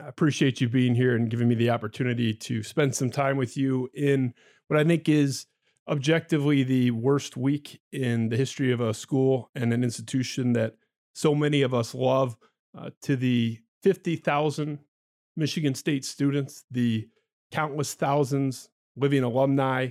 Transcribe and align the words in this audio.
I 0.00 0.08
appreciate 0.08 0.60
you 0.60 0.68
being 0.68 0.94
here 0.94 1.14
and 1.14 1.28
giving 1.28 1.48
me 1.48 1.54
the 1.54 1.70
opportunity 1.70 2.32
to 2.34 2.62
spend 2.62 2.94
some 2.94 3.10
time 3.10 3.36
with 3.36 3.56
you 3.56 3.90
in 3.94 4.32
what 4.68 4.80
I 4.80 4.84
think 4.84 5.08
is 5.08 5.46
objectively 5.88 6.62
the 6.62 6.90
worst 6.92 7.36
week 7.36 7.80
in 7.92 8.28
the 8.28 8.36
history 8.36 8.72
of 8.72 8.80
a 8.80 8.94
school 8.94 9.50
and 9.54 9.72
an 9.72 9.84
institution 9.84 10.54
that 10.54 10.76
so 11.14 11.34
many 11.34 11.62
of 11.62 11.74
us 11.74 11.94
love. 11.94 12.36
Uh, 12.76 12.88
to 13.02 13.16
the 13.16 13.58
50,000 13.82 14.78
Michigan 15.36 15.74
State 15.74 16.06
students, 16.06 16.64
the 16.70 17.06
countless 17.50 17.92
thousands 17.92 18.70
living 18.96 19.22
alumni, 19.22 19.88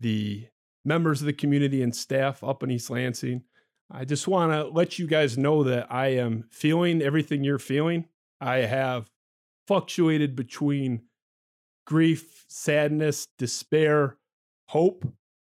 the 0.00 0.48
members 0.84 1.20
of 1.20 1.26
the 1.26 1.32
community 1.32 1.82
and 1.82 1.94
staff 1.94 2.42
up 2.42 2.64
in 2.64 2.72
East 2.72 2.90
Lansing. 2.90 3.42
I 3.88 4.04
just 4.04 4.26
want 4.26 4.50
to 4.50 4.66
let 4.66 4.98
you 4.98 5.06
guys 5.06 5.38
know 5.38 5.62
that 5.62 5.92
I 5.92 6.08
am 6.08 6.44
feeling 6.50 7.02
everything 7.02 7.44
you're 7.44 7.60
feeling. 7.60 8.06
I 8.40 8.58
have 8.58 9.08
fluctuated 9.68 10.34
between 10.34 11.02
grief, 11.86 12.46
sadness, 12.48 13.28
despair, 13.36 14.16
hope, 14.68 15.06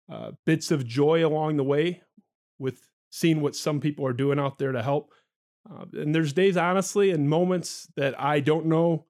uh, 0.10 0.32
bits 0.46 0.72
of 0.72 0.88
joy 0.88 1.26
along 1.26 1.58
the 1.58 1.64
way 1.64 2.02
with 2.58 2.88
seeing 3.10 3.42
what 3.42 3.56
some 3.56 3.82
people 3.82 4.08
are 4.08 4.14
doing 4.14 4.40
out 4.40 4.58
there 4.58 4.72
to 4.72 4.82
help. 4.82 5.12
Uh, 5.70 5.84
and 5.94 6.16
there's 6.16 6.32
days, 6.32 6.56
honestly, 6.56 7.12
and 7.12 7.30
moments 7.30 7.90
that 7.98 8.20
I 8.20 8.40
don't 8.40 8.68
know 8.68 9.06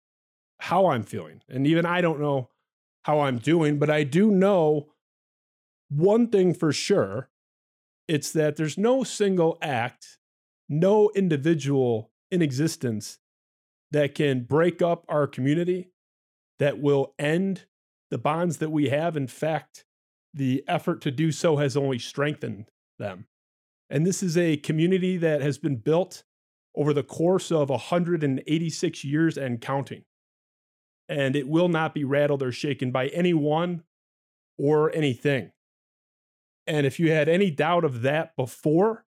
how 0.60 0.88
I'm 0.88 1.04
feeling. 1.04 1.42
And 1.48 1.68
even 1.68 1.86
I 1.86 2.02
don't 2.02 2.20
know 2.20 2.50
how 3.04 3.20
I'm 3.20 3.38
doing, 3.38 3.78
but 3.78 3.92
I 3.92 4.04
do 4.04 4.32
know 4.32 4.88
one 5.90 6.30
thing 6.30 6.54
for 6.54 6.74
sure 6.74 7.30
it's 8.08 8.32
that 8.32 8.56
there's 8.56 8.78
no 8.78 9.04
single 9.04 9.58
act, 9.62 10.20
no 10.68 11.12
individual 11.16 12.12
in 12.32 12.42
existence 12.42 13.20
that 13.96 14.14
can 14.14 14.42
break 14.42 14.82
up 14.82 15.06
our 15.08 15.26
community, 15.26 15.90
that 16.60 16.80
will 16.80 17.14
end 17.18 17.64
the 18.12 18.18
bonds 18.18 18.58
that 18.58 18.70
we 18.70 18.90
have. 18.90 19.16
In 19.16 19.26
fact, 19.26 19.86
the 20.34 20.66
effort 20.68 21.00
to 21.02 21.12
do 21.12 21.32
so 21.32 21.56
has 21.56 21.78
only 21.78 21.98
strengthened 21.98 22.66
them. 23.00 23.26
And 23.90 24.06
this 24.06 24.22
is 24.22 24.38
a 24.38 24.58
community 24.58 25.16
that 25.18 25.40
has 25.40 25.58
been 25.58 25.78
built 25.78 26.26
over 26.76 26.94
the 26.94 27.04
course 27.04 27.54
of 27.54 27.70
186 27.70 29.06
years 29.06 29.38
and 29.38 29.62
counting. 29.62 30.04
And 31.08 31.34
it 31.38 31.48
will 31.48 31.70
not 31.70 31.94
be 31.94 32.04
rattled 32.04 32.44
or 32.44 32.52
shaken 32.52 32.92
by 32.92 33.08
anyone 33.08 33.84
or 34.58 34.94
anything. 34.94 35.54
And 36.68 36.86
if 36.86 37.00
you 37.00 37.12
had 37.12 37.30
any 37.30 37.50
doubt 37.50 37.86
of 37.86 38.02
that 38.02 38.36
before, 38.36 39.06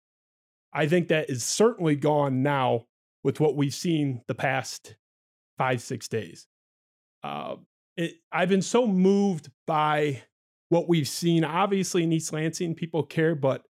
I 0.73 0.87
think 0.87 1.07
that 1.09 1.29
is 1.29 1.43
certainly 1.43 1.95
gone 1.95 2.41
now 2.41 2.85
with 3.23 3.39
what 3.39 3.55
we've 3.55 3.73
seen 3.73 4.21
the 4.27 4.35
past 4.35 4.95
five, 5.57 5.81
six 5.81 6.07
days. 6.07 6.47
Uh, 7.23 7.55
it, 7.97 8.15
I've 8.31 8.49
been 8.49 8.61
so 8.61 8.87
moved 8.87 9.49
by 9.67 10.23
what 10.69 10.87
we've 10.87 11.07
seen. 11.07 11.43
Obviously, 11.43 12.03
in 12.03 12.11
East 12.11 12.33
Lansing, 12.33 12.75
people 12.75 13.03
care, 13.03 13.35
but 13.35 13.63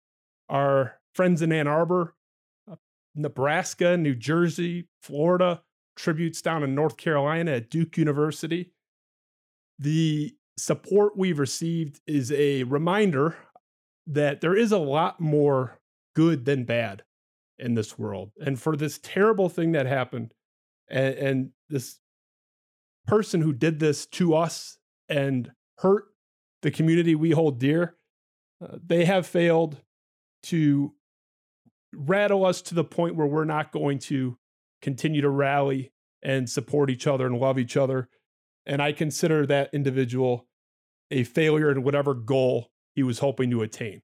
our 0.48 0.98
friends 1.14 1.42
in 1.42 1.52
Ann 1.52 1.66
Arbor, 1.66 2.14
uh, 2.70 2.76
Nebraska, 3.14 3.96
New 3.96 4.14
Jersey, 4.14 4.88
Florida, 5.02 5.62
tributes 5.96 6.42
down 6.42 6.62
in 6.62 6.74
North 6.74 6.96
Carolina 6.96 7.52
at 7.52 7.70
Duke 7.70 7.96
University. 7.96 8.72
The 9.78 10.34
support 10.56 11.16
we've 11.16 11.38
received 11.38 12.00
is 12.06 12.30
a 12.32 12.64
reminder 12.64 13.36
that 14.06 14.40
there 14.40 14.56
is 14.56 14.72
a 14.72 14.78
lot 14.78 15.20
more 15.20 15.80
good 16.14 16.44
than 16.44 16.64
bad 16.64 17.02
in 17.60 17.74
this 17.74 17.98
world. 17.98 18.32
And 18.44 18.60
for 18.60 18.76
this 18.76 18.98
terrible 19.02 19.48
thing 19.48 19.72
that 19.72 19.86
happened, 19.86 20.32
and, 20.88 21.14
and 21.14 21.50
this 21.68 21.98
person 23.06 23.40
who 23.40 23.52
did 23.52 23.78
this 23.78 24.06
to 24.06 24.34
us 24.34 24.78
and 25.08 25.52
hurt 25.78 26.04
the 26.62 26.70
community 26.70 27.14
we 27.14 27.30
hold 27.30 27.58
dear, 27.58 27.96
uh, 28.62 28.76
they 28.84 29.04
have 29.04 29.26
failed 29.26 29.80
to 30.44 30.94
rattle 31.92 32.44
us 32.44 32.62
to 32.62 32.74
the 32.74 32.84
point 32.84 33.16
where 33.16 33.26
we're 33.26 33.44
not 33.44 33.72
going 33.72 33.98
to 33.98 34.38
continue 34.80 35.20
to 35.20 35.30
rally 35.30 35.92
and 36.22 36.48
support 36.48 36.90
each 36.90 37.06
other 37.06 37.26
and 37.26 37.38
love 37.38 37.58
each 37.58 37.76
other. 37.76 38.08
And 38.66 38.80
I 38.80 38.92
consider 38.92 39.46
that 39.46 39.70
individual 39.72 40.46
a 41.10 41.24
failure 41.24 41.70
in 41.70 41.82
whatever 41.82 42.14
goal 42.14 42.70
he 42.94 43.02
was 43.02 43.18
hoping 43.18 43.50
to 43.50 43.62
attain. 43.62 44.02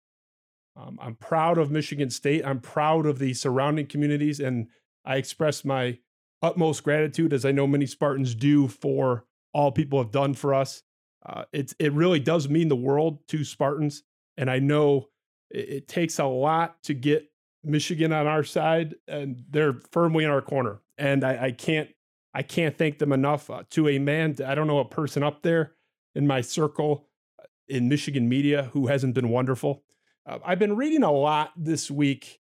Um, 0.77 0.99
I'm 1.01 1.15
proud 1.15 1.59
of 1.59 1.71
Michigan 1.71 2.11
State. 2.11 2.45
I'm 2.45 2.61
proud 2.61 3.07
of 3.07 3.19
the 3.19 3.33
surrounding 3.35 3.87
communities, 3.87 4.41
and 4.41 4.69
I 5.05 5.17
express 5.17 5.65
my 5.65 5.99
utmost 6.43 6.85
gratitude, 6.85 7.33
as 7.33 7.45
I 7.45 7.53
know 7.53 7.67
many 7.67 7.87
Spartans 7.87 8.35
do, 8.35 8.69
for 8.69 9.25
all 9.55 9.73
people 9.73 9.99
have 10.03 10.13
done 10.13 10.35
for 10.35 10.53
us. 10.53 10.83
Uh, 11.25 11.45
it's 11.53 11.75
it 11.79 11.93
really 11.93 12.21
does 12.21 12.49
mean 12.49 12.69
the 12.69 12.77
world 12.77 13.27
to 13.29 13.43
Spartans, 13.43 14.03
and 14.37 14.51
I 14.51 14.59
know 14.59 15.09
it, 15.51 15.69
it 15.69 15.89
takes 15.89 16.19
a 16.19 16.25
lot 16.25 16.83
to 16.85 16.95
get 16.95 17.31
Michigan 17.65 18.13
on 18.13 18.27
our 18.27 18.45
side, 18.45 18.95
and 19.09 19.43
they're 19.51 19.81
firmly 19.91 20.25
in 20.25 20.31
our 20.31 20.43
corner. 20.43 20.81
And 20.99 21.25
I, 21.25 21.47
I 21.47 21.51
can't 21.53 21.89
I 22.35 22.43
can't 22.43 22.77
thank 22.77 22.99
them 22.99 23.13
enough. 23.13 23.49
Uh, 23.49 23.63
to 23.71 23.89
a 23.89 23.99
man, 23.99 24.37
I 24.47 24.55
don't 24.55 24.67
know 24.67 24.79
a 24.79 24.85
person 24.85 25.23
up 25.23 25.43
there 25.43 25.73
in 26.15 26.27
my 26.27 26.43
circle 26.43 27.09
uh, 27.41 27.47
in 27.67 27.89
Michigan 27.89 28.29
media 28.29 28.71
who 28.73 28.89
hasn't 28.89 29.15
been 29.15 29.31
wonderful. 29.31 29.83
Uh, 30.27 30.39
I've 30.45 30.59
been 30.59 30.77
reading 30.77 31.03
a 31.03 31.13
lot 31.13 31.53
this 31.57 31.91
week 31.91 32.41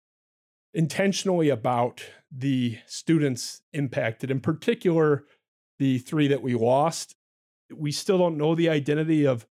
intentionally 0.73 1.49
about 1.49 2.03
the 2.31 2.77
students 2.87 3.61
impacted, 3.73 4.31
in 4.31 4.39
particular, 4.39 5.25
the 5.79 5.99
three 5.99 6.27
that 6.29 6.41
we 6.41 6.55
lost. 6.55 7.15
We 7.75 7.91
still 7.91 8.17
don't 8.17 8.37
know 8.37 8.55
the 8.55 8.69
identity 8.69 9.27
of 9.27 9.45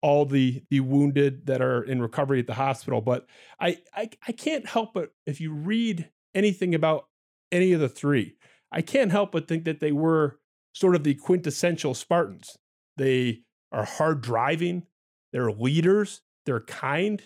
all 0.00 0.24
the 0.26 0.62
the 0.70 0.80
wounded 0.80 1.46
that 1.46 1.60
are 1.60 1.82
in 1.82 2.00
recovery 2.00 2.38
at 2.38 2.46
the 2.46 2.54
hospital, 2.54 3.00
but 3.00 3.26
I 3.58 3.78
I, 3.94 4.10
I 4.26 4.32
can't 4.32 4.66
help 4.66 4.94
but 4.94 5.10
if 5.26 5.40
you 5.40 5.52
read 5.52 6.10
anything 6.34 6.74
about 6.74 7.08
any 7.50 7.72
of 7.72 7.80
the 7.80 7.88
three, 7.88 8.36
I 8.70 8.82
can't 8.82 9.10
help 9.10 9.32
but 9.32 9.48
think 9.48 9.64
that 9.64 9.80
they 9.80 9.92
were 9.92 10.38
sort 10.72 10.94
of 10.94 11.02
the 11.02 11.14
quintessential 11.14 11.94
Spartans. 11.94 12.56
They 12.96 13.42
are 13.72 13.84
hard 13.84 14.20
driving, 14.20 14.84
they're 15.32 15.50
leaders, 15.50 16.20
they're 16.46 16.60
kind, 16.60 17.22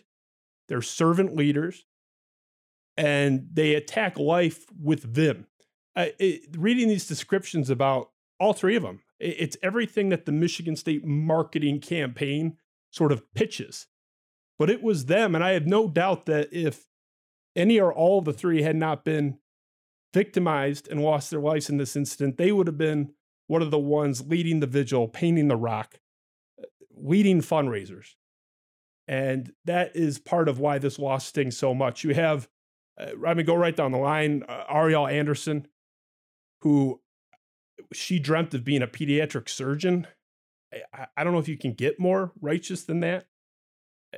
they're 0.73 0.81
servant 0.81 1.37
leaders, 1.37 1.85
and 2.97 3.47
they 3.53 3.75
attack 3.75 4.19
life 4.19 4.65
with 4.83 5.03
vim. 5.03 5.47
Uh, 5.95 6.07
it, 6.19 6.57
reading 6.57 6.89
these 6.89 7.07
descriptions 7.07 7.69
about 7.69 8.09
all 8.41 8.55
three 8.55 8.75
of 8.75 8.83
them, 8.83 9.01
it, 9.21 9.37
it's 9.39 9.57
everything 9.63 10.09
that 10.09 10.25
the 10.25 10.33
Michigan 10.33 10.75
State 10.75 11.05
marketing 11.05 11.79
campaign 11.79 12.57
sort 12.91 13.13
of 13.13 13.23
pitches. 13.35 13.87
But 14.59 14.71
it 14.71 14.83
was 14.83 15.05
them, 15.05 15.35
and 15.35 15.45
I 15.45 15.51
have 15.51 15.67
no 15.67 15.89
doubt 15.89 16.25
that 16.25 16.49
if 16.53 16.87
any 17.55 17.79
or 17.79 17.93
all 17.93 18.21
of 18.21 18.25
the 18.25 18.33
three 18.33 18.63
had 18.63 18.77
not 18.77 19.05
been 19.05 19.41
victimized 20.15 20.89
and 20.89 21.03
lost 21.03 21.31
their 21.31 21.41
lives 21.41 21.69
in 21.69 21.77
this 21.77 21.97
incident, 21.97 22.39
they 22.39 22.51
would 22.51 22.67
have 22.67 22.79
been 22.79 23.13
one 23.47 23.61
of 23.61 23.71
the 23.71 23.79
ones 23.79 24.27
leading 24.27 24.61
the 24.61 24.67
vigil, 24.67 25.07
painting 25.07 25.49
the 25.49 25.57
rock, 25.57 26.01
uh, 26.59 26.65
leading 26.97 27.43
fundraisers. 27.43 28.15
And 29.09 29.53
that 29.65 29.97
is 29.97 30.19
part 30.19 30.49
of 30.49 30.59
why 30.59 30.79
this 30.79 30.99
loss 30.99 31.27
stings 31.27 31.57
so 31.57 31.75
much. 31.75 32.05
You 32.05 32.15
have, 32.15 32.49
uh, 32.99 33.11
I 33.27 33.35
mean, 33.35 33.47
go 33.47 33.55
right 33.55 33.75
down 33.75 33.93
the 33.93 33.99
line, 33.99 34.45
uh, 34.49 34.65
Arielle 34.73 35.11
Anderson, 35.11 35.67
who 36.63 37.01
she 37.93 38.19
dreamt 38.19 38.55
of 38.55 38.65
being 38.65 38.83
a 38.83 38.87
pediatric 38.87 39.49
surgeon. 39.49 40.07
I, 40.95 41.07
I 41.17 41.25
don't 41.25 41.33
know 41.33 41.41
if 41.41 41.49
you 41.49 41.59
can 41.59 41.73
get 41.73 41.99
more 41.99 42.33
righteous 42.41 42.85
than 42.85 43.01
that. 43.01 43.27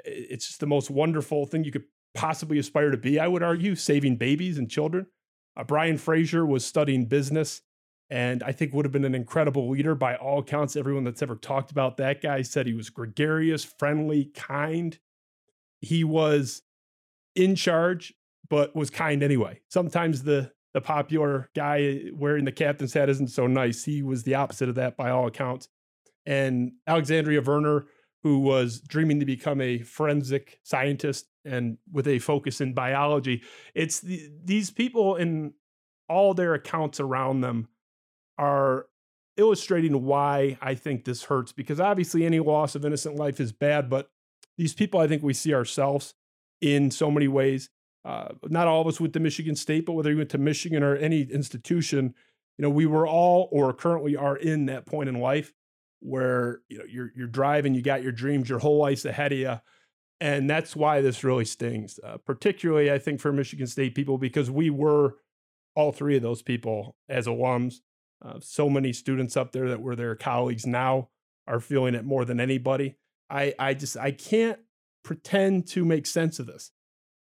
It's 0.04 0.48
just 0.48 0.60
the 0.60 0.66
most 0.66 0.90
wonderful 0.90 1.46
thing 1.46 1.64
you 1.64 1.72
could 1.72 1.84
possibly 2.14 2.58
aspire 2.58 2.90
to 2.90 2.96
be, 2.96 3.18
I 3.18 3.28
would 3.28 3.42
argue, 3.42 3.74
saving 3.74 4.16
babies 4.16 4.58
and 4.58 4.70
children. 4.70 5.06
Uh, 5.56 5.64
Brian 5.64 5.98
Fraser 5.98 6.44
was 6.44 6.64
studying 6.64 7.06
business 7.06 7.62
and 8.10 8.42
I 8.42 8.52
think 8.52 8.72
would 8.72 8.84
have 8.84 8.92
been 8.92 9.04
an 9.04 9.14
incredible 9.14 9.68
leader 9.70 9.94
by 9.94 10.16
all 10.16 10.40
accounts. 10.40 10.76
Everyone 10.76 11.04
that's 11.04 11.22
ever 11.22 11.36
talked 11.36 11.70
about 11.70 11.96
that 11.96 12.20
guy 12.20 12.42
said 12.42 12.66
he 12.66 12.74
was 12.74 12.90
gregarious, 12.90 13.64
friendly, 13.64 14.26
kind. 14.26 14.98
He 15.80 16.04
was 16.04 16.62
in 17.34 17.56
charge, 17.56 18.14
but 18.48 18.76
was 18.76 18.90
kind 18.90 19.22
anyway. 19.22 19.60
Sometimes 19.68 20.22
the 20.22 20.52
the 20.74 20.80
popular 20.80 21.50
guy 21.54 22.02
wearing 22.12 22.44
the 22.44 22.52
captain's 22.52 22.92
hat 22.94 23.08
isn't 23.08 23.28
so 23.28 23.46
nice. 23.46 23.84
He 23.84 24.02
was 24.02 24.24
the 24.24 24.34
opposite 24.34 24.68
of 24.68 24.74
that 24.74 24.96
by 24.96 25.10
all 25.10 25.26
accounts. 25.26 25.68
and 26.26 26.72
Alexandria 26.86 27.40
Verner, 27.40 27.86
who 28.22 28.38
was 28.40 28.80
dreaming 28.80 29.20
to 29.20 29.26
become 29.26 29.60
a 29.60 29.78
forensic 29.82 30.58
scientist 30.62 31.26
and 31.44 31.78
with 31.92 32.08
a 32.08 32.18
focus 32.18 32.60
in 32.60 32.72
biology. 32.72 33.42
It's 33.74 34.00
the, 34.00 34.30
these 34.42 34.70
people 34.70 35.16
and 35.16 35.52
all 36.08 36.34
their 36.34 36.54
accounts 36.54 37.00
around 37.00 37.42
them 37.42 37.68
are 38.38 38.86
illustrating 39.36 40.04
why 40.04 40.58
I 40.60 40.74
think 40.74 41.04
this 41.04 41.24
hurts 41.24 41.52
because 41.52 41.80
obviously 41.80 42.24
any 42.24 42.40
loss 42.40 42.74
of 42.74 42.84
innocent 42.84 43.16
life 43.16 43.40
is 43.40 43.52
bad, 43.52 43.90
but 43.90 44.08
these 44.56 44.74
people, 44.74 45.00
I 45.00 45.08
think 45.08 45.22
we 45.22 45.34
see 45.34 45.52
ourselves 45.52 46.14
in 46.60 46.90
so 46.90 47.10
many 47.10 47.28
ways. 47.28 47.70
Uh, 48.04 48.28
not 48.44 48.68
all 48.68 48.80
of 48.80 48.86
us 48.86 49.00
went 49.00 49.12
to 49.14 49.20
Michigan 49.20 49.56
State, 49.56 49.86
but 49.86 49.92
whether 49.92 50.10
you 50.10 50.18
went 50.18 50.30
to 50.30 50.38
Michigan 50.38 50.82
or 50.82 50.94
any 50.96 51.22
institution, 51.22 52.14
you 52.58 52.62
know, 52.62 52.70
we 52.70 52.86
were 52.86 53.06
all 53.06 53.48
or 53.50 53.72
currently 53.72 54.14
are 54.16 54.36
in 54.36 54.66
that 54.66 54.86
point 54.86 55.08
in 55.08 55.20
life 55.20 55.52
where 56.00 56.60
you 56.68 56.78
know 56.78 56.84
you're 56.86 57.10
you're 57.16 57.26
driving, 57.26 57.74
you 57.74 57.82
got 57.82 58.02
your 58.02 58.12
dreams, 58.12 58.48
your 58.48 58.58
whole 58.58 58.78
life's 58.78 59.06
ahead 59.06 59.32
of 59.32 59.38
you, 59.38 59.60
and 60.20 60.48
that's 60.48 60.76
why 60.76 61.00
this 61.00 61.24
really 61.24 61.46
stings. 61.46 61.98
Uh, 62.04 62.18
particularly, 62.18 62.92
I 62.92 62.98
think 62.98 63.20
for 63.20 63.32
Michigan 63.32 63.66
State 63.66 63.94
people 63.94 64.18
because 64.18 64.50
we 64.50 64.70
were 64.70 65.16
all 65.74 65.92
three 65.92 66.16
of 66.16 66.22
those 66.22 66.42
people 66.42 66.94
as 67.08 67.26
alums. 67.26 67.76
Uh, 68.24 68.38
so 68.40 68.70
many 68.70 68.92
students 68.92 69.36
up 69.36 69.52
there 69.52 69.68
that 69.68 69.80
were 69.80 69.96
their 69.96 70.14
colleagues 70.14 70.66
now 70.66 71.08
are 71.46 71.60
feeling 71.60 71.94
it 71.94 72.04
more 72.04 72.24
than 72.24 72.40
anybody. 72.40 72.96
I 73.28 73.54
I 73.58 73.74
just 73.74 73.96
I 73.96 74.12
can't 74.12 74.58
pretend 75.02 75.66
to 75.68 75.84
make 75.84 76.06
sense 76.06 76.38
of 76.38 76.46
this. 76.46 76.70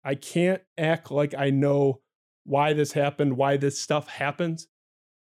I 0.05 0.15
can't 0.15 0.63
act 0.79 1.11
like 1.11 1.35
I 1.35 1.51
know 1.51 2.01
why 2.45 2.73
this 2.73 2.93
happened, 2.93 3.37
why 3.37 3.57
this 3.57 3.81
stuff 3.81 4.09
happens. 4.09 4.69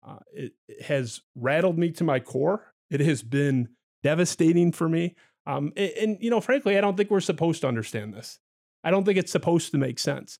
Uh, 0.05 0.19
it, 0.31 0.53
it, 0.67 0.83
has 0.83 1.21
rattled 1.35 1.77
me 1.77 1.91
to 1.91 2.03
my 2.03 2.19
core. 2.19 2.73
It 2.89 2.99
has 3.01 3.23
been 3.23 3.69
devastating 4.03 4.71
for 4.71 4.87
me. 4.87 5.15
Um, 5.45 5.73
and, 5.75 5.91
and, 5.91 6.17
you 6.21 6.29
know, 6.29 6.39
frankly, 6.39 6.77
I 6.77 6.81
don't 6.81 6.95
think 6.95 7.09
we're 7.09 7.19
supposed 7.19 7.61
to 7.61 7.67
understand 7.67 8.13
this. 8.13 8.39
I 8.83 8.91
don't 8.91 9.03
think 9.03 9.17
it's 9.17 9.31
supposed 9.31 9.71
to 9.71 9.77
make 9.77 9.99
sense. 9.99 10.39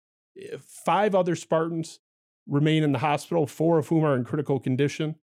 Five 0.60 1.16
other 1.16 1.36
Spartans 1.36 2.00
remain 2.48 2.84
in 2.84 2.92
the 2.92 3.00
hospital, 3.00 3.48
four 3.48 3.80
of 3.80 3.88
whom 3.88 4.06
are 4.06 4.16
in 4.16 4.24
critical 4.24 4.60
condition. 4.60 5.16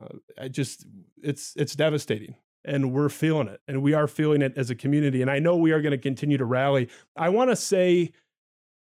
Uh, 0.00 0.18
I 0.40 0.48
just, 0.48 0.86
it's 1.22 1.54
it's 1.56 1.74
devastating 1.74 2.36
and 2.64 2.92
we're 2.92 3.08
feeling 3.08 3.48
it 3.48 3.60
and 3.66 3.82
we 3.82 3.94
are 3.94 4.06
feeling 4.06 4.42
it 4.42 4.52
as 4.56 4.70
a 4.70 4.74
community 4.74 5.22
and 5.22 5.30
i 5.30 5.38
know 5.38 5.56
we 5.56 5.72
are 5.72 5.80
going 5.80 5.92
to 5.92 5.98
continue 5.98 6.38
to 6.38 6.44
rally. 6.44 6.88
I 7.16 7.28
want 7.30 7.50
to 7.50 7.56
say 7.56 8.12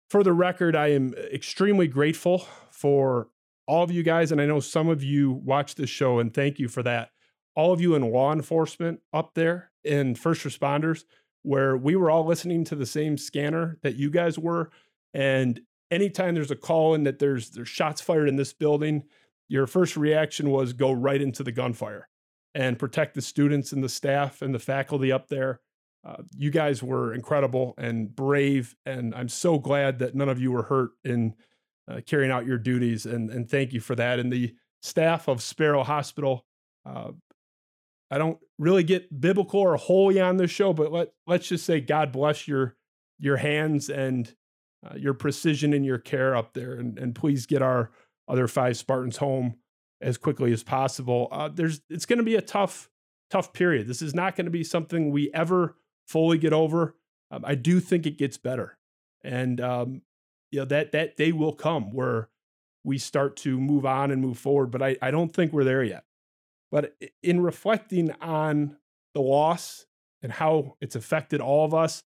for 0.08 0.22
the 0.22 0.32
record 0.32 0.76
i 0.76 0.88
am 0.88 1.14
extremely 1.14 1.88
grateful 1.88 2.46
for 2.70 3.28
all 3.66 3.82
of 3.82 3.90
you 3.90 4.02
guys 4.02 4.32
and 4.32 4.40
i 4.40 4.46
know 4.46 4.60
some 4.60 4.88
of 4.88 5.02
you 5.02 5.32
watch 5.32 5.74
this 5.74 5.90
show 5.90 6.18
and 6.18 6.32
thank 6.32 6.58
you 6.58 6.68
for 6.68 6.82
that. 6.82 7.10
All 7.56 7.72
of 7.72 7.80
you 7.80 7.94
in 7.94 8.10
law 8.10 8.32
enforcement 8.32 9.00
up 9.12 9.34
there 9.34 9.70
and 9.84 10.18
first 10.18 10.42
responders 10.42 11.04
where 11.42 11.76
we 11.76 11.94
were 11.94 12.10
all 12.10 12.26
listening 12.26 12.64
to 12.64 12.74
the 12.74 12.86
same 12.86 13.16
scanner 13.16 13.78
that 13.82 13.96
you 13.96 14.10
guys 14.10 14.38
were 14.38 14.70
and 15.12 15.60
anytime 15.90 16.34
there's 16.34 16.50
a 16.50 16.56
call 16.56 16.94
in 16.94 17.04
that 17.04 17.18
there's 17.18 17.50
there's 17.50 17.68
shots 17.68 18.00
fired 18.00 18.28
in 18.28 18.36
this 18.36 18.52
building 18.52 19.04
your 19.48 19.66
first 19.66 19.96
reaction 19.96 20.50
was 20.50 20.72
go 20.72 20.92
right 20.92 21.20
into 21.20 21.42
the 21.42 21.52
gunfire 21.52 22.08
and 22.54 22.78
protect 22.78 23.14
the 23.14 23.22
students 23.22 23.72
and 23.72 23.82
the 23.82 23.88
staff 23.88 24.42
and 24.42 24.54
the 24.54 24.58
faculty 24.58 25.10
up 25.12 25.28
there. 25.28 25.60
Uh, 26.06 26.22
you 26.36 26.50
guys 26.50 26.82
were 26.82 27.14
incredible 27.14 27.74
and 27.78 28.14
brave, 28.14 28.74
and 28.84 29.14
I'm 29.14 29.28
so 29.28 29.58
glad 29.58 29.98
that 30.00 30.14
none 30.14 30.28
of 30.28 30.38
you 30.38 30.52
were 30.52 30.64
hurt 30.64 30.90
in 31.02 31.34
uh, 31.90 32.00
carrying 32.06 32.30
out 32.30 32.46
your 32.46 32.58
duties. 32.58 33.06
And 33.06 33.30
and 33.30 33.48
thank 33.48 33.72
you 33.72 33.80
for 33.80 33.94
that. 33.94 34.18
And 34.18 34.32
the 34.32 34.54
staff 34.84 35.28
of 35.28 35.42
Sparrow 35.42 35.82
Hospital. 35.82 36.44
Uh, 36.84 37.12
I 38.10 38.18
don't 38.18 38.38
really 38.58 38.84
get 38.84 39.18
biblical 39.18 39.60
or 39.60 39.76
holy 39.76 40.20
on 40.20 40.36
this 40.36 40.50
show, 40.50 40.72
but 40.72 40.92
let 40.92 41.08
let's 41.26 41.48
just 41.48 41.64
say 41.64 41.80
God 41.80 42.12
bless 42.12 42.46
your 42.46 42.76
your 43.18 43.38
hands 43.38 43.88
and 43.88 44.32
uh, 44.86 44.94
your 44.96 45.14
precision 45.14 45.72
and 45.72 45.84
your 45.86 45.98
care 45.98 46.36
up 46.36 46.52
there, 46.52 46.74
and 46.74 46.98
and 46.98 47.14
please 47.14 47.46
get 47.46 47.62
our 47.62 47.90
other 48.28 48.48
five 48.48 48.76
Spartans 48.76 49.18
home 49.18 49.56
as 50.00 50.18
quickly 50.18 50.52
as 50.52 50.62
possible. 50.62 51.28
Uh, 51.30 51.48
there's 51.48 51.80
it's 51.88 52.06
going 52.06 52.18
to 52.18 52.24
be 52.24 52.36
a 52.36 52.42
tough 52.42 52.88
tough 53.30 53.52
period. 53.52 53.86
This 53.86 54.02
is 54.02 54.14
not 54.14 54.36
going 54.36 54.44
to 54.44 54.50
be 54.50 54.64
something 54.64 55.10
we 55.10 55.30
ever 55.32 55.76
fully 56.06 56.38
get 56.38 56.52
over. 56.52 56.94
Um, 57.30 57.44
I 57.44 57.54
do 57.54 57.80
think 57.80 58.06
it 58.06 58.18
gets 58.18 58.36
better, 58.36 58.78
and 59.22 59.60
um, 59.60 60.02
you 60.50 60.60
know 60.60 60.66
that 60.66 60.92
that 60.92 61.16
day 61.16 61.32
will 61.32 61.54
come 61.54 61.92
where 61.92 62.28
we 62.84 62.98
start 62.98 63.36
to 63.38 63.58
move 63.58 63.86
on 63.86 64.10
and 64.10 64.20
move 64.20 64.38
forward. 64.38 64.70
But 64.70 64.82
I 64.82 64.96
I 65.00 65.10
don't 65.10 65.34
think 65.34 65.52
we're 65.52 65.64
there 65.64 65.82
yet. 65.82 66.04
But 66.70 66.96
in 67.22 67.40
reflecting 67.40 68.10
on 68.20 68.76
the 69.14 69.20
loss 69.20 69.86
and 70.22 70.32
how 70.32 70.76
it's 70.80 70.96
affected 70.96 71.40
all 71.40 71.64
of 71.64 71.72
us, 71.72 72.02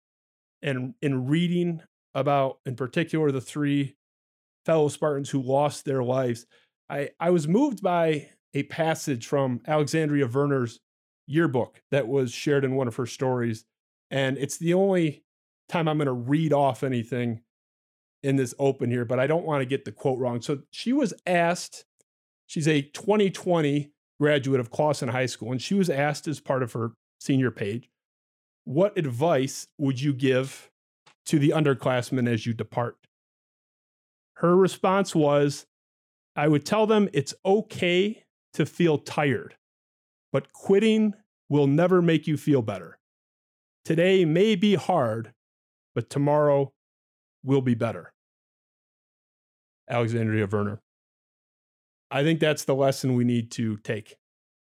and 0.60 0.94
in 1.00 1.26
reading 1.26 1.82
about, 2.14 2.58
in 2.66 2.74
particular, 2.74 3.30
the 3.30 3.40
three 3.40 3.94
fellow 4.66 4.88
Spartans 4.88 5.30
who 5.30 5.40
lost 5.40 5.84
their 5.84 6.02
lives, 6.02 6.44
I, 6.90 7.10
I 7.18 7.30
was 7.30 7.48
moved 7.48 7.82
by 7.82 8.28
a 8.52 8.64
passage 8.64 9.26
from 9.26 9.60
Alexandria 9.66 10.26
Verner's 10.26 10.80
yearbook 11.26 11.82
that 11.90 12.08
was 12.08 12.32
shared 12.32 12.64
in 12.64 12.74
one 12.74 12.88
of 12.88 12.96
her 12.96 13.06
stories. 13.06 13.64
And 14.10 14.36
it's 14.38 14.58
the 14.58 14.74
only 14.74 15.24
time 15.68 15.88
I'm 15.88 15.98
going 15.98 16.06
to 16.06 16.12
read 16.12 16.52
off 16.52 16.82
anything 16.82 17.40
in 18.22 18.36
this 18.36 18.54
open 18.58 18.90
here, 18.90 19.04
but 19.04 19.20
I 19.20 19.26
don't 19.26 19.44
want 19.44 19.60
to 19.62 19.66
get 19.66 19.84
the 19.84 19.92
quote 19.92 20.18
wrong. 20.18 20.40
So 20.40 20.60
she 20.70 20.92
was 20.92 21.14
asked, 21.26 21.84
she's 22.46 22.68
a 22.68 22.82
2020 22.82 23.90
graduate 24.20 24.60
of 24.60 24.70
Clawson 24.70 25.08
High 25.08 25.26
School, 25.26 25.52
and 25.52 25.60
she 25.60 25.74
was 25.74 25.90
asked 25.90 26.26
as 26.26 26.40
part 26.40 26.62
of 26.62 26.72
her 26.72 26.92
senior 27.20 27.50
page, 27.50 27.88
what 28.64 28.96
advice 28.98 29.68
would 29.78 30.00
you 30.00 30.12
give 30.12 30.70
to 31.26 31.38
the 31.38 31.50
underclassmen 31.50 32.28
as 32.28 32.46
you 32.46 32.54
depart? 32.54 32.96
Her 34.36 34.56
response 34.56 35.14
was, 35.14 35.66
I 36.34 36.48
would 36.48 36.66
tell 36.66 36.86
them 36.86 37.08
it's 37.12 37.34
okay 37.44 38.24
to 38.54 38.66
feel 38.66 38.98
tired, 38.98 39.56
but 40.32 40.52
quitting 40.52 41.14
will 41.48 41.66
never 41.66 42.02
make 42.02 42.26
you 42.26 42.36
feel 42.36 42.62
better. 42.62 42.98
Today 43.84 44.24
may 44.24 44.54
be 44.56 44.74
hard, 44.74 45.32
but 45.94 46.10
tomorrow 46.10 46.72
will 47.44 47.62
be 47.62 47.74
better. 47.74 48.12
Alexandria 49.88 50.46
Verner. 50.46 50.80
I 52.10 52.22
think 52.22 52.40
that's 52.40 52.64
the 52.64 52.74
lesson 52.74 53.14
we 53.14 53.24
need 53.24 53.50
to 53.52 53.78
take 53.78 54.16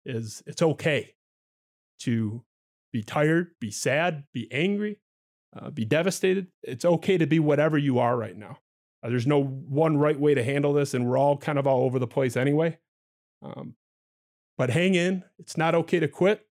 is 0.04 0.42
it's 0.46 0.62
okay 0.62 1.14
to 2.00 2.42
be 2.92 3.02
tired, 3.02 3.52
be 3.60 3.70
sad, 3.70 4.24
be 4.34 4.48
angry, 4.52 4.98
uh, 5.56 5.70
be 5.70 5.84
devastated. 5.84 6.48
It's 6.62 6.84
okay 6.84 7.16
to 7.18 7.26
be 7.26 7.38
whatever 7.38 7.78
you 7.78 7.98
are 7.98 8.16
right 8.16 8.36
now. 8.36 8.58
Uh, 9.02 9.08
there's 9.08 9.26
no 9.26 9.42
one 9.42 9.96
right 9.96 10.18
way 10.18 10.34
to 10.34 10.44
handle 10.44 10.72
this, 10.72 10.94
and 10.94 11.06
we're 11.06 11.18
all 11.18 11.36
kind 11.36 11.58
of 11.58 11.66
all 11.66 11.84
over 11.84 11.98
the 11.98 12.06
place 12.06 12.36
anyway. 12.36 12.78
Um, 13.42 13.74
but 14.56 14.70
hang 14.70 14.94
in. 14.94 15.24
It's 15.38 15.56
not 15.56 15.74
okay 15.74 15.98
to 15.98 16.08
quit. 16.08 16.46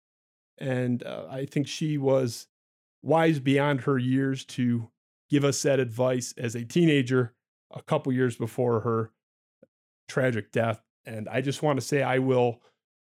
And 0.58 1.02
uh, 1.04 1.26
I 1.30 1.46
think 1.46 1.68
she 1.68 1.96
was 1.96 2.48
wise 3.02 3.38
beyond 3.38 3.82
her 3.82 3.98
years 3.98 4.44
to 4.44 4.90
give 5.30 5.44
us 5.44 5.62
that 5.62 5.80
advice 5.80 6.34
as 6.36 6.54
a 6.54 6.64
teenager 6.64 7.34
a 7.72 7.82
couple 7.82 8.12
years 8.12 8.36
before 8.36 8.80
her 8.80 9.12
tragic 10.08 10.50
death. 10.50 10.82
And 11.06 11.28
I 11.28 11.40
just 11.40 11.62
want 11.62 11.80
to 11.80 11.86
say 11.86 12.02
I 12.02 12.18
will 12.18 12.60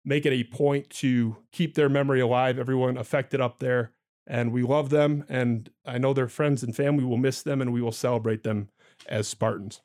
make 0.04 0.26
it 0.26 0.32
a 0.32 0.44
point 0.44 0.90
to 0.90 1.36
keep 1.52 1.74
their 1.74 1.88
memory 1.88 2.20
alive, 2.20 2.58
everyone 2.58 2.96
affected 2.96 3.40
up 3.40 3.58
there. 3.60 3.92
And 4.26 4.52
we 4.52 4.62
love 4.62 4.90
them. 4.90 5.24
And 5.28 5.70
I 5.86 5.96
know 5.96 6.12
their 6.12 6.28
friends 6.28 6.62
and 6.62 6.76
family 6.76 7.04
will 7.04 7.16
miss 7.16 7.42
them, 7.42 7.62
and 7.62 7.72
we 7.72 7.80
will 7.80 7.92
celebrate 7.92 8.42
them 8.42 8.68
as 9.06 9.28
Spartans. 9.28 9.80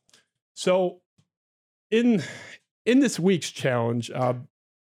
So, 0.54 1.02
in 1.92 2.24
in 2.86 3.00
this 3.00 3.20
week's 3.20 3.52
challenge, 3.52 4.12
uh, 4.12 4.34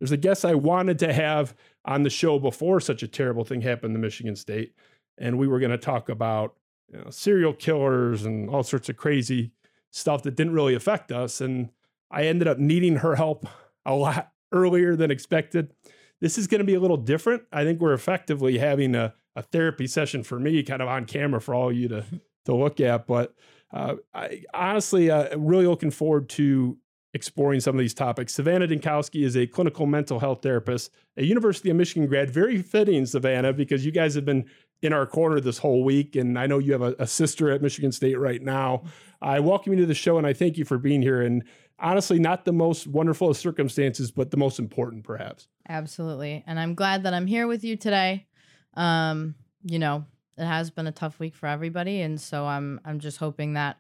there's 0.01 0.13
a 0.13 0.17
guest 0.17 0.45
I 0.45 0.55
wanted 0.55 0.99
to 1.01 1.13
have 1.13 1.55
on 1.85 2.03
the 2.03 2.11
show 2.11 2.39
before 2.39 2.81
such 2.81 3.03
a 3.03 3.09
terrible 3.09 3.45
thing 3.45 3.61
happened 3.61 3.95
to 3.95 4.01
Michigan 4.01 4.37
State, 4.37 4.75
and 5.19 5.39
we 5.39 5.49
were 5.49 5.61
going 5.61 5.71
to 5.71 5.79
talk 5.79 6.09
about 6.09 6.55
you 6.93 6.99
know, 6.99 7.11
serial 7.11 7.53
killers 7.53 8.25
and 8.25 8.49
all 8.51 8.63
sorts 8.63 8.89
of 8.89 8.97
crazy 8.97 9.53
stuff 9.91 10.23
that 10.23 10.37
didn't 10.37 10.53
really 10.53 10.75
affect 10.75 11.13
us. 11.13 11.41
And 11.41 11.71
I 12.11 12.25
ended 12.25 12.49
up 12.49 12.59
needing 12.59 12.97
her 12.97 13.17
help 13.17 13.47
a 13.85 13.95
lot 13.95 14.33
earlier 14.53 14.97
than 14.97 15.11
expected. 15.11 15.73
This 16.21 16.37
is 16.37 16.47
going 16.47 16.59
to 16.59 16.65
be 16.65 16.75
a 16.75 16.81
little 16.81 16.97
different. 16.97 17.45
I 17.53 17.65
think 17.65 17.81
we're 17.81 17.95
effectively 17.95 18.59
having 18.59 18.95
a, 18.95 19.15
a 19.37 19.43
therapy 19.43 19.87
session 19.87 20.23
for 20.23 20.39
me, 20.39 20.63
kind 20.63 20.83
of 20.83 20.89
on 20.89 21.07
camera 21.07 21.41
for 21.41 21.55
all 21.55 21.73
you 21.73 21.89
to 21.89 22.05
to 22.47 22.55
look 22.55 22.81
at. 22.81 23.07
But 23.07 23.35
uh, 23.73 23.95
I 24.15 24.43
honestly 24.53 25.11
uh, 25.11 25.37
really 25.39 25.67
looking 25.67 25.91
forward 25.91 26.29
to 26.31 26.79
exploring 27.13 27.61
some 27.61 27.75
of 27.75 27.81
these 27.81 27.95
topics. 27.95 28.35
Savannah 28.35 28.69
Dynkowski 28.69 29.25
is 29.25 29.37
a 29.37 29.47
clinical 29.47 29.87
mental 29.87 30.21
health 30.21 30.43
therapist, 30.43 30.93
a 31.17 31.25
University 31.25 31.71
of 31.71 31.77
Michigan 31.77 32.07
grad. 32.07 32.31
Very 32.31 32.63
fitting, 32.63 33.05
Savannah, 33.07 33.53
because 33.53 33.85
you 33.85 33.91
guys 33.91 34.15
have 34.15 34.25
been 34.25 34.45
in 34.83 34.93
our 34.93 35.07
corner 35.07 35.41
this 35.41 35.59
whole 35.59 35.85
week, 35.85 36.17
and 36.17 36.39
I 36.39 36.47
know 36.47 36.59
you 36.59 36.73
have 36.73 36.83
a, 36.83 36.95
a 36.99 37.07
sister 37.07 37.51
at 37.51 37.63
Michigan 37.63 37.93
State 37.93 38.19
right 38.19 38.41
now. 38.41 38.85
I 39.21 39.41
welcome 39.41 39.73
you 39.73 39.81
to 39.81 39.87
the 39.87 39.95
show, 39.95 40.19
and 40.19 40.27
I 40.27 40.33
thank 40.33 40.57
you 40.57 40.65
for 40.65 40.79
being 40.79 41.03
here. 41.03 41.21
And 41.21 41.45
honestly 41.81 42.19
not 42.19 42.45
the 42.45 42.53
most 42.53 42.87
wonderful 42.87 43.31
of 43.31 43.37
circumstances, 43.37 44.11
but 44.11 44.31
the 44.31 44.37
most 44.37 44.59
important 44.59 45.05
perhaps. 45.05 45.49
Absolutely. 45.69 46.45
And 46.47 46.61
I'm 46.61 46.75
glad 46.75 47.05
that 47.05 47.15
I'm 47.15 47.27
here 47.27 47.47
with 47.47 47.65
you 47.65 47.77
today. 47.77 48.27
Um, 48.75 49.35
you 49.65 49.79
know, 49.79 50.05
it 50.41 50.47
has 50.47 50.71
been 50.71 50.87
a 50.87 50.93
tough 50.93 51.19
week 51.19 51.35
for 51.35 51.47
everybody. 51.47 52.01
And 52.01 52.21
so 52.21 52.47
I'm 52.47 52.81
I'm 52.85 52.99
just 52.99 53.19
hoping 53.19 53.53
that 53.55 53.79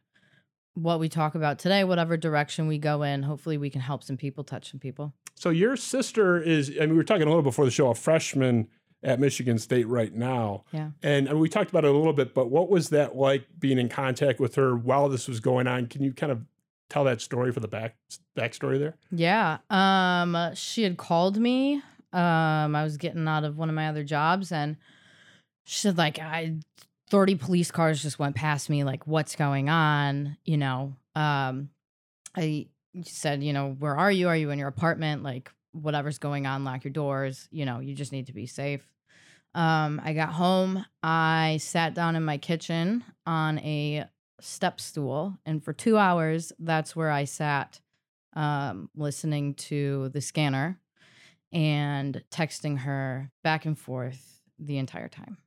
what 0.74 1.00
we 1.00 1.08
talk 1.08 1.34
about 1.34 1.58
today, 1.58 1.84
whatever 1.84 2.16
direction 2.16 2.68
we 2.68 2.78
go 2.78 3.02
in, 3.02 3.22
hopefully 3.22 3.58
we 3.58 3.70
can 3.70 3.80
help 3.80 4.04
some 4.04 4.16
people, 4.16 4.44
touch 4.44 4.70
some 4.70 4.80
people. 4.80 5.12
So 5.34 5.50
your 5.50 5.76
sister 5.76 6.40
is, 6.40 6.70
I 6.76 6.80
mean, 6.80 6.90
we 6.90 6.96
were 6.96 7.04
talking 7.04 7.22
a 7.22 7.26
little 7.26 7.42
before 7.42 7.64
the 7.64 7.70
show, 7.70 7.88
a 7.88 7.94
freshman 7.94 8.68
at 9.02 9.18
Michigan 9.18 9.58
State 9.58 9.88
right 9.88 10.14
now. 10.14 10.64
Yeah. 10.70 10.90
And, 11.02 11.28
and 11.28 11.40
we 11.40 11.48
talked 11.48 11.70
about 11.70 11.84
it 11.84 11.90
a 11.90 11.96
little 11.96 12.12
bit, 12.12 12.34
but 12.34 12.50
what 12.50 12.68
was 12.68 12.90
that 12.90 13.16
like 13.16 13.46
being 13.58 13.78
in 13.78 13.88
contact 13.88 14.38
with 14.38 14.54
her 14.56 14.76
while 14.76 15.08
this 15.08 15.26
was 15.26 15.40
going 15.40 15.66
on? 15.66 15.86
Can 15.86 16.02
you 16.02 16.12
kind 16.12 16.30
of 16.30 16.42
tell 16.88 17.04
that 17.04 17.20
story 17.20 17.52
for 17.52 17.60
the 17.60 17.68
back 17.68 17.96
backstory 18.36 18.78
there? 18.78 18.96
Yeah. 19.10 19.58
Um, 19.70 20.54
she 20.54 20.82
had 20.82 20.98
called 20.98 21.38
me. 21.38 21.82
Um, 22.12 22.76
I 22.76 22.82
was 22.84 22.96
getting 22.96 23.26
out 23.26 23.44
of 23.44 23.56
one 23.56 23.68
of 23.68 23.74
my 23.74 23.88
other 23.88 24.04
jobs 24.04 24.52
and 24.52 24.76
she 25.64 25.78
said 25.78 25.98
like 25.98 26.18
I 26.18 26.56
30 27.10 27.34
police 27.34 27.70
cars 27.70 28.02
just 28.02 28.18
went 28.18 28.36
past 28.36 28.70
me, 28.70 28.84
like, 28.84 29.06
what's 29.06 29.36
going 29.36 29.68
on? 29.68 30.36
You 30.44 30.56
know, 30.56 30.94
um, 31.14 31.70
I 32.36 32.68
said, 33.02 33.42
you 33.42 33.52
know, 33.52 33.76
where 33.78 33.96
are 33.96 34.10
you? 34.10 34.28
Are 34.28 34.36
you 34.36 34.50
in 34.50 34.58
your 34.58 34.68
apartment? 34.68 35.22
Like, 35.22 35.50
whatever's 35.72 36.18
going 36.18 36.46
on, 36.46 36.64
lock 36.64 36.84
your 36.84 36.92
doors. 36.92 37.48
You 37.50 37.64
know, 37.64 37.80
you 37.80 37.94
just 37.94 38.12
need 38.12 38.28
to 38.28 38.32
be 38.32 38.46
safe. 38.46 38.86
Um, 39.54 40.00
I 40.04 40.12
got 40.12 40.30
home. 40.30 40.84
I 41.02 41.58
sat 41.60 41.94
down 41.94 42.14
in 42.14 42.24
my 42.24 42.38
kitchen 42.38 43.02
on 43.26 43.58
a 43.58 44.04
step 44.40 44.80
stool, 44.80 45.36
and 45.44 45.62
for 45.62 45.72
two 45.72 45.98
hours, 45.98 46.52
that's 46.60 46.94
where 46.94 47.10
I 47.10 47.24
sat, 47.24 47.80
um, 48.34 48.88
listening 48.94 49.54
to 49.54 50.10
the 50.10 50.20
scanner 50.20 50.78
and 51.52 52.22
texting 52.30 52.78
her 52.78 53.32
back 53.42 53.66
and 53.66 53.76
forth 53.76 54.40
the 54.60 54.78
entire 54.78 55.08
time. 55.08 55.38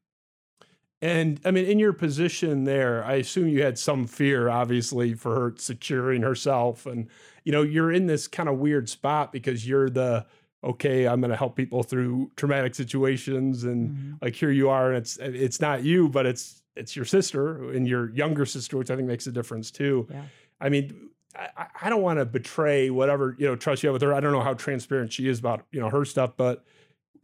And 1.04 1.42
I 1.44 1.52
mean, 1.52 1.66
in 1.66 1.80
your 1.80 1.92
position 1.92 2.64
there, 2.64 3.04
I 3.04 3.16
assume 3.16 3.50
you 3.50 3.62
had 3.62 3.78
some 3.78 4.08
fear, 4.08 4.48
obviously, 4.48 5.16
for 5.16 5.36
her 5.36 5.54
securing 5.58 6.22
herself. 6.22 6.86
And, 6.86 7.10
you 7.44 7.52
know, 7.52 7.62
you're 7.62 7.92
in 7.92 8.08
this 8.08 8.26
kind 8.26 8.48
of 8.48 8.58
weird 8.58 8.88
spot 8.88 9.34
because 9.34 9.68
you're 9.68 9.90
the, 9.90 10.26
okay, 10.64 11.06
I'm 11.06 11.20
going 11.20 11.32
to 11.32 11.36
help 11.36 11.58
people 11.58 11.84
through 11.84 12.32
traumatic 12.38 12.74
situations. 12.74 13.66
And 13.66 13.90
mm-hmm. 13.90 14.14
like 14.22 14.34
here 14.34 14.50
you 14.50 14.70
are, 14.70 14.94
and 14.94 14.98
it's, 14.98 15.18
it's 15.18 15.60
not 15.60 15.84
you, 15.84 16.08
but 16.08 16.26
it's, 16.26 16.64
it's 16.78 16.96
your 16.96 17.04
sister 17.04 17.74
and 17.74 17.86
your 17.86 18.10
younger 18.12 18.46
sister, 18.46 18.78
which 18.78 18.90
I 18.90 18.96
think 18.96 19.10
makes 19.10 19.28
a 19.28 19.32
difference 19.34 19.72
too. 19.72 20.08
Yeah. 20.10 20.22
I 20.62 20.70
mean, 20.70 21.10
I, 21.36 21.66
I 21.82 21.90
don't 21.90 22.02
want 22.02 22.20
to 22.20 22.26
betray 22.26 22.92
whatever, 22.92 23.36
you 23.38 23.46
know, 23.46 23.58
trust 23.58 23.84
you 23.84 23.88
have 23.88 23.94
with 23.94 24.04
her. 24.04 24.14
I 24.14 24.22
don't 24.22 24.32
know 24.32 24.40
how 24.40 24.54
transparent 24.54 25.12
she 25.12 25.28
is 25.28 25.40
about, 25.40 25.66
you 25.74 25.82
know, 25.82 25.90
her 25.90 26.06
stuff, 26.06 26.38
but 26.38 26.64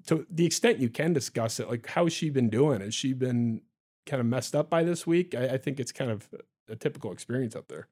to 0.07 0.27
the 0.29 0.45
extent 0.45 0.79
you 0.79 0.89
can 0.89 1.13
discuss 1.13 1.61
it, 1.61 1.69
like 1.69 1.87
how's 1.87 2.11
she 2.11 2.29
been 2.29 2.49
doing? 2.49 2.81
Has 2.81 2.93
she 2.93 3.13
been 3.13 3.61
kind 4.09 4.19
of 4.19 4.25
messed 4.25 4.55
up 4.55 4.69
by 4.69 4.83
this 4.83 5.05
week. 5.07 5.35
I, 5.35 5.49
I 5.49 5.57
think 5.57 5.79
it's 5.79 5.91
kind 5.91 6.11
of 6.11 6.27
a 6.69 6.75
typical 6.75 7.11
experience 7.11 7.55
up 7.55 7.67
there. 7.67 7.87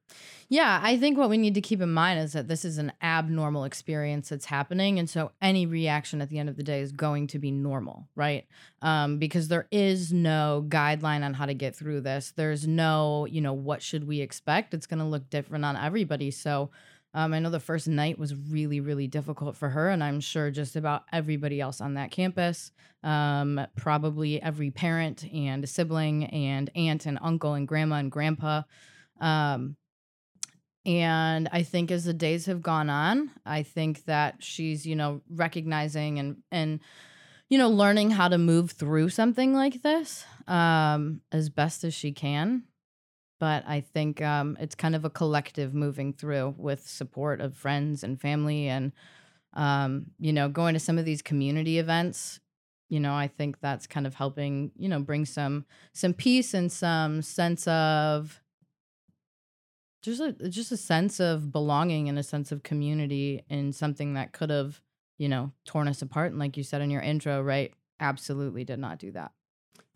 Yeah, 0.50 0.80
I 0.82 0.98
think 0.98 1.18
what 1.18 1.30
we 1.30 1.38
need 1.38 1.56
to 1.56 1.62
keep 1.62 1.82
in 1.82 1.92
mind 1.92 2.20
is 2.20 2.34
that 2.34 2.48
this 2.48 2.64
is 2.64 2.78
an 2.78 2.92
abnormal 3.02 3.64
experience 3.64 4.30
that's 4.30 4.46
happening. 4.46 5.00
And 5.00 5.10
so 5.10 5.32
any 5.42 5.66
reaction 5.66 6.22
at 6.22 6.30
the 6.30 6.40
end 6.40 6.50
of 6.50 6.58
the 6.58 6.64
day 6.64 6.82
is 6.82 6.92
going 6.92 7.28
to 7.28 7.40
be 7.40 7.52
normal, 7.52 8.08
right? 8.16 8.46
Um, 8.82 9.18
because 9.18 9.48
there 9.48 9.68
is 9.72 10.14
no 10.14 10.66
guideline 10.68 11.24
on 11.24 11.34
how 11.34 11.46
to 11.46 11.54
get 11.54 11.76
through 11.76 12.02
this. 12.02 12.34
There's 12.36 12.68
no, 12.68 13.26
you 13.26 13.42
know, 13.42 13.54
what 13.54 13.82
should 13.82 14.08
we 14.08 14.22
expect? 14.22 14.74
It's 14.74 14.88
going 14.88 15.00
to 15.00 15.06
look 15.06 15.30
different 15.30 15.66
on 15.66 15.76
everybody. 15.76 16.32
So, 16.32 16.70
um, 17.18 17.34
I 17.34 17.40
know 17.40 17.50
the 17.50 17.60
first 17.60 17.88
night 17.88 18.20
was 18.20 18.36
really, 18.36 18.80
really 18.80 19.08
difficult 19.08 19.58
for 19.58 19.70
her, 19.70 19.90
and 19.90 20.04
I'm 20.04 20.20
sure 20.20 20.52
just 20.52 20.76
about 20.76 21.04
everybody 21.12 21.60
else 21.60 21.82
on 21.82 21.96
that 21.96 22.12
campus. 22.12 22.72
Um, 23.02 23.60
probably 23.76 24.40
every 24.40 24.70
parent 24.70 25.26
and 25.34 25.64
a 25.64 25.68
sibling 25.68 26.26
and 26.26 26.70
aunt 26.76 27.08
and 27.08 27.18
uncle 27.20 27.56
and 27.56 27.68
grandma 27.68 27.96
and 27.96 28.12
grandpa. 28.12 28.62
Um, 29.20 29.78
and 30.86 31.50
I 31.52 31.64
think 31.64 31.90
as 31.90 32.06
the 32.06 32.14
days 32.14 32.46
have 32.46 32.62
gone 32.62 32.92
on, 32.92 33.32
I 33.44 33.64
think 33.64 34.06
that 34.06 34.44
she's, 34.44 34.86
you 34.86 34.96
know, 34.96 35.22
recognizing 35.28 36.20
and 36.20 36.44
and 36.52 36.80
you 37.50 37.58
know, 37.58 37.70
learning 37.70 38.12
how 38.12 38.28
to 38.28 38.38
move 38.38 38.72
through 38.72 39.10
something 39.10 39.56
like 39.56 39.82
this 39.82 40.24
um, 40.48 41.22
as 41.32 41.50
best 41.50 41.84
as 41.84 41.96
she 41.96 42.12
can 42.12 42.67
but 43.40 43.64
I 43.68 43.82
think 43.82 44.22
um, 44.22 44.58
it's 44.60 44.76
kind 44.76 44.96
of 44.96 45.06
a 45.06 45.10
collective 45.10 45.74
moving 45.74 46.14
through 46.14 46.56
with 46.58 46.88
support 46.88 47.42
of 47.42 47.56
friends 47.56 48.04
and 48.04 48.20
family, 48.20 48.68
and 48.68 48.92
um, 49.54 50.08
you 50.20 50.34
know, 50.34 50.50
going 50.50 50.74
to 50.74 50.80
some 50.80 50.98
of 50.98 51.06
these 51.06 51.22
community 51.22 51.80
events. 51.80 52.40
You 52.90 53.00
know, 53.00 53.14
I 53.14 53.28
think 53.28 53.60
that's 53.60 53.86
kind 53.88 54.08
of 54.08 54.16
helping. 54.16 54.72
You 54.78 54.90
know, 54.90 55.00
bring 55.00 55.26
some 55.26 55.66
some 55.94 56.14
peace 56.14 56.54
and 56.54 56.72
some 56.72 57.22
sense 57.22 57.68
of 57.68 58.42
just 60.02 60.22
a 60.22 60.34
just 60.50 60.72
a 60.72 60.78
sense 60.78 61.20
of 61.20 61.52
belonging 61.52 62.10
and 62.10 62.18
a 62.18 62.24
sense 62.24 62.52
of 62.52 62.64
community 62.64 63.44
in 63.50 63.74
something 63.74 64.14
that 64.14 64.32
could 64.32 64.50
have 64.50 64.82
you 65.18 65.30
know 65.30 65.52
torn 65.66 65.88
us 65.88 66.02
apart. 66.02 66.32
And 66.32 66.40
like 66.40 66.58
you 66.58 66.64
said 66.64 66.82
in 66.82 66.92
your 66.92 67.02
intro, 67.02 67.42
right? 67.42 67.74
Absolutely 68.00 68.64
did 68.64 68.80
not 68.80 69.00
do 69.00 69.12
that 69.12 69.32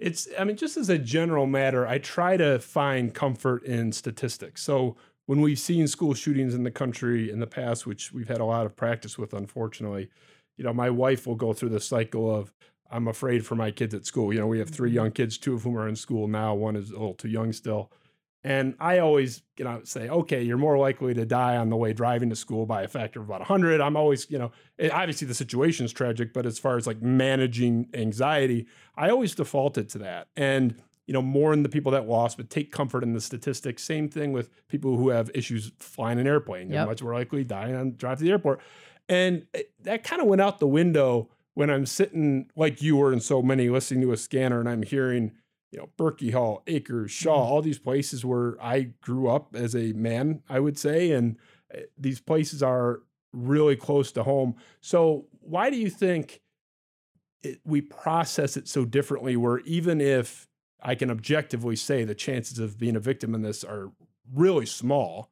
it's 0.01 0.27
i 0.37 0.43
mean 0.43 0.57
just 0.57 0.75
as 0.77 0.89
a 0.89 0.97
general 0.97 1.45
matter 1.45 1.87
i 1.87 1.97
try 1.97 2.35
to 2.35 2.59
find 2.59 3.13
comfort 3.13 3.63
in 3.63 3.91
statistics. 3.91 4.63
So 4.63 4.97
when 5.27 5.39
we've 5.39 5.59
seen 5.59 5.87
school 5.87 6.13
shootings 6.13 6.55
in 6.55 6.63
the 6.63 6.71
country 6.71 7.29
in 7.29 7.39
the 7.39 7.47
past 7.47 7.85
which 7.85 8.11
we've 8.11 8.27
had 8.27 8.41
a 8.41 8.45
lot 8.45 8.65
of 8.65 8.75
practice 8.75 9.17
with 9.17 9.33
unfortunately 9.33 10.09
you 10.57 10.63
know 10.63 10.73
my 10.73 10.89
wife 10.89 11.27
will 11.27 11.35
go 11.35 11.53
through 11.53 11.69
the 11.69 11.79
cycle 11.79 12.33
of 12.33 12.51
i'm 12.89 13.07
afraid 13.07 13.45
for 13.45 13.55
my 13.55 13.71
kids 13.71 13.93
at 13.93 14.05
school. 14.05 14.33
You 14.33 14.39
know 14.39 14.47
we 14.47 14.59
have 14.59 14.69
three 14.69 14.89
mm-hmm. 14.89 14.95
young 14.95 15.11
kids 15.11 15.37
two 15.37 15.53
of 15.53 15.63
whom 15.63 15.77
are 15.77 15.87
in 15.87 15.95
school 15.95 16.27
now 16.27 16.55
one 16.55 16.75
is 16.75 16.89
a 16.89 16.93
little 16.93 17.13
too 17.13 17.29
young 17.29 17.53
still 17.53 17.91
and 18.43 18.75
I 18.79 18.99
always, 18.99 19.43
you 19.57 19.65
know, 19.65 19.81
say, 19.83 20.09
okay, 20.09 20.41
you're 20.41 20.57
more 20.57 20.77
likely 20.77 21.13
to 21.13 21.25
die 21.25 21.57
on 21.57 21.69
the 21.69 21.75
way 21.75 21.93
driving 21.93 22.29
to 22.31 22.35
school 22.35 22.65
by 22.65 22.81
a 22.81 22.87
factor 22.87 23.19
of 23.19 23.27
about 23.27 23.41
100. 23.41 23.79
I'm 23.79 23.95
always, 23.95 24.29
you 24.31 24.39
know, 24.39 24.51
eh, 24.79 24.89
obviously 24.91 25.27
the 25.27 25.35
situation 25.35 25.85
is 25.85 25.93
tragic, 25.93 26.33
but 26.33 26.47
as 26.47 26.57
far 26.57 26.77
as 26.77 26.87
like 26.87 27.01
managing 27.01 27.89
anxiety, 27.93 28.65
I 28.95 29.11
always 29.11 29.35
defaulted 29.35 29.89
to 29.89 29.99
that. 29.99 30.29
And, 30.35 30.75
you 31.05 31.13
know, 31.13 31.21
mourn 31.21 31.61
the 31.61 31.69
people 31.69 31.91
that 31.91 32.07
lost, 32.07 32.37
but 32.37 32.49
take 32.49 32.71
comfort 32.71 33.03
in 33.03 33.13
the 33.13 33.21
statistics. 33.21 33.83
Same 33.83 34.09
thing 34.09 34.31
with 34.31 34.49
people 34.67 34.97
who 34.97 35.09
have 35.09 35.29
issues 35.35 35.71
flying 35.77 36.19
an 36.19 36.25
airplane. 36.25 36.69
You're 36.69 36.79
yep. 36.79 36.87
much 36.87 37.03
more 37.03 37.13
likely 37.13 37.43
dying 37.43 37.75
on 37.75 37.95
drive 37.95 38.17
to 38.17 38.23
the 38.23 38.31
airport. 38.31 38.59
And 39.07 39.45
eh, 39.53 39.63
that 39.81 40.03
kind 40.03 40.19
of 40.19 40.27
went 40.27 40.41
out 40.41 40.59
the 40.59 40.67
window 40.67 41.29
when 41.53 41.69
I'm 41.69 41.85
sitting 41.85 42.49
like 42.55 42.81
you 42.81 42.95
were 42.95 43.11
and 43.11 43.21
so 43.21 43.43
many 43.43 43.69
listening 43.69 44.01
to 44.01 44.13
a 44.13 44.17
scanner 44.17 44.59
and 44.59 44.67
I'm 44.67 44.81
hearing 44.81 45.33
you 45.71 45.79
know, 45.79 45.89
Berkey 45.97 46.33
Hall, 46.33 46.63
Akers, 46.67 47.11
Shaw, 47.11 47.43
mm-hmm. 47.43 47.51
all 47.51 47.61
these 47.61 47.79
places 47.79 48.25
where 48.25 48.61
I 48.61 48.89
grew 49.01 49.29
up 49.29 49.55
as 49.55 49.75
a 49.75 49.93
man, 49.93 50.43
I 50.49 50.59
would 50.59 50.77
say. 50.77 51.11
And 51.11 51.37
eh, 51.73 51.83
these 51.97 52.19
places 52.19 52.61
are 52.61 53.01
really 53.33 53.75
close 53.75 54.11
to 54.13 54.23
home. 54.23 54.55
So, 54.81 55.25
why 55.39 55.69
do 55.69 55.77
you 55.77 55.89
think 55.89 56.41
it, 57.41 57.61
we 57.63 57.81
process 57.81 58.57
it 58.57 58.67
so 58.67 58.85
differently? 58.85 59.37
Where 59.37 59.59
even 59.59 60.01
if 60.01 60.47
I 60.83 60.95
can 60.95 61.09
objectively 61.09 61.75
say 61.75 62.03
the 62.03 62.15
chances 62.15 62.59
of 62.59 62.77
being 62.77 62.95
a 62.95 62.99
victim 62.99 63.33
in 63.33 63.41
this 63.41 63.63
are 63.63 63.91
really 64.33 64.65
small, 64.65 65.31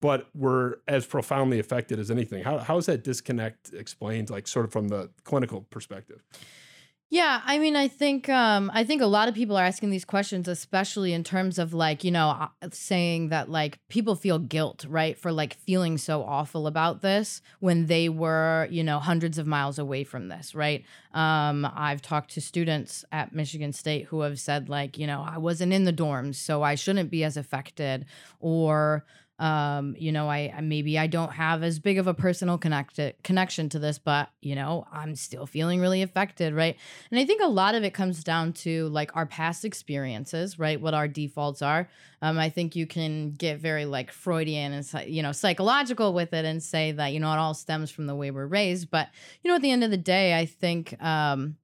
but 0.00 0.28
we're 0.34 0.76
as 0.86 1.06
profoundly 1.06 1.58
affected 1.58 1.98
as 1.98 2.10
anything. 2.10 2.44
How, 2.44 2.58
how 2.58 2.76
is 2.78 2.86
that 2.86 3.02
disconnect 3.02 3.72
explained, 3.72 4.30
like 4.30 4.46
sort 4.46 4.64
of 4.64 4.72
from 4.72 4.88
the 4.88 5.10
clinical 5.24 5.62
perspective? 5.62 6.22
Yeah, 7.08 7.40
I 7.44 7.58
mean, 7.60 7.76
I 7.76 7.86
think 7.86 8.28
um, 8.28 8.68
I 8.74 8.82
think 8.82 9.00
a 9.00 9.06
lot 9.06 9.28
of 9.28 9.34
people 9.34 9.56
are 9.56 9.64
asking 9.64 9.90
these 9.90 10.04
questions, 10.04 10.48
especially 10.48 11.12
in 11.12 11.22
terms 11.22 11.56
of 11.56 11.72
like 11.72 12.02
you 12.02 12.10
know 12.10 12.30
uh, 12.30 12.48
saying 12.72 13.28
that 13.28 13.48
like 13.48 13.78
people 13.88 14.16
feel 14.16 14.40
guilt, 14.40 14.84
right, 14.88 15.16
for 15.16 15.30
like 15.30 15.54
feeling 15.54 15.98
so 15.98 16.24
awful 16.24 16.66
about 16.66 17.02
this 17.02 17.42
when 17.60 17.86
they 17.86 18.08
were 18.08 18.66
you 18.72 18.82
know 18.82 18.98
hundreds 18.98 19.38
of 19.38 19.46
miles 19.46 19.78
away 19.78 20.02
from 20.02 20.26
this, 20.26 20.52
right? 20.52 20.84
Um, 21.14 21.64
I've 21.76 22.02
talked 22.02 22.32
to 22.32 22.40
students 22.40 23.04
at 23.12 23.32
Michigan 23.32 23.72
State 23.72 24.06
who 24.06 24.22
have 24.22 24.40
said 24.40 24.68
like 24.68 24.98
you 24.98 25.06
know 25.06 25.24
I 25.24 25.38
wasn't 25.38 25.72
in 25.72 25.84
the 25.84 25.92
dorms, 25.92 26.34
so 26.34 26.64
I 26.64 26.74
shouldn't 26.74 27.10
be 27.10 27.22
as 27.22 27.36
affected, 27.36 28.04
or 28.40 29.04
um 29.38 29.94
you 29.98 30.10
know 30.12 30.30
I, 30.30 30.58
maybe 30.62 30.98
i 30.98 31.06
don't 31.06 31.32
have 31.32 31.62
as 31.62 31.78
big 31.78 31.98
of 31.98 32.06
a 32.06 32.14
personal 32.14 32.56
connect 32.56 32.98
connection 33.22 33.68
to 33.68 33.78
this 33.78 33.98
but 33.98 34.30
you 34.40 34.54
know 34.54 34.86
i'm 34.90 35.14
still 35.14 35.46
feeling 35.46 35.78
really 35.80 36.00
affected 36.00 36.54
right? 36.54 36.76
And 37.10 37.20
i 37.20 37.24
think 37.26 37.42
a 37.42 37.48
lot 37.48 37.74
of 37.74 37.84
it 37.84 37.92
comes 37.92 38.24
down 38.24 38.54
to 38.54 38.88
like 38.88 39.14
our 39.14 39.26
past 39.26 39.64
experiences 39.64 40.58
right? 40.58 40.80
What 40.80 40.94
our 40.94 41.06
defaults 41.06 41.60
are. 41.60 41.88
Um 42.22 42.38
i 42.38 42.48
think 42.48 42.74
you 42.74 42.86
can 42.86 43.32
get 43.32 43.58
very 43.58 43.84
like 43.84 44.10
freudian 44.10 44.72
and 44.72 44.86
you 45.06 45.22
know 45.22 45.32
psychological 45.32 46.14
with 46.14 46.32
it 46.32 46.46
and 46.46 46.62
say 46.62 46.92
that 46.92 47.12
you 47.12 47.20
know 47.20 47.32
it 47.32 47.38
all 47.38 47.54
stems 47.54 47.90
from 47.90 48.06
the 48.06 48.14
way 48.14 48.30
we're 48.30 48.46
raised 48.46 48.90
but 48.90 49.08
you 49.42 49.50
know 49.50 49.56
at 49.56 49.62
the 49.62 49.70
end 49.70 49.84
of 49.84 49.90
the 49.90 49.96
day 49.98 50.38
i 50.38 50.46
think 50.46 51.00
um 51.02 51.56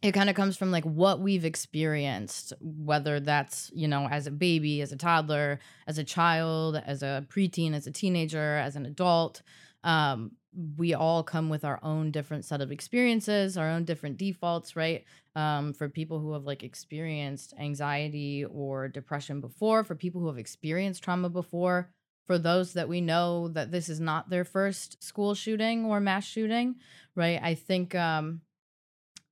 it 0.00 0.12
kind 0.12 0.30
of 0.30 0.36
comes 0.36 0.56
from 0.56 0.70
like 0.70 0.84
what 0.84 1.20
we've 1.20 1.44
experienced, 1.44 2.52
whether 2.60 3.18
that's, 3.18 3.70
you 3.74 3.88
know, 3.88 4.06
as 4.08 4.26
a 4.26 4.30
baby, 4.30 4.80
as 4.80 4.92
a 4.92 4.96
toddler, 4.96 5.58
as 5.86 5.98
a 5.98 6.04
child, 6.04 6.80
as 6.86 7.02
a 7.02 7.26
preteen, 7.28 7.74
as 7.74 7.86
a 7.86 7.90
teenager, 7.90 8.56
as 8.58 8.76
an 8.76 8.86
adult. 8.86 9.42
Um, 9.82 10.32
we 10.76 10.94
all 10.94 11.22
come 11.22 11.48
with 11.48 11.64
our 11.64 11.78
own 11.82 12.10
different 12.10 12.44
set 12.44 12.60
of 12.60 12.72
experiences, 12.72 13.56
our 13.56 13.68
own 13.68 13.84
different 13.84 14.16
defaults, 14.16 14.76
right? 14.76 15.04
Um, 15.36 15.72
for 15.72 15.88
people 15.88 16.20
who 16.20 16.32
have 16.32 16.44
like 16.44 16.62
experienced 16.62 17.54
anxiety 17.58 18.44
or 18.44 18.88
depression 18.88 19.40
before, 19.40 19.84
for 19.84 19.94
people 19.94 20.20
who 20.20 20.28
have 20.28 20.38
experienced 20.38 21.02
trauma 21.02 21.28
before, 21.28 21.90
for 22.26 22.38
those 22.38 22.74
that 22.74 22.88
we 22.88 23.00
know 23.00 23.48
that 23.48 23.70
this 23.72 23.88
is 23.88 24.00
not 24.00 24.30
their 24.30 24.44
first 24.44 25.02
school 25.02 25.34
shooting 25.34 25.84
or 25.84 25.98
mass 26.00 26.24
shooting, 26.24 26.76
right? 27.14 27.40
I 27.42 27.54
think 27.54 27.94
um 27.94 28.42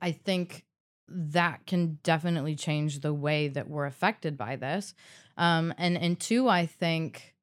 I 0.01 0.13
think 0.13 0.65
that 1.09 1.67
can 1.67 1.99
definitely 2.03 2.57
change 2.57 3.01
the 3.01 3.15
way 3.15 3.49
that 3.49 3.69
we're 3.69 3.87
affected 3.87 4.37
by 4.37 4.57
this. 4.57 4.95
Um 5.37 5.73
and 5.79 5.97
and 5.97 6.19
two, 6.19 6.49
I 6.49 6.67
think 6.67 7.35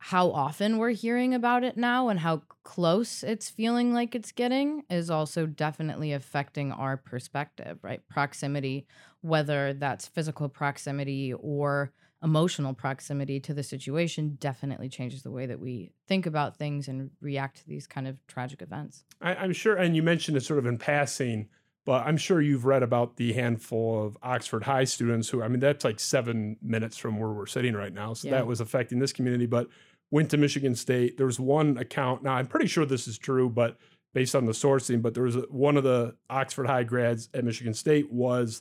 how 0.00 0.30
often 0.30 0.78
we're 0.78 0.90
hearing 0.90 1.34
about 1.34 1.64
it 1.64 1.76
now 1.76 2.08
and 2.08 2.20
how 2.20 2.42
close 2.62 3.22
it's 3.24 3.50
feeling 3.50 3.92
like 3.92 4.14
it's 4.14 4.30
getting 4.30 4.84
is 4.88 5.10
also 5.10 5.44
definitely 5.44 6.12
affecting 6.12 6.70
our 6.70 6.96
perspective, 6.96 7.78
right? 7.82 8.06
Proximity, 8.08 8.86
whether 9.22 9.72
that's 9.74 10.06
physical 10.06 10.48
proximity 10.48 11.32
or 11.34 11.92
emotional 12.22 12.74
proximity 12.74 13.38
to 13.40 13.54
the 13.54 13.62
situation, 13.62 14.36
definitely 14.40 14.88
changes 14.88 15.22
the 15.22 15.30
way 15.30 15.46
that 15.46 15.60
we 15.60 15.92
think 16.06 16.26
about 16.26 16.56
things 16.56 16.88
and 16.88 17.10
react 17.20 17.58
to 17.58 17.68
these 17.68 17.86
kind 17.86 18.08
of 18.08 18.16
tragic 18.26 18.60
events. 18.62 19.04
I, 19.20 19.34
I'm 19.36 19.52
sure, 19.52 19.76
and 19.76 19.94
you 19.94 20.02
mentioned 20.02 20.36
it 20.36 20.42
sort 20.42 20.58
of 20.58 20.66
in 20.66 20.78
passing, 20.78 21.48
but 21.84 22.04
I'm 22.06 22.16
sure 22.16 22.40
you've 22.40 22.64
read 22.64 22.82
about 22.82 23.16
the 23.16 23.32
handful 23.32 24.04
of 24.04 24.18
Oxford 24.22 24.64
High 24.64 24.84
students 24.84 25.28
who, 25.28 25.42
I 25.42 25.48
mean, 25.48 25.60
that's 25.60 25.84
like 25.84 26.00
seven 26.00 26.56
minutes 26.60 26.96
from 26.96 27.18
where 27.18 27.30
we're 27.30 27.46
sitting 27.46 27.74
right 27.74 27.94
now. 27.94 28.14
So 28.14 28.28
Yeah. 28.28 28.34
that 28.34 28.46
was 28.46 28.60
affecting 28.60 28.98
this 28.98 29.12
community, 29.12 29.46
but 29.46 29.68
went 30.10 30.30
to 30.30 30.36
Michigan 30.36 30.74
State. 30.74 31.16
There 31.18 31.26
was 31.26 31.38
one 31.38 31.78
account. 31.78 32.22
Now, 32.24 32.34
I'm 32.34 32.46
pretty 32.46 32.66
sure 32.66 32.84
this 32.84 33.06
is 33.06 33.16
true, 33.16 33.48
but 33.48 33.76
based 34.12 34.34
on 34.34 34.44
the 34.46 34.52
sourcing, 34.52 35.00
but 35.02 35.14
there 35.14 35.22
was 35.22 35.36
a, 35.36 35.40
one 35.50 35.76
of 35.76 35.84
the 35.84 36.16
Oxford 36.28 36.66
High 36.66 36.82
grads 36.82 37.28
at 37.32 37.44
Michigan 37.44 37.74
State 37.74 38.10
was 38.10 38.60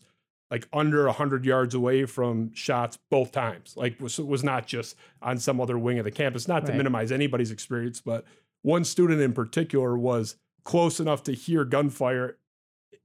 like 0.49 0.67
under 0.71 1.05
100 1.05 1.45
yards 1.45 1.75
away 1.75 2.05
from 2.05 2.53
shots 2.53 2.97
both 3.09 3.31
times. 3.31 3.73
Like 3.75 3.99
was 3.99 4.17
was 4.19 4.43
not 4.43 4.65
just 4.67 4.95
on 5.21 5.37
some 5.39 5.59
other 5.59 5.77
wing 5.77 5.99
of 5.99 6.05
the 6.05 6.11
campus. 6.11 6.47
Not 6.47 6.65
to 6.65 6.71
Right. 6.71 6.77
minimize 6.77 7.11
anybody's 7.11 7.51
experience, 7.51 8.01
but 8.01 8.25
one 8.61 8.83
student 8.83 9.21
in 9.21 9.33
particular 9.33 9.97
was 9.97 10.35
close 10.63 10.99
enough 10.99 11.23
to 11.23 11.33
hear 11.33 11.63
gunfire 11.65 12.37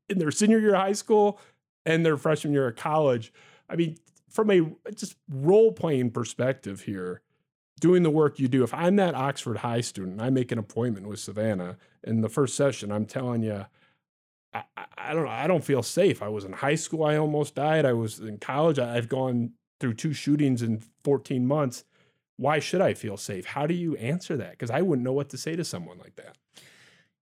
in 0.08 0.18
their 0.18 0.30
senior 0.30 0.58
year 0.58 0.74
of 0.74 0.80
high 0.80 0.92
school 0.92 1.38
and 1.84 2.04
their 2.04 2.16
freshman 2.16 2.52
year 2.52 2.68
of 2.68 2.76
college. 2.76 3.32
I 3.68 3.76
mean, 3.76 3.96
from 4.28 4.50
a 4.50 4.90
just 4.94 5.16
role 5.28 5.72
playing 5.72 6.10
perspective 6.10 6.82
here, 6.82 7.22
doing 7.80 8.02
the 8.02 8.10
work 8.10 8.38
you 8.38 8.48
do, 8.48 8.62
if 8.62 8.72
I'm 8.72 8.96
that 8.96 9.14
Oxford 9.14 9.58
High 9.58 9.80
student, 9.80 10.20
I 10.20 10.30
make 10.30 10.52
an 10.52 10.58
appointment 10.58 11.06
with 11.08 11.20
Savannah 11.20 11.76
in 12.04 12.20
the 12.20 12.28
first 12.28 12.56
session, 12.56 12.90
I'm 12.92 13.06
telling 13.06 13.42
you, 13.42 13.66
I, 14.54 14.62
I- 14.76 15.14
don't 15.14 15.24
know, 15.24 15.30
I 15.30 15.46
don't 15.46 15.64
feel 15.64 15.82
safe. 15.82 16.22
I 16.22 16.28
was 16.28 16.44
in 16.44 16.52
high 16.52 16.74
school, 16.76 17.04
I 17.04 17.16
almost 17.16 17.54
died. 17.54 17.84
I 17.84 17.92
was 17.92 18.20
in 18.20 18.38
college, 18.38 18.78
I- 18.78 18.96
I've 18.96 19.08
gone 19.08 19.52
through 19.80 19.94
two 19.94 20.12
shootings 20.12 20.62
in 20.62 20.80
14 21.04 21.46
months. 21.46 21.84
Why 22.36 22.58
should 22.60 22.80
I 22.80 22.94
feel 22.94 23.16
safe? 23.16 23.44
How 23.46 23.66
do 23.66 23.74
you 23.74 23.96
answer 23.96 24.36
that? 24.36 24.52
Because 24.52 24.70
I 24.70 24.80
wouldn't 24.82 25.04
know 25.04 25.12
what 25.12 25.28
to 25.30 25.36
say 25.38 25.54
to 25.56 25.64
someone 25.64 25.98
like 25.98 26.16
that. 26.16 26.36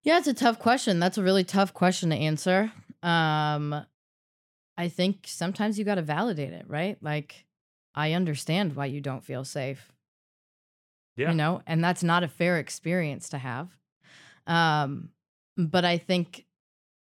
Yeah, 0.02 0.18
it's 0.18 0.28
a 0.28 0.34
tough 0.34 0.58
question. 0.58 0.98
That's 0.98 1.18
a 1.18 1.22
really 1.22 1.44
tough 1.44 1.74
question 1.74 2.10
to 2.10 2.16
answer. 2.16 2.72
Um 3.02 3.84
I 4.78 4.88
think 4.88 5.26
sometimes 5.26 5.78
you 5.78 5.84
got 5.84 5.96
to 5.96 6.02
validate 6.02 6.52
it, 6.54 6.64
right? 6.68 6.96
Like 7.02 7.44
I 7.94 8.12
understand 8.12 8.76
why 8.76 8.86
you 8.86 9.00
don't 9.00 9.24
feel 9.24 9.44
safe. 9.44 9.92
Yeah. 11.16 11.30
You 11.30 11.36
know, 11.36 11.60
and 11.66 11.82
that's 11.84 12.02
not 12.02 12.22
a 12.22 12.28
fair 12.28 12.58
experience 12.58 13.28
to 13.30 13.38
have. 13.38 13.68
Um 14.46 15.10
but 15.58 15.84
I 15.84 15.98
think 15.98 16.46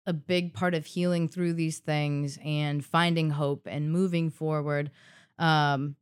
a 0.07 0.13
big 0.13 0.53
part 0.55 0.75
of 0.75 0.87
healing 0.87 1.29
through 1.29 1.53
these 1.53 1.79
things 1.79 2.39
and 2.45 2.85
finding 2.85 3.31
hope 3.31 3.67
and 3.71 3.91
moving 3.93 4.31
forward 4.31 4.91
um 5.39 5.97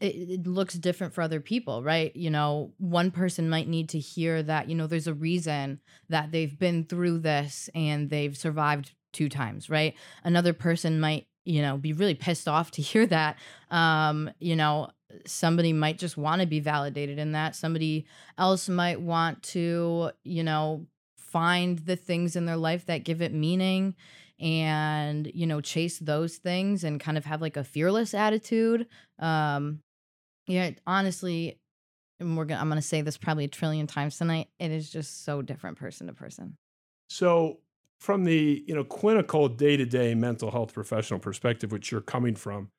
it, 0.00 0.14
it 0.14 0.46
looks 0.46 0.74
different 0.74 1.12
for 1.12 1.22
other 1.22 1.40
people, 1.40 1.82
right? 1.82 2.14
You 2.14 2.30
know, 2.30 2.72
one 2.78 3.10
person 3.10 3.48
might 3.50 3.68
need 3.68 3.88
to 3.90 3.98
hear 3.98 4.42
that, 4.42 4.68
you 4.68 4.74
know, 4.74 4.86
there's 4.86 5.06
a 5.06 5.14
reason 5.14 5.80
that 6.08 6.30
they've 6.30 6.56
been 6.56 6.84
through 6.84 7.18
this 7.18 7.68
and 7.74 8.10
they've 8.10 8.36
survived 8.36 8.92
two 9.12 9.28
times, 9.28 9.68
right? 9.68 9.94
Another 10.24 10.52
person 10.52 11.00
might, 11.00 11.26
you 11.44 11.62
know, 11.62 11.76
be 11.76 11.92
really 11.92 12.14
pissed 12.14 12.48
off 12.48 12.70
to 12.72 12.82
hear 12.82 13.06
that. 13.06 13.38
Um, 13.70 14.30
you 14.38 14.56
know, 14.56 14.90
somebody 15.26 15.72
might 15.72 15.98
just 15.98 16.16
want 16.16 16.40
to 16.42 16.46
be 16.46 16.60
validated 16.60 17.18
in 17.18 17.32
that. 17.32 17.56
Somebody 17.56 18.06
else 18.36 18.68
might 18.68 19.00
want 19.00 19.42
to, 19.44 20.10
you 20.22 20.44
know, 20.44 20.86
find 21.30 21.78
the 21.80 21.96
things 21.96 22.36
in 22.36 22.46
their 22.46 22.56
life 22.56 22.86
that 22.86 23.04
give 23.04 23.22
it 23.22 23.32
meaning 23.32 23.94
and, 24.40 25.30
you 25.34 25.46
know, 25.46 25.60
chase 25.60 25.98
those 25.98 26.36
things 26.36 26.84
and 26.84 27.00
kind 27.00 27.18
of 27.18 27.24
have 27.24 27.40
like 27.40 27.56
a 27.56 27.64
fearless 27.64 28.14
attitude. 28.14 28.86
Um, 29.18 29.80
yeah, 30.46 30.70
honestly, 30.86 31.58
and 32.20 32.36
we're 32.36 32.46
gonna 32.46 32.60
I'm 32.60 32.68
gonna 32.68 32.82
say 32.82 33.02
this 33.02 33.16
probably 33.16 33.44
a 33.44 33.48
trillion 33.48 33.86
times 33.86 34.18
tonight. 34.18 34.48
It 34.58 34.70
is 34.70 34.90
just 34.90 35.24
so 35.24 35.42
different 35.42 35.78
person 35.78 36.06
to 36.06 36.12
person. 36.12 36.56
So, 37.10 37.58
from 38.00 38.24
the 38.24 38.64
you 38.66 38.74
know 38.74 38.84
clinical 38.84 39.48
day 39.48 39.76
to 39.76 39.84
day 39.84 40.14
mental 40.14 40.50
health 40.50 40.72
professional 40.72 41.20
perspective, 41.20 41.70
which 41.70 41.92
you're 41.92 42.00
coming 42.00 42.34
from, 42.34 42.70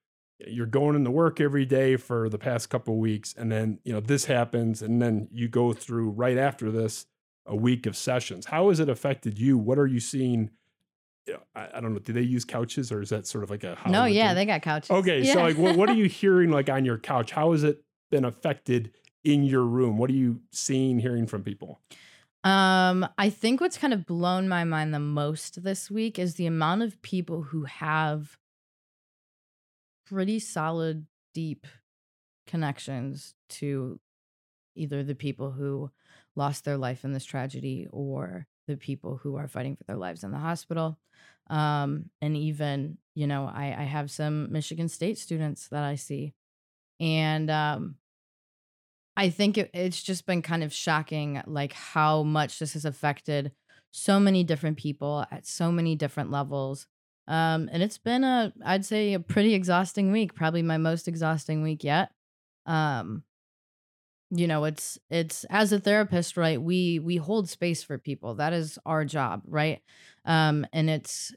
you're 0.48 0.66
going 0.66 0.96
into 0.96 1.12
work 1.12 1.40
every 1.40 1.66
day 1.66 1.96
for 1.96 2.28
the 2.30 2.38
past 2.38 2.70
couple 2.70 2.98
weeks, 2.98 3.34
and 3.38 3.52
then 3.52 3.80
you 3.84 3.94
know 3.94 4.00
this 4.00 4.26
happens, 4.26 4.82
and 4.82 5.02
then 5.02 5.28
you 5.32 5.48
go 5.48 5.74
through 5.74 6.10
right 6.10 6.38
after 6.38 6.72
this 6.72 7.06
a 7.50 7.56
week 7.56 7.86
of 7.86 7.98
sessions. 7.98 8.46
How 8.46 8.70
has 8.70 8.80
it 8.80 8.88
affected 8.88 9.38
you? 9.40 9.58
What 9.58 9.78
are 9.78 9.88
you 9.88 10.00
seeing? 10.00 10.52
I, 11.56 11.68
I 11.76 11.82
don't 11.82 11.94
know. 11.94 12.00
Do 12.00 12.14
they 12.14 12.22
use 12.22 12.46
couches, 12.46 12.92
or 12.92 13.02
is 13.02 13.10
that 13.10 13.28
sort 13.28 13.44
of 13.44 13.50
like 13.50 13.64
a 13.64 13.78
no, 13.88 14.06
yeah, 14.06 14.30
thing? 14.30 14.36
they 14.36 14.46
got 14.46 14.62
couches. 14.62 14.90
Okay, 14.92 15.22
Yeah. 15.22 15.34
so 15.34 15.42
like, 15.42 15.58
what, 15.58 15.76
what 15.76 15.90
are 15.90 15.96
you 15.96 16.06
hearing 16.10 16.50
like 16.50 16.70
on 16.70 16.86
your 16.86 16.98
couch? 16.98 17.32
How 17.32 17.52
has 17.52 17.64
it 17.64 17.84
been 18.10 18.24
affected 18.26 18.92
in 19.24 19.44
your 19.44 19.64
room? 19.64 19.98
What 19.98 20.10
are 20.10 20.14
you 20.14 20.42
seeing, 20.52 21.00
hearing 21.00 21.28
from 21.28 21.44
people? 21.44 21.82
Um, 22.44 23.06
I 23.18 23.30
think 23.30 23.60
what's 23.62 23.78
kind 23.78 23.94
of 23.94 24.06
blown 24.06 24.48
my 24.48 24.64
mind 24.64 24.94
the 24.94 25.00
most 25.00 25.62
this 25.62 25.92
week 25.92 26.18
is 26.18 26.36
the 26.36 26.46
amount 26.46 26.84
of 26.84 27.02
people 27.02 27.44
who 27.44 27.66
have 27.66 28.38
pretty 30.08 30.40
solid, 30.40 31.06
deep 31.34 31.68
connections 32.48 33.36
to 33.50 34.00
either 34.76 35.04
the 35.04 35.16
people 35.16 35.52
who 35.52 35.92
lost 36.40 36.66
their 36.66 36.78
life 36.78 37.04
in 37.04 37.14
this 37.14 37.26
tragedy 37.26 37.88
or 37.92 38.48
the 38.68 38.78
people 38.78 39.20
who 39.22 39.36
are 39.36 39.48
fighting 39.48 39.76
for 39.76 39.84
their 39.84 39.98
lives 39.98 40.24
in 40.24 40.32
the 40.32 40.38
hospital. 40.38 40.98
Um, 41.50 42.06
and 42.22 42.38
even, 42.38 42.98
you 43.14 43.28
know, 43.28 43.46
I, 43.46 43.76
I 43.78 43.84
have 43.84 44.10
some 44.10 44.52
Michigan 44.52 44.90
State 44.90 45.18
students 45.18 45.68
that 45.68 45.84
I 45.84 45.96
see. 45.96 46.34
And 47.00 47.52
um, 47.52 47.96
I 49.18 49.30
think 49.30 49.58
it, 49.58 49.70
it's 49.74 50.02
just 50.02 50.26
been 50.26 50.42
kind 50.42 50.64
of 50.64 50.74
shocking, 50.74 51.42
like 51.46 51.74
how 51.74 52.24
much 52.24 52.60
this 52.60 52.74
has 52.74 52.86
affected 52.86 53.52
so 53.92 54.20
many 54.20 54.44
different 54.44 54.78
people 54.78 55.26
at 55.32 55.46
so 55.46 55.72
many 55.72 55.96
different 55.96 56.32
levels. 56.32 56.88
Um, 57.28 57.70
and 57.72 57.84
it's 57.84 57.98
been 57.98 58.24
a, 58.24 58.54
I'd 58.66 58.86
say, 58.86 59.14
a 59.14 59.20
pretty 59.20 59.54
exhausting 59.54 60.12
week, 60.12 60.36
probably 60.36 60.62
my 60.62 60.78
most 60.78 61.08
exhausting 61.08 61.64
week 61.64 61.84
yet. 61.84 62.12
Um, 62.66 63.24
you 64.32 64.48
know, 64.48 64.66
it's 64.66 65.00
it's 65.10 65.44
as 65.50 65.72
a 65.74 65.80
therapist, 65.80 66.38
right? 66.38 66.62
We 66.62 67.00
we 67.00 67.18
hold 67.18 67.50
space 67.50 67.84
for 67.84 67.98
people. 67.98 68.36
That 68.36 68.54
is 68.54 68.78
our 68.86 69.06
job, 69.06 69.42
right? 69.48 69.82
Um, 70.26 70.66
and 70.72 70.90
it's 70.90 71.34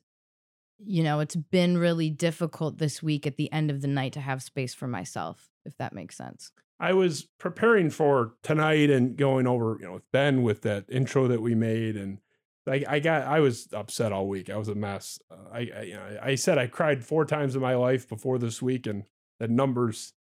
you 0.85 1.03
know, 1.03 1.21
it's 1.21 1.37
been 1.37 1.79
really 1.79 2.11
difficult 2.11 2.79
this 2.79 3.03
week 3.03 3.27
at 3.27 3.37
the 3.37 3.53
end 3.53 3.71
of 3.71 3.83
the 3.83 3.89
night 3.89 4.13
to 4.15 4.21
have 4.21 4.43
space 4.43 4.75
for 4.75 4.89
myself, 4.89 5.49
if 5.65 5.77
that 5.79 5.93
makes 5.93 6.17
sense. 6.17 6.51
I 6.81 6.93
was 6.93 7.29
preparing 7.39 7.91
for 7.91 8.35
tonight 8.43 8.91
and 8.91 9.17
going 9.17 9.47
over, 9.47 9.77
you 9.79 9.87
know, 9.87 9.93
with 9.93 10.11
Ben 10.11 10.43
with 10.43 10.63
that 10.63 10.87
intro 10.89 11.29
that 11.29 11.41
we 11.41 11.55
made, 11.55 11.97
and 11.97 12.19
I, 12.67 12.85
I 12.89 12.99
got, 12.99 13.23
I 13.23 13.39
was 13.39 13.69
upset 13.73 14.13
all 14.13 14.27
week. 14.27 14.51
I 14.51 14.57
was 14.57 14.69
a 14.69 14.75
mess. 14.75 15.21
Uh, 15.31 15.37
I, 15.53 15.59
I, 15.61 16.19
I 16.23 16.35
said 16.35 16.59
I 16.59 16.67
cried 16.67 17.05
four 17.05 17.25
times 17.25 17.55
in 17.55 17.63
my 17.63 17.77
life 17.77 18.09
before 18.09 18.39
this 18.39 18.61
week, 18.61 18.87
and 18.87 19.05
the 19.39 19.47
numbers 19.47 20.13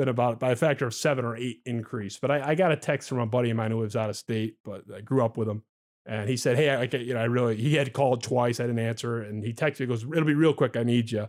been 0.00 0.08
about 0.08 0.40
by 0.40 0.50
a 0.50 0.56
factor 0.56 0.86
of 0.86 0.94
seven 0.94 1.24
or 1.24 1.36
eight 1.36 1.60
increase. 1.66 2.18
But 2.18 2.30
I, 2.30 2.50
I 2.50 2.54
got 2.54 2.72
a 2.72 2.76
text 2.76 3.08
from 3.08 3.18
a 3.18 3.26
buddy 3.26 3.50
of 3.50 3.56
mine 3.56 3.70
who 3.70 3.80
lives 3.80 3.96
out 3.96 4.10
of 4.10 4.16
state, 4.16 4.56
but 4.64 4.82
I 4.94 5.02
grew 5.02 5.22
up 5.22 5.36
with 5.36 5.48
him, 5.48 5.62
and 6.06 6.28
he 6.28 6.36
said, 6.36 6.56
"Hey, 6.56 6.70
I, 6.70 6.82
I 6.82 6.88
you 6.96 7.14
know, 7.14 7.20
I 7.20 7.24
really." 7.24 7.56
He 7.56 7.74
had 7.74 7.92
called 7.92 8.22
twice. 8.22 8.58
I 8.58 8.64
didn't 8.64 8.78
answer, 8.80 9.20
and 9.20 9.44
he 9.44 9.52
texted 9.52 9.80
me, 9.80 9.86
goes, 9.86 10.04
It'll 10.04 10.24
be 10.24 10.34
real 10.34 10.54
quick. 10.54 10.76
I 10.76 10.82
need 10.82 11.10
you," 11.10 11.28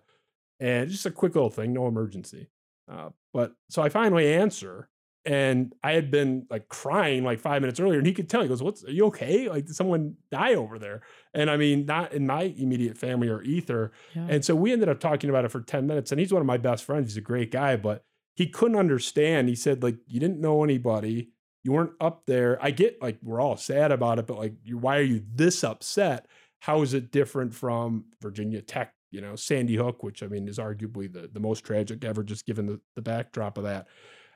and 0.59 0.89
just 0.89 1.05
a 1.05 1.11
quick 1.11 1.35
little 1.35 1.49
thing, 1.49 1.73
no 1.73 1.87
emergency. 1.87 2.49
Uh, 2.89 3.09
but 3.33 3.53
so 3.69 3.81
I 3.81 3.89
finally 3.89 4.33
answer, 4.33 4.89
and 5.25 5.73
I 5.83 5.91
had 5.91 6.09
been 6.09 6.47
like 6.49 6.69
crying 6.69 7.23
like 7.25 7.39
five 7.39 7.61
minutes 7.61 7.79
earlier, 7.79 7.99
and 7.99 8.07
he 8.07 8.13
could 8.13 8.29
tell. 8.29 8.41
He 8.41 8.47
goes, 8.47 8.63
"What's? 8.63 8.85
Are 8.85 8.91
you 8.91 9.07
okay? 9.07 9.49
Like, 9.49 9.65
did 9.65 9.75
someone 9.75 10.15
die 10.31 10.55
over 10.55 10.79
there?" 10.79 11.01
And 11.33 11.49
I 11.51 11.57
mean, 11.57 11.85
not 11.85 12.13
in 12.13 12.25
my 12.25 12.43
immediate 12.57 12.97
family 12.97 13.27
or 13.27 13.41
ether. 13.43 13.91
Yeah. 14.15 14.27
And 14.29 14.45
so 14.45 14.55
we 14.55 14.71
ended 14.71 14.87
up 14.87 15.01
talking 15.01 15.29
about 15.29 15.43
it 15.43 15.51
for 15.51 15.59
ten 15.59 15.87
minutes. 15.87 16.11
And 16.11 16.19
he's 16.19 16.31
one 16.31 16.41
of 16.41 16.47
my 16.47 16.57
best 16.57 16.85
friends. 16.85 17.11
He's 17.11 17.17
a 17.17 17.21
great 17.21 17.51
guy, 17.51 17.75
but 17.75 18.05
he 18.35 18.47
couldn't 18.47 18.77
understand. 18.77 19.49
He 19.49 19.55
said, 19.55 19.83
like, 19.83 19.97
you 20.07 20.19
didn't 20.19 20.39
know 20.39 20.63
anybody. 20.63 21.29
You 21.63 21.73
weren't 21.73 21.93
up 21.99 22.23
there. 22.25 22.57
I 22.61 22.71
get 22.71 23.01
like 23.01 23.19
we're 23.21 23.41
all 23.41 23.57
sad 23.57 23.91
about 23.91 24.19
it, 24.19 24.27
but 24.27 24.37
like, 24.37 24.55
why 24.71 24.97
are 24.97 25.03
you 25.03 25.23
this 25.35 25.63
upset? 25.63 26.27
How 26.59 26.81
is 26.81 26.93
it 26.93 27.11
different 27.11 27.53
from 27.53 28.05
Virginia 28.21 28.61
Tech? 28.61 28.93
You 29.11 29.21
know, 29.21 29.35
Sandy 29.35 29.75
Hook, 29.75 30.03
which 30.03 30.23
I 30.23 30.27
mean 30.27 30.47
is 30.47 30.57
arguably 30.57 31.11
the 31.11 31.29
the 31.31 31.39
most 31.39 31.63
tragic 31.63 32.03
ever, 32.03 32.23
just 32.23 32.45
given 32.45 32.65
the 32.65 32.81
the 32.95 33.01
backdrop 33.01 33.57
of 33.57 33.65
that. 33.65 33.87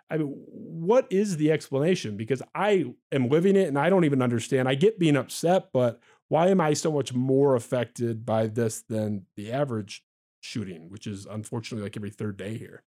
I 0.09 0.17
mean, 0.17 0.35
what 0.47 1.07
is 1.09 1.37
the 1.37 1.51
explanation? 1.51 2.15
Because 2.15 2.43
I 2.53 2.85
am 3.11 3.29
living 3.29 3.55
it 3.55 3.67
and 3.67 3.79
I 3.79 3.89
don't 3.89 4.05
even 4.05 4.21
understand. 4.21 4.69
I 4.69 4.75
get 4.75 4.99
being 4.99 5.17
upset, 5.17 5.69
but 5.73 5.99
why 6.27 6.49
am 6.49 6.61
I 6.61 6.73
so 6.73 6.91
much 6.91 7.13
more 7.13 7.55
affected 7.55 8.25
by 8.25 8.47
this 8.47 8.83
than 8.87 9.25
the 9.35 9.51
average 9.51 10.03
shooting, 10.41 10.89
which 10.89 11.07
is 11.07 11.25
unfortunately 11.25 11.83
like 11.83 11.97
every 11.97 12.11
third 12.11 12.37
day 12.37 12.57
here? 12.57 12.83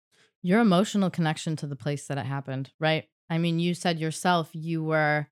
Your 0.44 0.60
emotional 0.60 1.10
connection 1.10 1.56
to 1.58 1.68
the 1.68 1.76
place 1.76 2.06
that 2.08 2.18
it 2.20 2.26
happened, 2.26 2.72
right? 2.80 3.06
I 3.30 3.40
mean, 3.40 3.60
you 3.60 3.74
said 3.74 4.00
yourself 4.00 4.50
you 4.54 4.84
were 4.84 5.28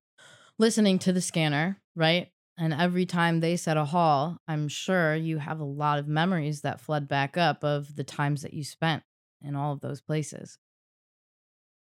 listening 0.58 0.98
to 1.00 1.12
the 1.12 1.20
scanner, 1.20 1.80
right? 1.94 2.28
And 2.58 2.74
every 2.74 3.06
time 3.06 3.38
they 3.40 3.56
said 3.56 3.76
a 3.76 3.84
hall, 3.84 4.38
I'm 4.48 4.68
sure 4.68 5.14
you 5.14 5.38
have 5.38 5.60
a 5.60 5.64
lot 5.64 5.98
of 5.98 6.08
memories 6.08 6.62
that 6.62 6.80
flood 6.80 7.06
back 7.06 7.36
up 7.36 7.62
of 7.62 7.94
the 7.94 8.04
times 8.04 8.42
that 8.42 8.54
you 8.54 8.64
spent 8.64 9.04
in 9.40 9.54
all 9.54 9.72
of 9.72 9.80
those 9.80 10.00
places 10.00 10.58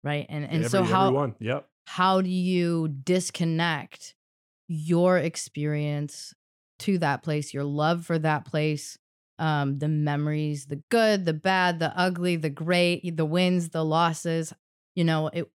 right 0.04 0.26
and 0.30 0.44
and 0.46 0.66
every, 0.66 0.70
so 0.70 0.84
how 0.84 1.08
everyone, 1.08 1.36
yep. 1.40 1.68
how 1.86 2.22
do 2.22 2.30
you 2.30 2.88
disconnect 2.88 4.16
your 4.68 5.18
experience 5.18 6.34
to 6.78 6.98
that 6.98 7.24
place 7.24 7.54
your 7.54 7.64
love 7.64 8.06
for 8.06 8.18
that 8.20 8.46
place 8.46 8.98
um 9.40 9.80
the 9.80 9.88
memories 9.88 10.68
the 10.68 10.82
good 10.90 11.26
the 11.26 11.34
bad 11.34 11.80
the 11.80 11.98
ugly 11.98 12.36
the 12.36 12.50
great 12.50 13.16
the 13.18 13.26
wins 13.26 13.70
the 13.70 13.84
losses 13.84 14.54
you 14.96 15.04
know 15.04 15.28
it 15.28 15.50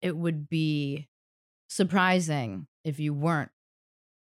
it 0.00 0.16
would 0.16 0.48
be 0.48 1.08
surprising 1.68 2.66
if 2.84 2.98
you 2.98 3.14
weren't 3.14 3.50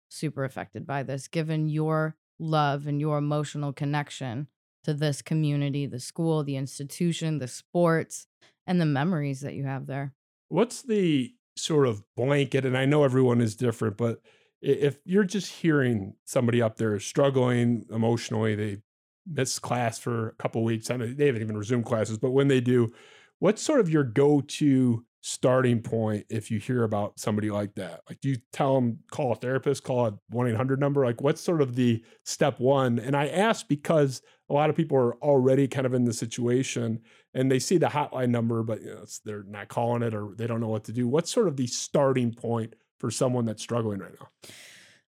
super 0.08 0.44
affected 0.44 0.86
by 0.86 1.02
this 1.02 1.28
given 1.28 1.68
your 1.68 2.16
love 2.38 2.86
and 2.86 3.00
your 3.00 3.18
emotional 3.18 3.72
connection 3.72 4.48
to 4.84 4.94
this 4.94 5.22
community 5.22 5.86
the 5.86 6.00
school 6.00 6.44
the 6.44 6.56
institution 6.56 7.38
the 7.38 7.48
sports 7.48 8.26
and 8.66 8.80
the 8.80 8.86
memories 8.86 9.40
that 9.40 9.54
you 9.54 9.64
have 9.64 9.86
there. 9.86 10.14
What's 10.48 10.82
the 10.82 11.34
sort 11.56 11.86
of 11.86 12.02
blanket? 12.16 12.64
And 12.64 12.76
I 12.76 12.84
know 12.84 13.04
everyone 13.04 13.40
is 13.40 13.56
different, 13.56 13.96
but 13.96 14.20
if 14.66 14.98
you're 15.05 15.24
just 15.24 15.52
hearing 15.52 16.14
somebody 16.24 16.61
up 16.61 16.76
there 16.76 16.98
struggling 16.98 17.87
emotionally, 17.90 18.55
they 18.57 18.79
miss 19.26 19.59
class 19.59 19.98
for 19.98 20.29
a 20.29 20.35
couple 20.35 20.64
weeks, 20.64 20.90
I 20.90 20.96
mean, 20.96 21.16
they 21.16 21.26
haven't 21.26 21.42
even 21.42 21.57
resumed 21.57 21.85
classes, 21.85 22.18
but 22.18 22.33
when 22.33 22.48
they 22.48 22.61
do, 22.61 22.92
what's 23.38 23.62
sort 23.62 23.81
of 23.81 23.88
your 23.88 24.05
go 24.05 24.40
to 24.40 25.05
starting 25.20 25.81
point 25.81 26.24
if 26.31 26.50
you 26.50 26.59
hear 26.59 26.85
about 26.85 27.18
somebody 27.18 27.50
like 27.50 27.74
that? 27.74 28.00
Like, 28.09 28.20
do 28.20 28.29
you 28.29 28.37
tell 28.52 28.74
them, 28.74 28.98
call 29.11 29.33
a 29.33 29.37
therapist, 29.37 29.85
call 29.85 30.07
a 30.07 30.18
1 30.31 30.48
800 30.48 30.81
number? 30.81 31.05
Like, 31.05 31.20
what's 31.20 31.40
sort 31.40 31.62
of 31.62 31.74
the 31.74 32.05
step 32.24 32.59
one? 32.59 32.98
And 32.98 33.16
I 33.16 33.29
ask 33.29 33.66
because 33.68 34.22
a 34.48 34.52
lot 34.52 34.70
of 34.70 34.76
people 34.76 34.96
are 34.96 35.16
already 35.16 35.66
kind 35.68 35.87
of 35.87 35.94
in 35.94 36.05
the 36.05 36.12
situation 36.12 37.00
and 37.35 37.50
they 37.50 37.59
see 37.59 37.79
the 37.79 37.87
hotline 37.87 38.31
number, 38.31 38.62
but 38.62 38.83
you 38.83 38.94
know, 38.94 39.05
they're 39.24 39.44
not 39.44 39.68
calling 39.68 40.02
it 40.02 40.14
or 40.14 40.35
they 40.37 40.46
don't 40.46 40.61
know 40.61 40.68
what 40.68 40.85
to 40.85 40.92
do. 40.92 41.09
What's 41.09 41.33
sort 41.33 41.48
of 41.48 41.57
the 41.57 41.66
starting 41.66 42.33
point 42.33 42.74
for 42.98 43.11
someone 43.11 43.44
that's 43.44 43.62
struggling 43.62 44.00
right 44.00 44.14
now? 44.20 44.28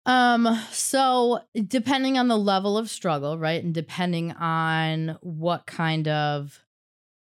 Um, 0.05 0.59
so 0.71 1.41
depending 1.67 2.17
on 2.17 2.27
the 2.27 2.37
level 2.37 2.77
of 2.77 2.89
struggle, 2.89 3.37
right? 3.37 3.63
And 3.63 3.73
depending 3.73 4.31
on 4.31 5.17
what 5.21 5.65
kind 5.67 6.07
of 6.07 6.59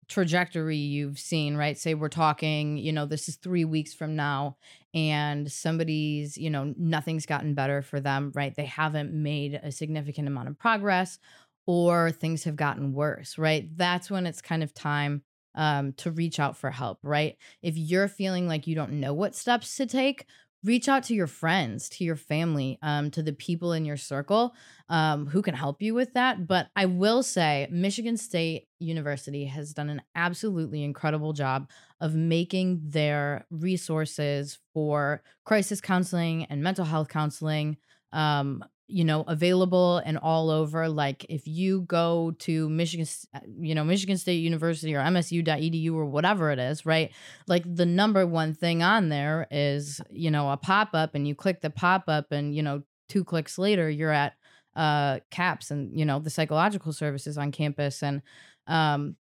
trajectory 0.09 0.77
you've 0.77 1.19
seen, 1.19 1.57
right? 1.57 1.79
Say 1.79 1.95
we're 1.95 2.09
talking, 2.09 2.77
you 2.77 2.93
know, 2.93 3.07
this 3.07 3.29
is 3.29 3.37
three 3.37 3.65
weeks 3.65 3.95
from 3.95 4.17
now, 4.17 4.57
and 4.93 5.51
somebody's, 5.51 6.37
you 6.37 6.51
know, 6.51 6.75
nothing's 6.77 7.27
gotten 7.27 7.55
better 7.55 7.81
for 7.81 8.01
them, 8.01 8.33
right? 8.35 8.55
They 8.55 8.65
haven't 8.65 9.13
made 9.13 9.61
a 9.63 9.71
significant 9.71 10.27
amount 10.27 10.49
of 10.49 10.59
progress, 10.59 11.19
or 11.65 12.11
things 12.11 12.45
have 12.45 12.57
gotten 12.57 12.93
worse, 12.93 13.39
right? 13.39 13.69
That's 13.77 14.11
when 14.11 14.27
it's 14.27 14.43
kind 14.43 14.65
of 14.65 14.75
time 14.75 15.23
um, 15.55 15.93
to 15.95 16.11
reach 16.11 16.41
out 16.41 16.57
for 16.57 16.71
help, 16.71 16.99
right? 17.05 17.37
If 17.63 17.77
you're 17.77 18.09
feeling 18.09 18.49
like 18.49 18.67
you 18.67 18.75
don't 18.75 18.95
know 18.95 19.15
what 19.15 19.37
steps 19.37 19.77
to 19.77 19.87
take, 19.87 20.27
reach 20.63 20.89
out 20.89 21.03
to 21.05 21.15
your 21.15 21.27
friends, 21.27 21.89
to 21.89 22.05
your 22.05 22.17
family, 22.17 22.79
um, 22.83 23.11
to 23.13 23.23
the 23.23 23.33
people 23.33 23.73
in 23.73 23.85
your 23.85 23.97
circle 23.97 24.55
um, 24.89 25.27
who 25.27 25.43
can 25.43 25.55
help 25.55 25.81
you 25.81 25.95
with 25.95 26.13
that. 26.15 26.47
But 26.47 26.69
I 26.77 26.87
will 26.87 27.23
say, 27.23 27.67
Michigan 27.71 28.17
State 28.17 28.69
University 28.79 29.47
has 29.47 29.73
done 29.73 29.89
an 29.89 30.03
absolutely 30.15 30.83
incredible 30.83 31.33
job 31.33 31.71
of 32.01 32.15
making 32.15 32.81
their 32.85 33.47
resources 33.51 34.59
for 34.75 35.23
crisis 35.45 35.81
counseling 35.81 36.45
and 36.47 36.63
mental 36.63 36.85
health 36.85 37.09
counseling 37.09 37.77
um, 38.13 38.65
you 38.91 39.05
know 39.05 39.23
available 39.27 39.99
and 40.05 40.19
all 40.19 40.51
over 40.51 40.89
like 40.89 41.25
if 41.29 41.47
you 41.47 41.83
go 41.83 42.33
to 42.39 42.69
michigan 42.69 43.07
uh, 43.35 43.41
you 43.59 43.75
know 43.75 43.85
michigan 43.85 44.19
state 44.19 44.43
university 44.43 44.95
or 44.95 45.01
msu.edu 45.01 45.95
or 45.95 46.05
whatever 46.05 46.51
it 46.51 46.59
is 46.59 46.85
right? 46.91 47.13
Like 47.47 47.65
the 47.73 47.87
number 47.87 48.27
one 48.27 48.55
thing 48.55 48.83
on 48.83 49.09
there 49.09 49.47
is 49.51 50.01
you 50.11 50.31
know 50.31 50.51
a 50.51 50.57
pop-up 50.57 51.15
and 51.15 51.27
you 51.27 51.35
click 51.35 51.61
the 51.61 51.71
pop-up 51.71 52.33
and 52.33 52.55
you 52.55 52.63
know 52.63 52.83
two 53.09 53.25
clicks 53.25 53.59
later 53.59 53.89
you're 53.89 54.13
at 54.13 54.35
uh 54.77 55.21
caps 55.31 55.71
and 55.71 55.99
you 55.99 56.05
know 56.05 56.19
the 56.19 56.31
psychological 56.31 56.93
services 56.93 57.37
on 57.39 57.51
campus 57.51 58.03
and 58.03 58.23
um 58.67 59.17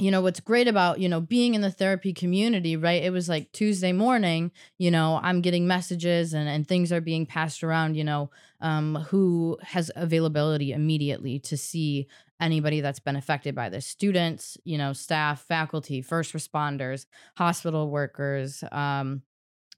you 0.00 0.10
know 0.10 0.20
what's 0.20 0.40
great 0.40 0.66
about 0.66 0.98
you 0.98 1.08
know 1.08 1.20
being 1.20 1.54
in 1.54 1.60
the 1.60 1.70
therapy 1.70 2.12
community 2.12 2.76
right 2.76 3.02
it 3.02 3.10
was 3.10 3.28
like 3.28 3.52
tuesday 3.52 3.92
morning 3.92 4.50
you 4.78 4.90
know 4.90 5.20
i'm 5.22 5.40
getting 5.40 5.66
messages 5.66 6.32
and, 6.32 6.48
and 6.48 6.66
things 6.66 6.90
are 6.92 7.00
being 7.00 7.26
passed 7.26 7.62
around 7.62 7.96
you 7.96 8.04
know 8.04 8.30
um, 8.62 8.96
who 9.08 9.56
has 9.62 9.90
availability 9.96 10.72
immediately 10.72 11.38
to 11.38 11.56
see 11.56 12.06
anybody 12.40 12.80
that's 12.80 13.00
been 13.00 13.16
affected 13.16 13.54
by 13.54 13.68
this. 13.68 13.86
Students 13.86 14.56
you 14.64 14.78
know 14.78 14.92
staff 14.92 15.42
faculty 15.42 16.02
first 16.02 16.32
responders 16.32 17.06
hospital 17.36 17.90
workers 17.90 18.64
um, 18.72 19.22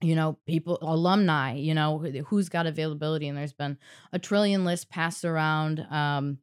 you 0.01 0.15
know 0.15 0.37
people 0.45 0.77
alumni 0.81 1.53
you 1.53 1.73
know 1.73 1.99
who's 2.27 2.49
got 2.49 2.65
availability 2.65 3.27
and 3.27 3.37
there's 3.37 3.53
been 3.53 3.77
a 4.11 4.19
trillion 4.19 4.65
lists 4.65 4.85
passed 4.89 5.25
around 5.25 5.85
um, 5.91 6.39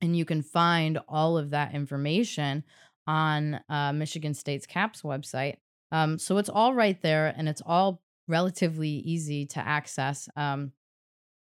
and 0.00 0.16
you 0.16 0.24
can 0.24 0.42
find 0.42 0.98
all 1.08 1.38
of 1.38 1.50
that 1.50 1.74
information 1.74 2.64
on 3.06 3.60
uh, 3.68 3.92
Michigan 3.92 4.34
State's 4.34 4.66
CAPS 4.66 5.02
website. 5.02 5.56
Um, 5.92 6.18
so 6.18 6.38
it's 6.38 6.48
all 6.48 6.74
right 6.74 7.00
there 7.02 7.34
and 7.36 7.48
it's 7.48 7.62
all 7.64 8.02
relatively 8.28 8.88
easy 8.88 9.46
to 9.46 9.60
access. 9.60 10.28
Um, 10.36 10.72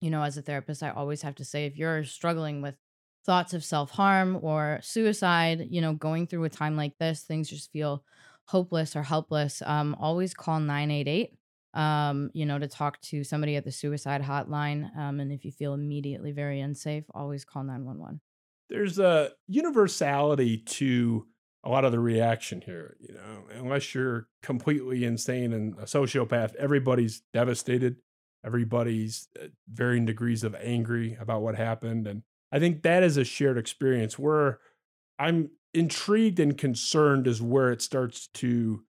you 0.00 0.10
know, 0.10 0.22
as 0.22 0.36
a 0.36 0.42
therapist, 0.42 0.82
I 0.82 0.90
always 0.90 1.22
have 1.22 1.34
to 1.36 1.44
say 1.44 1.66
if 1.66 1.76
you're 1.76 2.04
struggling 2.04 2.62
with 2.62 2.76
thoughts 3.26 3.52
of 3.52 3.64
self 3.64 3.90
harm 3.90 4.38
or 4.40 4.78
suicide, 4.82 5.66
you 5.70 5.80
know, 5.80 5.92
going 5.92 6.26
through 6.26 6.44
a 6.44 6.48
time 6.48 6.76
like 6.76 6.96
this, 6.98 7.22
things 7.22 7.50
just 7.50 7.70
feel 7.72 8.04
hopeless 8.46 8.96
or 8.96 9.02
helpless, 9.02 9.60
um, 9.66 9.94
always 10.00 10.34
call 10.34 10.60
988. 10.60 11.34
Um, 11.74 12.30
you 12.32 12.46
know, 12.46 12.58
to 12.58 12.66
talk 12.66 12.98
to 13.02 13.22
somebody 13.22 13.54
at 13.56 13.64
the 13.64 13.70
suicide 13.70 14.22
hotline. 14.22 14.96
Um, 14.96 15.20
and 15.20 15.30
if 15.30 15.44
you 15.44 15.52
feel 15.52 15.74
immediately 15.74 16.32
very 16.32 16.60
unsafe, 16.60 17.04
always 17.14 17.44
call 17.44 17.62
911. 17.62 18.20
There's 18.70 18.98
a 18.98 19.30
universality 19.46 20.58
to 20.58 21.26
a 21.64 21.68
lot 21.68 21.84
of 21.84 21.92
the 21.92 22.00
reaction 22.00 22.62
here. 22.64 22.96
You 23.00 23.14
know, 23.14 23.44
unless 23.54 23.94
you're 23.94 24.28
completely 24.42 25.04
insane 25.04 25.52
and 25.52 25.74
a 25.78 25.82
sociopath, 25.82 26.54
everybody's 26.56 27.22
devastated. 27.32 27.96
Everybody's 28.44 29.28
uh, 29.42 29.48
varying 29.68 30.06
degrees 30.06 30.44
of 30.44 30.54
angry 30.54 31.16
about 31.20 31.42
what 31.42 31.56
happened. 31.56 32.06
And 32.06 32.22
I 32.52 32.58
think 32.58 32.82
that 32.82 33.02
is 33.02 33.16
a 33.16 33.24
shared 33.24 33.58
experience 33.58 34.18
where 34.18 34.60
I'm 35.18 35.50
intrigued 35.74 36.38
and 36.38 36.56
concerned 36.56 37.26
is 37.26 37.42
where 37.42 37.72
it 37.72 37.82
starts 37.82 38.28
to 38.34 38.84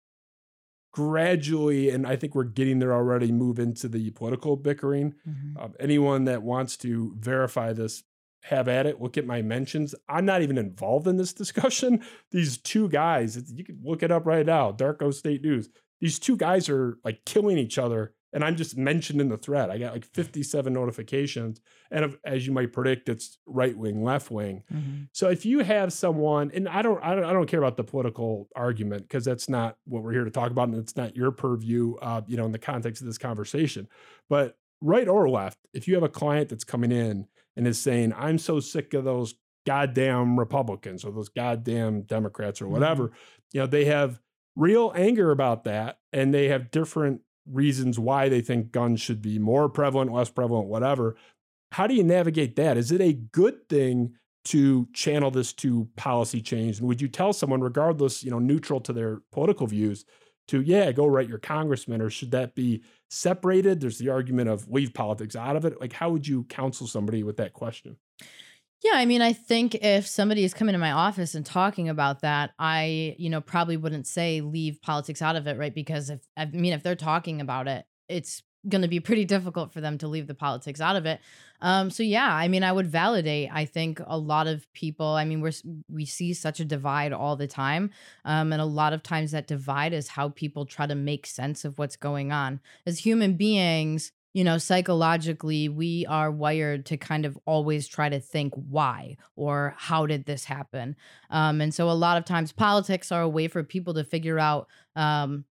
gradually, 0.93 1.89
and 1.89 2.05
I 2.05 2.15
think 2.15 2.35
we're 2.35 2.43
getting 2.43 2.79
there 2.79 2.93
already, 2.93 3.31
move 3.31 3.59
into 3.59 3.87
the 3.87 4.09
political 4.11 4.57
bickering. 4.57 5.13
Mm-hmm. 5.27 5.57
Uh, 5.57 5.69
anyone 5.79 6.25
that 6.25 6.43
wants 6.43 6.75
to 6.77 7.15
verify 7.17 7.71
this 7.71 8.03
have 8.49 8.67
at 8.67 8.85
it. 8.85 9.01
Look 9.01 9.17
at 9.17 9.25
my 9.25 9.41
mentions. 9.41 9.95
I'm 10.09 10.25
not 10.25 10.41
even 10.41 10.57
involved 10.57 11.07
in 11.07 11.17
this 11.17 11.33
discussion. 11.43 12.03
These 12.31 12.57
two 12.57 12.89
guys, 12.89 13.51
you 13.51 13.63
can 13.63 13.79
look 13.83 14.03
it 14.03 14.11
up 14.11 14.25
right 14.25 14.45
now, 14.45 14.71
Darko 14.71 15.13
State 15.13 15.43
News. 15.43 15.69
These 15.99 16.19
two 16.19 16.37
guys 16.37 16.69
are 16.69 16.97
like 17.03 17.25
killing 17.25 17.57
each 17.57 17.77
other 17.77 18.13
and 18.33 18.43
I'm 18.43 18.55
just 18.55 18.77
mentioned 18.77 19.21
in 19.21 19.29
the 19.29 19.37
thread. 19.37 19.69
I 19.69 19.77
got 19.77 19.93
like 19.93 20.05
57 20.05 20.71
notifications, 20.71 21.61
and 21.89 22.17
as 22.25 22.45
you 22.45 22.51
might 22.53 22.73
predict, 22.73 23.09
it's 23.09 23.37
right 23.45 23.75
wing, 23.75 24.03
left 24.03 24.29
wing. 24.29 24.63
Mm-hmm. 24.71 25.03
So 25.13 25.29
if 25.29 25.45
you 25.45 25.59
have 25.59 25.93
someone, 25.93 26.51
and 26.53 26.67
I 26.67 26.81
don't, 26.81 27.01
I 27.03 27.15
don't, 27.15 27.23
I 27.23 27.31
don't 27.31 27.47
care 27.47 27.59
about 27.59 27.77
the 27.77 27.83
political 27.83 28.49
argument 28.55 29.03
because 29.03 29.23
that's 29.23 29.47
not 29.47 29.77
what 29.85 30.03
we're 30.03 30.11
here 30.11 30.25
to 30.25 30.31
talk 30.31 30.51
about, 30.51 30.67
and 30.67 30.77
it's 30.77 30.95
not 30.95 31.15
your 31.15 31.31
purview, 31.31 31.95
uh, 31.95 32.21
you 32.27 32.37
know, 32.37 32.45
in 32.45 32.51
the 32.51 32.59
context 32.59 33.01
of 33.01 33.07
this 33.07 33.17
conversation. 33.17 33.87
But 34.29 34.57
right 34.81 35.07
or 35.07 35.29
left, 35.29 35.59
if 35.73 35.87
you 35.87 35.93
have 35.95 36.03
a 36.03 36.09
client 36.09 36.49
that's 36.49 36.65
coming 36.65 36.91
in 36.91 37.27
and 37.57 37.67
is 37.67 37.79
saying, 37.79 38.13
"I'm 38.15 38.37
so 38.37 38.61
sick 38.61 38.93
of 38.93 39.03
those 39.03 39.35
goddamn 39.65 40.39
Republicans 40.39 41.03
or 41.03 41.11
those 41.11 41.27
goddamn 41.27 42.03
Democrats 42.03 42.61
or 42.61 42.65
mm-hmm. 42.65 42.73
whatever," 42.75 43.11
you 43.51 43.59
know, 43.59 43.67
they 43.67 43.85
have 43.85 44.21
real 44.55 44.93
anger 44.95 45.31
about 45.31 45.65
that, 45.65 45.99
and 46.13 46.33
they 46.33 46.47
have 46.47 46.71
different 46.71 47.21
reasons 47.51 47.97
why 47.99 48.29
they 48.29 48.41
think 48.41 48.71
guns 48.71 49.01
should 49.01 49.21
be 49.21 49.39
more 49.39 49.69
prevalent, 49.69 50.11
less 50.11 50.29
prevalent, 50.29 50.67
whatever. 50.67 51.15
How 51.71 51.87
do 51.87 51.95
you 51.95 52.03
navigate 52.03 52.55
that? 52.55 52.77
Is 52.77 52.91
it 52.91 53.01
a 53.01 53.13
good 53.13 53.67
thing 53.69 54.13
to 54.45 54.87
channel 54.93 55.31
this 55.31 55.53
to 55.53 55.87
policy 55.95 56.41
change? 56.41 56.79
And 56.79 56.87
would 56.87 57.01
you 57.01 57.07
tell 57.07 57.33
someone, 57.33 57.61
regardless, 57.61 58.23
you 58.23 58.31
know, 58.31 58.39
neutral 58.39 58.79
to 58.81 58.93
their 58.93 59.21
political 59.31 59.67
views, 59.67 60.05
to 60.47 60.61
yeah, 60.61 60.91
go 60.91 61.05
write 61.05 61.29
your 61.29 61.39
congressman, 61.39 62.01
or 62.01 62.09
should 62.09 62.31
that 62.31 62.55
be 62.55 62.83
separated? 63.09 63.79
There's 63.79 63.97
the 63.97 64.09
argument 64.09 64.49
of 64.49 64.69
leave 64.69 64.93
politics 64.93 65.35
out 65.35 65.55
of 65.55 65.65
it. 65.65 65.79
Like, 65.79 65.93
how 65.93 66.09
would 66.09 66.27
you 66.27 66.43
counsel 66.45 66.87
somebody 66.87 67.23
with 67.23 67.37
that 67.37 67.53
question? 67.53 67.97
Yeah, 68.83 68.93
I 68.93 69.05
mean, 69.05 69.21
I 69.21 69.33
think 69.33 69.75
if 69.75 70.05
somebody 70.05 70.43
is 70.43 70.53
coming 70.53 70.73
to 70.73 70.79
my 70.79 70.91
office 70.91 71.33
and 71.33 71.45
talking 71.45 71.89
about 71.89 72.21
that, 72.21 72.51
I, 72.59 73.15
you 73.17 73.29
know, 73.29 73.41
probably 73.41 73.75
wouldn't 73.75 74.05
say 74.05 74.41
leave 74.41 74.81
politics 74.81 75.21
out 75.21 75.35
of 75.35 75.47
it, 75.47 75.57
right? 75.57 75.73
Because 75.73 76.11
if 76.11 76.21
I 76.37 76.45
mean, 76.45 76.73
if 76.73 76.83
they're 76.83 76.95
talking 76.95 77.41
about 77.41 77.67
it, 77.67 77.85
it's 78.07 78.43
going 78.69 78.81
to 78.81 78.87
be 78.87 78.99
pretty 78.99 79.25
difficult 79.25 79.71
for 79.71 79.81
them 79.81 79.97
to 79.99 80.07
leave 80.07 80.27
the 80.27 80.33
politics 80.33 80.81
out 80.81 80.95
of 80.95 81.05
it. 81.05 81.19
Um, 81.61 81.89
so 81.89 82.03
yeah, 82.03 82.33
I 82.33 82.47
mean, 82.47 82.63
I 82.63 82.71
would 82.71 82.87
validate. 82.87 83.49
I 83.51 83.65
think 83.65 83.99
a 84.05 84.17
lot 84.17 84.47
of 84.47 84.71
people. 84.73 85.07
I 85.07 85.25
mean, 85.25 85.41
we're 85.41 85.53
we 85.89 86.05
see 86.05 86.33
such 86.33 86.59
a 86.59 86.65
divide 86.65 87.13
all 87.13 87.35
the 87.35 87.47
time, 87.47 87.91
um, 88.25 88.53
and 88.53 88.61
a 88.61 88.65
lot 88.65 88.93
of 88.93 89.01
times 89.01 89.31
that 89.31 89.47
divide 89.47 89.93
is 89.93 90.09
how 90.09 90.29
people 90.29 90.65
try 90.65 90.85
to 90.85 90.95
make 90.95 91.25
sense 91.25 91.65
of 91.65 91.79
what's 91.79 91.95
going 91.95 92.31
on. 92.31 92.59
As 92.85 92.99
human 92.99 93.33
beings, 93.33 94.11
you 94.33 94.43
know, 94.43 94.59
psychologically, 94.59 95.67
we 95.67 96.05
are 96.05 96.29
wired 96.29 96.85
to 96.85 96.95
kind 96.97 97.25
of 97.25 97.39
always 97.45 97.87
try 97.87 98.07
to 98.07 98.19
think 98.19 98.53
why 98.53 99.17
or 99.35 99.73
how 99.77 100.05
did 100.05 100.25
this 100.25 100.45
happen. 100.45 100.95
Um, 101.31 101.59
and 101.59 101.73
so 101.73 101.89
a 101.89 101.93
lot 101.93 102.17
of 102.17 102.25
times 102.25 102.51
politics 102.51 103.11
are 103.11 103.23
a 103.23 103.29
way 103.29 103.47
for 103.47 103.63
people 103.63 103.95
to 103.95 104.03
figure 104.03 104.37
out, 104.37 104.67
um, 104.95 105.45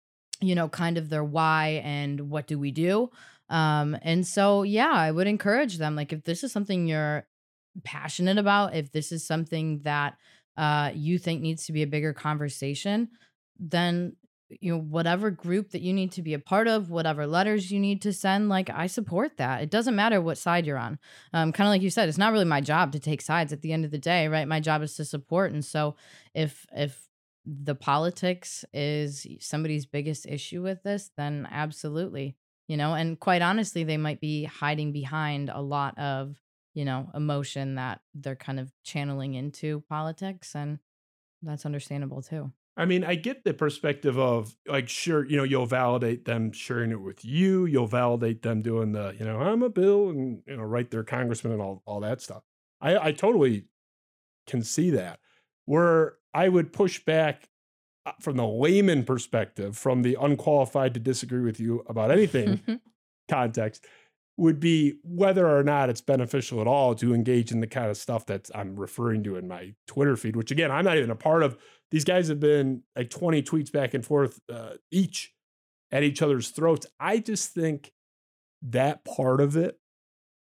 you 0.43 0.55
know, 0.55 0.69
kind 0.69 0.97
of 0.97 1.09
their 1.09 1.23
why 1.23 1.81
and 1.83 2.29
what 2.29 2.47
do 2.47 2.59
we 2.59 2.71
do. 2.71 3.09
Um, 3.49 3.97
and 4.01 4.25
so, 4.25 4.63
yeah, 4.63 4.91
I 4.91 5.11
would 5.11 5.27
encourage 5.27 5.77
them. 5.77 5.95
Like, 5.95 6.13
if 6.13 6.23
this 6.23 6.43
is 6.43 6.51
something 6.51 6.87
you're 6.87 7.27
passionate 7.83 8.37
about, 8.37 8.75
if 8.75 8.91
this 8.91 9.11
is 9.11 9.25
something 9.25 9.81
that 9.83 10.15
uh, 10.57 10.91
you 10.93 11.17
think 11.17 11.41
needs 11.41 11.65
to 11.65 11.73
be 11.73 11.83
a 11.83 11.87
bigger 11.87 12.13
conversation, 12.13 13.09
then 13.59 14.15
you 14.61 14.71
know 14.71 14.79
whatever 14.79 15.31
group 15.31 15.71
that 15.71 15.81
you 15.81 15.93
need 15.93 16.11
to 16.11 16.21
be 16.21 16.33
a 16.33 16.39
part 16.39 16.67
of 16.67 16.89
whatever 16.89 17.25
letters 17.25 17.71
you 17.71 17.79
need 17.79 18.01
to 18.01 18.13
send 18.13 18.49
like 18.49 18.69
i 18.69 18.87
support 18.87 19.37
that 19.37 19.61
it 19.61 19.69
doesn't 19.69 19.95
matter 19.95 20.21
what 20.21 20.37
side 20.37 20.65
you're 20.65 20.77
on 20.77 20.99
um, 21.33 21.51
kind 21.51 21.67
of 21.67 21.71
like 21.71 21.81
you 21.81 21.89
said 21.89 22.07
it's 22.07 22.17
not 22.17 22.31
really 22.31 22.45
my 22.45 22.61
job 22.61 22.91
to 22.91 22.99
take 22.99 23.21
sides 23.21 23.53
at 23.53 23.61
the 23.61 23.73
end 23.73 23.85
of 23.85 23.91
the 23.91 23.97
day 23.97 24.27
right 24.27 24.47
my 24.47 24.59
job 24.59 24.81
is 24.81 24.95
to 24.95 25.05
support 25.05 25.51
and 25.51 25.65
so 25.65 25.95
if 26.33 26.65
if 26.75 27.07
the 27.45 27.75
politics 27.75 28.63
is 28.73 29.27
somebody's 29.39 29.85
biggest 29.85 30.25
issue 30.25 30.61
with 30.61 30.81
this 30.83 31.11
then 31.17 31.47
absolutely 31.51 32.35
you 32.67 32.77
know 32.77 32.93
and 32.93 33.19
quite 33.19 33.41
honestly 33.41 33.83
they 33.83 33.97
might 33.97 34.21
be 34.21 34.45
hiding 34.45 34.91
behind 34.91 35.49
a 35.49 35.61
lot 35.61 35.97
of 35.97 36.37
you 36.73 36.85
know 36.85 37.09
emotion 37.13 37.75
that 37.75 38.01
they're 38.13 38.35
kind 38.35 38.59
of 38.59 38.71
channeling 38.83 39.33
into 39.33 39.83
politics 39.89 40.55
and 40.55 40.79
that's 41.41 41.65
understandable 41.65 42.21
too 42.21 42.51
I 42.75 42.85
mean, 42.85 43.03
I 43.03 43.15
get 43.15 43.43
the 43.43 43.53
perspective 43.53 44.17
of 44.17 44.55
like, 44.67 44.89
sure, 44.89 45.25
you 45.25 45.37
know, 45.37 45.43
you'll 45.43 45.67
validate 45.67 46.25
them 46.25 46.51
sharing 46.51 46.91
it 46.91 46.99
with 46.99 47.23
you. 47.23 47.65
You'll 47.65 47.87
validate 47.87 48.41
them 48.41 48.63
doing 48.63 48.93
the, 48.93 49.15
you 49.17 49.25
know, 49.25 49.39
I'm 49.39 49.61
a 49.61 49.69
bill 49.69 50.09
and, 50.09 50.41
you 50.47 50.57
know, 50.57 50.63
write 50.63 50.89
their 50.89 51.03
congressman 51.03 51.53
and 51.53 51.61
all, 51.61 51.83
all 51.85 51.99
that 51.99 52.19
stuff. 52.19 52.41
I, 52.81 53.09
I 53.09 53.11
totally 53.11 53.65
can 54.47 54.63
see 54.63 54.89
that. 54.91 55.19
Where 55.65 56.15
I 56.33 56.49
would 56.49 56.73
push 56.73 57.03
back 57.03 57.47
uh, 58.05 58.11
from 58.19 58.37
the 58.37 58.47
layman 58.47 59.03
perspective, 59.03 59.77
from 59.77 60.01
the 60.01 60.17
unqualified 60.19 60.93
to 60.95 60.99
disagree 60.99 61.41
with 61.41 61.59
you 61.59 61.83
about 61.87 62.11
anything 62.11 62.61
context, 63.29 63.85
would 64.35 64.59
be 64.59 64.95
whether 65.03 65.47
or 65.47 65.63
not 65.63 65.89
it's 65.89 66.01
beneficial 66.01 66.59
at 66.59 66.67
all 66.67 66.95
to 66.95 67.13
engage 67.13 67.51
in 67.51 67.59
the 67.59 67.67
kind 67.67 67.89
of 67.89 67.97
stuff 67.97 68.25
that 68.25 68.49
I'm 68.55 68.75
referring 68.75 69.23
to 69.23 69.35
in 69.35 69.47
my 69.47 69.73
Twitter 69.87 70.15
feed, 70.15 70.35
which 70.35 70.51
again, 70.51 70.71
I'm 70.71 70.85
not 70.85 70.97
even 70.97 71.11
a 71.11 71.15
part 71.15 71.43
of. 71.43 71.57
These 71.91 72.03
guys 72.03 72.27
have 72.29 72.39
been 72.39 72.81
like 72.95 73.11
20 73.11 73.43
tweets 73.43 73.71
back 73.71 73.93
and 73.93 74.03
forth 74.03 74.39
uh, 74.51 74.71
each 74.91 75.31
at 75.91 76.01
each 76.01 76.23
other's 76.23 76.49
throats. 76.49 76.87
I 76.99 77.19
just 77.19 77.53
think 77.53 77.91
that 78.63 79.05
part 79.05 79.39
of 79.39 79.55
it 79.55 79.77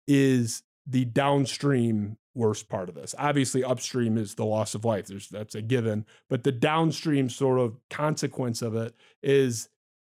is 0.07 0.61
the 0.85 1.05
downstream 1.05 2.17
worst 2.33 2.69
part 2.69 2.89
of 2.89 2.95
this. 2.95 3.13
Obviously, 3.17 3.63
upstream 3.63 4.17
is 4.17 4.35
the 4.35 4.45
loss 4.45 4.75
of 4.75 4.85
life. 4.85 5.07
There's 5.07 5.29
that's 5.29 5.55
a 5.55 5.61
given, 5.61 6.05
but 6.29 6.43
the 6.43 6.51
downstream 6.51 7.29
sort 7.29 7.59
of 7.59 7.77
consequence 7.89 8.61
of 8.61 8.75
it 8.75 8.95
is 9.21 9.69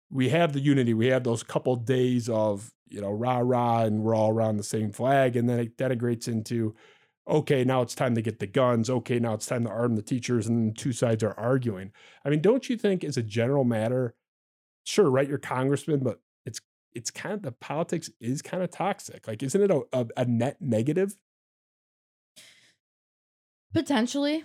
we 0.09 0.29
have 0.29 0.53
the 0.53 0.59
unity. 0.59 0.93
We 0.93 1.07
have 1.07 1.23
those 1.23 1.43
couple 1.43 1.75
days 1.75 2.29
of 2.29 2.71
you 2.87 3.01
know 3.01 3.11
rah 3.11 3.39
rah, 3.39 3.83
and 3.83 4.03
we're 4.03 4.15
all 4.15 4.31
around 4.31 4.57
the 4.57 4.63
same 4.63 4.91
flag, 4.91 5.35
and 5.35 5.49
then 5.49 5.59
it 5.59 5.77
denigrates 5.77 6.27
into 6.27 6.75
okay, 7.27 7.63
now 7.63 7.81
it's 7.81 7.95
time 7.95 8.15
to 8.15 8.21
get 8.21 8.39
the 8.39 8.47
guns. 8.47 8.89
Okay, 8.89 9.19
now 9.19 9.33
it's 9.33 9.45
time 9.45 9.63
to 9.63 9.69
arm 9.69 9.95
the 9.95 10.01
teachers, 10.01 10.47
and 10.47 10.77
two 10.77 10.91
sides 10.91 11.23
are 11.23 11.37
arguing. 11.39 11.91
I 12.25 12.29
mean, 12.29 12.41
don't 12.41 12.69
you 12.69 12.77
think, 12.77 13.03
as 13.03 13.17
a 13.17 13.23
general 13.23 13.63
matter, 13.63 14.15
sure, 14.83 15.09
write 15.09 15.29
your 15.29 15.37
congressman, 15.37 16.01
but 16.01 16.19
it's 16.45 16.59
it's 16.93 17.11
kind 17.11 17.33
of 17.33 17.41
the 17.41 17.51
politics 17.51 18.09
is 18.19 18.41
kind 18.41 18.63
of 18.63 18.71
toxic. 18.71 19.27
Like, 19.27 19.43
isn't 19.43 19.61
it 19.61 19.71
a, 19.71 19.81
a, 19.93 20.07
a 20.17 20.25
net 20.25 20.57
negative? 20.59 21.15
Potentially. 23.73 24.43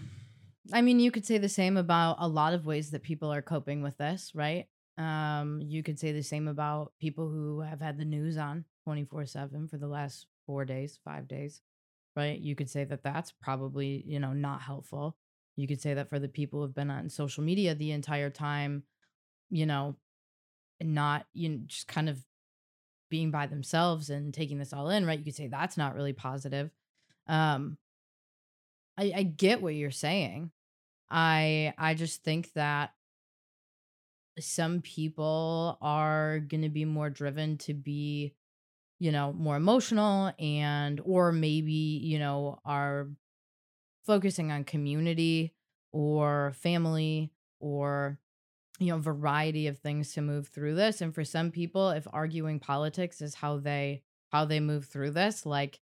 I 0.72 0.82
mean, 0.82 1.00
you 1.00 1.10
could 1.10 1.26
say 1.26 1.38
the 1.38 1.48
same 1.48 1.76
about 1.76 2.16
a 2.18 2.28
lot 2.28 2.52
of 2.52 2.66
ways 2.66 2.90
that 2.90 3.02
people 3.02 3.32
are 3.32 3.42
coping 3.42 3.82
with 3.82 3.96
this, 3.98 4.32
right? 4.34 4.66
Um, 4.98 5.60
you 5.62 5.82
could 5.82 5.98
say 5.98 6.12
the 6.12 6.22
same 6.22 6.48
about 6.48 6.92
people 7.00 7.28
who 7.28 7.60
have 7.60 7.80
had 7.80 7.98
the 7.98 8.04
news 8.04 8.36
on 8.36 8.64
24 8.84 9.26
7 9.26 9.68
for 9.68 9.76
the 9.76 9.86
last 9.86 10.26
four 10.46 10.64
days, 10.64 10.98
five 11.04 11.28
days, 11.28 11.60
right? 12.16 12.38
You 12.38 12.54
could 12.54 12.70
say 12.70 12.84
that 12.84 13.02
that's 13.02 13.32
probably, 13.32 14.02
you 14.06 14.18
know, 14.18 14.32
not 14.32 14.62
helpful. 14.62 15.16
You 15.56 15.66
could 15.68 15.80
say 15.80 15.94
that 15.94 16.08
for 16.08 16.18
the 16.18 16.28
people 16.28 16.60
who've 16.60 16.74
been 16.74 16.90
on 16.90 17.08
social 17.10 17.42
media 17.44 17.74
the 17.74 17.92
entire 17.92 18.30
time, 18.30 18.84
you 19.50 19.66
know, 19.66 19.96
not, 20.80 21.26
you 21.32 21.48
know, 21.48 21.60
just 21.66 21.88
kind 21.88 22.08
of 22.08 22.24
being 23.10 23.30
by 23.30 23.46
themselves 23.46 24.10
and 24.10 24.34
taking 24.34 24.58
this 24.58 24.72
all 24.72 24.90
in, 24.90 25.06
right? 25.06 25.18
You 25.18 25.24
could 25.24 25.36
say 25.36 25.48
that's 25.48 25.76
not 25.76 25.94
really 25.94 26.12
positive. 26.12 26.70
Um, 27.28 27.78
I, 28.98 29.12
I 29.16 29.22
get 29.22 29.62
what 29.62 29.74
you're 29.74 29.90
saying. 29.90 30.50
I 31.10 31.74
I 31.78 31.94
just 31.94 32.22
think 32.24 32.52
that 32.54 32.92
some 34.38 34.82
people 34.82 35.78
are 35.80 36.40
going 36.40 36.62
to 36.62 36.68
be 36.68 36.84
more 36.84 37.10
driven 37.10 37.56
to 37.58 37.74
be 37.74 38.34
you 38.98 39.12
know 39.12 39.32
more 39.32 39.56
emotional 39.56 40.32
and 40.38 41.00
or 41.04 41.32
maybe 41.32 41.72
you 41.72 42.18
know 42.18 42.58
are 42.64 43.08
focusing 44.04 44.52
on 44.52 44.64
community 44.64 45.54
or 45.92 46.52
family 46.56 47.30
or 47.60 48.18
you 48.78 48.88
know 48.88 48.98
variety 48.98 49.66
of 49.66 49.78
things 49.78 50.12
to 50.12 50.20
move 50.20 50.48
through 50.48 50.74
this 50.74 51.00
and 51.00 51.14
for 51.14 51.24
some 51.24 51.50
people 51.50 51.90
if 51.90 52.06
arguing 52.12 52.58
politics 52.58 53.20
is 53.20 53.34
how 53.34 53.58
they 53.58 54.02
how 54.30 54.44
they 54.44 54.60
move 54.60 54.86
through 54.86 55.10
this 55.10 55.46
like 55.46 55.80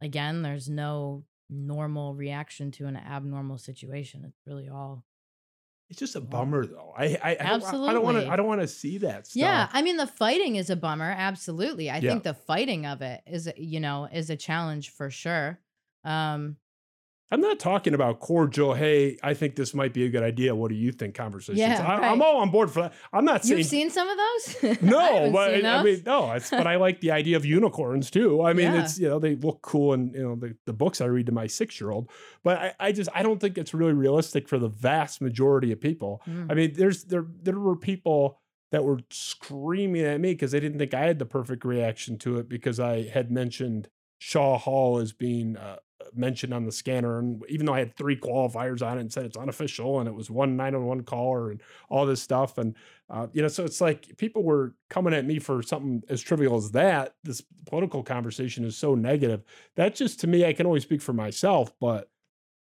again 0.00 0.42
there's 0.42 0.68
no 0.68 1.24
normal 1.50 2.14
reaction 2.14 2.70
to 2.70 2.86
an 2.86 2.96
abnormal 2.96 3.58
situation 3.58 4.24
it's 4.24 4.40
really 4.46 4.68
all 4.68 5.04
it's 5.90 5.98
just 5.98 6.14
a 6.14 6.20
bummer, 6.20 6.64
though. 6.64 6.94
I 6.96 7.04
I, 7.04 7.30
I 7.32 7.36
absolutely 7.40 7.88
I 7.88 7.92
don't 7.94 8.04
want 8.04 8.18
to 8.18 8.30
I 8.30 8.36
don't 8.36 8.46
want 8.46 8.60
to 8.60 8.68
see 8.68 8.98
that. 8.98 9.26
Stuff. 9.26 9.40
Yeah, 9.40 9.68
I 9.72 9.82
mean 9.82 9.96
the 9.96 10.06
fighting 10.06 10.54
is 10.54 10.70
a 10.70 10.76
bummer. 10.76 11.12
Absolutely, 11.18 11.90
I 11.90 11.96
yeah. 11.96 12.10
think 12.10 12.22
the 12.22 12.32
fighting 12.32 12.86
of 12.86 13.02
it 13.02 13.22
is 13.26 13.50
you 13.56 13.80
know 13.80 14.08
is 14.10 14.30
a 14.30 14.36
challenge 14.36 14.90
for 14.90 15.10
sure. 15.10 15.58
Um, 16.04 16.56
I'm 17.32 17.40
not 17.40 17.58
talking 17.60 17.94
about 17.94 18.18
cordial. 18.18 18.74
Hey, 18.74 19.16
I 19.22 19.34
think 19.34 19.54
this 19.54 19.72
might 19.72 19.94
be 19.94 20.04
a 20.04 20.08
good 20.08 20.22
idea. 20.22 20.54
What 20.54 20.68
do 20.68 20.74
you 20.74 20.90
think? 20.90 21.14
Conversations. 21.14 21.58
Yeah, 21.58 21.84
I, 21.86 22.08
am 22.08 22.20
all 22.22 22.38
on 22.38 22.50
board 22.50 22.70
for 22.70 22.82
that. 22.82 22.92
I'm 23.12 23.24
not 23.24 23.44
saying 23.44 23.58
you've 23.58 23.66
seen 23.68 23.90
some 23.90 24.08
of 24.08 24.16
those. 24.16 24.82
no, 24.82 25.30
but 25.30 25.50
I 25.50 25.82
mean, 25.82 26.02
no. 26.04 26.32
It's 26.32 26.50
but 26.50 26.66
I 26.66 26.76
like 26.76 27.00
the 27.00 27.12
idea 27.12 27.36
of 27.36 27.44
unicorns 27.44 28.10
too. 28.10 28.42
I 28.42 28.52
mean, 28.52 28.72
yeah. 28.72 28.82
it's 28.82 28.98
you 28.98 29.08
know 29.08 29.18
they 29.18 29.36
look 29.36 29.62
cool 29.62 29.92
and 29.92 30.12
you 30.14 30.22
know 30.22 30.34
the, 30.34 30.56
the 30.66 30.72
books 30.72 31.00
I 31.00 31.06
read 31.06 31.26
to 31.26 31.32
my 31.32 31.46
six 31.46 31.80
year 31.80 31.90
old. 31.90 32.10
But 32.42 32.58
I, 32.58 32.74
I 32.80 32.92
just 32.92 33.10
I 33.14 33.22
don't 33.22 33.40
think 33.40 33.58
it's 33.58 33.74
really 33.74 33.92
realistic 33.92 34.48
for 34.48 34.58
the 34.58 34.68
vast 34.68 35.20
majority 35.20 35.70
of 35.70 35.80
people. 35.80 36.22
Mm. 36.28 36.50
I 36.50 36.54
mean, 36.54 36.72
there's 36.74 37.04
there 37.04 37.26
there 37.42 37.58
were 37.58 37.76
people 37.76 38.40
that 38.72 38.84
were 38.84 39.00
screaming 39.10 40.02
at 40.02 40.20
me 40.20 40.32
because 40.32 40.52
they 40.52 40.60
didn't 40.60 40.78
think 40.78 40.94
I 40.94 41.06
had 41.06 41.18
the 41.18 41.26
perfect 41.26 41.64
reaction 41.64 42.18
to 42.18 42.38
it 42.38 42.48
because 42.48 42.78
I 42.78 43.02
had 43.08 43.30
mentioned 43.30 43.88
Shaw 44.18 44.58
Hall 44.58 44.98
as 44.98 45.12
being 45.12 45.56
uh, 45.56 45.76
mentioned 46.14 46.52
on 46.54 46.64
the 46.64 46.72
scanner. 46.72 47.18
And 47.18 47.42
even 47.48 47.66
though 47.66 47.74
I 47.74 47.78
had 47.80 47.96
three 47.96 48.16
qualifiers 48.16 48.82
on 48.86 48.98
it 48.98 49.02
and 49.02 49.12
said 49.12 49.24
it's 49.26 49.36
unofficial 49.36 49.98
and 50.00 50.08
it 50.08 50.14
was 50.14 50.30
one 50.30 50.56
901 50.56 51.02
caller 51.02 51.50
and 51.50 51.62
all 51.88 52.06
this 52.06 52.22
stuff. 52.22 52.58
And, 52.58 52.74
uh, 53.08 53.28
you 53.32 53.42
know, 53.42 53.48
so 53.48 53.64
it's 53.64 53.80
like 53.80 54.16
people 54.16 54.42
were 54.42 54.74
coming 54.88 55.14
at 55.14 55.24
me 55.24 55.38
for 55.38 55.62
something 55.62 56.02
as 56.08 56.20
trivial 56.20 56.56
as 56.56 56.70
that. 56.72 57.14
This 57.24 57.42
political 57.66 58.02
conversation 58.02 58.64
is 58.64 58.76
so 58.76 58.94
negative. 58.94 59.42
That 59.76 59.94
just 59.94 60.20
to 60.20 60.26
me, 60.26 60.44
I 60.44 60.52
can 60.52 60.66
only 60.66 60.80
speak 60.80 61.02
for 61.02 61.12
myself, 61.12 61.72
but 61.80 62.08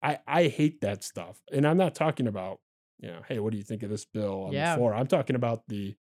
I, 0.04 0.20
I 0.28 0.48
hate 0.48 0.82
that 0.82 1.04
stuff. 1.04 1.40
And 1.52 1.66
I'm 1.68 1.78
not 1.78 1.96
talking 1.96 2.28
about, 2.28 2.60
you 3.00 3.10
know, 3.10 3.22
hey, 3.28 3.40
what 3.40 3.52
do 3.52 3.58
you 3.58 3.64
think 3.64 3.84
of 3.84 3.90
this 3.90 4.06
bill 4.06 4.44
on 4.46 4.54
Yeah. 4.54 4.74
the 4.74 4.78
floor? 4.80 4.94
I'm 4.96 5.08
talking 5.08 5.36
about 5.36 5.64
the 5.68 5.96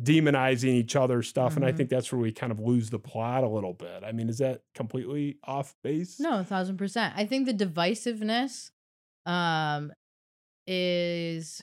demonizing 0.00 0.68
each 0.74 0.94
other 0.96 1.22
stuff. 1.22 1.56
And 1.56 1.64
I 1.64 1.72
Mhm. 1.72 1.76
think 1.76 1.90
that's 1.90 2.12
where 2.12 2.20
we 2.20 2.32
kind 2.32 2.52
of 2.52 2.60
lose 2.60 2.90
the 2.90 2.98
plot 2.98 3.44
a 3.44 3.48
little 3.48 3.72
bit. 3.74 4.04
I 4.04 4.12
mean, 4.12 4.28
is 4.28 4.38
that 4.38 4.62
completely 4.74 5.38
off 5.44 5.74
base? 5.82 6.20
No, 6.20 6.40
a 6.40 6.44
thousand 6.44 6.76
percent. 6.76 7.14
I 7.16 7.26
think 7.26 7.46
the 7.46 7.54
divisiveness 7.54 8.70
um 9.26 9.92
is 10.66 11.62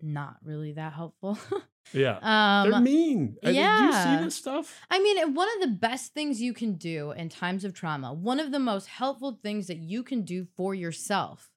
not 0.00 0.36
really 0.44 0.72
that 0.72 0.92
helpful. 0.92 1.38
Yeah. 1.92 2.18
um, 2.22 2.70
They're 2.70 2.80
mean. 2.80 3.36
I 3.42 3.46
mean, 3.46 3.54
you 3.56 3.60
yeah. 3.62 4.18
see 4.18 4.24
this 4.24 4.36
stuff? 4.36 4.80
I 4.90 5.00
mean, 5.00 5.34
one 5.34 5.48
of 5.56 5.60
the 5.68 5.74
best 5.76 6.14
things 6.14 6.40
you 6.40 6.52
can 6.52 6.74
do 6.74 7.10
in 7.10 7.28
times 7.30 7.64
of 7.64 7.74
trauma, 7.74 8.12
one 8.12 8.38
of 8.38 8.52
the 8.52 8.60
most 8.60 8.86
helpful 8.86 9.40
things 9.42 9.66
that 9.66 9.78
you 9.78 10.04
can 10.04 10.22
do 10.22 10.44
for 10.56 10.72
yourself 10.72 11.50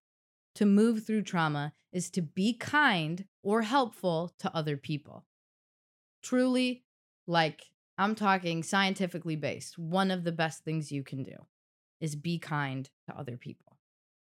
to 0.56 0.66
move 0.66 1.06
through 1.06 1.22
trauma 1.24 1.74
is 1.92 2.10
to 2.12 2.22
be 2.24 2.54
kind 2.54 3.26
or 3.44 3.62
helpful 3.62 4.34
to 4.40 4.56
other 4.56 4.78
people. 4.78 5.26
Truly, 6.24 6.84
like 7.28 7.62
I'm 7.98 8.16
talking 8.16 8.64
scientifically 8.64 9.36
based, 9.36 9.78
one 9.78 10.10
of 10.10 10.24
the 10.24 10.32
best 10.32 10.64
things 10.64 10.92
you 10.92 11.04
can 11.04 11.24
do 11.24 11.36
is 12.00 12.16
be 12.16 12.40
kind 12.40 12.90
to 13.08 13.18
other 13.18 13.38
people. 13.38 13.78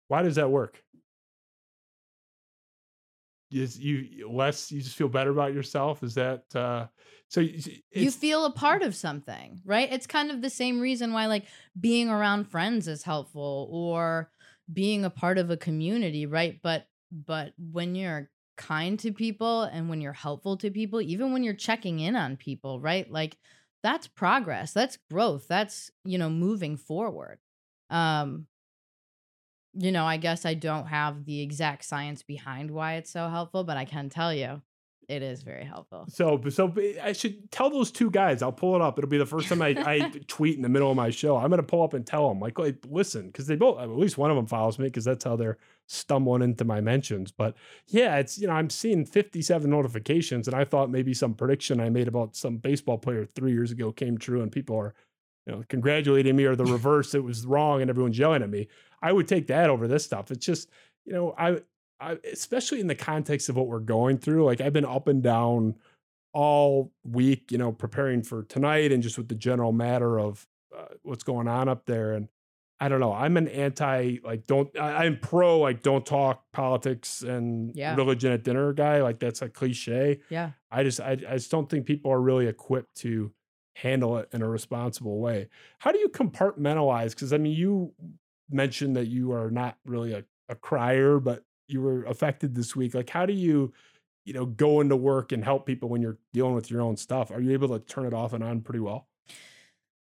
Why 0.09 0.23
does 0.23 0.35
that 0.35 0.51
work? 0.51 0.83
Is 3.51 3.79
you 3.79 4.31
less 4.31 4.73
you 4.73 4.81
just 4.81 4.97
feel 4.97 5.09
better 5.09 5.31
about 5.31 5.53
yourself? 5.53 6.03
Is 6.03 6.15
that 6.15 6.45
uh 6.55 6.87
so 7.29 7.41
you, 7.41 7.61
you 7.93 8.11
feel 8.11 8.45
a 8.45 8.51
part 8.51 8.83
of 8.83 8.95
something, 8.95 9.61
right? 9.65 9.91
It's 9.93 10.07
kind 10.07 10.31
of 10.31 10.43
the 10.43 10.51
same 10.51 10.81
reason 10.81 11.13
why 11.13 11.27
like 11.27 11.45
being 11.79 12.09
around 12.09 12.45
friends 12.45 12.89
is 12.89 13.03
helpful 13.03 13.69
or 13.71 14.31
being 14.73 15.05
a 15.05 15.11
part 15.11 15.39
of 15.39 15.51
a 15.51 15.57
community, 15.57 16.25
right? 16.27 16.61
But 16.63 16.87
but 17.11 17.53
when 17.59 17.95
you're 17.95 18.31
kind 18.57 18.99
to 19.01 19.13
people 19.13 19.63
and 19.63 19.89
when 19.89 20.01
you're 20.01 20.13
helpful 20.13 20.57
to 20.59 20.71
people, 20.71 21.01
even 21.01 21.33
when 21.33 21.43
you're 21.43 21.55
checking 21.55 22.01
in 22.01 22.17
on 22.17 22.37
people, 22.37 22.81
right? 22.81 23.11
Like 23.11 23.37
that's 23.83 24.07
progress, 24.07 24.73
that's 24.73 24.99
growth, 25.11 25.47
that's, 25.49 25.91
you 26.05 26.19
know, 26.19 26.31
moving 26.31 26.77
forward. 26.77 27.39
Um 27.91 28.47
you 29.75 29.91
know, 29.91 30.05
I 30.05 30.19
guess 30.19 30.45
I 30.45 30.53
don't 30.53 30.87
have 30.87 31.25
the 31.25 31.41
exact 31.41 31.87
science 31.87 32.23
behind 32.23 32.71
why 32.71 32.95
it's 32.95 33.11
so 33.11 33.29
helpful, 33.29 33.65
but 33.65 33.79
I 33.79 33.87
can 33.87 34.11
tell 34.11 34.33
you 34.35 34.61
it 35.09 35.23
is 35.23 35.43
very 35.43 35.65
helpful. 35.65 36.07
so 36.09 36.41
so 36.49 36.73
I 37.03 37.13
should 37.13 37.51
tell 37.51 37.71
those 37.71 37.91
two 37.91 38.11
guys. 38.11 38.41
I'll 38.43 38.53
pull 38.53 38.75
it 38.77 38.83
up. 38.83 38.99
It'll 38.99 39.11
be 39.11 39.19
the 39.19 39.27
first 39.27 39.49
time 39.49 39.61
I, 39.61 39.75
I 39.85 40.11
tweet 40.27 40.57
in 40.57 40.63
the 40.63 40.69
middle 40.69 40.91
of 40.91 40.97
my 40.97 41.11
show. 41.11 41.37
I'm 41.37 41.51
gonna 41.51 41.63
pull 41.63 41.83
up 41.83 41.95
and 41.95 42.07
tell 42.07 42.29
them 42.29 42.39
like, 42.39 42.59
like 42.59 42.77
listen, 42.89 43.27
because 43.27 43.47
they 43.47 43.57
both 43.57 43.81
at 43.81 43.89
least 43.91 44.17
one 44.17 44.31
of 44.31 44.37
them 44.37 44.47
follows 44.47 44.79
me 44.79 44.87
because 44.87 45.05
that's 45.05 45.25
how 45.25 45.37
they're 45.37 45.59
stumbling 45.87 46.43
into 46.43 46.65
my 46.65 46.81
mentions. 46.81 47.31
But 47.33 47.55
yeah, 47.89 48.17
it's 48.17 48.39
you 48.39 48.47
know 48.47 48.55
I'm 48.55 48.71
seeing 48.71 49.05
57 49.05 49.69
notifications, 49.69 50.49
and 50.49 50.57
I 50.57 50.65
thought 50.65 50.91
maybe 50.91 51.15
some 51.15 51.35
prediction 51.35 51.81
I 51.81 51.91
made 51.91 52.09
about 52.09 52.37
some 52.37 52.57
baseball 52.57 52.99
player 52.99 53.25
three 53.25 53.53
years 53.53 53.71
ago 53.71 53.93
came 53.93 54.19
true, 54.19 54.43
and 54.43 54.51
people 54.51 54.77
are 54.77 54.95
you 55.47 55.53
know 55.53 55.65
congratulating 55.69 56.37
me 56.37 56.45
or 56.45 56.57
the 56.57 56.65
reverse. 56.65 57.15
it 57.15 57.25
was 57.25 57.47
wrong, 57.47 57.81
and 57.81 57.91
everyone's 57.91 58.19
yelling 58.19 58.43
at 58.43 58.51
me. 58.51 58.69
I 59.03 59.13
would 59.13 59.29
take 59.29 59.49
that 59.49 59.71
over 59.71 59.89
this 59.89 60.05
stuff. 60.05 60.31
It's 60.31 60.47
just 60.47 60.69
you 61.05 61.13
know 61.13 61.35
I 61.37 61.61
I, 62.03 62.19
especially 62.33 62.81
in 62.81 62.89
the 62.89 62.95
context 62.97 63.49
of 63.49 63.57
what 63.57 63.69
we're 63.69 63.79
going 63.79 64.19
through, 64.19 64.45
like 64.45 64.61
I've 64.61 64.73
been 64.73 64.85
up 64.85 65.07
and 65.07 65.23
down 65.23 65.77
all 66.33 66.93
week, 67.05 67.53
you 67.53 67.59
know, 67.59 67.71
preparing 67.71 68.23
for 68.23 68.43
tonight 68.45 68.91
and 68.91 69.03
just 69.03 69.19
with 69.19 69.29
the 69.29 69.35
general 69.35 69.73
matter 69.73 70.19
of 70.19 70.47
uh, 70.77 70.87
what's 71.03 71.23
going 71.23 71.47
on 71.47 71.69
up 71.69 71.87
there. 71.87 72.13
And 72.13 72.29
I 72.83 72.89
don't 72.89 72.99
know, 72.99 73.13
I'm 73.13 73.37
an 73.37 73.47
anti, 73.47 74.17
like, 74.25 74.49
don't, 74.49 74.69
I, 74.77 75.05
I'm 75.05 75.17
pro, 75.21 75.61
like, 75.61 75.83
don't 75.85 76.05
talk 76.05 76.43
politics 76.53 77.23
and 77.23 77.73
Yeah. 77.77 77.95
religion 77.95 78.33
at 78.33 78.43
dinner 78.43 78.73
guy. 78.73 79.03
Like, 79.03 79.21
that's 79.21 79.41
a 79.41 79.49
cliche. 79.49 80.19
Yeah. 80.31 80.51
I 80.69 80.83
just, 80.83 81.01
I, 81.01 81.13
I 81.13 81.35
just 81.35 81.49
don't 81.49 81.71
think 81.71 81.87
people 81.87 82.11
are 82.11 82.21
really 82.21 82.49
equipped 82.49 82.97
to 83.03 83.31
handle 83.77 84.19
it 84.19 84.29
in 84.33 84.43
a 84.43 84.49
responsible 84.49 85.21
way. 85.21 85.49
How 85.79 85.93
do 85.93 86.01
you 86.01 86.09
compartmentalize? 86.09 87.11
Because 87.11 87.33
I 87.33 87.39
mean, 87.39 87.53
you 87.53 87.93
mentioned 88.51 88.97
that 88.97 89.07
you 89.07 89.33
are 89.33 89.49
not 89.49 89.79
really 89.87 90.13
a, 90.13 90.25
a 90.49 90.57
crier, 90.57 91.21
but 91.21 91.45
you 91.69 91.81
were 91.83 92.03
affected 92.07 92.57
this 92.57 92.75
week. 92.75 92.95
Like, 92.95 93.11
how 93.11 93.27
do 93.27 93.33
you, 93.33 93.73
you 94.25 94.33
know, 94.35 94.45
go 94.45 94.81
into 94.81 94.97
work 94.97 95.31
and 95.31 95.45
help 95.45 95.67
people 95.67 95.89
when 95.89 96.03
you're 96.03 96.19
dealing 96.33 96.55
with 96.55 96.69
your 96.69 96.83
own 96.83 96.97
stuff? 96.97 97.31
Are 97.31 97.41
you 97.41 97.53
able 97.53 97.69
to 97.69 97.79
turn 97.79 98.07
it 98.07 98.13
off 98.13 98.33
and 98.33 98.43
on 98.43 98.61
pretty 98.61 98.81
well? 98.81 99.07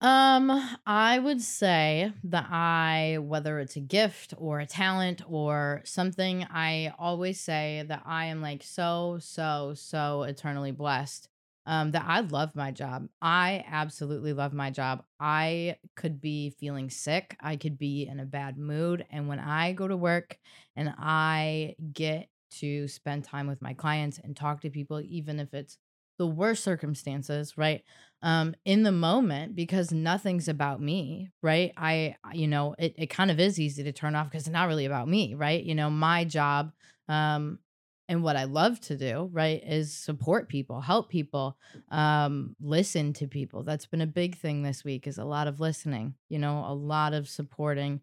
Um, 0.04 0.50
I 0.84 1.18
would 1.18 1.40
say 1.40 2.12
that 2.24 2.46
I, 2.50 3.16
whether 3.22 3.58
it's 3.58 3.76
a 3.76 3.80
gift 3.80 4.34
or 4.36 4.60
a 4.60 4.66
talent 4.66 5.22
or 5.26 5.80
something, 5.86 6.46
I 6.50 6.92
always 6.98 7.40
say 7.40 7.84
that 7.88 8.02
I 8.04 8.26
am 8.26 8.42
like 8.42 8.62
so, 8.62 9.16
so, 9.20 9.72
so 9.74 10.24
eternally 10.24 10.72
blessed. 10.72 11.28
Um, 11.66 11.92
that 11.92 12.04
I 12.06 12.20
love 12.20 12.54
my 12.54 12.72
job. 12.72 13.08
I 13.22 13.64
absolutely 13.66 14.34
love 14.34 14.52
my 14.52 14.70
job. 14.70 15.02
I 15.18 15.76
could 15.96 16.20
be 16.20 16.50
feeling 16.50 16.90
sick. 16.90 17.34
I 17.40 17.56
could 17.56 17.78
be 17.78 18.06
in 18.06 18.20
a 18.20 18.26
bad 18.26 18.58
mood. 18.58 19.06
And 19.10 19.28
when 19.28 19.38
I 19.38 19.72
go 19.72 19.88
to 19.88 19.96
work 19.96 20.38
and 20.76 20.92
I 20.98 21.76
get 21.94 22.28
to 22.60 22.86
spend 22.88 23.24
time 23.24 23.46
with 23.46 23.62
my 23.62 23.72
clients 23.72 24.18
and 24.22 24.36
talk 24.36 24.60
to 24.60 24.68
people, 24.70 25.00
even 25.00 25.40
if 25.40 25.54
it's 25.54 25.78
the 26.18 26.26
worst 26.26 26.62
circumstances, 26.62 27.56
right? 27.56 27.82
Um 28.24 28.54
in 28.64 28.82
the 28.82 28.90
moment 28.90 29.54
because 29.54 29.92
nothing's 29.92 30.48
about 30.48 30.80
me 30.80 31.30
right? 31.42 31.72
I 31.76 32.16
you 32.32 32.48
know 32.48 32.74
it, 32.78 32.94
it 32.98 33.06
kind 33.06 33.30
of 33.30 33.38
is 33.38 33.60
easy 33.60 33.84
to 33.84 33.92
turn 33.92 34.16
off 34.16 34.28
because 34.28 34.48
it's 34.48 34.52
not 34.52 34.66
really 34.66 34.86
about 34.86 35.06
me 35.06 35.34
right? 35.34 35.62
You 35.62 35.76
know 35.76 35.90
my 35.90 36.24
job 36.24 36.72
um 37.08 37.60
and 38.08 38.22
what 38.22 38.36
i 38.36 38.44
love 38.44 38.78
to 38.80 38.96
do 38.96 39.30
right 39.32 39.62
is 39.66 39.92
support 39.94 40.48
people 40.48 40.80
help 40.80 41.08
people 41.08 41.56
um 41.90 42.54
listen 42.60 43.12
to 43.14 43.26
people. 43.26 43.62
That's 43.62 43.86
been 43.86 44.00
a 44.00 44.06
big 44.06 44.36
thing 44.36 44.62
this 44.62 44.84
week 44.84 45.06
is 45.06 45.18
a 45.18 45.24
lot 45.24 45.46
of 45.46 45.60
listening 45.60 46.14
you 46.28 46.38
know 46.38 46.64
a 46.66 46.74
lot 46.74 47.12
of 47.12 47.28
supporting 47.28 48.00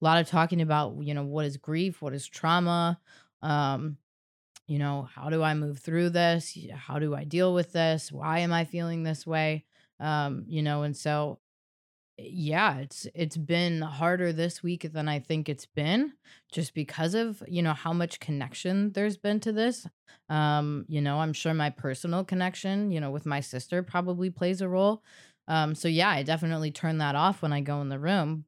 a 0.00 0.04
lot 0.04 0.20
of 0.20 0.28
talking 0.28 0.60
about 0.60 0.96
you 1.02 1.14
know 1.14 1.24
what 1.24 1.46
is 1.46 1.56
grief 1.56 2.00
what 2.00 2.14
is 2.14 2.26
trauma 2.26 2.98
um 3.42 3.96
you 4.66 4.78
know 4.78 5.08
how 5.14 5.28
do 5.30 5.42
i 5.42 5.54
move 5.54 5.78
through 5.78 6.10
this? 6.10 6.56
How 6.74 6.98
do 6.98 7.14
i 7.14 7.24
deal 7.24 7.54
with 7.54 7.72
this? 7.72 8.10
Why 8.10 8.40
am 8.40 8.52
i 8.52 8.64
feeling 8.64 9.02
this 9.02 9.26
way? 9.26 9.64
Um 10.00 10.44
you 10.48 10.62
know 10.62 10.82
and 10.82 10.96
so 10.96 11.38
yeah 12.16 12.78
it's 12.78 13.06
it's 13.14 13.36
been 13.36 13.82
harder 13.82 14.32
this 14.32 14.62
week 14.62 14.92
than 14.92 15.08
i 15.08 15.18
think 15.18 15.48
it's 15.48 15.66
been 15.66 16.12
just 16.52 16.72
because 16.72 17.12
of 17.14 17.42
you 17.48 17.60
know 17.60 17.72
how 17.72 17.92
much 17.92 18.20
connection 18.20 18.92
there's 18.92 19.16
been 19.16 19.40
to 19.40 19.52
this. 19.52 19.86
Um 20.28 20.84
you 20.88 21.00
know 21.00 21.18
i'm 21.18 21.32
sure 21.32 21.54
my 21.54 21.70
personal 21.70 22.24
connection 22.24 22.90
you 22.92 23.00
know 23.00 23.10
with 23.10 23.26
my 23.26 23.40
sister 23.40 23.82
probably 23.82 24.30
plays 24.30 24.60
a 24.60 24.68
role. 24.68 25.02
Um 25.48 25.74
so 25.74 25.88
yeah 25.88 26.10
i 26.10 26.22
definitely 26.22 26.70
turn 26.70 26.98
that 26.98 27.16
off 27.16 27.42
when 27.42 27.52
i 27.52 27.60
go 27.60 27.80
in 27.80 27.88
the 27.88 27.98
room 27.98 28.44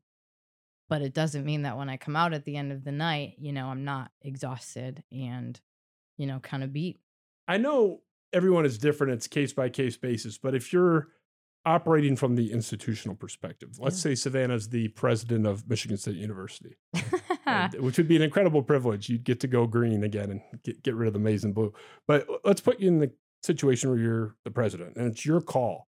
but 0.89 1.03
it 1.03 1.13
doesn't 1.15 1.45
mean 1.45 1.63
that 1.63 1.77
when 1.77 1.89
i 1.89 1.97
come 1.97 2.17
out 2.17 2.33
at 2.33 2.45
the 2.45 2.57
end 2.57 2.73
of 2.73 2.85
the 2.85 2.93
night 2.93 3.35
you 3.39 3.53
know 3.53 3.67
i'm 3.67 3.85
not 3.85 4.11
exhausted 4.23 5.03
and 5.11 5.61
you 6.17 6.27
know 6.27 6.39
kind 6.41 6.63
of 6.65 6.73
beat 6.73 6.99
I 7.49 7.59
know 7.59 8.01
everyone 8.33 8.67
is 8.67 8.77
different. 8.77 9.13
It's 9.13 9.27
case 9.29 9.53
by 9.53 9.69
case 9.69 9.97
basis. 9.97 10.37
But 10.37 10.55
if 10.55 10.73
you're 10.73 11.09
operating 11.65 12.17
from 12.17 12.35
the 12.37 12.51
institutional 12.53 13.17
perspective, 13.17 13.71
let's 13.79 14.01
say 14.01 14.15
Savannah's 14.17 14.69
the 14.69 14.89
president 14.89 15.47
of 15.47 15.69
Michigan 15.69 15.97
State 15.97 16.17
University, 16.17 16.77
and- 17.47 17.75
which 17.81 17.99
would 17.99 18.09
be 18.09 18.17
an 18.17 18.23
incredible 18.23 18.63
privilege. 18.63 19.09
You'd 19.09 19.25
get 19.25 19.41
to 19.41 19.47
go 19.47 19.67
green 19.67 20.03
again 20.05 20.31
and 20.31 20.41
get, 20.65 20.83
get 20.83 20.95
rid 20.97 21.07
of 21.07 21.13
the 21.13 21.21
maize 21.21 21.45
and 21.45 21.55
blue. 21.55 21.73
But 22.09 22.27
let's 22.45 22.61
put 22.61 22.81
you 22.81 22.89
in 22.89 22.99
the 22.99 23.13
situation 23.45 23.91
where 23.91 23.99
you're 23.99 24.35
the 24.45 24.51
president 24.51 24.97
and 24.97 25.07
it's 25.07 25.25
your 25.25 25.41
call. 25.41 25.89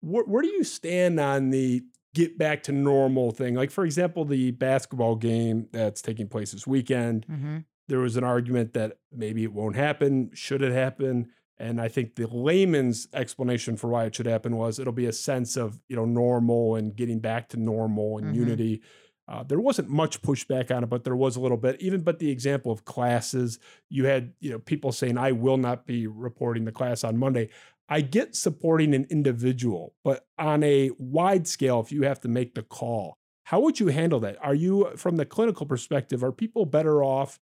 Where, 0.00 0.24
where 0.24 0.42
do 0.42 0.48
you 0.48 0.64
stand 0.64 1.20
on 1.20 1.50
the 1.50 1.82
get 2.14 2.36
back 2.38 2.64
to 2.64 2.72
normal 2.72 3.30
thing? 3.30 3.54
Like, 3.54 3.70
for 3.70 3.84
example, 3.84 4.24
the 4.24 4.50
basketball 4.50 5.14
game 5.16 5.68
that's 5.72 6.02
taking 6.02 6.28
place 6.28 6.50
this 6.52 6.66
weekend 6.66 7.24
hmm 7.26 7.58
there 7.88 7.98
was 8.00 8.16
an 8.16 8.24
argument 8.24 8.72
that 8.74 8.98
maybe 9.10 9.42
it 9.44 9.52
won't 9.52 9.76
happen. 9.76 10.30
Should 10.34 10.62
it 10.62 10.72
happen? 10.72 11.30
And 11.58 11.80
I 11.80 11.88
think 11.88 12.16
the 12.16 12.26
layman's 12.26 13.06
explanation 13.12 13.76
for 13.76 13.88
why 13.88 14.04
it 14.06 14.14
should 14.14 14.26
happen 14.26 14.56
was 14.56 14.78
it'll 14.78 14.92
be 14.92 15.06
a 15.06 15.12
sense 15.12 15.56
of 15.56 15.80
you 15.88 15.96
know 15.96 16.04
normal 16.04 16.76
and 16.76 16.94
getting 16.96 17.20
back 17.20 17.48
to 17.50 17.56
normal 17.56 18.18
and 18.18 18.28
Mhm. 18.28 18.36
unity. 18.36 18.82
Uh, 19.28 19.44
there 19.44 19.60
wasn't 19.60 19.88
much 19.88 20.20
pushback 20.22 20.74
on 20.74 20.82
it, 20.82 20.90
but 20.90 21.04
there 21.04 21.14
was 21.16 21.36
a 21.36 21.40
little 21.40 21.56
bit. 21.56 21.80
Even 21.80 22.02
but 22.02 22.18
the 22.18 22.30
example 22.30 22.72
of 22.72 22.84
classes, 22.84 23.58
you 23.88 24.06
had 24.06 24.32
you 24.40 24.50
know 24.50 24.58
people 24.58 24.90
saying, 24.92 25.16
"I 25.18 25.32
will 25.32 25.56
not 25.58 25.86
be 25.86 26.06
reporting 26.06 26.64
the 26.64 26.72
class 26.72 27.04
on 27.04 27.16
Monday." 27.16 27.48
I 27.88 28.00
get 28.00 28.34
supporting 28.34 28.94
an 28.94 29.06
individual, 29.10 29.94
but 30.02 30.26
on 30.38 30.62
a 30.64 30.90
wide 30.98 31.46
scale, 31.46 31.80
if 31.80 31.92
you 31.92 32.02
have 32.02 32.20
to 32.20 32.28
make 32.28 32.54
the 32.54 32.62
call, 32.62 33.18
how 33.44 33.60
would 33.60 33.78
you 33.80 33.88
handle 33.88 34.18
that? 34.20 34.36
Are 34.42 34.54
you, 34.54 34.90
from 34.96 35.16
the 35.16 35.26
clinical 35.26 35.66
perspective, 35.66 36.24
are 36.24 36.32
people 36.32 36.64
better 36.64 37.04
off 37.04 37.38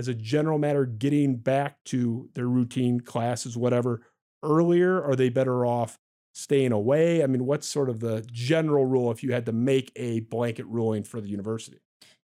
as 0.00 0.08
a 0.08 0.14
general 0.14 0.58
matter 0.58 0.86
getting 0.86 1.36
back 1.36 1.76
to 1.84 2.30
their 2.34 2.48
routine 2.48 3.00
classes, 3.00 3.54
whatever, 3.54 4.00
earlier? 4.42 5.04
Are 5.04 5.14
they 5.14 5.28
better 5.28 5.66
off 5.66 5.98
staying 6.32 6.72
away? 6.72 7.22
I 7.22 7.26
mean, 7.26 7.44
what's 7.44 7.68
sort 7.68 7.90
of 7.90 8.00
the 8.00 8.26
general 8.32 8.86
rule 8.86 9.10
if 9.10 9.22
you 9.22 9.34
had 9.34 9.44
to 9.44 9.52
make 9.52 9.92
a 9.96 10.20
blanket 10.20 10.64
ruling 10.64 11.04
for 11.04 11.20
the 11.20 11.28
university? 11.28 11.80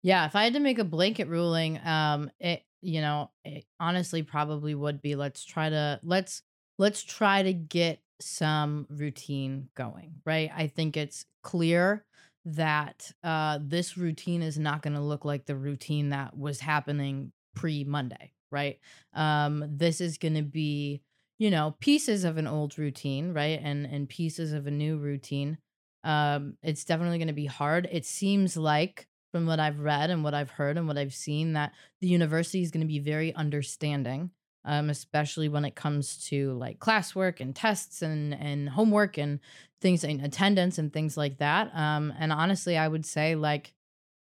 Yeah, 0.04 0.24
if 0.24 0.36
I 0.36 0.44
had 0.44 0.52
to 0.52 0.60
make 0.60 0.78
a 0.78 0.84
blanket 0.84 1.26
ruling, 1.26 1.80
um, 1.84 2.30
it 2.38 2.62
you 2.80 3.00
know, 3.00 3.30
it 3.44 3.64
honestly 3.80 4.22
probably 4.22 4.74
would 4.74 5.02
be 5.02 5.16
let's 5.16 5.44
try 5.44 5.68
to 5.68 5.98
let's 6.04 6.42
let's 6.78 7.02
try 7.02 7.42
to 7.42 7.52
get 7.52 7.98
some 8.20 8.86
routine 8.88 9.68
going, 9.74 10.20
right? 10.24 10.50
I 10.54 10.68
think 10.68 10.96
it's 10.96 11.24
clear 11.42 12.04
that 12.44 13.10
uh, 13.24 13.58
this 13.60 13.96
routine 13.96 14.42
is 14.42 14.58
not 14.58 14.82
going 14.82 14.94
to 14.94 15.00
look 15.00 15.24
like 15.24 15.46
the 15.46 15.56
routine 15.56 16.10
that 16.10 16.36
was 16.36 16.60
happening 16.60 17.32
pre 17.54 17.84
Monday, 17.84 18.32
right? 18.50 18.78
Um, 19.14 19.64
this 19.68 20.00
is 20.00 20.18
going 20.18 20.34
to 20.34 20.42
be, 20.42 21.02
you 21.38 21.50
know, 21.50 21.76
pieces 21.80 22.24
of 22.24 22.36
an 22.36 22.46
old 22.46 22.78
routine, 22.78 23.32
right, 23.32 23.60
and 23.62 23.86
and 23.86 24.08
pieces 24.08 24.52
of 24.52 24.66
a 24.66 24.70
new 24.70 24.98
routine. 24.98 25.58
Um, 26.02 26.56
it's 26.62 26.84
definitely 26.84 27.18
going 27.18 27.28
to 27.28 27.34
be 27.34 27.46
hard. 27.46 27.88
It 27.90 28.04
seems 28.04 28.56
like 28.56 29.06
from 29.32 29.46
what 29.46 29.58
I've 29.58 29.80
read 29.80 30.10
and 30.10 30.22
what 30.22 30.34
I've 30.34 30.50
heard 30.50 30.76
and 30.76 30.86
what 30.86 30.98
I've 30.98 31.14
seen 31.14 31.54
that 31.54 31.72
the 32.00 32.08
university 32.08 32.62
is 32.62 32.70
going 32.70 32.82
to 32.82 32.86
be 32.86 33.00
very 33.00 33.34
understanding 33.34 34.30
um, 34.64 34.90
especially 34.90 35.48
when 35.48 35.64
it 35.64 35.74
comes 35.74 36.24
to 36.28 36.52
like 36.54 36.78
classwork 36.78 37.40
and 37.40 37.54
tests 37.54 38.02
and 38.02 38.34
and 38.34 38.68
homework 38.68 39.18
and 39.18 39.40
things 39.80 40.04
and 40.04 40.24
attendance 40.24 40.78
and 40.78 40.92
things 40.92 41.16
like 41.16 41.38
that. 41.38 41.74
Um, 41.74 42.12
and 42.18 42.32
honestly, 42.32 42.76
I 42.76 42.88
would 42.88 43.04
say 43.04 43.34
like 43.34 43.73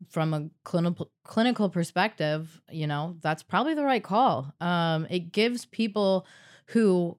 from 0.09 0.33
a 0.33 0.49
clinical 0.63 1.11
clinical 1.23 1.69
perspective, 1.69 2.61
you 2.71 2.87
know, 2.87 3.17
that's 3.21 3.43
probably 3.43 3.73
the 3.73 3.83
right 3.83 4.03
call. 4.03 4.53
Um, 4.61 5.07
it 5.09 5.31
gives 5.31 5.65
people 5.65 6.25
who, 6.67 7.17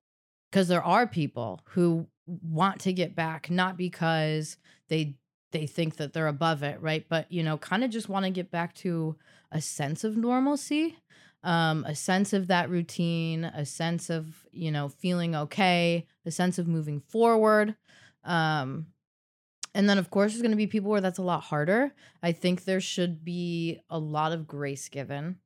because 0.50 0.68
there 0.68 0.82
are 0.82 1.06
people 1.06 1.60
who 1.70 2.06
want 2.26 2.80
to 2.80 2.92
get 2.92 3.14
back, 3.14 3.50
not 3.50 3.76
because 3.76 4.56
they 4.88 5.16
they 5.52 5.66
think 5.66 5.96
that 5.96 6.12
they're 6.12 6.28
above 6.28 6.62
it, 6.62 6.80
right? 6.80 7.04
But 7.08 7.30
you 7.30 7.42
know, 7.42 7.58
kind 7.58 7.84
of 7.84 7.90
just 7.90 8.08
want 8.08 8.24
to 8.24 8.30
get 8.30 8.50
back 8.50 8.74
to 8.76 9.16
a 9.52 9.60
sense 9.60 10.04
of 10.04 10.16
normalcy 10.16 10.96
um, 11.42 11.84
a 11.88 11.94
sense 11.94 12.32
of 12.32 12.48
that 12.48 12.68
routine, 12.68 13.44
a 13.44 13.64
sense 13.64 14.10
of, 14.10 14.46
you 14.52 14.70
know, 14.70 14.88
feeling 14.88 15.34
okay, 15.34 16.06
a 16.26 16.30
sense 16.30 16.58
of 16.58 16.68
moving 16.68 17.00
forward. 17.00 17.76
Um, 18.24 18.86
and 19.74 19.88
then, 19.88 19.98
of 19.98 20.10
course, 20.10 20.32
there's 20.32 20.42
going 20.42 20.50
to 20.50 20.56
be 20.56 20.66
people 20.66 20.90
where 20.90 21.00
that's 21.00 21.18
a 21.18 21.22
lot 21.22 21.42
harder. 21.42 21.92
I 22.22 22.32
think 22.32 22.64
there 22.64 22.80
should 22.80 23.24
be 23.24 23.80
a 23.88 23.98
lot 23.98 24.32
of 24.32 24.46
grace 24.46 24.88
given 24.88 25.36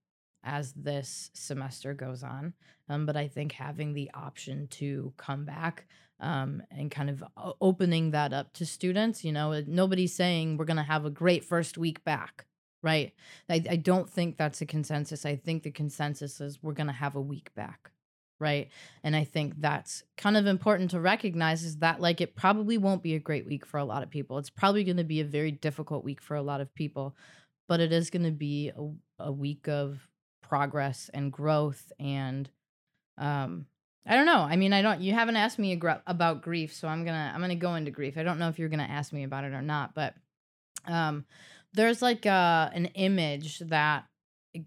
as 0.43 0.73
this 0.73 1.31
semester 1.35 1.95
goes 1.95 2.23
on. 2.23 2.55
Um, 2.89 3.07
but 3.07 3.17
I 3.17 3.29
think 3.29 3.53
having 3.53 3.95
the 3.95 4.11
option 4.13 4.69
to 4.69 5.13
come 5.17 5.45
back 5.45 5.87
um, 6.21 6.63
and 6.71 6.91
kind 6.91 7.11
of 7.11 7.25
opening 7.61 8.11
that 8.11 8.33
up 8.33 8.53
to 8.55 8.67
students, 8.67 9.25
you 9.25 9.33
know, 9.33 9.63
nobody's 9.67 10.15
saying 10.15 10.57
we're 10.57 10.65
going 10.67 10.77
to 10.77 10.83
have 10.83 11.05
a 11.05 11.11
great 11.11 11.45
first 11.45 11.79
week 11.79 12.05
back 12.05 12.47
right? 12.85 13.15
I, 13.49 13.65
I 13.71 13.77
don't 13.77 14.09
think 14.09 14.37
that's 14.37 14.61
a 14.61 14.67
consensus. 14.67 15.25
I 15.25 15.37
think 15.37 15.63
the 15.63 15.71
consensus 15.71 16.41
is 16.41 16.63
we're 16.63 16.75
going 16.75 16.87
to 16.87 16.93
have 16.93 17.17
a 17.17 17.21
week 17.21 17.51
back, 17.55 17.91
right? 18.41 18.69
And 19.03 19.15
I 19.15 19.25
think 19.25 19.61
that's 19.61 20.03
kind 20.17 20.37
of 20.37 20.47
important 20.47 20.91
to 20.93 21.01
recognize 21.01 21.63
is 21.65 21.79
that, 21.79 22.01
like, 22.01 22.21
it 22.21 22.37
probably 22.37 22.79
won't 22.79 23.03
be 23.03 23.15
a 23.15 23.21
great 23.21 23.47
week 23.47 23.65
for 23.67 23.79
a 23.79 23.85
lot 23.85 24.03
of 24.03 24.11
people. 24.11 24.39
It's 24.39 24.51
probably 24.51 24.85
going 24.85 24.97
to 24.97 25.05
be 25.05 25.21
a 25.21 25.25
very 25.25 25.51
difficult 25.51 26.05
week 26.05 26.21
for 26.21 26.37
a 26.37 26.43
lot 26.43 26.61
of 26.61 26.75
people, 26.75 27.17
but 27.69 27.81
it 27.81 27.93
is 27.93 28.11
going 28.11 28.25
to 28.25 28.31
be 28.31 28.71
a, 28.77 29.25
a 29.25 29.33
week 29.33 29.69
of 29.69 30.09
progress 30.43 31.11
and 31.13 31.33
growth 31.33 31.93
and, 31.99 32.51
um, 33.19 33.67
I 34.07 34.17
don't 34.17 34.27
know. 34.27 34.41
I 34.41 34.57
mean, 34.57 34.75
I 34.75 34.83
don't. 34.83 35.01
You 35.01 35.15
haven't 35.15 35.37
asked 35.37 35.59
me 35.59 35.81
about 36.07 36.43
grief, 36.43 36.75
so 36.75 36.89
I'm 36.89 37.07
gonna 37.07 37.33
I'm 37.35 37.41
gonna 37.41 37.55
go 37.55 37.75
into 37.75 37.91
grief. 37.91 38.19
I 38.19 38.23
don't 38.23 38.39
know 38.39 38.51
if 38.51 38.59
you're 38.59 38.69
gonna 38.69 38.83
ask 38.83 39.15
me 39.15 39.25
about 39.25 39.45
it 39.45 39.55
or 39.55 39.63
not, 39.63 39.95
but 39.95 40.15
um, 40.87 41.25
there's 41.73 42.03
like 42.03 42.27
uh, 42.27 42.69
an 42.75 42.87
image 42.95 43.61
that 43.61 44.05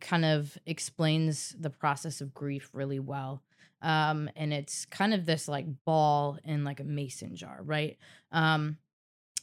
kind 0.01 0.25
of 0.25 0.57
explains 0.65 1.55
the 1.59 1.69
process 1.69 2.19
of 2.19 2.33
grief 2.33 2.69
really 2.73 2.99
well. 2.99 3.43
Um, 3.81 4.29
and 4.35 4.53
it's 4.53 4.85
kind 4.85 5.13
of 5.13 5.25
this 5.25 5.47
like 5.47 5.65
ball 5.85 6.39
in 6.43 6.63
like 6.63 6.79
a 6.79 6.83
mason 6.83 7.35
jar, 7.35 7.59
right? 7.63 7.97
Um, 8.31 8.77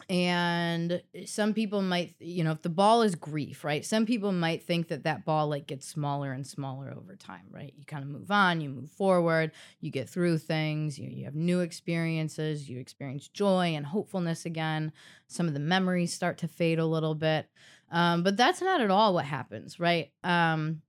and 0.09 1.03
some 1.24 1.55
people 1.55 1.80
might 1.80 2.14
you 2.18 2.45
know 2.45 2.51
if 2.51 2.62
the 2.62 2.68
ball 2.68 3.03
is 3.03 3.14
grief 3.14 3.64
right? 3.64 3.85
Some 3.85 4.05
people 4.07 4.32
might 4.32 4.62
think 4.62 4.89
that 4.89 5.05
that 5.05 5.24
ball 5.24 5.49
like 5.49 5.66
gets 5.66 5.87
smaller 5.87 6.32
and 6.32 6.47
smaller 6.47 6.93
over 6.95 7.16
time 7.16 7.47
right? 7.51 7.72
You 7.76 7.85
kind 7.85 8.03
of 8.03 8.11
move 8.11 8.30
on 8.30 8.61
you 8.61 8.68
move 8.68 8.91
forward 8.91 9.53
you 9.80 9.91
get 9.91 10.09
through 10.09 10.39
things 10.39 10.99
you, 10.99 11.09
you 11.09 11.24
have 11.24 11.35
new 11.35 11.61
experiences 11.61 12.68
you 12.68 12.78
experience 12.80 13.28
joy 13.28 13.74
and 13.74 13.87
hopefulness 13.87 14.45
again. 14.45 14.93
Some 15.28 15.49
of 15.49 15.55
the 15.55 15.61
memories 15.61 16.12
start 16.12 16.39
to 16.39 16.49
fade 16.49 16.78
a 16.78 16.87
little 16.87 17.14
bit 17.14 17.49
um, 17.91 18.22
but 18.22 18.37
that's 18.37 18.61
not 18.61 18.80
at 18.80 18.91
all 18.91 19.14
what 19.14 19.24
happens 19.24 19.80
right? 19.80 20.11
Um, 20.22 20.82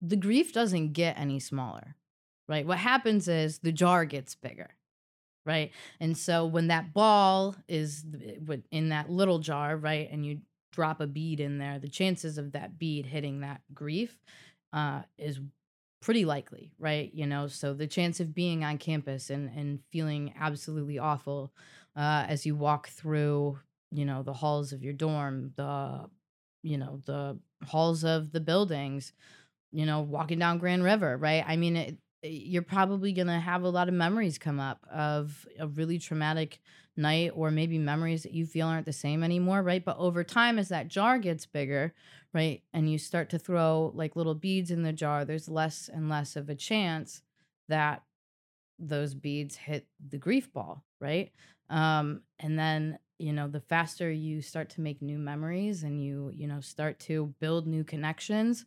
the 0.00 0.16
grief 0.16 0.52
doesn't 0.52 0.92
get 0.92 1.18
any 1.18 1.40
smaller 1.40 1.96
right 2.52 2.66
what 2.66 2.78
happens 2.78 3.26
is 3.26 3.58
the 3.58 3.72
jar 3.72 4.04
gets 4.04 4.36
bigger 4.36 4.70
right? 5.44 5.72
And 6.00 6.16
so 6.16 6.46
when 6.46 6.68
that 6.68 6.92
ball 6.92 7.56
is 7.68 8.04
in 8.70 8.90
that 8.90 9.10
little 9.10 9.38
jar, 9.38 9.76
right, 9.76 10.08
and 10.10 10.24
you 10.24 10.40
drop 10.72 11.00
a 11.00 11.06
bead 11.06 11.40
in 11.40 11.58
there, 11.58 11.78
the 11.78 11.88
chances 11.88 12.38
of 12.38 12.52
that 12.52 12.78
bead 12.78 13.06
hitting 13.06 13.40
that 13.40 13.60
grief 13.74 14.18
uh, 14.72 15.02
is 15.18 15.40
pretty 16.00 16.24
likely, 16.24 16.72
right? 16.78 17.12
You 17.12 17.26
know, 17.26 17.46
so 17.46 17.74
the 17.74 17.86
chance 17.86 18.20
of 18.20 18.34
being 18.34 18.64
on 18.64 18.78
campus 18.78 19.30
and 19.30 19.50
and 19.56 19.80
feeling 19.90 20.32
absolutely 20.38 20.98
awful 20.98 21.52
uh, 21.96 22.24
as 22.28 22.46
you 22.46 22.56
walk 22.56 22.88
through, 22.88 23.58
you 23.90 24.04
know, 24.04 24.22
the 24.22 24.32
halls 24.32 24.72
of 24.72 24.82
your 24.82 24.94
dorm, 24.94 25.52
the 25.56 26.08
you 26.62 26.78
know 26.78 27.00
the 27.04 27.38
halls 27.66 28.04
of 28.04 28.32
the 28.32 28.40
buildings, 28.40 29.12
you 29.72 29.86
know, 29.86 30.00
walking 30.00 30.38
down 30.38 30.58
Grand 30.58 30.84
River, 30.84 31.16
right? 31.16 31.44
I 31.46 31.56
mean, 31.56 31.76
it, 31.76 31.98
you're 32.22 32.62
probably 32.62 33.12
going 33.12 33.26
to 33.26 33.40
have 33.40 33.62
a 33.62 33.68
lot 33.68 33.88
of 33.88 33.94
memories 33.94 34.38
come 34.38 34.60
up 34.60 34.86
of 34.92 35.46
a 35.58 35.66
really 35.66 35.98
traumatic 35.98 36.60
night 36.96 37.32
or 37.34 37.50
maybe 37.50 37.78
memories 37.78 38.22
that 38.22 38.32
you 38.32 38.46
feel 38.46 38.66
aren't 38.68 38.86
the 38.86 38.92
same 38.92 39.24
anymore, 39.24 39.62
right? 39.62 39.84
But 39.84 39.96
over 39.98 40.22
time, 40.22 40.58
as 40.58 40.68
that 40.68 40.88
jar 40.88 41.18
gets 41.18 41.46
bigger, 41.46 41.94
right, 42.32 42.62
and 42.72 42.90
you 42.90 42.98
start 42.98 43.30
to 43.30 43.38
throw 43.38 43.92
like 43.94 44.14
little 44.14 44.34
beads 44.34 44.70
in 44.70 44.82
the 44.82 44.92
jar, 44.92 45.24
there's 45.24 45.48
less 45.48 45.88
and 45.92 46.08
less 46.08 46.36
of 46.36 46.48
a 46.48 46.54
chance 46.54 47.22
that 47.68 48.02
those 48.78 49.14
beads 49.14 49.56
hit 49.56 49.86
the 50.08 50.18
grief 50.18 50.52
ball, 50.52 50.84
right? 51.00 51.30
Um, 51.70 52.22
and 52.40 52.58
then 52.58 52.98
you 53.18 53.32
know 53.32 53.46
the 53.46 53.60
faster 53.60 54.10
you 54.10 54.42
start 54.42 54.70
to 54.70 54.80
make 54.80 55.00
new 55.00 55.18
memories 55.18 55.84
and 55.84 56.02
you 56.02 56.32
you 56.34 56.48
know 56.48 56.60
start 56.60 56.98
to 56.98 57.32
build 57.38 57.68
new 57.68 57.84
connections 57.84 58.64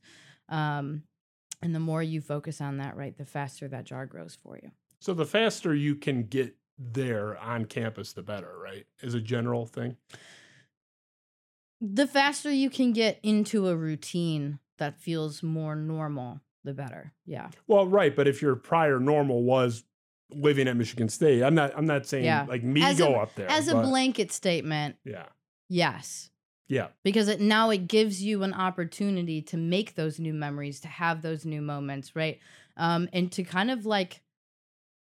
um, 0.47 1.03
and 1.61 1.73
the 1.73 1.79
more 1.79 2.03
you 2.03 2.21
focus 2.21 2.61
on 2.61 2.77
that, 2.77 2.95
right, 2.95 3.17
the 3.17 3.25
faster 3.25 3.67
that 3.67 3.85
jar 3.85 4.05
grows 4.05 4.37
for 4.41 4.59
you. 4.61 4.71
So 4.99 5.13
the 5.13 5.25
faster 5.25 5.73
you 5.73 5.95
can 5.95 6.23
get 6.23 6.55
there 6.77 7.37
on 7.37 7.65
campus, 7.65 8.13
the 8.13 8.23
better, 8.23 8.57
right? 8.61 8.85
Is 9.01 9.13
a 9.13 9.21
general 9.21 9.65
thing. 9.65 9.97
The 11.81 12.07
faster 12.07 12.51
you 12.51 12.69
can 12.69 12.93
get 12.93 13.19
into 13.21 13.67
a 13.67 13.75
routine 13.75 14.59
that 14.77 14.99
feels 14.99 15.43
more 15.43 15.75
normal, 15.75 16.41
the 16.63 16.73
better. 16.73 17.13
Yeah. 17.25 17.49
Well, 17.67 17.87
right, 17.87 18.15
but 18.15 18.27
if 18.27 18.41
your 18.41 18.55
prior 18.55 18.99
normal 18.99 19.43
was 19.43 19.83
living 20.31 20.67
at 20.67 20.75
Michigan 20.75 21.09
State, 21.09 21.43
I'm 21.43 21.55
not 21.55 21.73
I'm 21.77 21.85
not 21.85 22.05
saying 22.05 22.25
yeah. 22.25 22.45
like 22.47 22.63
me 22.63 22.81
as 22.81 22.97
go 22.97 23.15
a, 23.15 23.19
up 23.19 23.35
there. 23.35 23.49
As 23.49 23.67
but, 23.71 23.83
a 23.83 23.87
blanket 23.87 24.31
statement. 24.31 24.95
Yeah. 25.03 25.25
Yes. 25.69 26.29
Yeah. 26.68 26.88
Because 27.03 27.28
it 27.28 27.39
now 27.39 27.70
it 27.70 27.88
gives 27.88 28.22
you 28.22 28.43
an 28.43 28.53
opportunity 28.53 29.41
to 29.43 29.57
make 29.57 29.95
those 29.95 30.20
new 30.20 30.34
memories, 30.34 30.80
to 30.82 30.88
have 30.88 31.22
those 31.22 31.45
new 31.45 31.61
moments, 31.61 32.16
right? 32.16 32.39
Um, 32.78 33.07
and 33.13 33.32
to 33.34 33.43
kind 33.43 33.70
of 33.70 33.86
like, 33.86 34.22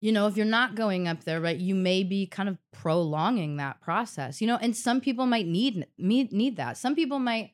you 0.02 0.12
know, 0.12 0.28
if 0.28 0.38
you're 0.38 0.46
not 0.46 0.76
going 0.76 1.08
up 1.08 1.24
there, 1.24 1.40
right, 1.40 1.58
you 1.58 1.76
may 1.76 2.04
be 2.04 2.26
kind 2.26 2.50
of 2.50 2.58
prolonging 2.72 3.58
that 3.58 3.82
process, 3.82 4.42
you 4.42 4.48
know, 4.48 4.58
and 4.62 4.76
some 4.76 5.02
people 5.02 5.26
might 5.26 5.48
need 5.48 5.86
need 5.98 6.32
need 6.32 6.58
that. 6.58 6.78
Some 6.78 6.96
people 6.96 7.20
might 7.20 7.52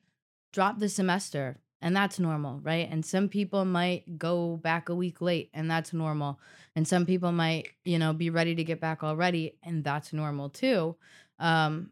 drop 0.54 0.80
the 0.80 0.89
semester 0.89 1.58
and 1.82 1.96
that's 1.96 2.20
normal, 2.20 2.60
right? 2.60 2.88
And 2.89 3.06
some 3.06 3.28
people 3.28 3.66
might 3.66 4.18
go 4.18 4.58
back 4.58 4.89
a 4.89 4.96
week 4.96 5.20
late 5.22 5.50
and 5.54 5.70
that's 5.70 5.94
normal. 5.94 6.39
And 6.76 6.88
some 6.88 7.06
people 7.06 7.32
might, 7.32 7.70
you 7.84 7.98
know, 7.98 8.14
be 8.14 8.30
ready 8.30 8.56
to 8.56 8.64
get 8.64 8.80
back 8.80 9.04
already 9.04 9.58
and 9.64 9.84
that's 9.84 10.14
normal 10.14 10.50
too. 10.50 10.96
Um, 11.39 11.92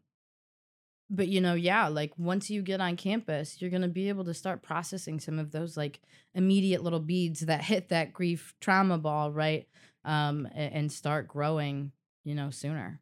but 1.09 1.27
you 1.27 1.41
know, 1.41 1.53
yeah, 1.53 1.87
like 1.87 2.13
once 2.17 2.49
you 2.49 2.61
get 2.61 2.81
on 2.81 2.95
campus, 2.95 3.61
you're 3.61 3.71
gonna 3.71 3.87
be 3.87 4.09
able 4.09 4.25
to 4.25 4.33
start 4.33 4.61
processing 4.61 5.19
some 5.19 5.39
of 5.39 5.51
those 5.51 5.75
like 5.75 5.99
immediate 6.33 6.83
little 6.83 6.99
beads 6.99 7.41
that 7.41 7.63
hit 7.63 7.89
that 7.89 8.13
grief 8.13 8.53
trauma 8.59 8.97
ball, 8.97 9.31
right? 9.31 9.67
Um, 10.05 10.47
and, 10.53 10.89
start 10.91 11.27
growing, 11.27 11.91
you 12.23 12.33
know, 12.33 12.49
sooner. 12.51 13.01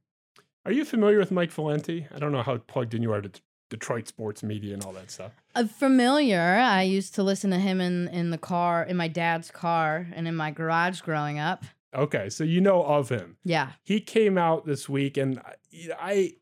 Are 0.66 0.72
you 0.72 0.84
familiar 0.84 1.20
with 1.20 1.30
Mike 1.30 1.52
Valenti? 1.52 2.08
I 2.14 2.18
don't 2.18 2.32
know 2.32 2.42
how 2.42 2.58
plugged 2.58 2.96
in 2.96 3.04
you 3.04 3.14
are 3.14 3.22
to 3.22 3.30
Detroit 3.70 4.08
sports 4.08 4.44
media 4.44 4.74
and 4.74 4.84
all 4.84 4.94
that 4.94 5.12
stuff. 5.12 5.32
Uh, 5.54 5.68
familiar. 5.68 6.42
I 6.42 6.82
used 6.82 7.14
to 7.16 7.24
listen 7.24 7.52
to 7.52 7.60
him 7.60 7.80
in 7.80 8.08
in 8.10 8.32
the 8.32 8.38
car, 8.38 8.84
in 8.84 8.98
my 8.98 9.08
dad's 9.08 9.52
car, 9.52 10.08
and 10.14 10.28
in 10.28 10.36
my 10.36 10.52
garage 10.52 11.02
growing 11.02 11.40
up. 11.40 11.66
Okay, 11.96 12.30
so 12.30 12.44
you 12.44 12.62
know 12.62 12.84
of 12.84 13.10
him. 13.10 13.38
Yeah. 13.44 13.72
He 13.84 14.00
came 14.00 14.38
out 14.38 14.66
this 14.66 14.90
week, 14.90 15.18
and 15.18 15.40
I, 15.40 15.54
I 16.00 16.34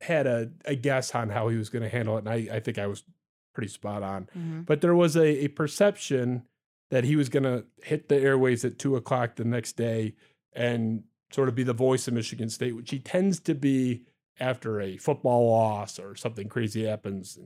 had 0.00 0.26
a, 0.26 0.50
a 0.64 0.74
guess 0.74 1.14
on 1.14 1.30
how 1.30 1.48
he 1.48 1.56
was 1.56 1.68
going 1.68 1.82
to 1.82 1.88
handle 1.88 2.16
it, 2.16 2.20
and 2.20 2.28
I, 2.28 2.56
I 2.56 2.60
think 2.60 2.78
I 2.78 2.86
was 2.86 3.04
pretty 3.52 3.68
spot 3.68 4.02
on. 4.02 4.28
Mm-hmm. 4.36 4.60
But 4.62 4.80
there 4.80 4.94
was 4.94 5.16
a, 5.16 5.44
a 5.44 5.48
perception 5.48 6.44
that 6.90 7.04
he 7.04 7.16
was 7.16 7.28
going 7.28 7.42
to 7.42 7.64
hit 7.82 8.08
the 8.08 8.16
airways 8.16 8.64
at 8.64 8.78
two 8.78 8.96
o'clock 8.96 9.36
the 9.36 9.44
next 9.44 9.76
day 9.76 10.14
and 10.52 11.04
sort 11.32 11.48
of 11.48 11.54
be 11.54 11.62
the 11.62 11.72
voice 11.72 12.08
of 12.08 12.14
Michigan 12.14 12.48
State, 12.48 12.76
which 12.76 12.90
he 12.90 12.98
tends 12.98 13.40
to 13.40 13.54
be 13.54 14.02
after 14.40 14.80
a 14.80 14.96
football 14.96 15.50
loss 15.50 15.98
or 15.98 16.14
something 16.14 16.48
crazy 16.48 16.84
happens 16.84 17.38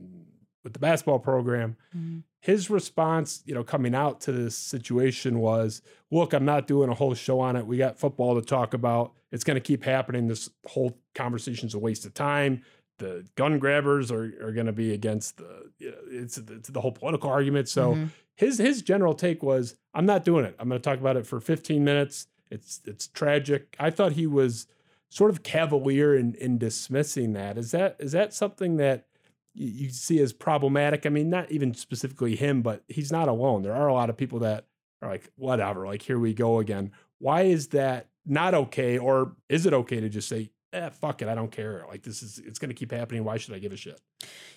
with 0.63 0.73
the 0.73 0.79
basketball 0.79 1.19
program. 1.19 1.75
Mm-hmm. 1.95 2.19
His 2.43 2.69
response, 2.69 3.41
you 3.45 3.53
know, 3.53 3.63
coming 3.63 3.95
out 3.95 4.19
to 4.21 4.33
this 4.33 4.57
situation 4.57 5.39
was, 5.39 5.81
"Look, 6.11 6.33
I'm 6.33 6.43
not 6.43 6.67
doing 6.67 6.89
a 6.89 6.93
whole 6.93 7.13
show 7.13 7.39
on 7.39 7.55
it. 7.55 7.65
We 7.65 7.77
got 7.77 7.97
football 7.97 8.35
to 8.35 8.41
talk 8.41 8.73
about. 8.73 9.13
It's 9.31 9.45
going 9.45 9.55
to 9.55 9.61
keep 9.61 9.85
happening. 9.85 10.27
This 10.27 10.49
whole 10.67 10.99
conversation's 11.15 11.73
a 11.73 11.79
waste 11.79 12.05
of 12.05 12.13
time. 12.13 12.61
The 12.97 13.25
gun 13.35 13.59
grabbers 13.59 14.11
are 14.11 14.25
are 14.45 14.51
going 14.51 14.65
to 14.65 14.73
be 14.73 14.91
against 14.93 15.37
the 15.37 15.71
you 15.79 15.91
know, 15.91 15.97
it's, 16.09 16.37
it's 16.37 16.67
the 16.69 16.81
whole 16.81 16.91
political 16.91 17.29
argument. 17.29 17.69
So 17.69 17.95
Mhm. 17.95 18.09
his 18.35 18.57
his 18.57 18.81
general 18.81 19.13
take 19.13 19.41
was, 19.41 19.77
"I'm 19.93 20.05
not 20.05 20.25
doing 20.25 20.43
it. 20.43 20.53
I'm 20.59 20.67
going 20.67 20.81
to 20.81 20.83
talk 20.83 20.99
about 20.99 21.15
it 21.15 21.25
for 21.25 21.39
15 21.39 21.85
minutes. 21.85 22.27
It's 22.51 22.81
it's 22.85 23.07
tragic." 23.07 23.73
I 23.79 23.89
thought 23.89 24.11
he 24.13 24.27
was 24.27 24.67
sort 25.09 25.31
of 25.31 25.43
cavalier 25.43 26.13
in 26.13 26.33
in 26.35 26.57
dismissing 26.57 27.31
that. 27.33 27.57
Is 27.57 27.71
that 27.71 27.95
is 27.99 28.11
that 28.11 28.33
something 28.33 28.75
that 28.77 29.05
you, 29.53 29.89
see 29.89 30.19
as 30.19 30.33
problematic? 30.33 31.05
I 31.05 31.09
mean, 31.09 31.29
not 31.29 31.51
even 31.51 31.73
specifically 31.73 32.35
him, 32.35 32.61
but 32.61 32.83
he's 32.87 33.11
not 33.11 33.27
alone. 33.27 33.63
There 33.63 33.73
are 33.73 33.87
a 33.87 33.93
lot 33.93 34.09
of 34.09 34.17
people 34.17 34.39
that 34.39 34.65
are 35.01 35.09
like, 35.09 35.29
whatever, 35.35 35.85
like 35.85 36.01
here 36.01 36.19
we 36.19 36.33
go 36.33 36.59
again. 36.59 36.91
Why 37.19 37.43
is 37.43 37.69
that 37.69 38.07
not 38.25 38.53
okay, 38.53 38.97
or 38.97 39.35
is 39.49 39.65
it 39.65 39.73
okay 39.73 39.99
to 39.99 40.09
just 40.09 40.27
say, 40.27 40.51
eh, 40.71 40.89
fuck 40.89 41.21
it, 41.21 41.27
I 41.27 41.35
don't 41.35 41.51
care. 41.51 41.85
Like 41.87 42.03
this 42.03 42.23
is 42.23 42.39
it's 42.39 42.59
gonna 42.59 42.73
keep 42.73 42.91
happening. 42.91 43.23
Why 43.23 43.37
should 43.37 43.53
I 43.53 43.59
give 43.59 43.71
a 43.71 43.77
shit? 43.77 43.99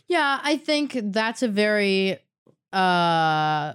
Yeah, 0.07 0.41
I 0.43 0.57
think 0.57 0.99
that's 1.05 1.43
a 1.43 1.49
very 1.49 2.19
uh 2.73 3.75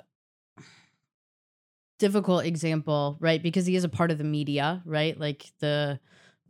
difficult 2.00 2.46
example, 2.46 3.18
right? 3.20 3.42
Because 3.42 3.66
he 3.66 3.76
is 3.76 3.84
a 3.84 3.90
part 3.90 4.12
of 4.12 4.18
the 4.18 4.24
media, 4.24 4.82
right? 4.86 5.18
Like 5.20 5.46
the 5.60 6.00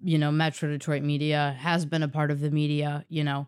you 0.04 0.18
know, 0.18 0.32
Metro 0.32 0.70
Detroit 0.70 1.04
media 1.04 1.56
has 1.60 1.86
been 1.86 2.04
a 2.04 2.08
part 2.08 2.32
of 2.32 2.40
the 2.40 2.50
media, 2.50 3.06
you 3.08 3.24
know. 3.24 3.48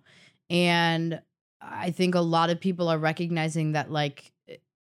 And 0.49 1.21
I 1.61 1.91
think 1.91 2.15
a 2.15 2.21
lot 2.21 2.49
of 2.49 2.59
people 2.59 2.89
are 2.89 2.97
recognizing 2.97 3.71
that 3.73 3.91
like 3.91 4.31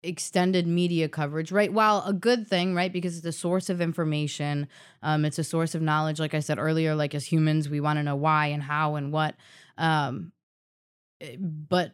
extended 0.03 0.67
media 0.67 1.09
coverage, 1.09 1.51
right? 1.51 1.73
While 1.73 2.03
a 2.07 2.13
good 2.13 2.47
thing, 2.47 2.75
right? 2.75 2.93
Because 2.93 3.17
it's 3.17 3.27
a 3.27 3.33
source 3.33 3.69
of 3.69 3.81
information, 3.81 4.69
um, 5.03 5.25
it's 5.25 5.39
a 5.39 5.45
source 5.45 5.75
of 5.75 5.83
knowledge. 5.83 6.21
Like 6.21 6.35
I 6.35 6.41
said 6.41 6.59
earlier, 6.59 6.95
like 6.95 7.15
as 7.15 7.27
humans, 7.27 7.69
we 7.69 7.81
want 7.81 7.99
to 7.99 8.03
know 8.03 8.17
why 8.17 8.47
and 8.47 8.63
how 8.63 8.95
and 8.95 9.13
what. 9.13 9.35
Um, 9.77 10.33
eh, 11.21 11.37
but 11.39 11.93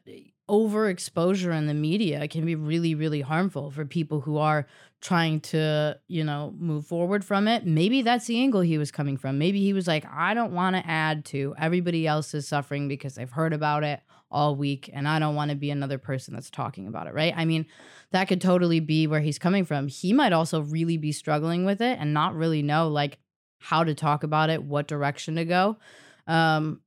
overexposure 0.49 1.57
in 1.57 1.66
the 1.66 1.74
media 1.74 2.28
can 2.28 2.45
be 2.45 2.55
really, 2.55 2.95
really 2.95 3.22
harmful 3.22 3.70
for 3.70 3.84
people 3.84 4.20
who 4.20 4.36
are 4.36 4.66
trying 5.01 5.40
to, 5.40 5.99
you 6.09 6.24
know, 6.24 6.55
move 6.59 6.86
forward 6.86 7.24
from 7.24 7.49
it. 7.49 7.66
Maybe 7.66 8.03
that's 8.03 8.26
the 8.26 8.38
angle 8.38 8.61
he 8.61 8.78
was 8.78 8.90
coming 8.90 9.16
from. 9.16 9.38
Maybe 9.38 9.61
he 9.61 9.72
was 9.72 9.86
like, 9.86 10.07
I 10.11 10.34
don't 10.34 10.53
want 10.53 10.76
to 10.76 10.86
add 10.86 11.24
to 11.26 11.55
everybody 11.59 12.07
else's 12.07 12.47
suffering 12.47 12.88
because 12.88 13.18
I've 13.18 13.32
heard 13.32 13.53
about 13.53 13.84
it 13.84 14.01
all 14.30 14.57
week 14.57 14.90
and 14.92 15.07
I 15.07 15.18
don't 15.18 15.34
want 15.34 15.51
to 15.51 15.57
be 15.57 15.70
another 15.70 15.99
person 15.99 16.34
that's 16.34 16.51
talking 16.51 16.88
about 16.88 17.07
it, 17.07 17.14
right? 17.14 17.32
I 17.36 17.45
mean, 17.45 17.66
that 18.11 18.28
could 18.28 18.40
totally 18.40 18.80
be 18.80 19.07
where 19.07 19.20
he's 19.20 19.38
coming 19.38 19.64
from. 19.64 19.88
He 19.88 20.12
might 20.12 20.32
also 20.32 20.61
really 20.61 20.97
be 20.97 21.12
struggling 21.12 21.64
with 21.64 21.80
it 21.80 21.99
and 22.01 22.12
not 22.12 22.34
really 22.34 22.62
know 22.62 22.88
like 22.88 23.18
how 23.59 23.84
to 23.84 23.95
talk 23.95 24.24
about 24.24 24.51
it, 24.51 24.62
what 24.62 24.88
direction 24.88 25.36
to 25.36 25.45
go. 25.45 25.78
Um, 26.26 26.80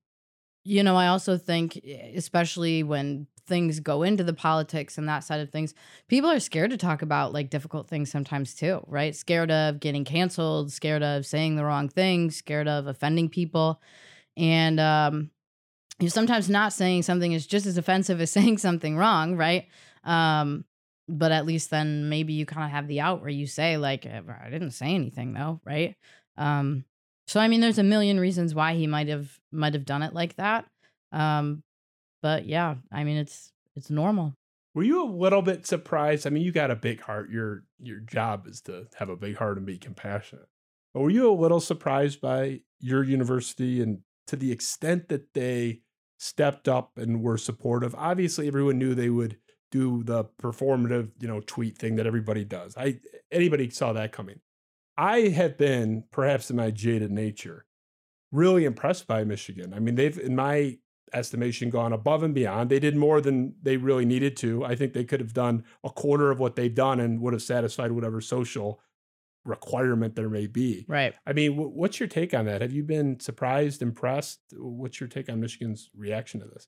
you 0.64 0.84
know, 0.84 0.96
I 0.96 1.08
also 1.08 1.38
think, 1.38 1.78
especially 2.16 2.84
when 2.84 3.28
things 3.48 3.80
go 3.80 4.04
into 4.04 4.24
the 4.24 4.34
politics 4.34 4.98
and 4.98 5.08
that 5.08 5.24
side 5.24 5.40
of 5.40 5.50
things, 5.50 5.74
people 6.08 6.30
are 6.30 6.40
scared 6.40 6.72
to 6.72 6.78
talk 6.78 7.02
about 7.02 7.34
like 7.34 7.50
difficult 7.50 7.88
things 7.88 8.12
sometimes 8.12 8.54
too, 8.54 8.84
right? 8.88 9.16
Scared 9.16 9.52
of 9.52 9.80
getting 9.80 10.06
canceled, 10.06 10.72
scared 10.72 11.04
of 11.04 11.26
saying 11.26 11.56
the 11.56 11.66
wrong 11.66 11.90
thing, 11.90 12.30
scared 12.30 12.68
of 12.68 12.88
offending 12.88 13.30
people. 13.30 13.82
And 14.36 14.80
um, 14.80 15.32
sometimes 16.08 16.50
not 16.50 16.74
saying 16.74 17.04
something 17.04 17.32
is 17.32 17.48
just 17.48 17.66
as 17.66 17.78
offensive 17.78 18.22
as 18.22 18.32
saying 18.32 18.60
something 18.60 18.98
wrong, 18.98 19.36
right? 19.36 19.68
Um, 20.04 20.66
but 21.10 21.32
at 21.32 21.46
least 21.46 21.70
then 21.70 22.10
maybe 22.10 22.34
you 22.34 22.46
kind 22.46 22.66
of 22.66 22.72
have 22.72 22.88
the 22.88 23.00
out 23.00 23.22
where 23.22 23.30
you 23.30 23.48
say 23.48 23.78
like 23.78 24.06
I 24.06 24.50
didn't 24.50 24.72
say 24.72 24.94
anything 24.94 25.34
though, 25.34 25.62
right? 25.64 25.96
Um, 26.38 26.86
so 27.28 27.40
I 27.40 27.48
mean, 27.48 27.62
there's 27.62 27.80
a 27.80 27.84
million 27.84 28.20
reasons 28.20 28.56
why 28.56 28.76
he 28.76 28.88
might 28.88 29.08
have 29.08 29.40
might 29.52 29.74
have 29.74 29.86
done 29.86 30.04
it 30.04 30.14
like 30.14 30.36
that. 30.38 30.66
Um, 31.12 31.64
but 32.22 32.46
yeah, 32.46 32.76
I 32.92 33.04
mean, 33.04 33.18
it's 33.18 33.52
it's 33.76 33.90
normal. 33.90 34.34
Were 34.74 34.84
you 34.84 35.04
a 35.04 35.10
little 35.10 35.42
bit 35.42 35.66
surprised? 35.66 36.28
I 36.28 36.30
mean, 36.30 36.44
you 36.44 36.52
got 36.52 36.72
a 36.72 36.76
big 36.76 37.02
heart. 37.02 37.30
Your 37.30 37.64
your 37.80 38.00
job 38.00 38.48
is 38.48 38.62
to 38.62 38.88
have 38.96 39.10
a 39.10 39.16
big 39.16 39.38
heart 39.38 39.58
and 39.58 39.66
be 39.66 39.78
compassionate. 39.78 40.48
But 40.94 41.02
were 41.02 41.10
you 41.10 41.30
a 41.30 41.34
little 41.34 41.60
surprised 41.60 42.22
by 42.22 42.62
your 42.80 43.04
university 43.04 43.82
and 43.82 44.00
to 44.28 44.36
the 44.36 44.52
extent 44.52 45.10
that 45.10 45.34
they 45.34 45.82
stepped 46.20 46.68
up 46.68 46.98
and 46.98 47.22
were 47.22 47.38
supportive? 47.38 47.96
Obviously, 47.96 48.48
everyone 48.48 48.78
knew 48.78 48.94
they 48.94 49.10
would 49.10 49.38
do 49.72 50.04
the 50.04 50.26
performative, 50.42 51.12
you 51.20 51.28
know, 51.28 51.42
tweet 51.42 51.78
thing 51.78 51.96
that 51.96 52.08
everybody 52.08 52.46
does. 52.46 52.76
I 52.78 53.00
anybody 53.32 53.70
saw 53.70 53.94
that 53.94 54.12
coming. 54.12 54.40
I 54.98 55.30
have 55.30 55.58
been, 55.58 56.06
perhaps 56.12 56.50
in 56.50 56.56
my 56.56 56.72
jaded 56.72 57.12
nature, 57.12 57.66
really 58.32 58.66
impressed 58.66 59.08
by 59.08 59.24
Michigan. 59.24 59.74
I 59.74 59.80
mean, 59.80 59.96
they've, 59.96 60.18
in 60.18 60.36
my 60.36 60.80
estimation, 61.14 61.70
gone 61.70 61.94
above 61.94 62.24
and 62.24 62.34
beyond. 62.34 62.70
They 62.70 62.80
did 62.80 62.96
more 62.96 63.22
than 63.22 63.56
they 63.62 63.78
really 63.78 64.06
needed 64.06 64.36
to. 64.38 64.66
I 64.66 64.76
think 64.76 64.94
they 64.94 65.04
could 65.04 65.20
have 65.20 65.34
done 65.34 65.64
a 65.84 65.90
quarter 65.90 66.32
of 66.32 66.40
what 66.40 66.56
they've 66.56 66.74
done 66.74 67.00
and 67.00 67.22
would 67.22 67.34
have 67.34 67.42
satisfied 67.42 67.92
whatever 67.92 68.22
social 68.22 68.82
requirement 69.46 70.16
there 70.16 70.30
may 70.30 70.46
be. 70.46 70.86
Right. 70.88 71.14
I 71.26 71.34
mean, 71.34 71.52
w- 71.52 71.70
what's 71.70 72.00
your 72.00 72.10
take 72.10 72.34
on 72.34 72.46
that? 72.46 72.62
Have 72.62 72.74
you 72.74 72.84
been 72.84 73.20
surprised, 73.20 73.82
impressed? 73.82 74.40
What's 74.58 75.00
your 75.00 75.08
take 75.08 75.30
on 75.30 75.40
Michigan's 75.40 75.90
reaction 75.96 76.42
to 76.42 76.48
this? 76.48 76.68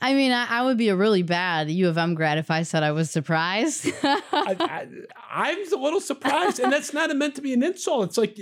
I 0.00 0.14
mean, 0.14 0.32
I, 0.32 0.46
I 0.46 0.64
would 0.64 0.76
be 0.76 0.88
a 0.88 0.96
really 0.96 1.22
bad 1.22 1.70
U 1.70 1.88
of 1.88 1.96
M 1.96 2.14
grad 2.14 2.38
if 2.38 2.50
I 2.50 2.62
said 2.62 2.82
I 2.82 2.92
was 2.92 3.10
surprised. 3.10 3.90
I, 4.02 4.20
I, 4.32 4.88
I'm 5.30 5.72
a 5.72 5.76
little 5.76 6.00
surprised, 6.00 6.58
and 6.58 6.72
that's 6.72 6.92
not 6.92 7.14
meant 7.16 7.36
to 7.36 7.42
be 7.42 7.52
an 7.52 7.62
insult. 7.62 8.04
It's 8.06 8.18
like 8.18 8.38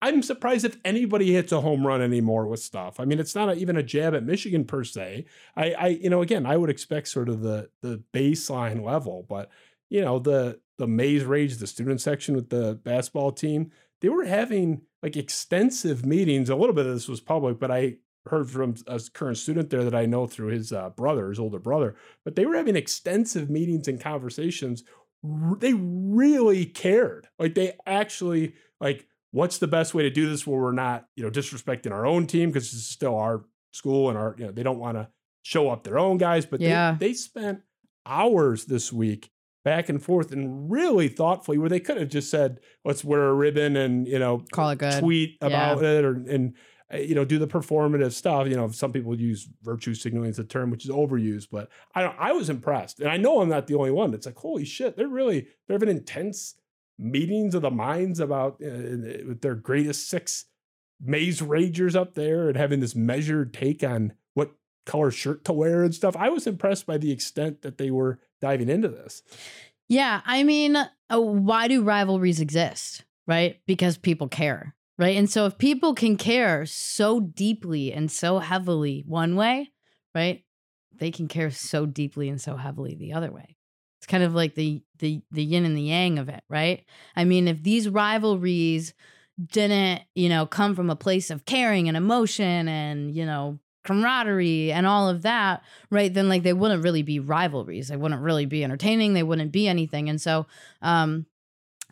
I'm 0.00 0.22
surprised 0.22 0.64
if 0.64 0.76
anybody 0.84 1.32
hits 1.32 1.50
a 1.50 1.60
home 1.60 1.86
run 1.86 2.00
anymore 2.00 2.46
with 2.46 2.60
stuff. 2.60 3.00
I 3.00 3.04
mean, 3.04 3.18
it's 3.18 3.34
not 3.34 3.48
a, 3.48 3.54
even 3.54 3.76
a 3.76 3.82
jab 3.82 4.14
at 4.14 4.24
Michigan 4.24 4.64
per 4.64 4.84
se. 4.84 5.24
I, 5.56 5.72
I, 5.72 5.86
you 5.88 6.08
know, 6.08 6.22
again, 6.22 6.46
I 6.46 6.56
would 6.56 6.70
expect 6.70 7.08
sort 7.08 7.28
of 7.28 7.42
the 7.42 7.70
the 7.82 8.02
baseline 8.12 8.84
level, 8.84 9.26
but 9.28 9.50
you 9.90 10.00
know, 10.00 10.18
the 10.18 10.60
the 10.78 10.86
Maize 10.86 11.24
Rage, 11.24 11.56
the 11.56 11.66
student 11.66 12.00
section 12.00 12.36
with 12.36 12.48
the 12.50 12.78
basketball 12.84 13.32
team, 13.32 13.72
they 14.00 14.08
were 14.08 14.24
having 14.24 14.82
like 15.02 15.16
extensive 15.16 16.06
meetings. 16.06 16.48
A 16.48 16.54
little 16.56 16.74
bit 16.74 16.86
of 16.86 16.94
this 16.94 17.08
was 17.08 17.20
public, 17.20 17.58
but 17.58 17.70
I 17.70 17.96
heard 18.26 18.48
from 18.48 18.76
a 18.86 19.00
current 19.12 19.38
student 19.38 19.70
there 19.70 19.84
that 19.84 19.94
I 19.94 20.06
know 20.06 20.26
through 20.26 20.48
his 20.48 20.72
uh, 20.72 20.90
brother, 20.90 21.28
his 21.30 21.40
older 21.40 21.58
brother. 21.58 21.96
But 22.24 22.36
they 22.36 22.46
were 22.46 22.56
having 22.56 22.76
extensive 22.76 23.50
meetings 23.50 23.88
and 23.88 24.00
conversations. 24.00 24.84
They 25.58 25.74
really 25.74 26.66
cared. 26.66 27.28
Like 27.38 27.54
they 27.54 27.72
actually 27.86 28.54
like 28.80 29.07
what's 29.30 29.58
the 29.58 29.66
best 29.68 29.94
way 29.94 30.02
to 30.02 30.10
do 30.10 30.28
this 30.28 30.46
where 30.46 30.60
we're 30.60 30.72
not, 30.72 31.06
you 31.16 31.22
know, 31.22 31.30
disrespecting 31.30 31.92
our 31.92 32.06
own 32.06 32.26
team 32.26 32.48
because 32.50 32.72
it's 32.72 32.86
still 32.86 33.16
our 33.16 33.44
school 33.72 34.08
and 34.08 34.16
our, 34.18 34.34
you 34.38 34.46
know, 34.46 34.52
they 34.52 34.62
don't 34.62 34.78
want 34.78 34.96
to 34.96 35.08
show 35.42 35.68
up 35.70 35.84
their 35.84 35.98
own 35.98 36.16
guys, 36.18 36.46
but 36.46 36.60
Yeah. 36.60 36.96
they, 36.98 37.08
they 37.08 37.12
spent 37.14 37.60
hours 38.06 38.64
this 38.66 38.92
week 38.92 39.30
back 39.64 39.88
and 39.88 40.02
forth 40.02 40.32
and 40.32 40.70
really 40.70 41.08
thoughtfully 41.08 41.58
where 41.58 41.68
they 41.68 41.80
could 41.80 41.98
have 41.98 42.08
just 42.08 42.30
said, 42.30 42.58
let's 42.84 43.04
wear 43.04 43.28
a 43.28 43.34
ribbon 43.34 43.76
and, 43.76 44.06
you 44.06 44.18
know, 44.18 44.42
Call 44.52 44.70
it 44.70 44.78
good. 44.78 44.98
tweet 45.00 45.36
about 45.42 45.82
it 45.82 46.04
or, 46.04 46.12
and, 46.14 46.54
uh, 46.92 46.96
you 46.96 47.14
know, 47.14 47.24
do 47.24 47.38
the 47.38 47.46
performative 47.46 48.12
stuff. 48.12 48.46
You 48.48 48.56
know, 48.56 48.70
some 48.70 48.92
people 48.92 49.14
use 49.14 49.46
virtue 49.62 49.92
signaling 49.94 50.30
as 50.30 50.38
a 50.38 50.44
term, 50.44 50.70
which 50.70 50.86
is 50.86 50.90
overused, 50.90 51.48
but 51.52 51.68
I 51.94 52.02
don't, 52.02 52.16
I 52.18 52.32
was 52.32 52.48
impressed. 52.48 53.00
And 53.00 53.10
I 53.10 53.18
know 53.18 53.42
I'm 53.42 53.50
not 53.50 53.66
the 53.66 53.74
only 53.74 53.90
one. 53.90 54.14
It's 54.14 54.24
like, 54.24 54.36
holy 54.36 54.64
shit, 54.64 54.96
they're 54.96 55.06
really, 55.08 55.48
they're 55.66 55.74
having 55.78 55.90
intense 55.94 56.54
meetings 56.98 57.54
of 57.54 57.62
the 57.62 57.70
minds 57.70 58.20
about 58.20 58.54
uh, 58.54 59.36
their 59.40 59.54
greatest 59.54 60.08
six 60.08 60.46
Maize 61.00 61.40
Ragers 61.40 61.94
up 61.94 62.14
there 62.14 62.48
and 62.48 62.56
having 62.56 62.80
this 62.80 62.94
measured 62.94 63.54
take 63.54 63.84
on 63.84 64.14
what 64.34 64.52
color 64.84 65.10
shirt 65.10 65.44
to 65.44 65.52
wear 65.52 65.84
and 65.84 65.94
stuff. 65.94 66.16
I 66.16 66.28
was 66.28 66.46
impressed 66.46 66.86
by 66.86 66.98
the 66.98 67.12
extent 67.12 67.62
that 67.62 67.78
they 67.78 67.90
were 67.90 68.18
diving 68.40 68.68
into 68.68 68.88
this. 68.88 69.22
Yeah, 69.88 70.20
I 70.26 70.42
mean, 70.42 70.76
uh, 70.76 71.20
why 71.20 71.68
do 71.68 71.82
rivalries 71.82 72.40
exist? 72.40 73.04
Right? 73.26 73.60
Because 73.66 73.98
people 73.98 74.28
care, 74.28 74.74
right? 74.96 75.16
And 75.16 75.30
so 75.30 75.44
if 75.46 75.58
people 75.58 75.94
can 75.94 76.16
care 76.16 76.64
so 76.66 77.20
deeply 77.20 77.92
and 77.92 78.10
so 78.10 78.38
heavily 78.38 79.04
one 79.06 79.36
way, 79.36 79.70
right? 80.14 80.44
They 80.98 81.10
can 81.10 81.28
care 81.28 81.50
so 81.50 81.86
deeply 81.86 82.28
and 82.28 82.40
so 82.40 82.56
heavily 82.56 82.96
the 82.96 83.12
other 83.12 83.30
way. 83.30 83.57
It's 83.98 84.06
kind 84.06 84.22
of 84.22 84.34
like 84.34 84.54
the 84.54 84.82
the 84.98 85.22
the 85.30 85.44
yin 85.44 85.64
and 85.64 85.76
the 85.76 85.82
yang 85.82 86.18
of 86.18 86.28
it, 86.28 86.42
right? 86.48 86.84
I 87.16 87.24
mean, 87.24 87.48
if 87.48 87.62
these 87.62 87.88
rivalries 87.88 88.94
didn't, 89.44 90.02
you 90.14 90.28
know, 90.28 90.46
come 90.46 90.74
from 90.74 90.90
a 90.90 90.96
place 90.96 91.30
of 91.30 91.44
caring 91.44 91.88
and 91.88 91.96
emotion 91.96 92.68
and, 92.68 93.14
you 93.14 93.24
know, 93.24 93.58
camaraderie 93.84 94.72
and 94.72 94.86
all 94.86 95.08
of 95.08 95.22
that, 95.22 95.62
right? 95.90 96.12
Then 96.12 96.28
like 96.28 96.42
they 96.42 96.52
wouldn't 96.52 96.82
really 96.82 97.02
be 97.02 97.20
rivalries. 97.20 97.88
They 97.88 97.96
wouldn't 97.96 98.20
really 98.20 98.46
be 98.46 98.64
entertaining. 98.64 99.14
They 99.14 99.22
wouldn't 99.22 99.52
be 99.52 99.68
anything. 99.68 100.08
And 100.08 100.20
so 100.20 100.46
um 100.82 101.26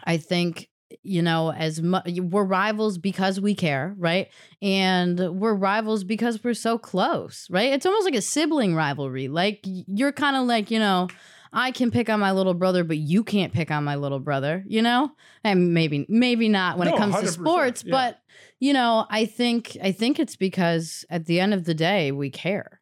I 0.04 0.16
think 0.16 0.68
you 1.02 1.20
know 1.20 1.52
as 1.52 1.82
much 1.82 2.08
we're 2.20 2.44
rivals 2.44 2.96
because 2.96 3.40
we 3.40 3.56
care 3.56 3.92
right 3.98 4.28
and 4.62 5.18
we're 5.40 5.52
rivals 5.54 6.04
because 6.04 6.42
we're 6.44 6.54
so 6.54 6.78
close 6.78 7.48
right 7.50 7.72
it's 7.72 7.84
almost 7.84 8.04
like 8.04 8.14
a 8.14 8.22
sibling 8.22 8.72
rivalry 8.72 9.26
like 9.26 9.60
you're 9.64 10.12
kind 10.12 10.36
of 10.36 10.46
like 10.46 10.70
you 10.70 10.78
know 10.78 11.08
I 11.56 11.72
can 11.72 11.90
pick 11.90 12.08
on 12.10 12.20
my 12.20 12.30
little 12.32 12.54
brother, 12.54 12.84
but 12.84 12.98
you 12.98 13.24
can't 13.24 13.52
pick 13.52 13.70
on 13.72 13.82
my 13.82 13.96
little 13.96 14.20
brother, 14.20 14.62
you 14.68 14.82
know? 14.82 15.10
And 15.42 15.72
maybe 15.74 16.06
maybe 16.08 16.48
not 16.48 16.76
when 16.78 16.86
No, 16.88 16.94
it 16.94 16.98
comes 16.98 17.18
to 17.20 17.26
sports, 17.28 17.82
yeah. 17.84 17.90
but 17.92 18.18
you 18.60 18.72
know, 18.72 19.06
I 19.10 19.24
think 19.26 19.76
I 19.82 19.90
think 19.92 20.20
it's 20.20 20.36
because 20.36 21.04
at 21.10 21.24
the 21.26 21.40
end 21.40 21.54
of 21.54 21.64
the 21.64 21.74
day 21.74 22.12
we 22.12 22.30
care. 22.30 22.80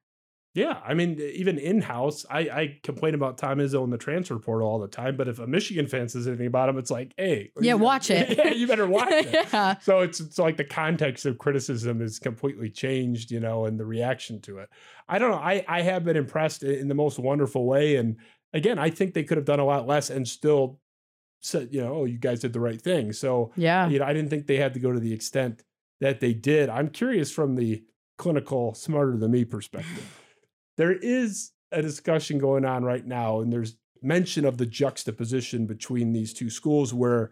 Yeah, 0.56 0.78
I 0.86 0.94
mean, 0.94 1.18
even 1.20 1.58
in 1.58 1.80
house, 1.80 2.24
I, 2.30 2.38
I 2.42 2.78
complain 2.84 3.14
about 3.14 3.38
Tom 3.38 3.58
Izzo 3.58 3.82
in 3.82 3.90
the 3.90 3.98
transfer 3.98 4.38
portal 4.38 4.68
all 4.68 4.78
the 4.78 4.86
time. 4.86 5.16
But 5.16 5.26
if 5.26 5.40
a 5.40 5.48
Michigan 5.48 5.88
fan 5.88 6.08
says 6.08 6.28
anything 6.28 6.46
about 6.46 6.68
him, 6.68 6.78
it's 6.78 6.92
like, 6.92 7.12
hey, 7.16 7.50
Yeah, 7.60 7.72
you- 7.72 7.78
watch 7.78 8.08
it. 8.08 8.38
yeah, 8.38 8.50
you 8.52 8.68
better 8.68 8.86
watch 8.86 9.08
it. 9.10 9.32
yeah. 9.52 9.78
So 9.80 9.98
it's 10.02 10.20
it's 10.20 10.38
like 10.38 10.56
the 10.56 10.62
context 10.64 11.26
of 11.26 11.38
criticism 11.38 12.00
is 12.00 12.20
completely 12.20 12.70
changed, 12.70 13.32
you 13.32 13.40
know, 13.40 13.64
and 13.64 13.80
the 13.80 13.84
reaction 13.84 14.40
to 14.42 14.58
it. 14.58 14.68
I 15.08 15.18
don't 15.18 15.32
know. 15.32 15.38
I 15.38 15.64
I 15.66 15.82
have 15.82 16.04
been 16.04 16.16
impressed 16.16 16.62
in 16.62 16.86
the 16.86 16.94
most 16.94 17.18
wonderful 17.18 17.66
way, 17.66 17.96
and 17.96 18.16
again, 18.54 18.78
I 18.78 18.88
think 18.88 19.12
they 19.12 19.24
could 19.24 19.36
have 19.36 19.44
done 19.44 19.60
a 19.60 19.64
lot 19.64 19.86
less 19.86 20.08
and 20.08 20.26
still 20.26 20.80
said, 21.42 21.68
you 21.72 21.82
know, 21.82 21.92
oh, 21.94 22.04
you 22.06 22.16
guys 22.16 22.40
did 22.40 22.54
the 22.54 22.60
right 22.60 22.80
thing. 22.80 23.12
So 23.12 23.52
Yeah. 23.56 23.86
you 23.88 23.98
know, 23.98 24.06
I 24.06 24.14
didn't 24.14 24.30
think 24.30 24.46
they 24.46 24.56
had 24.56 24.72
to 24.74 24.80
go 24.80 24.92
to 24.92 25.00
the 25.00 25.12
extent 25.12 25.62
that 26.00 26.20
they 26.20 26.32
did. 26.32 26.70
I'm 26.70 26.88
curious 26.88 27.30
from 27.30 27.56
the 27.56 27.84
clinical, 28.16 28.72
smarter 28.74 29.16
than 29.18 29.30
me 29.32 29.44
perspective. 29.44 30.20
there 30.78 30.92
is 30.92 31.50
a 31.70 31.82
discussion 31.82 32.38
going 32.38 32.64
on 32.64 32.84
right 32.84 33.04
now, 33.04 33.40
and 33.40 33.52
there's 33.52 33.76
mention 34.00 34.44
of 34.44 34.56
the 34.58 34.66
juxtaposition 34.66 35.66
between 35.66 36.12
these 36.12 36.32
two 36.32 36.48
schools 36.50 36.94
where 36.94 37.30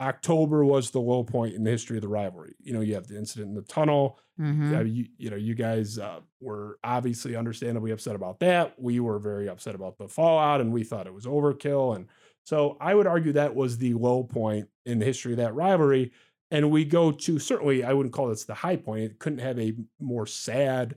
October 0.00 0.64
was 0.64 0.90
the 0.90 1.00
low 1.00 1.22
point 1.22 1.54
in 1.54 1.62
the 1.64 1.70
history 1.70 1.98
of 1.98 2.02
the 2.02 2.08
rivalry. 2.08 2.54
You 2.60 2.72
know, 2.72 2.80
you 2.80 2.94
have 2.94 3.06
the 3.06 3.18
incident 3.18 3.50
in 3.50 3.54
the 3.54 3.62
tunnel. 3.62 4.18
Mhm. 4.40 4.72
Yeah, 4.72 4.80
you, 4.80 5.06
you 5.18 5.30
know, 5.30 5.36
you 5.36 5.54
guys 5.54 5.98
uh, 5.98 6.20
were 6.40 6.78
obviously 6.82 7.36
understandably 7.36 7.90
upset 7.90 8.14
about 8.16 8.40
that. 8.40 8.80
We 8.80 8.98
were 9.00 9.18
very 9.18 9.48
upset 9.48 9.74
about 9.74 9.98
the 9.98 10.08
fallout, 10.08 10.60
and 10.62 10.72
we 10.72 10.84
thought 10.84 11.06
it 11.06 11.12
was 11.14 11.26
overkill. 11.26 11.94
And 11.96 12.06
so 12.44 12.76
I 12.80 12.94
would 12.94 13.06
argue 13.06 13.32
that 13.32 13.54
was 13.54 13.76
the 13.78 13.92
low 13.94 14.24
point 14.24 14.68
in 14.86 14.98
the 14.98 15.04
history 15.04 15.32
of 15.32 15.38
that 15.38 15.54
rivalry. 15.54 16.12
And 16.50 16.70
we 16.70 16.84
go 16.84 17.12
to 17.12 17.38
certainly, 17.38 17.84
I 17.84 17.92
wouldn't 17.92 18.14
call 18.14 18.28
this 18.28 18.44
the 18.44 18.54
high 18.54 18.76
point. 18.76 19.02
It 19.04 19.18
couldn't 19.18 19.38
have 19.40 19.58
a 19.58 19.74
more 20.00 20.26
sad 20.26 20.96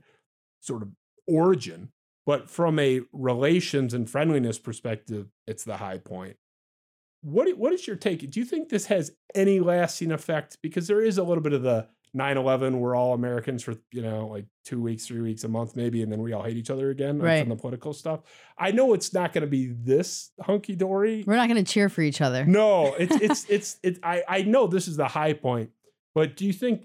sort 0.60 0.82
of 0.82 0.88
origin, 1.28 1.92
but 2.26 2.48
from 2.48 2.78
a 2.78 3.02
relations 3.12 3.92
and 3.94 4.08
friendliness 4.08 4.58
perspective, 4.58 5.28
it's 5.46 5.64
the 5.64 5.76
high 5.76 5.98
point. 5.98 6.36
What 7.24 7.56
what 7.56 7.72
is 7.72 7.86
your 7.86 7.96
take? 7.96 8.30
Do 8.30 8.38
you 8.38 8.44
think 8.46 8.68
this 8.68 8.86
has 8.86 9.12
any 9.34 9.58
lasting 9.60 10.12
effect? 10.12 10.58
Because 10.62 10.86
there 10.86 11.00
is 11.00 11.16
a 11.18 11.22
little 11.24 11.42
bit 11.42 11.54
of 11.54 11.62
the 11.62 11.88
9-11, 12.14 12.78
we're 12.78 12.94
all 12.94 13.12
Americans 13.12 13.64
for, 13.64 13.74
you 13.90 14.00
know, 14.00 14.28
like 14.28 14.44
two 14.64 14.80
weeks, 14.80 15.04
three 15.04 15.20
weeks, 15.20 15.42
a 15.42 15.48
month 15.48 15.74
maybe, 15.74 16.00
and 16.00 16.12
then 16.12 16.20
we 16.22 16.32
all 16.32 16.44
hate 16.44 16.56
each 16.56 16.70
other 16.70 16.90
again 16.90 17.18
Right. 17.18 17.40
from 17.40 17.48
the 17.48 17.56
political 17.56 17.92
stuff. 17.92 18.20
I 18.56 18.70
know 18.70 18.94
it's 18.94 19.12
not 19.12 19.32
going 19.32 19.40
to 19.42 19.48
be 19.48 19.66
this 19.66 20.30
hunky 20.40 20.76
dory. 20.76 21.24
We're 21.26 21.34
not 21.34 21.48
going 21.48 21.64
to 21.64 21.68
cheer 21.72 21.88
for 21.88 22.02
each 22.02 22.20
other. 22.20 22.44
No, 22.44 22.94
it's 22.94 23.16
it's 23.20 23.46
it's 23.48 23.76
it. 23.82 23.98
I 24.04 24.22
I 24.28 24.42
know 24.42 24.66
this 24.68 24.86
is 24.86 24.96
the 24.96 25.08
high 25.08 25.32
point, 25.32 25.70
but 26.14 26.36
do 26.36 26.44
you 26.44 26.52
think 26.52 26.84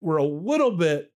we're 0.00 0.16
a 0.16 0.24
little 0.24 0.70
bit 0.70 1.12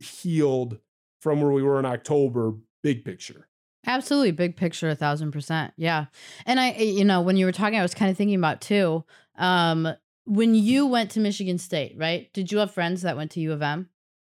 healed 0.00 0.78
from 1.20 1.40
where 1.40 1.52
we 1.52 1.62
were 1.62 1.78
in 1.78 1.86
October, 1.86 2.54
big 2.82 3.04
picture? 3.04 3.46
Absolutely. 3.86 4.30
Big 4.32 4.56
picture, 4.56 4.88
a 4.90 4.94
thousand 4.94 5.32
percent. 5.32 5.72
Yeah. 5.76 6.06
And 6.46 6.60
I, 6.60 6.72
you 6.72 7.04
know, 7.04 7.20
when 7.22 7.36
you 7.36 7.46
were 7.46 7.52
talking, 7.52 7.78
I 7.78 7.82
was 7.82 7.94
kind 7.94 8.10
of 8.10 8.16
thinking 8.16 8.36
about 8.36 8.60
too. 8.60 9.04
Um, 9.36 9.88
when 10.24 10.54
you 10.54 10.86
went 10.86 11.10
to 11.12 11.20
Michigan 11.20 11.58
State, 11.58 11.94
right? 11.96 12.32
Did 12.32 12.52
you 12.52 12.58
have 12.58 12.70
friends 12.70 13.02
that 13.02 13.16
went 13.16 13.30
to 13.32 13.40
U 13.40 13.52
of 13.52 13.62
M? 13.62 13.88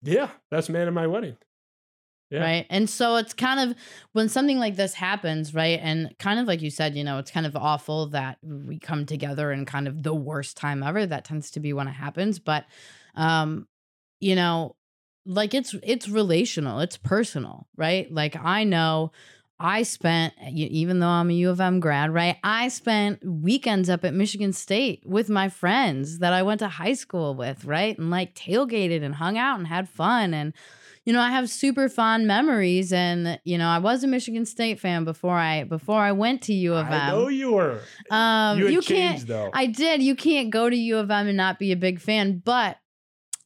Yeah, 0.03 0.30
that's 0.51 0.68
man 0.68 0.86
at 0.86 0.92
my 0.92 1.07
wedding. 1.07 1.36
Yeah. 2.30 2.40
Right. 2.40 2.66
And 2.68 2.88
so 2.90 3.16
it's 3.16 3.32
kind 3.32 3.61
of 3.61 3.76
when 4.12 4.28
something 4.28 4.59
like 4.59 4.76
this 4.76 4.95
happens, 4.95 5.55
right? 5.55 5.78
And 5.80 6.16
kind 6.18 6.40
of 6.40 6.49
like 6.49 6.62
you 6.62 6.70
said, 6.70 6.97
you 6.97 7.05
know, 7.05 7.18
it's 7.18 7.30
kind 7.30 7.47
of 7.47 7.55
awful 7.55 8.09
that 8.09 8.38
we 8.42 8.78
come 8.78 9.07
together 9.07 9.53
in 9.53 9.66
kind 9.66 9.86
of 9.86 10.03
the 10.03 10.14
worst 10.14 10.57
time 10.57 10.82
ever. 10.82 11.07
That 11.07 11.24
tends 11.24 11.51
to 11.53 11.61
be 11.61 11.72
when 11.72 11.86
it 11.86 11.92
happens. 11.92 12.38
But 12.38 12.64
um, 13.14 13.68
you 14.20 14.34
know, 14.34 14.74
like 15.27 15.55
it's 15.55 15.75
it's 15.83 16.09
relational, 16.09 16.81
it's 16.81 16.97
personal, 16.97 17.66
right? 17.77 18.12
Like 18.12 18.37
I 18.37 18.64
know 18.64 19.12
I 19.59 19.85
spent 19.85 20.35
even 20.53 20.99
though 20.99 21.07
I'm 21.07 21.31
a 21.31 21.35
U 21.35 21.51
of 21.51 21.61
M 21.61 21.81
grad, 21.81 22.12
right? 22.12 22.37
I 22.43 22.68
spent 22.68 23.20
weekends 23.25 23.89
up 23.89 24.05
at 24.05 24.14
Michigan 24.14 24.53
State 24.53 25.03
with 25.07 25.29
my 25.29 25.49
friends 25.49 26.18
that 26.18 26.33
I 26.33 26.43
went 26.43 26.59
to 26.61 26.68
high 26.68 26.95
school 26.95 27.35
with, 27.35 27.64
right? 27.64 27.97
And 27.97 28.11
like 28.11 28.35
tailgated 28.35 29.03
and 29.03 29.14
hung 29.14 29.39
out 29.39 29.59
and 29.59 29.66
had 29.66 29.89
fun 29.89 30.35
and 30.35 30.53
you 31.05 31.12
know, 31.12 31.20
I 31.20 31.31
have 31.31 31.51
super 31.51 31.91
fond 31.91 32.27
memories 32.27 32.93
and 32.93 33.39
you 33.45 33.59
know, 33.59 33.68
I 33.68 33.79
was 33.79 34.03
a 34.03 34.07
Michigan 34.07 34.47
State 34.47 34.81
fan 34.81 35.05
before 35.05 35.37
I 35.37 35.64
before 35.64 36.01
I 36.01 36.12
went 36.12 36.43
to 36.43 36.55
U 36.55 36.75
of 36.75 36.87
M. 36.87 36.93
I 36.93 37.11
know 37.11 37.29
you 37.29 37.53
were. 37.53 37.81
Um 38.11 38.59
you 38.59 38.68
you 38.68 38.83
changed 38.83 39.27
can't 39.27 39.29
though. 39.29 39.51
I 39.53 39.66
did. 39.66 40.03
You 40.03 40.16
can't 40.16 40.51
go 40.51 40.68
to 40.68 40.77
U 40.77 40.99
of 40.99 41.11
M 41.11 41.29
and 41.29 41.37
not 41.37 41.59
be 41.59 41.72
a 41.72 41.77
big 41.77 42.01
fan, 42.01 42.43
but 42.45 42.79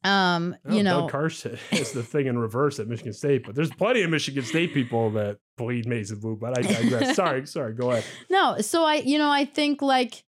um, 0.05 0.57
you 0.69 0.83
know, 0.83 1.03
Doug 1.03 1.11
Carson 1.11 1.59
is 1.73 1.93
the 1.93 2.03
thing 2.03 2.27
in 2.27 2.39
reverse 2.39 2.79
at 2.79 2.87
Michigan 2.87 3.13
State, 3.13 3.45
but 3.45 3.55
there's 3.55 3.71
plenty 3.71 4.03
of 4.03 4.11
Michigan 4.11 4.45
State 4.45 4.73
people 4.73 5.11
that 5.13 5.39
bleed 5.57 5.87
maize 5.87 6.11
and 6.11 6.21
blue. 6.21 6.37
But 6.37 6.59
I 6.59 6.63
digress. 6.63 7.17
sorry, 7.17 7.47
sorry. 7.47 7.75
Go 7.75 7.91
ahead. 7.91 8.05
No, 8.31 8.59
so 8.61 8.85
I, 8.85 8.97
you 8.97 9.19
know, 9.19 9.31
I 9.31 9.45
think 9.45 9.83
like 9.83 10.25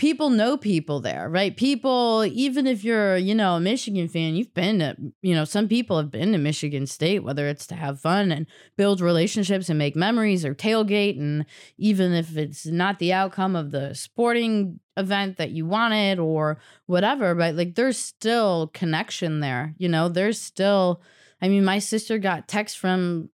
people 0.00 0.30
know 0.30 0.56
people 0.56 1.00
there, 1.00 1.28
right? 1.28 1.54
People, 1.54 2.24
even 2.24 2.66
if 2.66 2.82
you're, 2.82 3.18
you 3.18 3.34
know, 3.34 3.56
a 3.56 3.60
Michigan 3.60 4.08
fan, 4.08 4.34
you've 4.34 4.54
been 4.54 4.78
to, 4.78 4.96
you 5.20 5.34
know, 5.34 5.44
some 5.44 5.68
people 5.68 5.98
have 5.98 6.10
been 6.10 6.32
to 6.32 6.38
Michigan 6.38 6.86
State, 6.86 7.22
whether 7.22 7.46
it's 7.46 7.66
to 7.66 7.74
have 7.74 8.00
fun 8.00 8.32
and 8.32 8.46
build 8.78 9.02
relationships 9.02 9.68
and 9.68 9.78
make 9.78 9.94
memories 9.94 10.42
or 10.42 10.54
tailgate. 10.54 11.20
And 11.20 11.44
even 11.76 12.14
if 12.14 12.34
it's 12.38 12.64
not 12.64 12.98
the 12.98 13.12
outcome 13.12 13.54
of 13.54 13.72
the 13.72 13.94
sporting 13.94 14.80
event 15.00 15.38
that 15.38 15.50
you 15.50 15.66
wanted 15.66 16.18
or 16.20 16.58
whatever, 16.86 17.34
but 17.34 17.56
like 17.56 17.74
there's 17.74 17.98
still 17.98 18.70
connection 18.74 19.40
there, 19.40 19.74
you 19.78 19.88
know, 19.88 20.08
there's 20.08 20.40
still, 20.40 21.02
I 21.42 21.48
mean, 21.48 21.64
my 21.64 21.80
sister 21.80 22.18
got 22.18 22.46
texts 22.46 22.78
from 22.78 23.30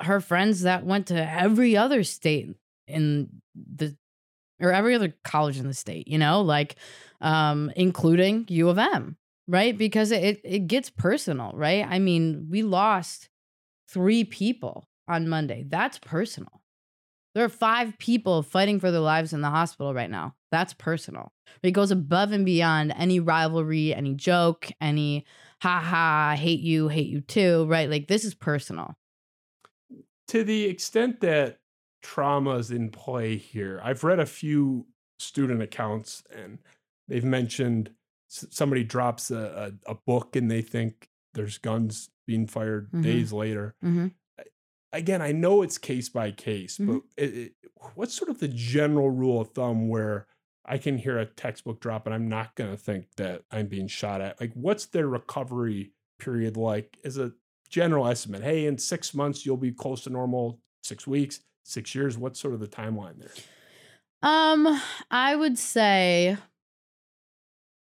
her 0.00 0.20
friends 0.20 0.62
that 0.62 0.86
went 0.86 1.08
to 1.08 1.30
every 1.30 1.76
other 1.76 2.04
state 2.04 2.48
in 2.86 3.28
the 3.56 3.96
or 4.60 4.72
every 4.72 4.94
other 4.94 5.14
college 5.24 5.58
in 5.58 5.66
the 5.66 5.74
state, 5.74 6.08
you 6.08 6.18
know, 6.18 6.40
like 6.42 6.76
um 7.20 7.72
including 7.76 8.44
U 8.48 8.68
of 8.68 8.78
M, 8.78 9.16
right? 9.48 9.76
Because 9.76 10.12
it 10.12 10.40
it 10.44 10.66
gets 10.68 10.90
personal, 10.90 11.52
right? 11.54 11.84
I 11.88 11.98
mean, 11.98 12.46
we 12.50 12.62
lost 12.62 13.28
3 13.88 14.24
people 14.24 14.88
on 15.08 15.28
Monday. 15.28 15.64
That's 15.66 15.98
personal. 15.98 16.62
There 17.34 17.44
are 17.44 17.48
5 17.48 17.98
people 17.98 18.42
fighting 18.42 18.80
for 18.80 18.90
their 18.90 19.00
lives 19.00 19.32
in 19.32 19.40
the 19.40 19.50
hospital 19.50 19.94
right 19.94 20.10
now. 20.10 20.34
That's 20.50 20.72
personal. 20.74 21.32
It 21.62 21.72
goes 21.72 21.90
above 21.90 22.32
and 22.32 22.44
beyond 22.44 22.92
any 22.96 23.20
rivalry, 23.20 23.94
any 23.94 24.14
joke, 24.14 24.70
any 24.80 25.24
ha 25.60 25.80
ha, 25.80 26.34
hate 26.36 26.60
you, 26.60 26.88
hate 26.88 27.08
you 27.08 27.20
too, 27.20 27.66
right? 27.66 27.90
Like 27.90 28.08
this 28.08 28.24
is 28.24 28.34
personal. 28.34 28.94
to 30.28 30.44
the 30.44 30.64
extent 30.64 31.20
that 31.20 31.58
trauma 32.02 32.56
is 32.56 32.70
in 32.70 32.90
play 32.90 33.36
here, 33.36 33.80
I've 33.82 34.04
read 34.04 34.20
a 34.20 34.26
few 34.26 34.86
student 35.18 35.62
accounts 35.62 36.22
and 36.34 36.58
they've 37.08 37.24
mentioned 37.24 37.90
somebody 38.28 38.84
drops 38.84 39.30
a, 39.30 39.72
a, 39.86 39.92
a 39.92 39.94
book 40.06 40.36
and 40.36 40.50
they 40.50 40.62
think 40.62 41.08
there's 41.34 41.58
guns 41.58 42.10
being 42.26 42.46
fired 42.46 42.90
Mhm. 42.92 43.02
days 43.02 43.32
later. 43.32 43.74
Mhm. 43.82 44.12
Again, 44.92 45.20
I 45.20 45.32
know 45.32 45.62
it's 45.62 45.76
case 45.76 46.08
by 46.08 46.30
case, 46.30 46.78
but 46.78 47.02
it, 47.16 47.34
it, 47.34 47.52
what's 47.94 48.14
sort 48.14 48.30
of 48.30 48.38
the 48.38 48.48
general 48.48 49.10
rule 49.10 49.40
of 49.40 49.50
thumb 49.52 49.88
where 49.88 50.26
I 50.68 50.78
can 50.78 50.98
hear 50.98 51.18
a 51.18 51.26
textbook 51.26 51.80
drop 51.80 52.06
and 52.06 52.14
I'm 52.14 52.28
not 52.28 52.54
going 52.54 52.70
to 52.70 52.76
think 52.76 53.06
that 53.16 53.42
I'm 53.50 53.66
being 53.66 53.88
shot 53.88 54.20
at? 54.20 54.40
Like, 54.40 54.52
what's 54.54 54.86
their 54.86 55.08
recovery 55.08 55.92
period 56.18 56.56
like? 56.56 56.98
Is 57.02 57.16
a 57.16 57.32
general 57.70 58.06
estimate. 58.06 58.42
Hey, 58.42 58.66
in 58.66 58.78
six 58.78 59.14
months 59.14 59.46
you'll 59.46 59.56
be 59.56 59.72
close 59.72 60.02
to 60.02 60.10
normal. 60.10 60.60
Six 60.82 61.06
weeks, 61.06 61.40
six 61.64 61.94
years. 61.94 62.16
What's 62.16 62.40
sort 62.40 62.54
of 62.54 62.60
the 62.60 62.68
timeline 62.68 63.18
there? 63.18 63.32
Um, 64.22 64.80
I 65.10 65.34
would 65.36 65.58
say, 65.58 66.36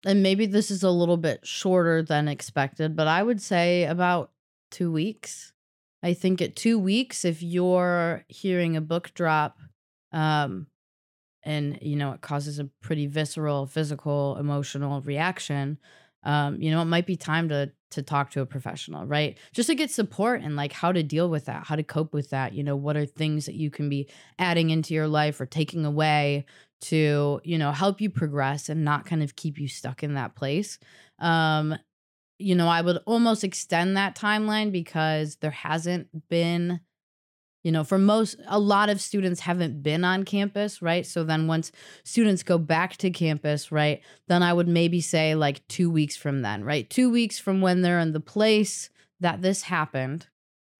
and 0.04 0.22
maybe 0.22 0.46
this 0.46 0.70
is 0.70 0.82
a 0.82 0.90
little 0.90 1.16
bit 1.16 1.46
shorter 1.46 2.02
than 2.02 2.28
expected, 2.28 2.96
but 2.96 3.06
I 3.06 3.22
would 3.22 3.40
say 3.40 3.84
about 3.84 4.30
two 4.70 4.90
weeks. 4.90 5.52
I 6.02 6.14
think 6.14 6.40
at 6.40 6.56
two 6.56 6.78
weeks, 6.78 7.24
if 7.24 7.42
you're 7.42 8.24
hearing 8.28 8.76
a 8.76 8.80
book 8.80 9.12
drop, 9.14 9.58
um, 10.12 10.66
and 11.42 11.78
you 11.80 11.96
know 11.96 12.12
it 12.12 12.20
causes 12.20 12.58
a 12.58 12.64
pretty 12.82 13.06
visceral, 13.06 13.66
physical, 13.66 14.36
emotional 14.38 15.00
reaction, 15.02 15.78
um, 16.22 16.60
you 16.60 16.70
know, 16.70 16.82
it 16.82 16.86
might 16.86 17.06
be 17.06 17.16
time 17.16 17.48
to 17.48 17.72
to 17.90 18.02
talk 18.02 18.30
to 18.30 18.40
a 18.40 18.46
professional, 18.46 19.04
right? 19.04 19.36
Just 19.52 19.68
to 19.68 19.74
get 19.74 19.90
support 19.90 20.42
and 20.42 20.54
like 20.54 20.72
how 20.72 20.92
to 20.92 21.02
deal 21.02 21.28
with 21.28 21.46
that, 21.46 21.66
how 21.66 21.74
to 21.74 21.82
cope 21.82 22.12
with 22.14 22.30
that. 22.30 22.52
You 22.52 22.62
know, 22.62 22.76
what 22.76 22.96
are 22.96 23.06
things 23.06 23.46
that 23.46 23.56
you 23.56 23.70
can 23.70 23.88
be 23.88 24.08
adding 24.38 24.70
into 24.70 24.94
your 24.94 25.08
life 25.08 25.40
or 25.40 25.46
taking 25.46 25.84
away 25.84 26.44
to, 26.82 27.40
you 27.42 27.58
know, 27.58 27.72
help 27.72 28.00
you 28.00 28.10
progress 28.10 28.68
and 28.68 28.84
not 28.84 29.06
kind 29.06 29.22
of 29.22 29.34
keep 29.34 29.58
you 29.58 29.66
stuck 29.66 30.02
in 30.04 30.14
that 30.14 30.36
place. 30.36 30.78
Um, 31.18 31.74
you 32.38 32.54
know, 32.54 32.68
I 32.68 32.80
would 32.80 32.98
almost 33.06 33.42
extend 33.42 33.96
that 33.96 34.14
timeline 34.14 34.70
because 34.70 35.36
there 35.36 35.50
hasn't 35.50 36.28
been 36.28 36.80
you 37.62 37.70
know, 37.72 37.84
for 37.84 37.98
most, 37.98 38.36
a 38.46 38.58
lot 38.58 38.88
of 38.88 39.00
students 39.00 39.40
haven't 39.40 39.82
been 39.82 40.04
on 40.04 40.24
campus, 40.24 40.80
right? 40.80 41.04
So 41.04 41.24
then 41.24 41.46
once 41.46 41.72
students 42.04 42.42
go 42.42 42.58
back 42.58 42.96
to 42.98 43.10
campus, 43.10 43.70
right, 43.70 44.00
then 44.28 44.42
I 44.42 44.52
would 44.52 44.68
maybe 44.68 45.00
say 45.00 45.34
like 45.34 45.66
two 45.68 45.90
weeks 45.90 46.16
from 46.16 46.42
then, 46.42 46.64
right? 46.64 46.88
Two 46.88 47.10
weeks 47.10 47.38
from 47.38 47.60
when 47.60 47.82
they're 47.82 48.00
in 48.00 48.12
the 48.12 48.20
place 48.20 48.90
that 49.20 49.42
this 49.42 49.62
happened 49.62 50.26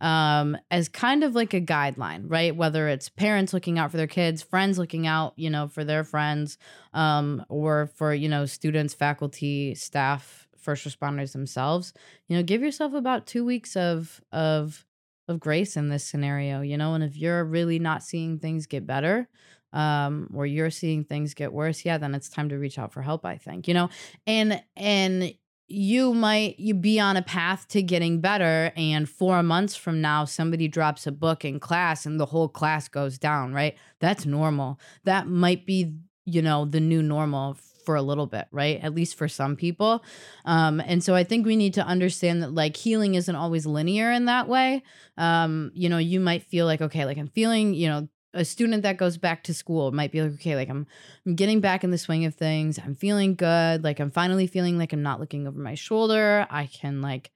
um 0.01 0.57
as 0.71 0.89
kind 0.89 1.23
of 1.23 1.35
like 1.35 1.53
a 1.53 1.61
guideline 1.61 2.25
right 2.27 2.57
whether 2.57 2.89
it's 2.89 3.09
parents 3.09 3.53
looking 3.53 3.79
out 3.79 3.91
for 3.91 3.99
their 3.99 4.07
kids 4.07 4.43
friends 4.43 4.79
looking 4.79 5.07
out 5.07 5.35
you 5.37 5.51
know 5.51 5.69
for 5.69 5.85
their 5.85 6.05
friends 6.05 6.57
um 6.95 7.45
or 7.49 7.91
for 7.97 8.15
you 8.15 8.29
know 8.29 8.47
students 8.47 8.95
faculty 8.95 9.75
staff 9.75 10.49
first 10.57 10.87
responders 10.89 11.33
themselves 11.33 11.93
you 12.29 12.37
know 12.37 12.43
give 12.43 12.63
yourself 12.63 12.95
about 12.95 13.27
2 13.27 13.45
weeks 13.45 13.77
of 13.77 14.23
of 14.33 14.87
of 15.31 15.41
grace 15.41 15.77
in 15.77 15.89
this 15.89 16.05
scenario, 16.05 16.61
you 16.61 16.77
know? 16.77 16.95
And 16.95 17.05
if 17.05 17.17
you're 17.17 17.45
really 17.45 17.79
not 17.79 18.03
seeing 18.03 18.39
things 18.39 18.67
get 18.67 18.87
better, 18.87 19.29
um, 19.73 20.29
or 20.35 20.47
you're 20.47 20.71
seeing 20.71 21.05
things 21.05 21.35
get 21.35 21.53
worse, 21.53 21.85
yeah, 21.85 21.97
then 21.99 22.15
it's 22.15 22.29
time 22.29 22.49
to 22.49 22.57
reach 22.59 22.79
out 22.79 22.93
for 22.93 23.03
help, 23.03 23.25
I 23.25 23.37
think, 23.37 23.69
you 23.69 23.75
know? 23.75 23.89
And 24.27 24.63
and 24.77 25.33
you 25.69 26.13
might 26.13 26.59
you 26.59 26.75
be 26.75 26.99
on 26.99 27.17
a 27.17 27.23
path 27.23 27.69
to 27.69 27.81
getting 27.81 28.21
better 28.21 28.73
and 28.77 29.09
4 29.09 29.43
months 29.45 29.77
from 29.77 30.01
now 30.01 30.25
somebody 30.25 30.67
drops 30.67 31.07
a 31.07 31.13
book 31.13 31.45
in 31.45 31.61
class 31.61 32.05
and 32.07 32.19
the 32.19 32.27
whole 32.27 32.49
class 32.49 32.89
goes 32.89 33.19
down, 33.19 33.55
right? 33.55 33.77
That's 34.01 34.27
normal. 34.27 34.81
That 35.05 35.29
might 35.29 35.67
be, 35.67 35.95
you 36.25 36.43
know, 36.43 36.65
the 36.65 36.81
new 36.81 37.03
normal 37.03 37.57
for 37.91 37.97
a 37.97 38.03
little 38.03 38.29
bit, 38.29 38.47
right? 38.53 38.79
At 38.85 38.95
least 38.95 39.17
for 39.17 39.27
some 39.27 39.57
people. 39.57 40.05
Um, 40.45 40.79
and 40.79 41.03
so 41.03 41.17
I 41.17 41.25
think 41.25 41.45
we 41.45 41.57
need 41.57 41.75
to 41.75 41.85
understand 41.85 42.41
that 42.41 42.55
like 42.55 42.77
healing 42.77 43.17
isn't 43.17 43.35
always 43.35 43.67
linear 43.67 44.13
in 44.13 44.27
that 44.27 44.47
way. 44.47 44.85
Um, 45.19 45.73
you 45.75 45.89
know, 45.89 45.99
you 45.99 46.21
might 46.21 46.45
feel 46.45 46.67
like, 46.67 46.81
okay, 46.81 47.05
like 47.05 47.19
I'm 47.19 47.27
feeling, 47.27 47.75
you 47.75 47.89
know, 47.89 48.09
a 48.33 48.45
student 48.45 48.85
that 48.85 48.97
goes 48.97 49.19
back 49.19 49.43
to 49.43 49.55
school 49.55 49.91
might 49.91 50.13
be 50.13 50.23
like, 50.23 50.35
okay, 50.35 50.55
like 50.55 50.69
I'm 50.69 50.87
I'm 51.27 51.35
getting 51.35 51.61
back 51.61 51.83
in 51.83 51.91
the 51.91 51.99
swing 51.99 52.25
of 52.27 52.37
things. 52.37 52.79
I'm 52.79 52.95
feeling 52.95 53.35
good. 53.35 53.83
Like 53.83 53.99
I'm 53.99 54.13
finally 54.13 54.47
feeling 54.47 54.79
like 54.79 54.93
I'm 54.93 55.03
not 55.03 55.19
looking 55.19 55.49
over 55.49 55.59
my 55.59 55.75
shoulder. 55.75 56.47
I 56.49 56.67
can 56.67 57.03
like, 57.03 57.33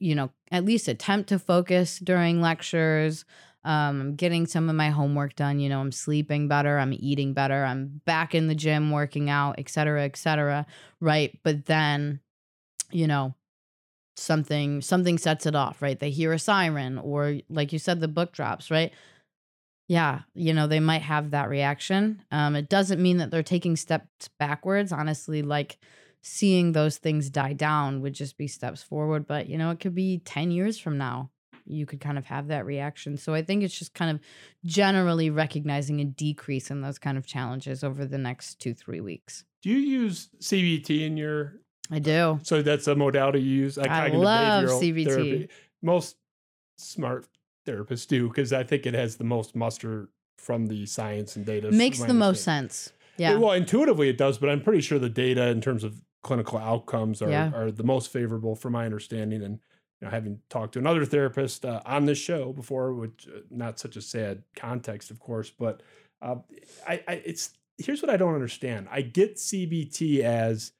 you 0.00 0.16
know, 0.16 0.30
at 0.50 0.64
least 0.64 0.88
attempt 0.88 1.28
to 1.28 1.38
focus 1.38 2.00
during 2.00 2.40
lectures. 2.40 3.24
Um, 3.64 4.00
I'm 4.00 4.14
getting 4.16 4.46
some 4.46 4.68
of 4.68 4.74
my 4.74 4.90
homework 4.90 5.36
done. 5.36 5.60
You 5.60 5.68
know, 5.68 5.80
I'm 5.80 5.92
sleeping 5.92 6.48
better. 6.48 6.78
I'm 6.78 6.92
eating 6.92 7.32
better. 7.32 7.64
I'm 7.64 8.00
back 8.04 8.34
in 8.34 8.48
the 8.48 8.54
gym 8.54 8.90
working 8.90 9.30
out, 9.30 9.56
et 9.58 9.68
cetera, 9.68 10.02
et 10.02 10.16
cetera. 10.16 10.66
Right. 11.00 11.38
But 11.42 11.66
then, 11.66 12.20
you 12.90 13.06
know, 13.06 13.34
something 14.16 14.82
something 14.82 15.16
sets 15.16 15.46
it 15.46 15.54
off 15.54 15.80
right 15.80 15.98
they 15.98 16.10
hear 16.10 16.32
a 16.32 16.38
siren 16.38 16.98
or 16.98 17.38
like 17.48 17.72
you 17.72 17.78
said 17.78 18.00
the 18.00 18.08
book 18.08 18.32
drops 18.32 18.70
right 18.70 18.92
yeah 19.88 20.20
you 20.34 20.52
know 20.52 20.66
they 20.66 20.80
might 20.80 21.02
have 21.02 21.30
that 21.30 21.48
reaction 21.48 22.22
um 22.30 22.54
it 22.54 22.68
doesn't 22.68 23.00
mean 23.00 23.16
that 23.16 23.30
they're 23.30 23.42
taking 23.42 23.74
steps 23.74 24.28
backwards 24.38 24.92
honestly 24.92 25.40
like 25.40 25.78
seeing 26.20 26.72
those 26.72 26.98
things 26.98 27.30
die 27.30 27.54
down 27.54 28.02
would 28.02 28.12
just 28.12 28.36
be 28.36 28.46
steps 28.46 28.82
forward 28.82 29.26
but 29.26 29.48
you 29.48 29.56
know 29.56 29.70
it 29.70 29.80
could 29.80 29.94
be 29.94 30.18
10 30.18 30.50
years 30.50 30.78
from 30.78 30.98
now 30.98 31.30
you 31.66 31.86
could 31.86 32.00
kind 32.00 32.18
of 32.18 32.24
have 32.26 32.48
that 32.48 32.66
reaction. 32.66 33.16
So 33.16 33.34
I 33.34 33.42
think 33.42 33.62
it's 33.62 33.78
just 33.78 33.94
kind 33.94 34.10
of 34.10 34.20
generally 34.64 35.30
recognizing 35.30 36.00
a 36.00 36.04
decrease 36.04 36.70
in 36.70 36.80
those 36.80 36.98
kind 36.98 37.18
of 37.18 37.26
challenges 37.26 37.84
over 37.84 38.04
the 38.04 38.18
next 38.18 38.60
two, 38.60 38.74
three 38.74 39.00
weeks. 39.00 39.44
Do 39.62 39.70
you 39.70 39.78
use 39.78 40.28
CBT 40.40 41.02
in 41.02 41.16
your? 41.16 41.54
I 41.90 41.96
uh, 41.96 42.00
do. 42.00 42.40
So 42.42 42.62
that's 42.62 42.86
a 42.86 42.94
modality 42.94 43.40
you 43.40 43.62
use. 43.62 43.76
Like 43.76 43.90
I 43.90 44.08
love 44.08 44.64
CBT. 44.64 45.06
Therapy. 45.06 45.48
Most 45.82 46.16
smart 46.76 47.26
therapists 47.66 48.06
do 48.06 48.28
because 48.28 48.52
I 48.52 48.64
think 48.64 48.86
it 48.86 48.94
has 48.94 49.16
the 49.16 49.24
most 49.24 49.54
muster 49.54 50.08
from 50.38 50.66
the 50.66 50.86
science 50.86 51.36
and 51.36 51.46
data. 51.46 51.70
Makes 51.70 52.00
the 52.00 52.14
most 52.14 52.42
sense. 52.42 52.92
Yeah. 53.18 53.36
well, 53.36 53.52
intuitively 53.52 54.08
it 54.08 54.18
does, 54.18 54.38
but 54.38 54.48
I'm 54.48 54.62
pretty 54.62 54.80
sure 54.80 54.98
the 54.98 55.10
data 55.10 55.48
in 55.48 55.60
terms 55.60 55.84
of 55.84 56.02
clinical 56.22 56.58
outcomes 56.58 57.20
are, 57.20 57.30
yeah. 57.30 57.52
are 57.54 57.70
the 57.70 57.84
most 57.84 58.10
favorable 58.10 58.56
from 58.56 58.72
my 58.72 58.84
understanding. 58.84 59.42
And 59.42 59.60
know, 60.04 60.10
having 60.10 60.40
talked 60.48 60.74
to 60.74 60.78
another 60.78 61.04
therapist 61.04 61.64
uh, 61.64 61.80
on 61.84 62.06
this 62.06 62.18
show 62.18 62.52
before, 62.52 62.92
which 62.94 63.28
uh, 63.28 63.40
not 63.50 63.78
such 63.78 63.96
a 63.96 64.02
sad 64.02 64.42
context, 64.56 65.10
of 65.10 65.20
course, 65.20 65.50
but 65.50 65.82
uh, 66.20 66.36
I, 66.86 67.02
I, 67.06 67.12
it's 67.24 67.50
here's 67.78 68.02
what 68.02 68.10
I 68.10 68.16
don't 68.16 68.34
understand. 68.34 68.88
I 68.90 69.02
get 69.02 69.36
CBT 69.36 70.20
as 70.20 70.72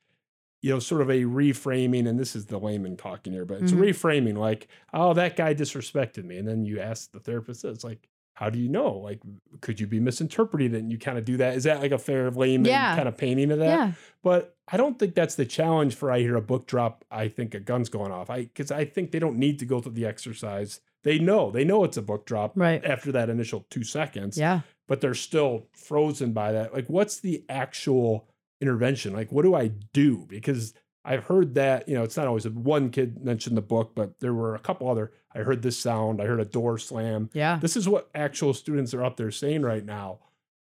you 0.63 0.71
know, 0.71 0.79
sort 0.79 1.01
of 1.01 1.11
a 1.11 1.23
reframing, 1.23 2.09
and 2.09 2.19
this 2.19 2.37
is 2.37 2.47
the 2.47 2.59
layman 2.59 2.97
talking 2.97 3.33
here, 3.33 3.45
but 3.45 3.61
it's 3.61 3.73
mm-hmm. 3.73 3.83
reframing 3.83 4.39
like, 4.39 4.69
oh, 4.95 5.13
that 5.13 5.37
guy 5.37 5.55
disrespected 5.55 6.25
me. 6.25 6.39
And 6.39 6.47
then 6.47 6.65
you 6.65 6.79
ask 6.79 7.11
the 7.11 7.19
therapist, 7.19 7.65
it's 7.65 7.83
like, 7.83 8.09
how 8.35 8.49
do 8.51 8.59
you 8.59 8.69
know? 8.69 8.95
Like, 8.95 9.21
could 9.61 9.79
you 9.79 9.87
be 9.87 10.01
misinterpreted? 10.01 10.75
And 10.75 10.91
you 10.91 10.99
kind 10.99 11.19
of 11.19 11.25
do 11.25 11.37
that. 11.37 11.55
Is 11.55 11.65
that 11.65 11.81
like 11.81 11.93
a 11.93 11.99
fair 11.99 12.31
layman 12.31 12.71
yeah. 12.71 12.97
kind 12.97 13.09
of 13.09 13.17
painting 13.17 13.51
of 13.51 13.59
that? 13.59 13.67
Yeah. 13.67 13.93
But 14.23 14.57
I 14.69 14.77
don't 14.77 14.99
think 14.99 15.15
that's 15.15 15.35
the 15.35 15.45
challenge 15.45 15.95
for 15.95 16.11
I 16.11 16.21
hear 16.21 16.37
a 16.37 16.43
book 16.43 16.67
drop. 16.67 17.05
I 17.11 17.29
think 17.29 17.55
a 17.55 17.61
gun's 17.61 17.89
going 17.89 18.11
off. 18.11 18.31
I 18.31 18.45
because 18.45 18.71
I 18.71 18.85
think 18.85 19.11
they 19.11 19.19
don't 19.19 19.37
need 19.37 19.59
to 19.59 19.67
go 19.67 19.81
through 19.81 19.93
the 19.93 20.07
exercise. 20.07 20.81
They 21.05 21.19
know 21.19 21.51
they 21.51 21.65
know 21.65 21.85
it's 21.85 21.97
a 21.97 22.03
book 22.03 22.27
drop 22.27 22.53
right 22.57 22.85
after 22.85 23.13
that 23.13 23.29
initial 23.29 23.67
two 23.71 23.85
seconds. 23.85 24.39
Yeah. 24.39 24.61
But 24.89 25.01
they're 25.01 25.15
still 25.15 25.67
frozen 25.73 26.33
by 26.33 26.53
that. 26.53 26.73
Like, 26.73 26.87
what's 26.89 27.21
the 27.21 27.45
actual 27.49 28.29
intervention? 28.61 29.13
Like, 29.13 29.31
what 29.31 29.43
do 29.43 29.55
I 29.55 29.69
do? 29.93 30.27
Because 30.29 30.75
I've 31.05 31.25
heard 31.25 31.55
that, 31.55 31.89
you 31.89 31.95
know, 31.95 32.05
it's 32.05 32.17
not 32.17 32.27
always 32.27 32.47
a, 32.47 32.51
one 32.51 32.91
kid 32.91 33.25
mentioned 33.25 33.57
the 33.57 33.63
book, 33.63 33.93
but 33.95 34.21
there 34.21 34.35
were 34.35 34.55
a 34.55 34.61
couple 34.61 34.89
other. 34.89 35.13
I 35.35 35.41
heard 35.41 35.63
this 35.63 35.79
sound, 35.79 36.21
I 36.21 36.27
heard 36.27 36.41
a 36.41 36.45
door 36.45 36.79
slam. 36.79 37.31
Yeah. 37.33 37.59
This 37.61 37.77
is 37.77 37.89
what 37.89 38.09
actual 38.15 38.55
students 38.55 38.95
are 38.95 39.05
up 39.05 39.17
there 39.17 39.31
saying 39.31 39.63
right 39.63 39.85
now. 39.85 40.19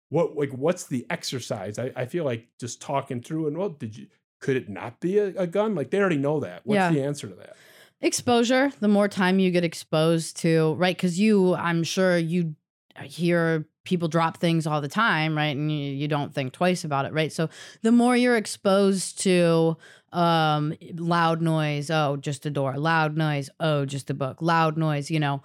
What 0.10 0.36
like 0.36 0.52
what's 0.52 0.86
the 0.86 1.06
exercise? 1.10 1.78
I, 1.78 1.92
I 1.96 2.06
feel 2.06 2.26
like 2.26 2.48
just 2.60 2.82
talking 2.82 3.22
through 3.22 3.48
and 3.48 3.58
well, 3.58 3.70
did 3.70 3.96
you 3.96 4.08
could 4.40 4.56
it 4.56 4.70
not 4.70 5.00
be 5.00 5.18
a, 5.18 5.28
a 5.28 5.48
gun? 5.48 5.76
Like 5.76 5.92
they 5.92 6.00
already 6.00 6.18
know 6.18 6.40
that. 6.40 6.62
What's 6.64 6.78
yeah. 6.78 6.92
the 6.92 7.04
answer 7.04 7.28
to 7.28 7.36
that? 7.36 7.56
Exposure. 8.02 8.72
The 8.80 8.88
more 8.88 9.08
time 9.08 9.40
you 9.40 9.52
get 9.52 9.64
exposed 9.66 10.38
to, 10.38 10.74
right? 10.76 10.96
Because 10.96 11.20
you, 11.20 11.54
I'm 11.56 11.84
sure 11.84 12.18
you 12.18 12.56
hear 13.04 13.66
people 13.84 14.08
drop 14.08 14.38
things 14.38 14.68
all 14.68 14.82
the 14.82 14.88
time, 14.88 15.36
right? 15.36 15.56
And 15.56 15.72
you, 15.72 15.78
you 15.78 16.08
don't 16.08 16.34
think 16.34 16.54
twice 16.54 16.84
about 16.84 17.06
it, 17.06 17.14
right? 17.14 17.32
So 17.32 17.50
the 17.82 17.92
more 17.92 18.16
you're 18.16 18.38
exposed 18.38 19.20
to 19.22 19.78
um 20.12 20.74
loud 20.96 21.40
noise 21.40 21.92
oh 21.92 22.18
just 22.18 22.44
a 22.44 22.50
door 22.50 22.76
loud 22.80 23.16
noise 23.16 23.48
oh 23.60 23.86
just 23.86 24.10
a 24.10 24.14
book 24.16 24.42
loud 24.42 24.76
noise 24.76 25.12
you 25.12 25.20
know 25.20 25.44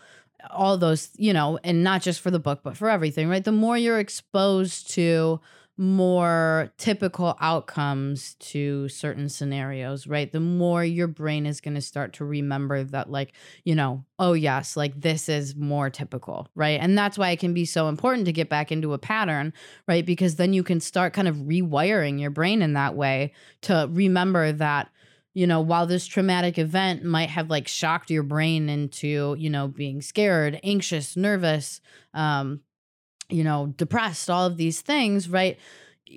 all 0.50 0.78
those 0.78 1.10
you 1.16 1.34
know 1.34 1.58
and 1.62 1.84
not 1.84 2.00
just 2.00 2.18
for 2.18 2.30
the 2.30 2.38
book 2.38 2.60
but 2.62 2.74
for 2.74 2.88
everything 2.88 3.28
right 3.28 3.44
the 3.44 3.52
more 3.52 3.76
you're 3.76 3.98
exposed 3.98 4.90
to 4.90 5.38
more 5.76 6.72
typical 6.78 7.36
outcomes 7.40 8.34
to 8.34 8.88
certain 8.88 9.28
scenarios, 9.28 10.06
right? 10.06 10.30
The 10.30 10.38
more 10.38 10.84
your 10.84 11.08
brain 11.08 11.46
is 11.46 11.60
going 11.60 11.74
to 11.74 11.80
start 11.80 12.12
to 12.14 12.24
remember 12.24 12.84
that, 12.84 13.10
like, 13.10 13.32
you 13.64 13.74
know, 13.74 14.04
oh, 14.20 14.34
yes, 14.34 14.76
like 14.76 15.00
this 15.00 15.28
is 15.28 15.56
more 15.56 15.90
typical, 15.90 16.48
right? 16.54 16.78
And 16.80 16.96
that's 16.96 17.18
why 17.18 17.30
it 17.30 17.40
can 17.40 17.54
be 17.54 17.64
so 17.64 17.88
important 17.88 18.26
to 18.26 18.32
get 18.32 18.48
back 18.48 18.70
into 18.70 18.92
a 18.92 18.98
pattern, 18.98 19.52
right? 19.88 20.06
Because 20.06 20.36
then 20.36 20.52
you 20.52 20.62
can 20.62 20.78
start 20.78 21.12
kind 21.12 21.26
of 21.26 21.36
rewiring 21.36 22.20
your 22.20 22.30
brain 22.30 22.62
in 22.62 22.74
that 22.74 22.94
way 22.94 23.32
to 23.62 23.88
remember 23.90 24.52
that 24.52 24.90
you 25.36 25.48
know, 25.48 25.60
while 25.60 25.84
this 25.84 26.06
traumatic 26.06 26.58
event 26.58 27.02
might 27.02 27.28
have 27.28 27.50
like 27.50 27.66
shocked 27.66 28.08
your 28.08 28.22
brain 28.22 28.68
into, 28.68 29.34
you 29.36 29.50
know, 29.50 29.66
being 29.66 30.00
scared, 30.00 30.60
anxious, 30.62 31.16
nervous, 31.16 31.80
um, 32.14 32.60
you 33.28 33.44
know, 33.44 33.74
depressed, 33.76 34.30
all 34.30 34.46
of 34.46 34.56
these 34.56 34.80
things, 34.80 35.28
right? 35.28 35.58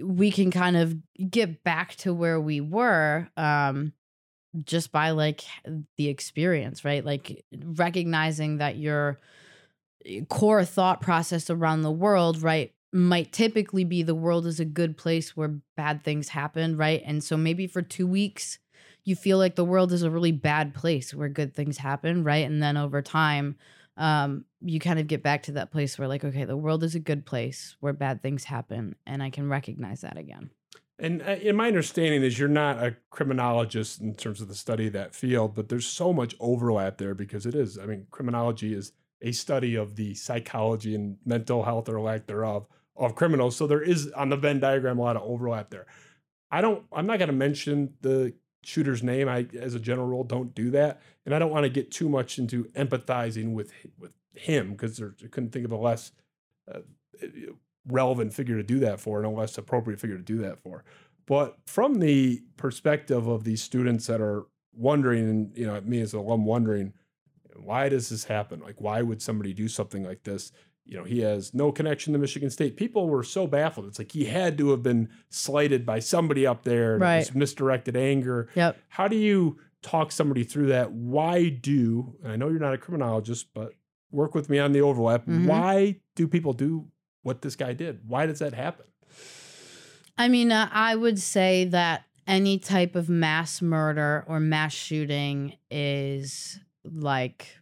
We 0.03 0.31
can 0.31 0.51
kind 0.51 0.77
of 0.77 0.95
get 1.29 1.63
back 1.63 1.95
to 1.97 2.13
where 2.13 2.39
we 2.39 2.61
were 2.61 3.29
um, 3.37 3.93
just 4.63 4.91
by 4.91 5.11
like 5.11 5.43
the 5.97 6.09
experience, 6.09 6.83
right? 6.83 7.03
Like 7.03 7.45
recognizing 7.53 8.57
that 8.57 8.77
your 8.77 9.19
eh, 10.05 10.21
core 10.29 10.65
thought 10.65 11.01
process 11.01 11.49
around 11.49 11.81
the 11.81 11.91
world, 11.91 12.41
right, 12.41 12.73
might 12.93 13.31
typically 13.31 13.83
be 13.83 14.03
the 14.03 14.15
world 14.15 14.45
is 14.45 14.59
a 14.59 14.65
good 14.65 14.97
place 14.97 15.35
where 15.35 15.59
bad 15.75 16.03
things 16.03 16.29
happen, 16.29 16.77
right? 16.77 17.01
And 17.05 17.23
so 17.23 17.37
maybe 17.37 17.67
for 17.67 17.81
two 17.81 18.07
weeks, 18.07 18.59
you 19.03 19.15
feel 19.15 19.37
like 19.37 19.55
the 19.55 19.65
world 19.65 19.93
is 19.93 20.03
a 20.03 20.11
really 20.11 20.31
bad 20.31 20.73
place 20.73 21.13
where 21.13 21.29
good 21.29 21.53
things 21.53 21.77
happen, 21.77 22.23
right? 22.23 22.45
And 22.45 22.61
then 22.61 22.75
over 22.75 23.01
time, 23.01 23.55
um, 23.97 24.45
you 24.61 24.79
kind 24.79 24.99
of 24.99 25.07
get 25.07 25.23
back 25.23 25.43
to 25.43 25.53
that 25.53 25.71
place 25.71 25.97
where, 25.97 26.07
like, 26.07 26.23
okay, 26.23 26.45
the 26.45 26.57
world 26.57 26.83
is 26.83 26.95
a 26.95 26.99
good 26.99 27.25
place 27.25 27.75
where 27.79 27.93
bad 27.93 28.21
things 28.21 28.43
happen, 28.43 28.95
and 29.05 29.21
I 29.21 29.29
can 29.29 29.49
recognize 29.49 30.01
that 30.01 30.17
again. 30.17 30.51
And 30.99 31.21
uh, 31.21 31.35
in 31.41 31.55
my 31.55 31.67
understanding 31.67 32.23
is 32.23 32.39
you're 32.39 32.47
not 32.47 32.83
a 32.83 32.95
criminologist 33.11 34.01
in 34.01 34.15
terms 34.15 34.41
of 34.41 34.47
the 34.47 34.55
study 34.55 34.87
of 34.87 34.93
that 34.93 35.13
field, 35.13 35.53
but 35.53 35.69
there's 35.69 35.85
so 35.85 36.11
much 36.11 36.35
overlap 36.39 36.97
there 36.97 37.13
because 37.13 37.45
it 37.45 37.53
is. 37.53 37.77
I 37.77 37.85
mean, 37.85 38.07
criminology 38.09 38.73
is 38.73 38.93
a 39.21 39.31
study 39.31 39.75
of 39.75 39.95
the 39.95 40.15
psychology 40.15 40.95
and 40.95 41.17
mental 41.25 41.63
health 41.63 41.89
or 41.89 42.01
lack 42.01 42.25
thereof 42.25 42.65
of 42.95 43.15
criminals. 43.15 43.55
So 43.55 43.67
there 43.67 43.81
is 43.81 44.11
on 44.11 44.29
the 44.29 44.37
Venn 44.37 44.59
diagram 44.59 44.97
a 44.97 45.01
lot 45.01 45.15
of 45.15 45.23
overlap 45.23 45.69
there. 45.69 45.85
I 46.49 46.61
don't. 46.61 46.83
I'm 46.91 47.05
not 47.05 47.19
going 47.19 47.29
to 47.29 47.35
mention 47.35 47.93
the 48.01 48.33
shooter's 48.67 49.01
name. 49.01 49.29
I, 49.29 49.47
as 49.57 49.75
a 49.75 49.79
general 49.79 50.07
rule, 50.07 50.23
don't 50.23 50.53
do 50.53 50.69
that, 50.71 51.01
and 51.25 51.33
I 51.33 51.39
don't 51.39 51.51
want 51.51 51.63
to 51.63 51.69
get 51.69 51.89
too 51.91 52.09
much 52.09 52.37
into 52.37 52.65
empathizing 52.75 53.53
with 53.53 53.71
with 53.97 54.11
him 54.33 54.71
because 54.71 55.01
I 55.01 55.27
couldn't 55.27 55.51
think 55.51 55.65
of 55.65 55.71
a 55.71 55.77
less 55.77 56.11
uh, 56.71 56.79
relevant 57.87 58.33
figure 58.33 58.57
to 58.57 58.63
do 58.63 58.79
that 58.79 58.99
for 58.99 59.17
and 59.19 59.25
a 59.25 59.29
less 59.29 59.57
appropriate 59.57 59.99
figure 59.99 60.17
to 60.17 60.23
do 60.23 60.37
that 60.39 60.59
for. 60.61 60.83
But 61.25 61.57
from 61.65 61.95
the 61.95 62.43
perspective 62.57 63.27
of 63.27 63.43
these 63.43 63.61
students 63.61 64.07
that 64.07 64.21
are 64.21 64.45
wondering, 64.73 65.29
and 65.29 65.57
you 65.57 65.65
know, 65.65 65.79
me 65.81 66.01
as 66.01 66.13
an 66.13 66.19
alum 66.19 66.45
wondering, 66.45 66.93
why 67.55 67.89
does 67.89 68.09
this 68.09 68.25
happen? 68.25 68.59
Like, 68.59 68.79
why 68.79 69.01
would 69.01 69.21
somebody 69.21 69.53
do 69.53 69.67
something 69.67 70.03
like 70.03 70.23
this? 70.23 70.51
You 70.87 70.97
know, 70.97 71.03
he 71.03 71.19
has 71.19 71.53
no 71.53 71.71
connection 71.73 72.13
to 72.13 72.19
Michigan 72.19 72.49
State. 72.49 72.77
People 72.77 73.09
were 73.09 73.23
so 73.23 73.45
baffled. 73.45 73.87
It's 73.87 73.99
like 73.99 74.13
he 74.13 74.23
had 74.25 74.57
to 74.57 74.69
have 74.71 74.81
been 74.81 75.09
slighted 75.29 75.85
by 75.85 75.99
somebody 75.99 76.47
up 76.47 76.63
there. 76.63 76.97
Right. 76.97 77.33
misdirected 77.35 77.97
anger. 77.97 78.47
Yep. 78.55 78.77
How 78.87 79.09
do 79.09 79.17
you 79.17 79.57
talk 79.81 80.13
somebody 80.13 80.43
through 80.45 80.67
that? 80.67 80.93
Why 80.93 81.49
do, 81.49 82.15
I 82.25 82.37
know 82.37 82.47
you're 82.47 82.59
not 82.59 82.73
a 82.73 82.77
criminologist, 82.77 83.53
but 83.53 83.73
work 84.11 84.33
with 84.33 84.49
me 84.49 84.59
on 84.59 84.71
the 84.71 84.79
overlap. 84.81 85.25
Mhm. 85.25 85.45
Why 85.45 85.97
do 86.15 86.25
people 86.25 86.53
do 86.53 86.87
what 87.21 87.41
this 87.41 87.57
guy 87.57 87.73
did? 87.73 88.07
Why 88.07 88.25
does 88.25 88.39
that 88.39 88.53
happen? 88.53 88.85
I 90.17 90.29
mean, 90.29 90.53
uh, 90.53 90.69
I 90.71 90.95
would 90.95 91.19
say 91.19 91.65
that 91.65 92.05
any 92.25 92.57
type 92.59 92.95
of 92.95 93.09
mass 93.09 93.61
murder 93.61 94.23
or 94.25 94.39
mass 94.39 94.73
shooting 94.73 95.57
is 95.69 96.59
like 96.85 97.57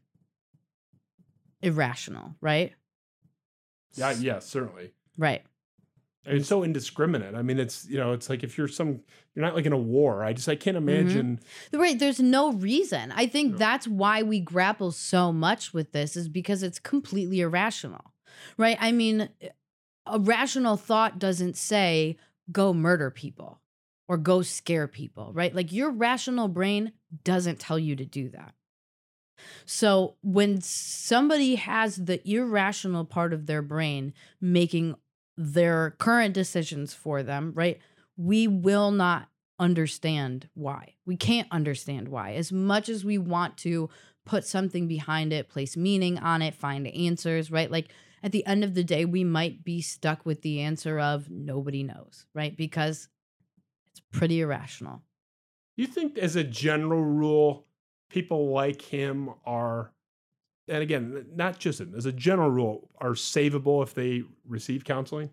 irrational, 1.62 2.36
right? 2.42 2.74
Yeah, 3.98 4.12
yeah, 4.12 4.40
certainly. 4.40 4.92
Right. 5.18 5.44
And 6.26 6.38
It's 6.38 6.48
so 6.48 6.64
indiscriminate. 6.64 7.36
I 7.36 7.44
mean, 7.44 7.60
it's 7.60 7.88
you 7.88 7.98
know, 7.98 8.14
it's 8.14 8.30
like 8.30 8.44
if 8.44 8.58
you're 8.58 8.68
some, 8.68 9.02
you're 9.36 9.46
not 9.46 9.56
like 9.56 9.66
in 9.66 9.74
a 9.74 9.78
war. 9.78 10.24
I 10.24 10.34
just 10.34 10.50
I 10.50 10.56
can't 10.56 10.78
mm-hmm. 10.78 10.90
imagine. 10.90 11.40
Right. 11.72 12.00
There's 12.00 12.20
no 12.20 12.54
reason. 12.54 13.12
I 13.16 13.28
think 13.28 13.54
Yeah. 13.54 13.58
that's 13.60 13.88
why 13.88 14.24
we 14.24 14.40
grapple 14.40 14.92
so 14.92 15.32
much 15.32 15.74
with 15.74 15.92
this 15.92 16.16
is 16.16 16.28
because 16.28 16.64
it's 16.64 16.80
completely 16.80 17.42
irrational. 17.42 18.14
Right. 18.58 18.78
I 18.80 18.92
mean, 18.92 19.30
a 20.06 20.20
rational 20.20 20.78
thought 20.78 21.20
doesn't 21.20 21.58
say 21.58 22.18
go 22.52 22.74
murder 22.74 23.12
people 23.12 23.62
or 24.08 24.18
go 24.18 24.42
scare 24.42 24.88
people, 24.88 25.32
right? 25.34 25.54
Like 25.54 25.72
your 25.72 25.90
rational 25.90 26.48
brain 26.48 26.92
doesn't 27.24 27.60
tell 27.60 27.80
you 27.80 27.96
to 27.96 28.06
do 28.06 28.30
that. 28.30 28.54
So 29.66 30.16
when 30.22 30.62
somebody 30.62 31.56
has 31.56 31.96
the 31.96 32.28
irrational 32.28 33.06
part 33.06 33.34
of 33.34 33.46
their 33.46 33.62
brain 33.62 34.14
making 34.40 34.96
their 35.38 35.96
current 35.98 36.34
decisions 36.34 36.94
for 36.94 37.24
them, 37.24 37.52
right? 37.56 37.80
We 38.18 38.48
will 38.48 38.92
not 38.92 39.30
understand 39.60 40.50
why. 40.54 40.96
We 41.06 41.18
can't 41.18 41.48
understand 41.52 42.08
why. 42.08 42.34
As 42.34 42.52
much 42.52 42.90
as 42.90 43.06
we 43.06 43.18
want 43.18 43.58
to 43.60 43.90
put 44.26 44.46
something 44.46 44.88
behind 44.88 45.32
it, 45.34 45.50
place 45.50 45.78
meaning 45.78 46.18
on 46.18 46.42
it, 46.42 46.56
find 46.56 46.88
answers, 46.88 47.52
right? 47.52 47.70
Like 47.70 47.90
at 48.24 48.32
the 48.32 48.46
end 48.46 48.64
of 48.64 48.74
the 48.74 48.84
day, 48.84 49.06
we 49.06 49.24
might 49.24 49.64
be 49.64 49.82
stuck 49.82 50.26
with 50.26 50.42
the 50.42 50.62
answer 50.62 51.00
of 51.00 51.30
nobody 51.30 51.84
knows, 51.84 52.26
right? 52.34 52.56
Because 52.56 53.08
it's 53.92 54.02
pretty 54.12 54.42
irrational. 54.42 55.04
You 55.78 55.88
think, 55.88 56.18
as 56.18 56.36
a 56.36 56.44
general 56.44 57.04
rule, 57.04 57.65
people 58.10 58.50
like 58.52 58.82
him 58.82 59.30
are, 59.46 59.94
and 60.68 60.84
again, 60.84 61.28
not 61.34 61.60
just 61.60 61.82
him, 61.82 61.94
as 61.96 62.06
a 62.06 62.12
general 62.14 62.50
rule, 62.50 62.90
are 63.00 63.12
savable 63.12 63.84
if 63.84 63.94
they 63.94 64.24
receive 64.46 64.86
counseling? 64.86 65.32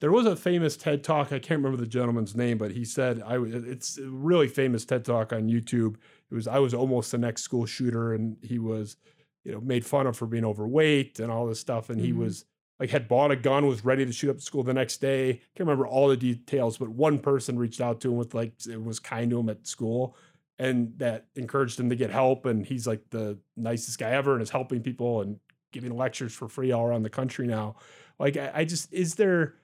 There 0.00 0.12
was 0.12 0.26
a 0.26 0.36
famous 0.36 0.76
TED 0.76 1.02
talk. 1.02 1.28
I 1.28 1.38
can't 1.38 1.58
remember 1.62 1.78
the 1.78 1.86
gentleman's 1.86 2.36
name, 2.36 2.58
but 2.58 2.72
he 2.72 2.84
said, 2.84 3.22
"I." 3.22 3.38
It's 3.42 3.96
a 3.98 4.08
really 4.10 4.46
famous 4.48 4.84
TED 4.84 5.04
talk 5.06 5.32
on 5.32 5.48
YouTube. 5.48 5.96
It 6.30 6.34
was 6.34 6.46
I 6.46 6.58
was 6.58 6.74
almost 6.74 7.12
the 7.12 7.18
next 7.18 7.42
school 7.42 7.64
shooter, 7.64 8.12
and 8.12 8.36
he 8.42 8.58
was, 8.58 8.98
you 9.44 9.52
know, 9.52 9.60
made 9.60 9.86
fun 9.86 10.06
of 10.06 10.16
for 10.16 10.26
being 10.26 10.44
overweight 10.44 11.18
and 11.18 11.32
all 11.32 11.46
this 11.46 11.60
stuff, 11.60 11.88
and 11.88 11.98
he 12.00 12.12
Mhm. 12.12 12.16
was 12.18 12.44
like 12.78 12.90
had 12.90 13.08
bought 13.08 13.30
a 13.30 13.36
gun, 13.36 13.66
was 13.66 13.86
ready 13.86 14.04
to 14.04 14.12
shoot 14.12 14.28
up 14.30 14.40
school 14.42 14.62
the 14.62 14.74
next 14.74 14.98
day. 15.00 15.32
Can't 15.54 15.60
remember 15.60 15.86
all 15.86 16.08
the 16.08 16.16
details, 16.16 16.76
but 16.76 16.90
one 16.90 17.18
person 17.18 17.58
reached 17.58 17.80
out 17.80 18.02
to 18.02 18.10
him 18.10 18.18
with 18.18 18.34
like 18.34 18.52
it 18.66 18.82
was 18.84 19.00
kind 19.00 19.30
to 19.30 19.38
him 19.40 19.48
at 19.48 19.66
school, 19.66 20.14
and 20.58 20.92
that 20.98 21.26
encouraged 21.34 21.78
him 21.78 21.88
to 21.90 21.96
get 21.96 22.10
help. 22.10 22.46
And 22.46 22.64
he's 22.66 22.86
like 22.86 23.10
the 23.10 23.38
nicest 23.56 23.98
guy 23.98 24.10
ever, 24.10 24.32
and 24.34 24.42
is 24.42 24.50
helping 24.50 24.82
people 24.82 25.20
and 25.22 25.38
giving 25.72 25.96
lectures 25.96 26.32
for 26.34 26.48
free 26.48 26.72
all 26.72 26.86
around 26.86 27.02
the 27.02 27.10
country 27.10 27.46
now. 27.46 27.76
Like 28.18 28.36
I, 28.36 28.50
I 28.54 28.64
just 28.64 28.92
is 28.92 29.16
there 29.16 29.54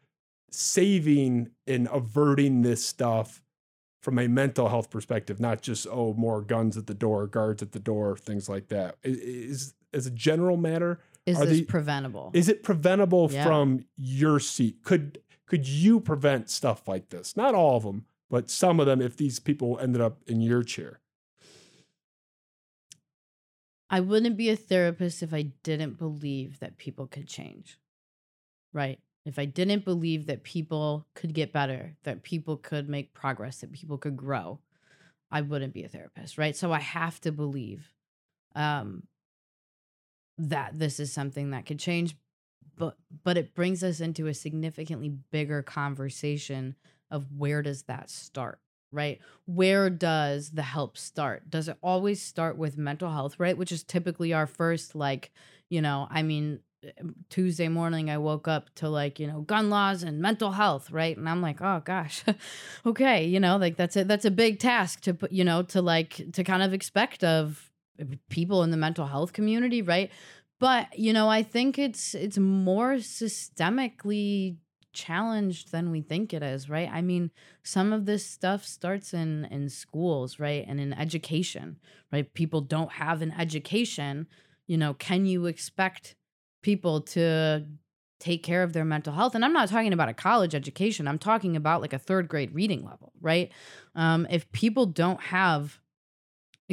saving 0.50 1.50
and 1.66 1.88
averting 1.92 2.62
this 2.62 2.84
stuff 2.86 3.42
from 4.02 4.18
a 4.18 4.26
mental 4.28 4.68
health 4.68 4.90
perspective, 4.90 5.40
not 5.40 5.62
just 5.62 5.86
oh 5.90 6.12
more 6.14 6.42
guns 6.42 6.76
at 6.76 6.86
the 6.86 6.94
door, 6.94 7.26
guards 7.26 7.62
at 7.62 7.72
the 7.72 7.78
door, 7.78 8.16
things 8.16 8.48
like 8.48 8.68
that? 8.68 8.96
Is, 9.02 9.74
as 9.94 10.06
a 10.06 10.10
general 10.10 10.56
matter, 10.56 11.00
Is 11.26 11.38
this 11.38 11.48
the- 11.60 11.64
preventable? 11.64 12.30
is 12.34 12.48
it 12.48 12.62
preventable 12.62 13.30
Yeah. 13.30 13.44
from 13.44 13.84
your 13.96 14.40
seat? 14.40 14.82
Could 14.82 15.20
could 15.46 15.68
you 15.68 16.00
prevent 16.00 16.48
stuff 16.50 16.88
like 16.88 17.10
this? 17.10 17.36
Not 17.36 17.54
all 17.54 17.76
of 17.76 17.82
them, 17.82 18.06
but 18.32 18.48
some 18.48 18.80
of 18.80 18.86
them. 18.86 19.02
If 19.02 19.18
these 19.18 19.38
people 19.38 19.78
ended 19.78 20.00
up 20.00 20.22
in 20.26 20.40
your 20.40 20.64
chair, 20.64 21.00
I 23.90 24.00
wouldn't 24.00 24.38
be 24.38 24.48
a 24.48 24.56
therapist 24.56 25.22
if 25.22 25.34
I 25.34 25.52
didn't 25.62 25.98
believe 25.98 26.58
that 26.60 26.78
people 26.78 27.06
could 27.06 27.28
change. 27.28 27.78
Right? 28.72 28.98
If 29.26 29.38
I 29.38 29.44
didn't 29.44 29.84
believe 29.84 30.26
that 30.26 30.44
people 30.44 31.06
could 31.14 31.34
get 31.34 31.52
better, 31.52 31.94
that 32.04 32.22
people 32.22 32.56
could 32.56 32.88
make 32.88 33.12
progress, 33.12 33.58
that 33.58 33.70
people 33.70 33.98
could 33.98 34.16
grow, 34.16 34.58
I 35.30 35.42
wouldn't 35.42 35.74
be 35.74 35.84
a 35.84 35.88
therapist, 35.88 36.38
right? 36.38 36.56
So 36.56 36.72
I 36.72 36.80
have 36.80 37.20
to 37.20 37.32
believe 37.32 37.92
um 38.56 39.04
that 40.38 40.78
this 40.78 40.98
is 40.98 41.12
something 41.12 41.50
that 41.50 41.66
could 41.66 41.78
change 41.78 42.16
but 42.76 42.96
but 43.24 43.36
it 43.36 43.54
brings 43.54 43.84
us 43.84 44.00
into 44.00 44.26
a 44.26 44.34
significantly 44.34 45.10
bigger 45.30 45.62
conversation 45.62 46.74
of 47.12 47.26
where 47.36 47.62
does 47.62 47.84
that 47.84 48.10
start 48.10 48.58
right? 48.94 49.20
Where 49.46 49.88
does 49.88 50.50
the 50.50 50.62
help 50.62 50.98
start? 50.98 51.48
Does 51.48 51.66
it 51.66 51.78
always 51.82 52.20
start 52.20 52.58
with 52.58 52.76
mental 52.76 53.10
health 53.10 53.36
right? 53.38 53.56
Which 53.56 53.72
is 53.72 53.82
typically 53.82 54.34
our 54.34 54.46
first 54.46 54.94
like 54.94 55.30
you 55.72 55.80
know 55.80 56.06
i 56.10 56.22
mean 56.22 56.60
um, 57.00 57.14
tuesday 57.30 57.68
morning 57.68 58.10
i 58.10 58.18
woke 58.18 58.46
up 58.46 58.68
to 58.74 58.88
like 58.88 59.18
you 59.18 59.26
know 59.26 59.40
gun 59.40 59.70
laws 59.70 60.02
and 60.02 60.20
mental 60.20 60.52
health 60.52 60.90
right? 60.90 61.16
And 61.16 61.28
i'm 61.28 61.40
like 61.40 61.60
oh 61.62 61.80
gosh. 61.84 62.24
Okay 62.86 63.24
you 63.24 63.40
know 63.40 63.56
like 63.56 63.76
that's 63.76 63.96
a 63.96 64.04
that's 64.04 64.26
a 64.26 64.30
big 64.30 64.58
task 64.58 65.00
to 65.02 65.14
put 65.14 65.32
you 65.32 65.44
know 65.44 65.62
to 65.62 65.80
like 65.80 66.20
to 66.32 66.44
kind 66.44 66.62
of 66.62 66.74
expect 66.74 67.24
of 67.24 67.70
people 68.28 68.62
in 68.62 68.70
the 68.70 68.76
mental 68.76 69.06
health 69.06 69.32
community 69.32 69.80
right? 69.80 70.10
But 70.60 70.96
you 70.98 71.12
know 71.12 71.28
i 71.28 71.42
think 71.42 71.78
it's 71.78 72.14
it's 72.14 72.38
more 72.38 72.94
systemically 72.94 74.56
challenged 74.92 75.72
than 75.72 75.90
we 75.90 76.00
think 76.00 76.32
it 76.32 76.42
is 76.42 76.68
right? 76.68 76.88
I 76.92 77.02
mean 77.02 77.30
some 77.62 77.92
of 77.92 78.06
this 78.06 78.26
stuff 78.26 78.64
starts 78.64 79.14
in 79.14 79.46
in 79.46 79.68
schools 79.68 80.38
right? 80.38 80.64
And 80.66 80.80
in 80.80 80.92
education 80.92 81.78
right? 82.12 82.32
People 82.34 82.60
don't 82.60 82.92
have 82.92 83.22
an 83.22 83.32
education. 83.32 84.26
You 84.66 84.78
know 84.78 84.94
can 84.94 85.26
you 85.26 85.46
expect 85.46 86.14
people 86.62 87.00
to 87.00 87.66
take 88.20 88.42
care 88.44 88.62
of 88.62 88.72
their 88.72 88.84
mental 88.84 89.12
health? 89.12 89.34
And 89.34 89.44
i'm 89.44 89.52
not 89.52 89.68
talking 89.68 89.92
about 89.92 90.08
a 90.08 90.14
college 90.14 90.54
education. 90.54 91.08
I'm 91.08 91.18
talking 91.18 91.56
about 91.56 91.80
like 91.80 91.92
a 91.92 91.98
third 91.98 92.28
grade 92.28 92.54
reading 92.54 92.84
level 92.84 93.12
right? 93.20 93.50
Um 93.94 94.26
if 94.30 94.50
people 94.52 94.86
don't 94.86 95.20
have 95.20 95.78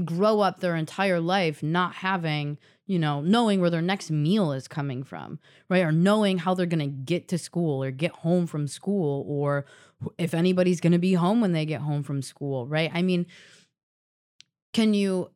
grow 0.05 0.39
up 0.39 0.59
their 0.59 0.75
entire 0.75 1.19
life 1.19 1.61
not 1.61 1.93
having 1.93 2.57
you 2.89 2.97
know 2.97 3.21
knowing 3.21 3.61
where 3.61 3.69
their 3.69 3.83
next 3.83 4.09
meal 4.09 4.51
is 4.51 4.67
coming 4.67 5.03
from 5.03 5.39
right? 5.69 5.83
Or 5.83 5.91
knowing 5.91 6.39
how 6.39 6.55
they're 6.55 6.65
going 6.65 6.79
to 6.79 6.87
get 6.87 7.27
to 7.29 7.37
school 7.37 7.83
or 7.83 7.91
get 7.91 8.11
home 8.11 8.47
from 8.47 8.67
school 8.67 9.23
or 9.27 9.65
if 10.17 10.33
anybody's 10.33 10.81
going 10.81 10.93
to 10.93 10.99
be 10.99 11.13
home 11.13 11.39
when 11.39 11.53
they 11.53 11.65
get 11.65 11.81
home 11.81 12.03
from 12.03 12.21
school 12.21 12.65
right? 12.65 12.91
I 12.93 13.03
mean 13.03 13.27
can 14.73 14.93
you 14.93 15.29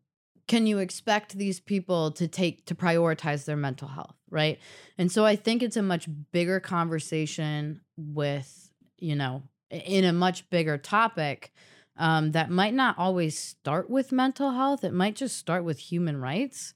can 0.48 0.68
you 0.68 0.80
expect 0.80 1.38
these 1.38 1.60
people 1.60 2.12
to 2.12 2.28
take 2.28 2.66
to 2.66 2.76
prioritize 2.76 3.46
their 3.46 3.56
mental 3.56 3.88
health 3.88 4.16
right? 4.30 4.60
And 4.98 5.12
so 5.12 5.24
i 5.24 5.36
think 5.36 5.62
it's 5.62 5.78
a 5.78 5.84
much 5.84 6.10
bigger 6.32 6.60
conversation 6.60 7.82
with 7.96 8.72
you 8.98 9.16
know 9.16 9.44
in 9.70 10.06
a 10.06 10.14
much 10.14 10.50
bigger 10.50 10.78
topic 10.78 11.54
um, 11.96 12.32
that 12.32 12.50
might 12.50 12.74
not 12.74 12.98
always 12.98 13.38
start 13.38 13.88
with 13.88 14.12
mental 14.12 14.50
health. 14.50 14.84
It 14.84 14.94
might 14.94 15.16
just 15.16 15.38
start 15.38 15.64
with 15.64 15.78
human 15.78 16.20
rights 16.20 16.74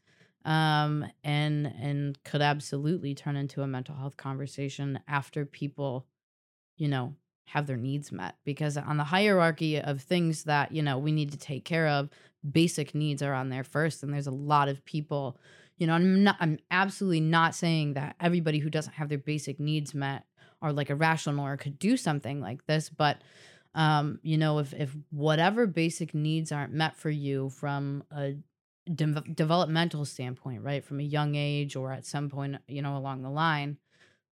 um, 0.47 1.05
and 1.23 1.67
and 1.79 2.23
could 2.23 2.41
absolutely 2.41 3.13
turn 3.13 3.35
into 3.35 3.61
a 3.61 3.67
mental 3.67 3.95
health 3.95 4.17
conversation 4.17 4.99
after 5.07 5.45
people 5.45 6.07
you 6.77 6.87
know 6.87 7.13
have 7.45 7.67
their 7.67 7.77
needs 7.77 8.11
met. 8.11 8.35
Because 8.43 8.77
on 8.77 8.97
the 8.97 9.03
hierarchy 9.03 9.79
of 9.79 10.01
things 10.01 10.45
that 10.45 10.71
you 10.71 10.81
know 10.81 10.97
we 10.97 11.11
need 11.11 11.31
to 11.31 11.37
take 11.37 11.65
care 11.65 11.87
of 11.87 12.09
basic 12.51 12.95
needs 12.95 13.21
are 13.21 13.33
on 13.33 13.49
there 13.49 13.63
first 13.63 14.03
and 14.03 14.13
there's 14.13 14.27
a 14.27 14.31
lot 14.31 14.69
of 14.69 14.85
people 14.85 15.37
you 15.77 15.87
know 15.87 15.93
i'm 15.93 16.23
not 16.23 16.37
i'm 16.39 16.57
absolutely 16.71 17.19
not 17.19 17.55
saying 17.55 17.93
that 17.93 18.15
everybody 18.19 18.59
who 18.59 18.69
doesn't 18.69 18.93
have 18.93 19.09
their 19.09 19.17
basic 19.17 19.59
needs 19.59 19.93
met 19.93 20.23
are 20.61 20.71
like 20.71 20.89
irrational 20.89 21.45
or 21.45 21.57
could 21.57 21.79
do 21.79 21.97
something 21.97 22.39
like 22.39 22.65
this 22.67 22.89
but 22.89 23.17
um 23.75 24.19
you 24.21 24.37
know 24.37 24.59
if 24.59 24.73
if 24.73 24.95
whatever 25.09 25.65
basic 25.65 26.13
needs 26.13 26.51
aren't 26.51 26.73
met 26.73 26.95
for 26.95 27.09
you 27.09 27.49
from 27.49 28.03
a 28.11 28.35
de- 28.95 29.21
developmental 29.33 30.05
standpoint 30.05 30.63
right 30.63 30.83
from 30.83 30.99
a 30.99 31.03
young 31.03 31.35
age 31.35 31.75
or 31.75 31.91
at 31.91 32.05
some 32.05 32.29
point 32.29 32.57
you 32.67 32.81
know 32.81 32.97
along 32.97 33.21
the 33.21 33.29
line 33.29 33.77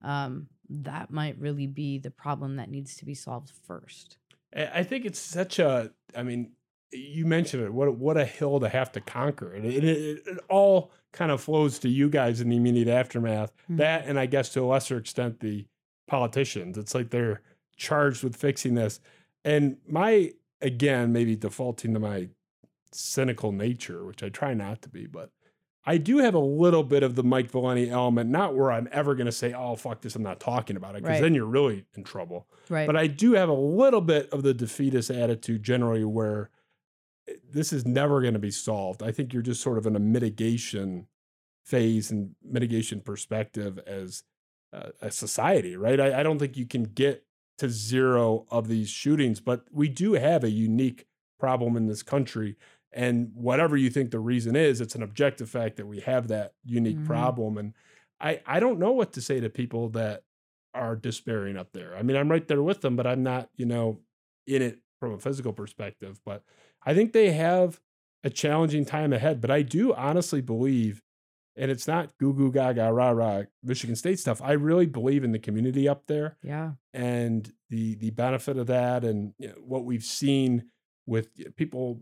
um 0.01 0.47
that 0.69 1.11
might 1.11 1.37
really 1.39 1.67
be 1.67 1.97
the 1.97 2.11
problem 2.11 2.55
that 2.55 2.69
needs 2.69 2.95
to 2.95 3.05
be 3.05 3.13
solved 3.13 3.51
first 3.67 4.17
I 4.55 4.83
think 4.83 5.05
it's 5.05 5.19
such 5.19 5.59
a. 5.59 5.91
I 6.15 6.23
mean, 6.23 6.51
you 6.91 7.25
mentioned 7.25 7.63
it. 7.63 7.73
What 7.73 7.95
what 7.97 8.17
a 8.17 8.25
hill 8.25 8.59
to 8.59 8.69
have 8.69 8.91
to 8.91 9.01
conquer, 9.01 9.51
and 9.53 9.65
it, 9.65 9.83
it, 9.83 10.21
it 10.27 10.39
all 10.49 10.91
kind 11.11 11.31
of 11.31 11.41
flows 11.41 11.79
to 11.79 11.89
you 11.89 12.09
guys 12.09 12.41
in 12.41 12.49
the 12.49 12.57
immediate 12.57 12.87
aftermath. 12.87 13.51
Mhm. 13.69 13.77
That, 13.77 14.05
and 14.05 14.19
I 14.19 14.25
guess 14.27 14.49
to 14.49 14.61
a 14.61 14.65
lesser 14.65 14.97
extent, 14.97 15.39
the 15.39 15.65
politicians. 16.07 16.77
It's 16.77 16.93
like 16.93 17.09
they're 17.09 17.41
charged 17.77 18.23
with 18.23 18.35
fixing 18.35 18.75
this. 18.75 18.99
And 19.43 19.77
my 19.87 20.33
again, 20.61 21.11
maybe 21.11 21.35
defaulting 21.35 21.93
to 21.95 21.99
my 21.99 22.29
cynical 22.93 23.51
nature, 23.51 24.05
which 24.05 24.23
I 24.23 24.29
try 24.29 24.53
not 24.53 24.81
to 24.83 24.89
be, 24.89 25.05
but 25.07 25.31
I 25.85 25.97
do 25.97 26.19
have 26.19 26.33
a 26.33 26.39
little 26.39 26.83
bit 26.83 27.03
of 27.03 27.15
the 27.15 27.23
Mike 27.23 27.51
Valenti 27.51 27.89
element. 27.89 28.29
Not 28.29 28.55
where 28.55 28.71
I'm 28.71 28.87
ever 28.91 29.15
going 29.15 29.25
to 29.25 29.31
say, 29.33 29.53
"Oh 29.53 29.75
fuck 29.75 30.01
this," 30.01 30.15
I'm 30.15 30.23
not 30.23 30.39
talking 30.39 30.77
about 30.77 30.95
it, 30.95 31.03
because 31.03 31.15
Right. 31.15 31.21
then 31.21 31.35
you're 31.35 31.45
really 31.45 31.85
in 31.95 32.03
trouble. 32.03 32.47
right 32.69 32.85
But 32.87 32.95
I 32.95 33.07
do 33.07 33.33
have 33.33 33.49
a 33.49 33.53
little 33.53 34.01
bit 34.01 34.29
of 34.31 34.43
the 34.43 34.53
defeatist 34.53 35.11
attitude 35.11 35.63
generally 35.63 36.05
where 36.05 36.49
eh, 37.27 37.33
this 37.51 37.73
is 37.73 37.85
never 37.85 38.21
going 38.21 38.33
to 38.33 38.39
be 38.39 38.51
solved. 38.51 39.03
I 39.03 39.11
think 39.11 39.33
you're 39.33 39.41
just 39.41 39.61
sort 39.61 39.77
of 39.77 39.85
in 39.85 39.95
a 39.95 39.99
mitigation 39.99 41.07
phase 41.65 42.11
and 42.11 42.35
mitigation 42.43 43.01
perspective 43.01 43.79
as 43.79 44.23
uh, 44.73 44.89
a 45.01 45.11
society, 45.11 45.75
right? 45.75 45.99
I, 45.99 46.19
I 46.19 46.23
don't 46.23 46.39
think 46.39 46.57
you 46.57 46.65
can 46.65 46.83
get 46.83 47.25
to 47.57 47.69
zero 47.69 48.45
of 48.49 48.67
these 48.67 48.89
shootings, 48.89 49.39
but 49.39 49.65
we 49.71 49.87
do 49.87 50.13
have 50.13 50.43
a 50.43 50.49
unique 50.49 51.07
problem 51.39 51.77
in 51.77 51.87
this 51.87 52.03
country. 52.03 52.55
And 52.93 53.31
whatever 53.33 53.75
you 53.75 53.89
think 53.89 54.11
the 54.11 54.19
reason 54.19 54.55
is, 54.55 54.79
it's 54.81 54.95
an 54.95 55.03
objective 55.03 55.49
fact 55.49 55.77
that 55.77 55.87
we 55.87 55.99
have 56.01 56.27
that 56.27 56.53
unique 56.63 56.97
Mhm. 56.99 57.05
problem. 57.05 57.57
And 57.57 57.73
I, 58.19 58.41
I 58.45 58.59
don't 58.59 58.79
know 58.79 58.91
what 58.91 59.13
to 59.13 59.21
say 59.21 59.39
to 59.39 59.49
people 59.49 59.89
that 59.89 60.23
are 60.73 60.95
despairing 60.95 61.57
up 61.57 61.71
there. 61.73 61.95
I 61.95 62.03
mean, 62.03 62.15
I'm 62.17 62.29
right 62.31 62.47
there 62.47 62.63
with 62.63 62.81
them, 62.81 62.95
but 62.95 63.05
I'm 63.07 63.23
not, 63.23 63.49
you 63.55 63.65
know, 63.65 63.99
in 64.47 64.61
it 64.61 64.79
from 64.99 65.13
a 65.13 65.19
physical 65.19 65.53
perspective. 65.53 66.19
But 66.25 66.43
I 66.85 66.93
think 66.93 67.13
they 67.13 67.31
have 67.31 67.79
a 68.23 68.29
challenging 68.29 68.85
time 68.85 69.11
ahead. 69.13 69.41
But 69.41 69.51
I 69.51 69.61
do 69.63 69.93
honestly 69.93 70.41
believe, 70.41 71.01
and 71.55 71.69
it's 71.69 71.87
not 71.87 72.17
goo 72.17 72.33
goo 72.33 72.51
gaga 72.51 72.91
rah 72.93 73.09
rah 73.11 73.43
Michigan 73.61 73.95
State 73.95 74.19
stuff. 74.19 74.41
I 74.41 74.53
really 74.53 74.85
believe 74.87 75.23
in 75.23 75.31
the 75.31 75.39
community 75.39 75.87
up 75.87 76.07
there 76.07 76.37
yeah 76.41 76.71
and 76.93 77.51
the 77.69 77.95
the 77.95 78.09
benefit 78.11 78.57
of 78.57 78.67
that, 78.67 79.03
and 79.03 79.33
you 79.37 79.49
know, 79.49 79.55
what 79.65 79.83
we've 79.85 80.03
seen 80.03 80.69
with 81.05 81.27
people. 81.55 82.01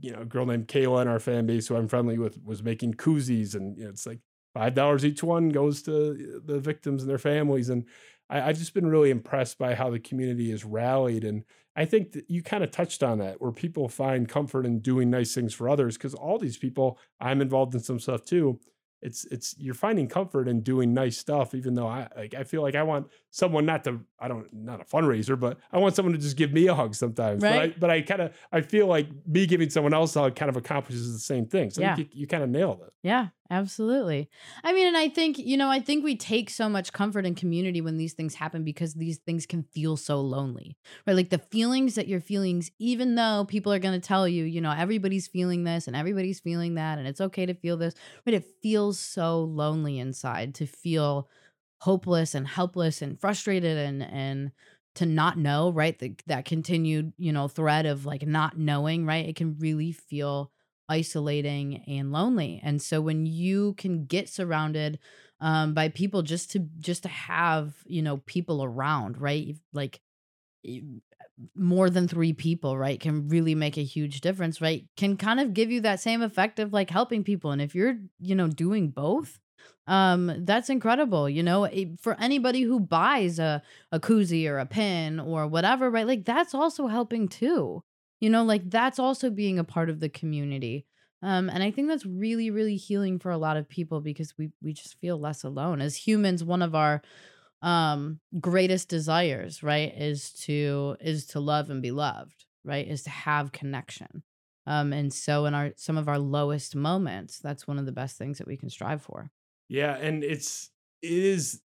You 0.00 0.12
know, 0.12 0.20
a 0.20 0.24
girl 0.24 0.46
named 0.46 0.68
Kayla 0.68 1.02
in 1.02 1.08
our 1.08 1.18
fan 1.18 1.46
base 1.46 1.68
who 1.68 1.76
I'm 1.76 1.88
friendly 1.88 2.18
with 2.18 2.38
was 2.44 2.62
making 2.62 2.94
koozies, 2.94 3.54
and 3.54 3.76
you 3.76 3.84
know, 3.84 3.90
it's 3.90 4.06
like 4.06 4.20
five 4.54 4.74
dollars 4.74 5.04
each 5.04 5.22
one 5.22 5.48
goes 5.48 5.82
to 5.82 5.92
uh, 6.12 6.40
the 6.44 6.58
victims 6.60 7.02
and 7.02 7.10
their 7.10 7.18
families. 7.18 7.68
And 7.68 7.84
I, 8.28 8.42
I've 8.42 8.58
just 8.58 8.74
been 8.74 8.86
really 8.86 9.10
impressed 9.10 9.58
by 9.58 9.74
how 9.74 9.90
the 9.90 9.98
community 9.98 10.50
has 10.50 10.64
rallied. 10.64 11.24
And 11.24 11.44
I 11.76 11.84
think 11.84 12.12
that 12.12 12.30
you 12.30 12.42
kind 12.42 12.64
of 12.64 12.70
touched 12.70 13.02
on 13.02 13.18
that, 13.18 13.40
where 13.40 13.52
people 13.52 13.88
find 13.88 14.28
comfort 14.28 14.66
in 14.66 14.80
doing 14.80 15.10
nice 15.10 15.34
things 15.34 15.54
for 15.54 15.68
others. 15.68 15.96
Because 15.96 16.14
all 16.14 16.38
these 16.38 16.58
people, 16.58 16.98
I'm 17.20 17.40
involved 17.40 17.74
in 17.74 17.80
some 17.80 18.00
stuff 18.00 18.24
too. 18.24 18.60
It's 19.02 19.24
it's 19.26 19.54
you're 19.58 19.74
finding 19.74 20.08
comfort 20.08 20.48
in 20.48 20.62
doing 20.62 20.94
nice 20.94 21.18
stuff, 21.18 21.54
even 21.54 21.74
though 21.74 21.86
I 21.86 22.08
like 22.16 22.34
I 22.34 22.44
feel 22.44 22.62
like 22.62 22.74
I 22.74 22.82
want 22.82 23.08
someone 23.30 23.66
not 23.66 23.84
to 23.84 24.00
I 24.18 24.28
don't 24.28 24.52
not 24.52 24.80
a 24.80 24.84
fundraiser, 24.84 25.38
but 25.38 25.58
I 25.70 25.78
want 25.78 25.94
someone 25.94 26.12
to 26.12 26.18
just 26.18 26.36
give 26.36 26.52
me 26.52 26.66
a 26.66 26.74
hug 26.74 26.94
sometimes. 26.94 27.42
Right. 27.42 27.78
But 27.78 27.90
I 27.90 27.96
I 27.96 28.02
kind 28.02 28.22
of 28.22 28.32
I 28.52 28.60
feel 28.62 28.86
like 28.86 29.08
me 29.26 29.46
giving 29.46 29.70
someone 29.70 29.94
else 29.94 30.16
a 30.16 30.20
hug 30.20 30.36
kind 30.36 30.48
of 30.48 30.56
accomplishes 30.56 31.12
the 31.12 31.18
same 31.18 31.46
thing. 31.46 31.70
So 31.70 31.82
think 31.94 32.14
you, 32.14 32.20
you 32.20 32.26
kind 32.26 32.42
of 32.42 32.50
nailed 32.50 32.82
it. 32.82 32.92
Yeah, 33.02 33.28
absolutely. 33.50 34.28
I 34.64 34.72
mean, 34.72 34.86
and 34.86 34.96
I 34.96 35.08
think, 35.08 35.38
you 35.38 35.56
know, 35.56 35.68
I 35.70 35.80
think 35.80 36.04
we 36.04 36.16
take 36.16 36.50
so 36.50 36.68
much 36.68 36.92
comfort 36.92 37.26
in 37.26 37.34
community 37.34 37.80
when 37.80 37.96
these 37.96 38.12
things 38.12 38.34
happen 38.34 38.64
because 38.64 38.94
these 38.94 39.18
things 39.18 39.46
can 39.46 39.62
feel 39.62 39.96
so 39.96 40.20
lonely, 40.20 40.76
right? 41.06 41.14
Like 41.14 41.30
the 41.30 41.38
feelings 41.38 41.94
that 41.94 42.08
you're 42.08 42.20
feeling, 42.20 42.62
even 42.78 43.14
though 43.14 43.44
people 43.48 43.72
are 43.72 43.78
going 43.78 43.98
to 44.00 44.06
tell 44.06 44.26
you, 44.26 44.44
you 44.44 44.60
know, 44.60 44.72
everybody's 44.72 45.28
feeling 45.28 45.64
this 45.64 45.86
and 45.86 45.94
everybody's 45.96 46.40
feeling 46.40 46.74
that, 46.74 46.98
and 46.98 47.06
it's 47.06 47.20
okay 47.20 47.46
to 47.46 47.54
feel 47.54 47.76
this, 47.76 47.94
but 48.24 48.34
it 48.34 48.44
feels 48.62 48.98
so 48.98 49.40
lonely 49.42 49.98
inside 49.98 50.54
to 50.56 50.66
feel 50.66 51.28
hopeless 51.80 52.34
and 52.34 52.48
helpless 52.48 53.02
and 53.02 53.20
frustrated 53.20 53.76
and, 53.76 54.02
and, 54.02 54.52
to 54.94 55.04
not 55.04 55.36
know, 55.36 55.70
right? 55.70 55.98
The, 55.98 56.14
that 56.26 56.46
continued, 56.46 57.12
you 57.18 57.30
know, 57.30 57.48
thread 57.48 57.84
of 57.84 58.06
like 58.06 58.26
not 58.26 58.56
knowing, 58.56 59.04
right? 59.04 59.28
It 59.28 59.36
can 59.36 59.58
really 59.58 59.92
feel 59.92 60.50
isolating 60.88 61.82
and 61.86 62.12
lonely. 62.12 62.60
And 62.62 62.80
so 62.80 63.00
when 63.00 63.26
you 63.26 63.74
can 63.74 64.06
get 64.06 64.28
surrounded 64.28 64.98
um 65.40 65.74
by 65.74 65.88
people 65.88 66.22
just 66.22 66.50
to 66.52 66.60
just 66.78 67.02
to 67.02 67.08
have 67.10 67.74
you 67.86 68.00
know 68.02 68.18
people 68.18 68.64
around 68.64 69.20
right? 69.20 69.56
Like 69.72 70.00
more 71.54 71.90
than 71.90 72.08
three 72.08 72.32
people 72.32 72.76
right 72.78 72.98
can 73.00 73.28
really 73.28 73.54
make 73.54 73.76
a 73.76 73.84
huge 73.84 74.20
difference 74.20 74.60
right? 74.60 74.86
Can 74.96 75.16
kind 75.16 75.40
of 75.40 75.54
give 75.54 75.70
you 75.70 75.80
that 75.82 76.00
same 76.00 76.22
effect 76.22 76.58
of 76.58 76.72
like 76.72 76.90
helping 76.90 77.24
people. 77.24 77.50
And 77.50 77.60
if 77.60 77.74
you're 77.74 77.96
you 78.20 78.34
know 78.34 78.48
doing 78.48 78.88
both 78.90 79.38
um 79.86 80.44
that's 80.44 80.70
incredible 80.70 81.28
you 81.28 81.42
know? 81.42 81.68
For 82.00 82.14
anybody 82.20 82.62
who 82.62 82.80
buys 82.80 83.38
a 83.38 83.62
a 83.92 84.00
koozie 84.00 84.48
or 84.48 84.58
a 84.58 84.66
pin 84.66 85.20
or 85.20 85.46
whatever 85.46 85.90
right? 85.90 86.06
Like 86.06 86.24
that's 86.24 86.54
also 86.54 86.86
helping 86.86 87.28
too 87.28 87.82
you 88.20 88.30
know 88.30 88.44
like 88.44 88.68
that's 88.70 88.98
also 88.98 89.30
being 89.30 89.58
a 89.58 89.64
part 89.64 89.90
of 89.90 90.00
the 90.00 90.08
community 90.08 90.86
um 91.22 91.48
and 91.48 91.62
i 91.62 91.70
think 91.70 91.88
that's 91.88 92.06
really 92.06 92.50
really 92.50 92.76
healing 92.76 93.18
for 93.18 93.30
a 93.30 93.38
lot 93.38 93.56
of 93.56 93.68
people 93.68 94.00
because 94.00 94.36
we 94.38 94.50
we 94.62 94.72
just 94.72 94.98
feel 95.00 95.18
less 95.18 95.44
alone. 95.44 95.80
As 95.80 95.96
humans 95.96 96.44
one 96.44 96.62
of 96.62 96.74
our 96.74 97.02
um 97.62 98.20
greatest 98.40 98.88
desires 98.88 99.62
right 99.62 99.92
is 99.96 100.32
to 100.32 100.96
is 101.00 101.26
to 101.26 101.40
love 101.40 101.70
and 101.70 101.80
be 101.82 101.90
loved 101.90 102.44
right 102.64 102.86
is 102.86 103.02
to 103.04 103.10
have 103.10 103.50
connection 103.52 104.22
um 104.66 104.92
and 104.92 105.12
so 105.12 105.46
in 105.46 105.54
our 105.54 105.72
some 105.76 105.96
of 105.96 106.08
our 106.08 106.18
lowest 106.18 106.76
moments 106.76 107.38
that's 107.38 107.66
one 107.66 107.78
of 107.78 107.86
the 107.86 107.92
best 107.92 108.18
things 108.18 108.38
that 108.38 108.46
we 108.46 108.56
can 108.56 108.68
strive 108.68 109.00
for. 109.02 109.30
Yeah, 109.68 109.96
and 109.96 110.22
it's 110.22 110.70
it 111.02 111.10
is 111.10 111.60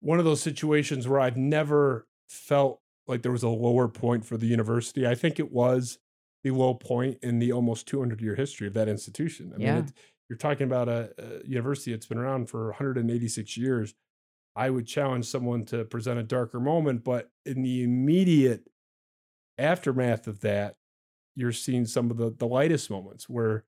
one 0.00 0.18
of 0.18 0.24
those 0.24 0.42
situations 0.42 1.08
where 1.08 1.20
I've 1.20 1.36
never 1.36 2.06
felt 2.28 2.80
like 3.08 3.22
there 3.22 3.32
was 3.32 3.42
a 3.42 3.48
lower 3.48 3.88
point 3.88 4.24
for 4.24 4.36
the 4.36 4.46
university. 4.46 5.06
I 5.06 5.14
think 5.14 5.38
it 5.38 5.52
was 5.52 5.98
the 6.44 6.50
low 6.50 6.74
point 6.74 7.18
in 7.22 7.38
the 7.38 7.52
almost 7.52 7.86
200 7.88 8.20
year 8.20 8.34
history 8.34 8.66
of 8.66 8.74
that 8.74 8.88
institution. 8.88 9.52
I 9.56 9.60
Yeah. 9.60 9.74
mean, 9.76 9.92
you're 10.28 10.38
talking 10.38 10.64
about 10.66 10.88
a, 10.88 11.12
a 11.18 11.46
university 11.46 11.92
that's 11.92 12.06
been 12.06 12.18
around 12.18 12.48
for 12.50 12.66
186 12.66 13.56
years. 13.56 13.94
I 14.56 14.70
would 14.70 14.86
challenge 14.86 15.26
someone 15.26 15.64
to 15.66 15.84
present 15.84 16.18
a 16.18 16.22
darker 16.24 16.58
moment, 16.60 17.04
but 17.04 17.30
in 17.44 17.62
the 17.62 17.82
immediate 17.84 18.68
aftermath 19.58 20.26
of 20.26 20.40
that, 20.40 20.76
you're 21.34 21.52
seeing 21.52 21.84
some 21.84 22.10
of 22.10 22.16
the, 22.16 22.30
the 22.30 22.46
lightest 22.46 22.90
moments 22.90 23.28
where 23.28 23.64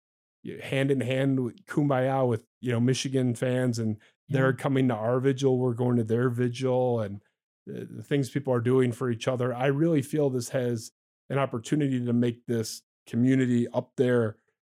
hand 0.62 0.90
in 0.90 1.00
hand 1.00 1.40
with 1.40 1.64
kumbaya 1.66 2.26
with 2.26 2.46
you 2.60 2.72
know 2.72 2.80
Michigan 2.80 3.34
fans 3.34 3.78
and 3.78 3.98
they're 4.30 4.52
coming 4.52 4.88
to 4.88 4.94
our 4.94 5.20
vigil, 5.20 5.58
we're 5.58 5.74
going 5.74 5.96
to 5.96 6.04
their 6.04 6.30
vigil, 6.30 7.00
and 7.00 7.22
the, 7.68 8.02
things 8.02 8.30
people 8.30 8.52
are 8.52 8.60
doing 8.60 8.92
for 8.92 9.10
each 9.10 9.28
other. 9.28 9.54
I 9.54 9.66
really 9.66 10.02
feel 10.02 10.30
this 10.30 10.50
has 10.50 10.92
an 11.30 11.38
opportunity 11.38 12.04
to 12.04 12.12
make 12.12 12.46
this 12.46 12.82
community 13.06 13.66
up 13.68 13.92
there 13.96 14.36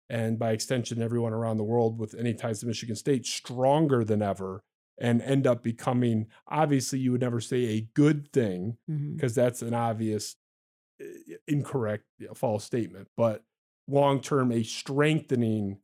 and 0.08 0.38
by 0.38 0.50
extension 0.50 1.00
everyone 1.00 1.32
around 1.32 1.56
the 1.56 1.64
world 1.64 1.98
with 1.98 2.14
any 2.14 2.34
ties 2.34 2.60
to 2.60 2.66
Michigan 2.66 2.96
State 2.96 3.26
stronger 3.26 4.04
than 4.04 4.22
ever 4.22 4.62
and 4.98 5.22
end 5.22 5.46
up 5.46 5.62
becoming 5.62 6.26
obviously 6.48 6.98
you 6.98 7.12
would 7.12 7.20
never 7.20 7.40
say 7.40 7.64
a 7.64 7.88
good 7.94 8.32
thing 8.32 8.76
because 9.16 9.34
that's 9.34 9.62
an 9.62 9.74
obvious 9.74 10.36
uh, 11.00 11.36
incorrect 11.48 12.04
false 12.34 12.64
statement 12.64 13.08
but 13.16 13.42
long 13.88 14.20
term 14.20 14.52
a 14.52 14.62
strengthening 14.62 15.78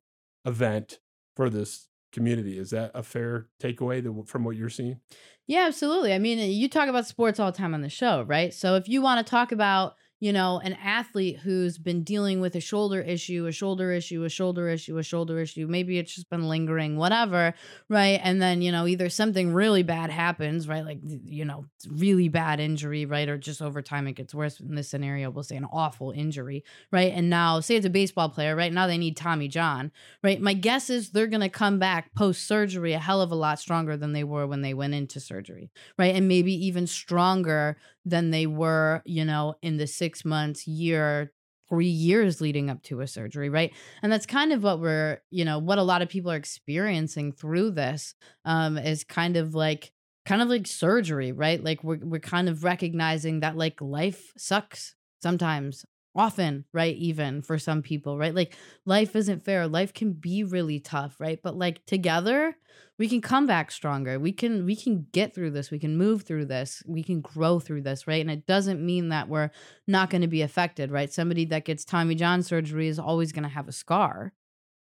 event 0.44 0.98
for 1.34 1.48
this 1.48 1.88
community. 2.16 2.58
Is 2.58 2.70
that 2.70 2.90
a 2.94 3.02
fair 3.02 3.46
takeaway 3.62 4.26
from 4.26 4.42
what 4.42 4.56
you're 4.56 4.70
seeing? 4.70 5.00
Yeah, 5.46 5.66
absolutely. 5.66 6.14
I 6.14 6.18
mean, 6.18 6.38
you 6.50 6.68
talk 6.68 6.88
about 6.88 7.06
sports 7.06 7.38
all 7.38 7.52
the 7.52 7.58
time 7.58 7.74
on 7.74 7.82
the 7.82 7.90
show, 7.90 8.22
right? 8.22 8.52
So 8.52 8.74
if 8.74 8.88
you 8.88 9.02
want 9.02 9.24
to 9.24 9.30
talk 9.30 9.52
about 9.52 9.94
you 10.18 10.32
know, 10.32 10.60
an 10.60 10.72
athlete 10.82 11.38
who's 11.40 11.76
been 11.76 12.02
dealing 12.02 12.40
with 12.40 12.54
a 12.56 12.60
shoulder 12.60 13.00
issue, 13.02 13.46
a 13.46 13.52
shoulder 13.52 13.92
issue, 13.92 14.24
a 14.24 14.30
shoulder 14.30 14.68
issue, 14.70 14.96
a 14.96 15.02
shoulder 15.02 15.38
issue. 15.40 15.66
Maybe 15.66 15.98
it's 15.98 16.14
just 16.14 16.30
been 16.30 16.48
lingering, 16.48 16.96
whatever, 16.96 17.52
right? 17.90 18.18
And 18.22 18.40
then, 18.40 18.62
you 18.62 18.72
know, 18.72 18.86
either 18.86 19.10
something 19.10 19.52
really 19.52 19.82
bad 19.82 20.08
happens, 20.10 20.68
right? 20.68 20.84
Like, 20.84 21.00
you 21.02 21.44
know, 21.44 21.66
really 21.90 22.28
bad 22.28 22.60
injury, 22.60 23.04
right? 23.04 23.28
Or 23.28 23.36
just 23.36 23.60
over 23.60 23.82
time 23.82 24.06
it 24.06 24.14
gets 24.14 24.34
worse. 24.34 24.58
In 24.58 24.74
this 24.74 24.88
scenario, 24.88 25.28
we'll 25.28 25.44
say 25.44 25.56
an 25.56 25.66
awful 25.70 26.12
injury, 26.12 26.64
right? 26.90 27.12
And 27.12 27.28
now, 27.28 27.60
say 27.60 27.76
it's 27.76 27.84
a 27.84 27.90
baseball 27.90 28.30
player, 28.30 28.56
right? 28.56 28.72
Now 28.72 28.86
they 28.86 28.98
need 28.98 29.18
Tommy 29.18 29.48
John, 29.48 29.92
right? 30.22 30.40
My 30.40 30.54
guess 30.54 30.88
is 30.88 31.10
they're 31.10 31.26
going 31.26 31.40
to 31.42 31.50
come 31.50 31.78
back 31.78 32.14
post 32.14 32.46
surgery 32.46 32.94
a 32.94 32.98
hell 32.98 33.20
of 33.20 33.32
a 33.32 33.36
lot 33.36 33.58
stronger 33.58 33.98
than 33.98 34.14
they 34.14 34.24
were 34.24 34.46
when 34.46 34.62
they 34.62 34.72
went 34.72 34.94
into 34.94 35.20
surgery, 35.20 35.70
right? 35.98 36.14
And 36.14 36.26
maybe 36.26 36.54
even 36.66 36.86
stronger 36.86 37.76
than 38.06 38.30
they 38.30 38.46
were, 38.46 39.02
you 39.04 39.24
know, 39.24 39.56
in 39.62 39.78
the 39.78 39.86
six 40.06 40.24
months, 40.24 40.66
year, 40.66 41.32
three 41.68 41.86
years 42.08 42.40
leading 42.40 42.70
up 42.70 42.80
to 42.82 43.00
a 43.00 43.06
surgery, 43.06 43.48
right? 43.48 43.72
And 44.02 44.12
that's 44.12 44.26
kind 44.26 44.52
of 44.52 44.62
what 44.62 44.80
we're, 44.80 45.20
you 45.30 45.44
know, 45.44 45.58
what 45.58 45.78
a 45.78 45.82
lot 45.82 46.02
of 46.02 46.08
people 46.08 46.30
are 46.30 46.36
experiencing 46.36 47.32
through 47.32 47.72
this 47.72 48.14
um, 48.44 48.78
is 48.78 49.04
kind 49.04 49.36
of 49.36 49.54
like, 49.54 49.92
kind 50.24 50.42
of 50.42 50.48
like 50.48 50.66
surgery, 50.66 51.32
right? 51.32 51.62
Like 51.62 51.84
we're 51.84 52.00
we're 52.02 52.20
kind 52.20 52.48
of 52.48 52.64
recognizing 52.64 53.40
that 53.40 53.56
like 53.56 53.80
life 53.80 54.32
sucks 54.36 54.94
sometimes 55.22 55.84
often, 56.14 56.64
right? 56.72 56.96
Even 56.96 57.42
for 57.42 57.58
some 57.58 57.82
people, 57.82 58.18
right? 58.18 58.34
Like 58.34 58.56
life 58.84 59.14
isn't 59.14 59.44
fair. 59.44 59.68
Life 59.68 59.92
can 59.92 60.12
be 60.14 60.44
really 60.44 60.80
tough, 60.80 61.16
right? 61.20 61.38
But 61.42 61.56
like 61.56 61.84
together, 61.86 62.56
we 62.98 63.08
can 63.08 63.20
come 63.20 63.46
back 63.46 63.70
stronger. 63.70 64.18
We 64.18 64.32
can 64.32 64.64
we 64.64 64.74
can 64.74 65.06
get 65.12 65.34
through 65.34 65.50
this. 65.50 65.70
We 65.70 65.78
can 65.78 65.96
move 65.96 66.22
through 66.22 66.46
this. 66.46 66.82
We 66.86 67.02
can 67.02 67.20
grow 67.20 67.60
through 67.60 67.82
this, 67.82 68.06
right? 68.06 68.20
And 68.20 68.30
it 68.30 68.46
doesn't 68.46 68.84
mean 68.84 69.10
that 69.10 69.28
we're 69.28 69.50
not 69.86 70.10
going 70.10 70.22
to 70.22 70.28
be 70.28 70.42
affected, 70.42 70.90
right? 70.90 71.12
Somebody 71.12 71.44
that 71.46 71.64
gets 71.64 71.84
Tommy 71.84 72.14
John 72.14 72.42
surgery 72.42 72.88
is 72.88 72.98
always 72.98 73.32
going 73.32 73.42
to 73.42 73.48
have 73.48 73.68
a 73.68 73.72
scar. 73.72 74.32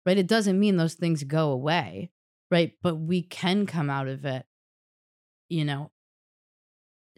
Right? 0.06 0.18
It 0.18 0.26
doesn't 0.26 0.60
mean 0.60 0.76
those 0.76 0.94
things 0.94 1.24
go 1.24 1.50
away, 1.50 2.10
right? 2.50 2.72
But 2.82 2.96
we 2.96 3.22
can 3.22 3.66
come 3.66 3.88
out 3.88 4.06
of 4.06 4.24
it 4.24 4.44
you 5.50 5.64
know 5.64 5.90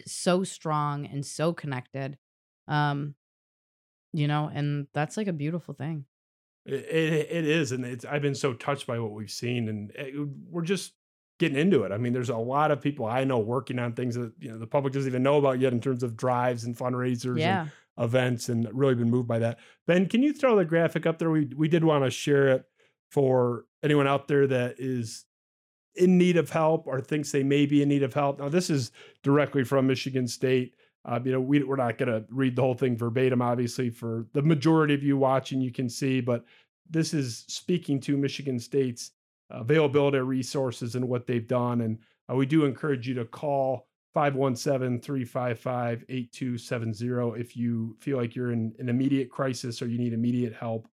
so 0.05 0.43
strong 0.43 1.07
and 1.07 1.25
so 1.25 1.53
connected 1.53 2.19
um 2.67 3.15
you 4.17 4.29
know, 4.29 4.51
and 4.53 4.87
that's 4.95 5.19
like 5.19 5.27
a 5.27 5.33
beautiful 5.33 5.75
thing. 5.75 6.07
It, 6.67 6.75
it, 6.75 7.29
it 7.31 7.47
is, 7.47 7.73
and 7.73 7.85
it's 7.85 8.05
I've 8.05 8.23
been 8.23 8.35
so 8.35 8.53
touched 8.53 8.87
by 8.87 8.99
what 8.99 9.13
we've 9.13 9.31
seen, 9.31 9.69
and 9.69 9.91
it, 9.93 10.15
eh, 10.15 10.25
we're 10.51 10.63
just 10.63 10.93
getting 11.39 11.59
into 11.59 11.85
it. 11.85 11.93
I 11.93 11.99
mean, 11.99 12.13
there's 12.13 12.31
a 12.31 12.37
lot 12.37 12.71
of 12.71 12.81
people 12.81 13.07
I 13.07 13.25
know 13.25 13.39
working 13.39 13.79
on 13.79 13.93
things 13.93 14.17
that 14.17 14.33
you 14.39 14.51
know 14.51 14.59
the 14.59 14.67
public 14.67 14.93
doesn't 14.93 15.09
even 15.09 15.23
know 15.23 15.39
about 15.39 15.61
yet 15.61 15.73
in 15.73 15.81
terms 15.81 16.03
of 16.03 16.17
drives 16.17 16.65
and 16.65 16.77
fundraisers 16.77 17.39
yeah. 17.39 17.63
and 17.63 17.71
events, 17.99 18.49
and 18.49 18.69
really 18.73 18.95
been 18.95 19.11
moved 19.11 19.29
by 19.29 19.39
that. 19.39 19.59
Ben, 19.87 20.07
can 20.09 20.23
you 20.23 20.33
throw 20.33 20.57
the 20.57 20.65
graphic 20.65 21.07
up 21.07 21.19
there? 21.19 21.31
We 21.31 21.49
we 21.57 21.69
did 21.69 21.85
want 21.85 22.05
to 22.05 22.11
share 22.11 22.49
it 22.49 22.65
for 23.11 23.67
anyone 23.83 24.09
out 24.09 24.27
there 24.27 24.47
that 24.49 24.77
is 24.79 25.25
in 25.95 26.19
need 26.19 26.37
of 26.37 26.51
help 26.51 26.87
or 26.87 27.01
thinks 27.01 27.33
they 27.33 27.43
may 27.43 27.67
be 27.67 27.83
in 27.83 27.89
need 27.89 28.03
of 28.03 28.15
help. 28.15 28.41
Now, 28.41 28.49
this 28.49 28.71
is 28.71 28.91
directly 29.23 29.65
from 29.65 29.87
Michigan 29.87 30.29
State. 30.29 30.75
Uh, 31.07 31.21
you 31.25 31.33
know, 31.33 31.41
we, 31.41 31.63
we're 31.63 31.77
not 31.77 31.99
going 31.99 32.11
to 32.11 32.25
read 32.31 32.57
the 32.57 32.63
whole 32.63 32.75
thing 32.75 32.97
verbatim, 32.97 33.41
obviously, 33.41 33.91
for 33.91 34.27
the 34.33 34.43
majority 34.43 34.93
of 34.93 35.05
you 35.05 35.17
watching, 35.17 35.61
you 35.61 35.73
can 35.73 35.89
see, 35.89 36.21
but 36.21 36.45
this 36.91 37.15
is 37.15 37.45
speaking 37.49 38.01
to 38.01 38.17
Michigan 38.17 38.59
State's 38.59 39.13
availability 39.51 40.19
of 40.19 40.27
resources 40.27 40.97
and 40.97 41.09
what 41.09 41.27
they've 41.27 41.47
done. 41.47 41.83
And 41.83 41.99
uh, 42.31 42.35
we 42.35 42.45
do 42.45 42.65
encourage 42.65 43.07
you 43.07 43.15
to 43.15 43.25
call 43.25 43.87
517 44.15 45.01
355 45.01 46.05
8270 46.09 47.41
if 47.41 47.57
you 47.57 47.97
feel 48.01 48.17
like 48.17 48.35
you're 48.35 48.53
in 48.53 48.75
an 48.81 48.89
immediate 48.89 49.31
crisis 49.31 49.81
or 49.81 49.87
you 49.87 49.99
need 49.99 50.13
immediate 50.13 50.55
help. 50.55 50.89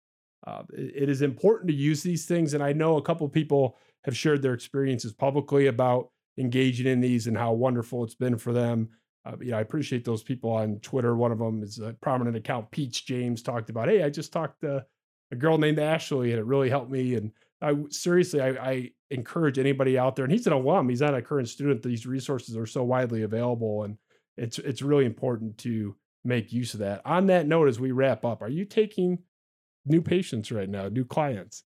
Uh, 0.46 0.62
it, 0.74 1.04
it 1.04 1.10
is 1.10 1.24
important 1.24 1.70
to 1.70 1.76
use 1.76 2.04
these 2.04 2.26
things. 2.26 2.54
And 2.54 2.64
I 2.64 2.74
know 2.74 2.98
a 2.98 3.02
couple 3.02 3.28
people 3.30 3.78
have 4.04 4.16
shared 4.16 4.44
their 4.44 4.54
experiences 4.54 5.14
publicly 5.14 5.68
about 5.68 6.10
engaging 6.38 6.86
in 6.86 7.00
these 7.00 7.26
and 7.26 7.38
how 7.38 7.54
wonderful 7.54 8.04
it's 8.04 8.16
been 8.16 8.38
for 8.38 8.54
them 8.54 8.90
uh, 9.26 9.36
you 9.40 9.52
know, 9.52 9.58
I 9.58 9.62
appreciate 9.62 10.04
those 10.04 10.24
people 10.24 10.52
on 10.52 10.80
Twitter. 10.80 11.16
One 11.16 11.32
of 11.32 11.40
them 11.40 11.64
is 11.64 11.80
a 11.80 11.94
prominent 11.94 12.36
account. 12.36 12.72
Peach 12.72 13.06
James 13.06 13.42
talked 13.42 13.70
about, 13.70 13.88
hey, 13.88 14.04
I 14.04 14.10
just 14.10 14.34
talked 14.34 14.62
to 14.62 14.86
a 15.32 15.36
girl 15.36 15.58
named 15.58 15.80
Ashley, 15.80 16.32
and 16.32 16.40
it 16.40 16.46
really 16.46 16.70
helped 16.70 16.92
me. 16.92 17.16
And 17.16 17.32
I 17.62 17.76
seriously, 17.90 18.42
I, 18.42 18.50
I 18.50 18.92
encourage 19.12 19.58
anybody 19.58 19.98
out 19.98 20.16
there. 20.16 20.26
And 20.26 20.32
he's 20.32 20.48
an 20.48 20.54
alum; 20.54 20.90
he's 20.90 21.02
not 21.02 21.16
a 21.16 21.22
current 21.22 21.48
student. 21.48 21.82
These 21.82 22.06
resources 22.06 22.58
are 22.58 22.66
so 22.66 22.84
widely 22.84 23.24
available, 23.24 23.84
and 23.84 23.98
it's 24.38 24.60
it's 24.60 24.82
really 24.82 25.06
important 25.06 25.58
to 25.60 25.96
make 26.26 26.52
use 26.52 26.74
of 26.74 26.82
that. 26.82 27.02
On 27.06 27.28
that 27.28 27.48
note, 27.48 27.68
as 27.68 27.80
we 27.80 27.92
wrap 27.92 28.26
up, 28.26 28.42
are 28.42 28.50
you 28.50 28.66
taking 28.66 29.20
new 29.86 30.02
patients 30.02 30.52
right 30.52 30.70
now, 30.70 30.90
new 30.90 31.06
clients? 31.06 31.64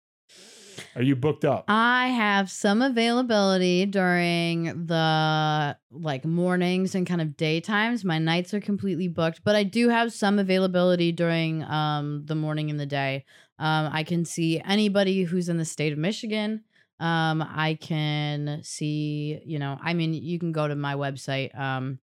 Are 0.95 1.01
you 1.01 1.15
booked 1.15 1.45
up? 1.45 1.65
I 1.67 2.07
have 2.09 2.51
some 2.51 2.81
availability 2.81 3.85
during 3.85 4.85
the 4.85 5.77
like 5.91 6.25
mornings 6.25 6.95
and 6.95 7.07
kind 7.07 7.21
of 7.21 7.29
daytimes. 7.29 8.03
My 8.03 8.19
nights 8.19 8.53
are 8.53 8.59
completely 8.59 9.07
booked, 9.07 9.43
but 9.43 9.55
I 9.55 9.63
do 9.63 9.89
have 9.89 10.13
some 10.13 10.37
availability 10.39 11.11
during 11.11 11.63
um 11.63 12.25
the 12.25 12.35
morning 12.35 12.69
and 12.69 12.79
the 12.79 12.85
day. 12.85 13.25
Um 13.59 13.89
I 13.91 14.03
can 14.03 14.25
see 14.25 14.61
anybody 14.63 15.23
who's 15.23 15.49
in 15.49 15.57
the 15.57 15.65
state 15.65 15.93
of 15.93 15.99
Michigan. 15.99 16.63
Um 16.99 17.41
I 17.41 17.77
can 17.81 18.61
see, 18.63 19.39
you 19.45 19.59
know, 19.59 19.77
I 19.81 19.93
mean 19.93 20.13
you 20.13 20.39
can 20.39 20.51
go 20.51 20.67
to 20.67 20.75
my 20.75 20.95
website 20.95 21.57
um 21.59 21.99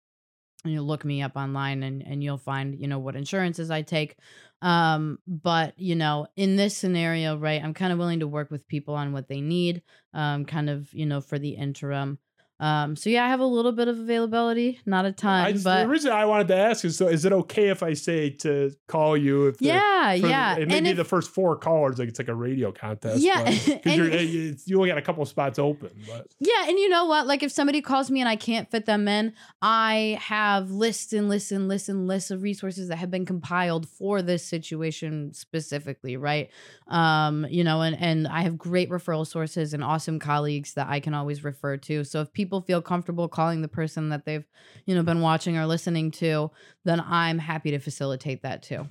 and 0.65 0.73
you 0.73 0.83
look 0.83 1.05
me 1.05 1.23
up 1.23 1.37
online 1.37 1.83
and 1.83 2.03
and 2.03 2.23
you'll 2.23 2.39
find, 2.39 2.79
you 2.81 2.89
know, 2.89 2.99
what 2.99 3.17
insurances 3.17 3.71
I 3.71 3.83
take. 3.83 4.17
Um, 4.63 5.19
but 5.27 5.79
you 5.79 5.95
know, 5.97 6.29
in 6.37 6.57
this 6.57 6.77
scenario, 6.77 7.37
right, 7.37 7.63
I'm 7.63 7.75
kind 7.75 7.93
of 7.93 7.99
willing 7.99 8.21
to 8.21 8.29
work 8.29 8.51
with 8.51 8.69
people 8.69 8.95
on 8.95 9.13
what 9.13 9.29
they 9.29 9.41
need, 9.41 9.83
um, 10.15 10.45
kind 10.47 10.71
of, 10.71 10.93
you 10.95 11.05
know, 11.05 11.21
for 11.21 11.39
the 11.39 11.51
interim. 11.51 12.19
Um, 12.63 12.95
so 12.95 13.11
yeah, 13.11 13.25
I 13.25 13.29
have 13.29 13.41
a 13.41 13.45
little 13.45 13.73
bit 13.73 13.89
of 13.89 13.99
availability, 13.99 14.79
not 14.87 15.05
a 15.05 15.11
ton. 15.11 15.47
I, 15.47 15.53
but 15.55 15.83
the 15.83 15.89
reason 15.89 16.13
I 16.13 16.27
wanted 16.27 16.47
to 16.47 16.57
ask 16.57 16.85
is 16.85 16.97
so 16.97 17.09
is 17.09 17.25
it 17.25 17.33
okay 17.33 17.71
if 17.71 17.83
I 17.83 17.95
say 17.95 18.31
to 18.31 18.71
call 18.87 19.17
you 19.17 19.49
if 19.49 19.61
yeah, 19.61 20.13
yeah, 20.13 20.55
the, 20.55 20.67
maybe 20.67 20.93
the 20.93 21.05
first 21.05 21.31
four 21.31 21.57
callers 21.57 21.99
like 21.99 22.09
it's 22.09 22.21
like 22.21 22.29
a 22.29 22.35
radio 22.37 22.71
contest. 22.71 23.21
Yeah, 23.21 23.43
because 23.43 24.65
you 24.69 24.77
only 24.77 24.91
got 24.91 24.99
a 24.99 25.03
couple 25.03 25.27
spots 25.27 25.59
open. 25.59 25.91
But 26.07 26.29
yeah, 26.39 26.69
and 26.69 26.79
you 26.79 26.89
know 26.89 27.07
what? 27.07 27.27
Like 27.27 27.43
if 27.43 27.51
somebody 27.51 27.81
calls 27.81 28.13
me 28.13 28.21
and 28.21 28.29
I 28.29 28.37
can't 28.37 28.71
fit 28.71 28.87
them 28.87 29.09
in, 29.09 29.33
I 29.61 30.21
have 30.21 30.71
lists 30.71 31.13
and 31.13 31.29
lists 31.29 31.51
and 31.51 31.67
lists 31.67 31.89
and 31.89 32.07
lists 32.07 32.31
of 32.31 32.43
resources 32.43 32.87
that 32.91 32.97
have 32.99 33.11
been 33.11 33.27
compiled 33.27 33.89
for 33.89 34.23
this 34.23 34.47
situation 34.47 35.35
specifically, 35.35 36.17
right? 36.17 36.49
Um, 36.87 37.45
you 37.51 37.65
know, 37.65 37.81
and 37.81 38.01
and 38.01 38.29
I 38.29 38.43
have 38.43 38.57
great 38.57 38.89
referral 38.89 39.27
sources 39.27 39.75
and 39.75 39.83
awesome 39.83 40.21
colleagues 40.21 40.75
that 40.75 40.87
I 40.87 41.01
can 41.01 41.13
always 41.13 41.43
refer 41.43 41.77
to. 41.79 42.05
So 42.05 42.21
if 42.21 42.33
people 42.33 42.52
people 42.53 42.61
feel 42.61 42.83
comfortable 42.83 43.29
calling 43.29 43.63
the 43.63 43.69
person 43.69 44.11
that 44.11 44.27
they've, 44.27 44.45
you 44.85 44.95
know, 44.95 45.03
been 45.03 45.23
watching 45.23 45.57
or 45.57 45.67
listening 45.67 46.11
to, 46.11 46.51
then 46.85 47.01
I'm 47.01 47.39
happy 47.39 47.71
to 47.71 47.79
facilitate 47.79 48.43
that 48.43 48.63
too. 48.63 48.87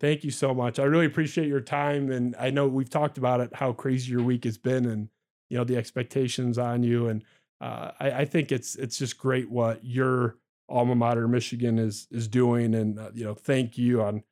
Thank 0.00 0.24
you 0.24 0.32
so 0.32 0.52
much. 0.52 0.80
I 0.80 0.82
really 0.82 1.06
appreciate 1.06 1.46
your 1.46 1.60
time. 1.60 2.10
And 2.10 2.34
I 2.36 2.50
know 2.50 2.66
we've 2.66 2.90
talked 2.90 3.16
about 3.16 3.40
it, 3.40 3.50
how 3.54 3.72
crazy 3.72 4.10
your 4.10 4.24
week 4.24 4.42
has 4.42 4.58
been 4.58 4.86
and, 4.86 5.08
you 5.48 5.56
know, 5.56 5.62
the 5.62 5.76
expectations 5.76 6.58
on 6.58 6.82
you. 6.82 7.06
And 7.06 7.22
uh, 7.60 7.92
I, 8.00 8.10
I, 8.10 8.24
think 8.24 8.50
it's, 8.50 8.74
it's 8.74 8.98
just 8.98 9.16
great 9.16 9.48
what 9.48 9.84
your 9.84 10.36
alma 10.68 10.96
mater, 10.96 11.28
Michigan 11.28 11.78
is, 11.78 12.08
is 12.10 12.26
doing. 12.26 12.74
And, 12.74 12.98
uh, 12.98 13.10
you 13.14 13.24
know, 13.24 13.34
thank 13.34 13.78
you 13.78 14.02
on 14.02 14.24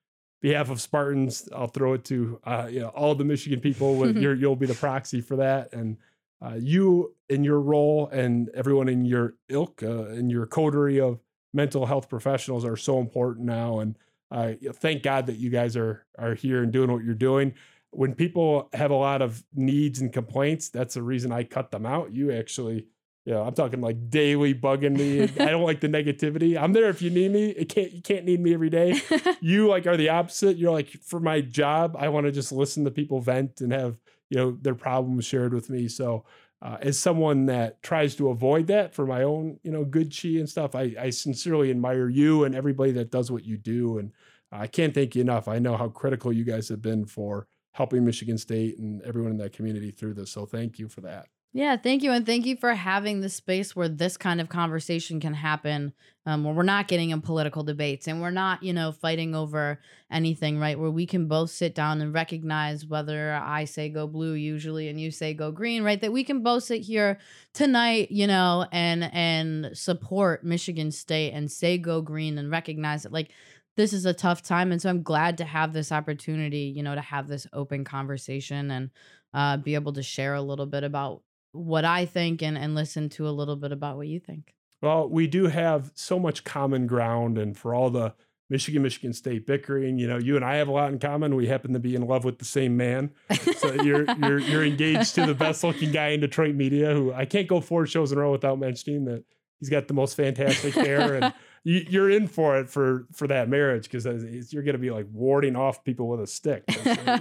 behalf 0.43 0.69
of 0.69 0.81
Spartans. 0.81 1.49
I'll 1.55 1.69
throw 1.69 1.95
it 1.95 2.05
to, 2.07 2.41
uh, 2.43 2.69
you 2.69 2.81
know, 2.81 2.89
all 2.89 3.15
the 3.15 3.25
Michigan 3.25 3.61
people 3.61 3.95
with 3.95 4.17
your, 4.21 4.35
you'll 4.35 4.57
be 4.57 4.67
the 4.67 4.75
proxy 4.75 5.21
for 5.21 5.37
that. 5.37 5.73
And, 5.73 5.97
uh, 6.43 6.55
you 6.59 7.15
in 7.29 7.45
your 7.45 7.61
role 7.61 8.09
and 8.09 8.49
everyone 8.55 8.89
in 8.89 9.05
your 9.05 9.35
ilk 9.49 9.83
uh, 9.83 10.07
in 10.09 10.31
your 10.31 10.47
coterie 10.47 11.01
of 11.01 11.19
mental 11.53 11.87
health 11.87 12.09
professionals 12.09 12.65
are 12.65 12.77
so 12.77 12.99
important 12.99 13.47
now 13.47 13.81
and 13.81 13.97
uh, 14.31 14.53
thank 14.75 15.03
god 15.03 15.27
that 15.27 15.37
you 15.37 15.51
guys 15.51 15.77
are 15.77 16.05
are 16.19 16.35
here 16.35 16.63
and 16.63 16.73
doing 16.73 16.91
what 16.91 17.05
you're 17.05 17.15
doing 17.15 17.55
when 17.91 18.15
people 18.15 18.69
have 18.73 18.91
a 18.91 18.97
lot 18.97 19.23
of 19.23 19.45
needs 19.55 20.01
and 20.01 20.13
complaints 20.13 20.69
that's 20.69 20.95
the 20.95 21.03
reason 21.03 21.33
i 21.33 21.45
cut 21.45 21.71
them 21.71 21.87
out 21.87 22.13
you 22.13 22.33
actually 22.33 22.87
yeah, 23.25 23.41
I'm 23.41 23.55
talking 23.55 23.81
like 23.81 24.11
daily 24.11 24.55
bugging 24.55 24.99
me. 24.99 25.23
I 25.23 25.51
don't 25.51 25.63
like 25.63 25.81
the 25.81 25.89
negativity. 25.89 26.61
I'm 26.61 26.75
there 26.75 26.91
if 26.91 27.01
you 27.01 27.09
need 27.09 27.33
me. 27.33 27.51
It 27.51 27.71
can't 27.71 27.91
you 27.91 28.03
can't 28.03 28.27
need 28.27 28.41
me 28.41 28.53
every 28.53 28.69
day. 28.69 29.01
you 29.41 29.67
like 29.69 29.87
are 29.87 29.97
the 29.97 30.11
opposite. 30.11 30.59
You're 30.59 30.73
like 30.73 30.89
for 31.03 31.21
my 31.21 31.41
job, 31.41 31.97
I 31.99 32.11
want 32.11 32.27
to 32.27 32.33
just 32.33 32.53
listen 32.53 32.85
to 32.85 32.91
people 32.91 33.21
vent 33.21 33.63
and 33.63 33.73
have 33.73 33.97
you 34.31 34.39
know 34.39 34.59
their 34.63 34.75
problems 34.75 35.25
shared 35.25 35.53
with 35.55 35.71
me. 35.71 35.89
So 35.89 36.25
uh, 36.63 36.79
as 36.81 36.99
someone 36.99 37.47
that 37.47 37.83
tries 37.83 38.17
to 38.17 38.31
avoid 38.31 38.67
that 38.69 38.95
for 38.95 39.07
my 39.07 39.23
own 39.23 39.59
you 39.63 39.71
know 39.71 39.85
good 39.85 40.15
chi 40.17 40.29
and 40.31 40.49
stuff, 40.49 40.75
I, 40.75 40.95
I 40.99 41.11
sincerely 41.11 41.71
admire 41.71 42.09
you 42.09 42.45
and 42.45 42.55
everybody 42.55 42.93
that 42.93 43.11
does 43.11 43.31
what 43.31 43.45
you 43.45 43.57
do, 43.57 43.99
and 43.99 44.13
I 44.53 44.67
can't 44.67 44.95
thank 44.95 45.15
you 45.15 45.23
enough. 45.23 45.49
I 45.49 45.59
know 45.59 45.77
how 45.77 45.89
critical 45.89 46.33
you 46.33 46.45
guys 46.45 46.69
have 46.69 46.83
been 46.83 47.07
for 47.07 47.47
helping 47.73 48.05
Michigan 48.05 48.39
State 48.39 48.79
and 48.79 49.03
everyone 49.03 49.33
in 49.33 49.39
that 49.39 49.53
community 49.53 49.91
through 49.91 50.15
this. 50.15 50.31
So 50.31 50.47
thank 50.47 50.79
you 50.79 50.89
for 50.89 51.01
that. 51.03 51.27
Yeah, 51.57 51.77
thank 51.77 52.03
you. 52.03 52.11
And 52.11 52.27
thank 52.27 52.47
you 52.47 52.57
for 52.57 52.75
having 52.75 53.21
the 53.21 53.29
space 53.29 53.77
where 53.77 53.89
this 53.89 54.17
kind 54.17 54.41
of 54.41 54.49
conversation 54.49 55.21
can 55.21 55.35
happen, 55.35 55.93
um, 56.27 56.43
where 56.43 56.53
we're 56.53 56.65
not 56.65 56.89
getting 56.89 57.11
in 57.11 57.21
political 57.21 57.63
debates 57.63 58.09
and 58.09 58.21
we're 58.21 58.33
not, 58.33 58.65
you 58.65 58.73
know, 58.73 58.91
fighting 58.91 59.37
over 59.37 59.79
anything, 60.11 60.59
right? 60.59 60.77
Where 60.77 60.91
we 60.91 61.07
can 61.07 61.29
both 61.29 61.51
sit 61.51 61.73
down 61.73 62.01
and 62.01 62.13
recognize 62.13 62.85
whether 62.85 63.35
I 63.35 63.67
say 63.67 63.89
go 63.89 64.09
blue 64.09 64.33
usually 64.33 64.89
and 64.89 65.01
you 65.01 65.13
say 65.13 65.33
go 65.33 65.53
green, 65.53 65.85
right? 65.85 66.01
That 66.01 66.13
we 66.13 66.25
can 66.25 66.43
both 66.43 66.65
sit 66.65 66.83
here 66.83 67.21
tonight, 67.53 68.11
you 68.11 68.27
know, 68.27 68.67
and 68.73 69.05
and 69.13 69.79
support 69.79 70.43
Michigan 70.43 70.91
State 70.91 71.35
and 71.35 71.49
say 71.49 71.79
go 71.79 72.03
green 72.03 72.37
and 72.37 72.51
recognize 72.51 73.07
it. 73.07 73.13
Like 73.13 73.31
this 73.77 73.93
is 73.93 74.07
a 74.07 74.13
tough 74.15 74.43
time. 74.43 74.73
And 74.73 74.83
so 74.83 74.91
I'm 74.91 75.05
glad 75.05 75.39
to 75.39 75.45
have 75.45 75.73
this 75.73 75.93
opportunity, 75.93 76.73
you 76.77 76.83
know, 76.83 76.97
to 76.97 77.01
have 77.01 77.29
this 77.29 77.47
open 77.53 77.85
conversation 77.85 78.73
and 78.73 78.91
uh, 79.33 79.57
be 79.57 79.77
able 79.77 79.93
to 79.93 80.03
share 80.03 80.35
a 80.35 80.43
little 80.43 80.67
bit 80.67 80.83
about 80.83 81.23
what 81.55 81.85
I 81.85 82.05
think 82.05 82.43
and, 82.43 82.59
and 82.59 82.75
listen 82.75 83.09
to 83.11 83.29
a 83.29 83.31
little 83.31 83.57
bit 83.57 83.73
about 83.73 83.97
what 83.97 84.09
you 84.09 84.21
think. 84.21 84.55
Well, 84.83 85.09
we 85.09 85.27
do 85.27 85.47
have 85.47 85.93
so 85.95 86.19
much 86.19 86.45
common 86.45 86.87
ground, 86.87 87.39
and 87.39 87.57
for 87.57 87.75
all 87.75 87.89
the 87.89 88.15
Michigan, 88.51 88.83
Michigan 88.83 89.15
State 89.15 89.47
bickering, 89.47 89.99
you 89.99 90.07
know, 90.07 90.19
you 90.19 90.37
and 90.37 90.45
I 90.45 90.57
have 90.57 90.69
a 90.69 90.73
lot 90.73 90.93
in 90.93 90.99
common. 90.99 91.35
We 91.35 91.47
happen 91.47 91.73
to 91.73 91.79
be 91.79 91.95
in 91.95 92.07
love 92.07 92.25
with 92.25 92.39
the 92.39 92.45
same 92.45 92.77
man. 92.77 93.11
So 93.57 93.73
you're 93.83 94.05
you're 94.19 94.39
you're 94.39 94.65
engaged 94.65 95.15
to 95.15 95.25
the 95.25 95.35
best 95.35 95.65
looking 95.65 95.91
guy 95.91 96.09
in 96.09 96.21
Detroit 96.21 96.55
media 96.55 96.93
who 96.93 97.13
I 97.15 97.25
can't 97.25 97.49
go 97.49 97.61
four 97.61 97.87
shows 97.87 98.13
in 98.13 98.19
a 98.19 98.21
row 98.21 98.33
without 98.33 98.59
mentioning 98.59 99.07
that 99.07 99.25
he's 99.59 99.71
got 99.71 99.89
the 99.89 99.95
most 99.95 100.17
fantastic 100.17 100.75
hair 100.75 101.15
and 101.15 101.33
you, 101.65 102.03
are 102.03 102.11
in 102.11 102.27
for 102.27 102.59
it 102.59 102.69
for 102.69 103.07
for 103.13 103.27
that 103.29 103.49
marriage 103.49 103.85
because 103.85 104.05
you're 104.53 104.63
going 104.63 104.75
to 104.75 104.79
be 104.79 104.91
like 104.91 105.07
warding 105.11 105.57
off 105.57 105.83
people 105.83 106.09
with 106.09 106.21
a 106.21 106.27
stick, 106.27 106.65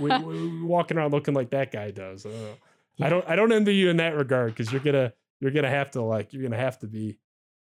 we, 0.01 0.17
we, 0.17 0.63
walking 0.63 0.97
around 0.97 1.11
looking 1.11 1.33
like 1.33 1.51
that 1.51 1.71
guy 1.71 1.91
does. 1.91 2.25
Uh, 2.25 2.55
yeah. 2.97 3.07
I 3.07 3.09
don't 3.09 3.25
I 3.29 3.35
don't 3.35 3.51
envy 3.51 3.75
you 3.75 3.89
in 3.89 3.97
that 3.97 4.15
regard 4.15 4.55
because 4.55 4.71
you're 4.71 4.81
gonna 4.81 5.13
you're 5.39 5.51
gonna 5.51 5.69
have 5.69 5.91
to 5.91 6.01
like 6.01 6.33
you're 6.33 6.43
gonna 6.43 6.57
have 6.57 6.79
to 6.79 6.87
be 6.87 7.17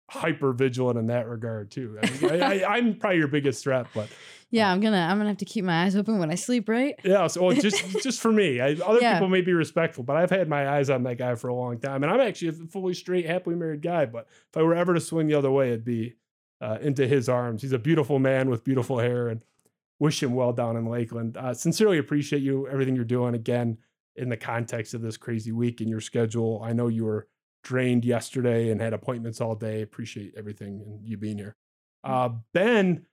hyper 0.09 0.51
vigilant 0.53 0.97
in 0.97 1.07
that 1.07 1.27
regard 1.27 1.71
too. 1.71 1.97
I 2.01 2.09
mean, 2.09 2.41
I, 2.41 2.77
am 2.77 2.95
probably 2.95 3.19
your 3.19 3.27
biggest 3.27 3.63
threat, 3.63 3.87
but 3.93 4.09
yeah, 4.49 4.71
I'm 4.71 4.79
gonna 4.79 4.97
I'm 4.97 5.17
gonna 5.17 5.29
have 5.29 5.37
to 5.37 5.45
keep 5.45 5.63
my 5.63 5.83
eyes 5.83 5.95
open 5.95 6.19
when 6.19 6.31
I 6.31 6.35
sleep, 6.35 6.67
right? 6.67 6.95
Yeah, 7.03 7.27
so 7.27 7.43
well, 7.43 7.55
just 7.55 7.87
just 8.03 8.19
for 8.19 8.31
me, 8.31 8.59
I, 8.59 8.73
other 8.73 8.99
yeah. 9.01 9.13
people 9.13 9.29
may 9.29 9.41
be 9.41 9.53
respectful, 9.53 10.03
but 10.03 10.15
I've 10.15 10.29
had 10.29 10.49
my 10.49 10.67
eyes 10.67 10.89
on 10.89 11.03
that 11.03 11.17
guy 11.17 11.35
for 11.35 11.47
a 11.47 11.53
long 11.53 11.79
time, 11.79 12.03
and 12.03 12.11
I'm 12.11 12.19
actually 12.19 12.49
a 12.49 12.53
fully 12.53 12.93
straight, 12.93 13.25
happily 13.25 13.55
married 13.55 13.81
guy. 13.81 14.05
But 14.05 14.27
if 14.49 14.57
I 14.57 14.63
were 14.63 14.75
ever 14.75 14.93
to 14.93 14.99
swing 14.99 15.27
the 15.27 15.35
other 15.35 15.51
way, 15.51 15.69
it'd 15.69 15.85
be 15.85 16.15
uh, 16.61 16.79
into 16.81 17.07
his 17.07 17.29
arms. 17.29 17.61
He's 17.61 17.73
a 17.73 17.79
beautiful 17.79 18.19
man 18.19 18.49
with 18.49 18.63
beautiful 18.63 18.99
hair, 18.99 19.27
and 19.27 19.43
wish 19.99 20.23
him 20.23 20.33
well 20.33 20.53
down 20.53 20.75
in 20.75 20.85
Lakeland. 20.85 21.37
Uh, 21.37 21.53
sincerely 21.53 21.97
appreciate 21.97 22.41
you 22.41 22.67
everything 22.67 22.95
you're 22.95 23.05
doing 23.05 23.35
again 23.35 23.77
in 24.19 24.29
the 24.29 24.37
context 24.37 24.93
of 24.93 25.01
this 25.01 25.17
crazy 25.17 25.51
week 25.51 25.81
and 25.81 25.89
your 25.89 26.01
schedule. 26.01 26.61
I 26.63 26.73
know 26.73 26.89
you 26.89 27.05
were 27.05 27.27
drained 27.63 28.05
yesterday 28.05 28.69
and 28.69 28.81
had 28.81 28.93
appointments 28.93 29.41
all 29.41 29.55
day. 29.55 29.81
Appreciate 29.81 30.33
everything 30.37 30.81
and 30.85 31.03
you 31.03 31.17
being 31.17 31.37
here. 31.37 31.55
Mm. 32.05 32.09
Uh, 32.11 32.29
ben, 32.53 33.05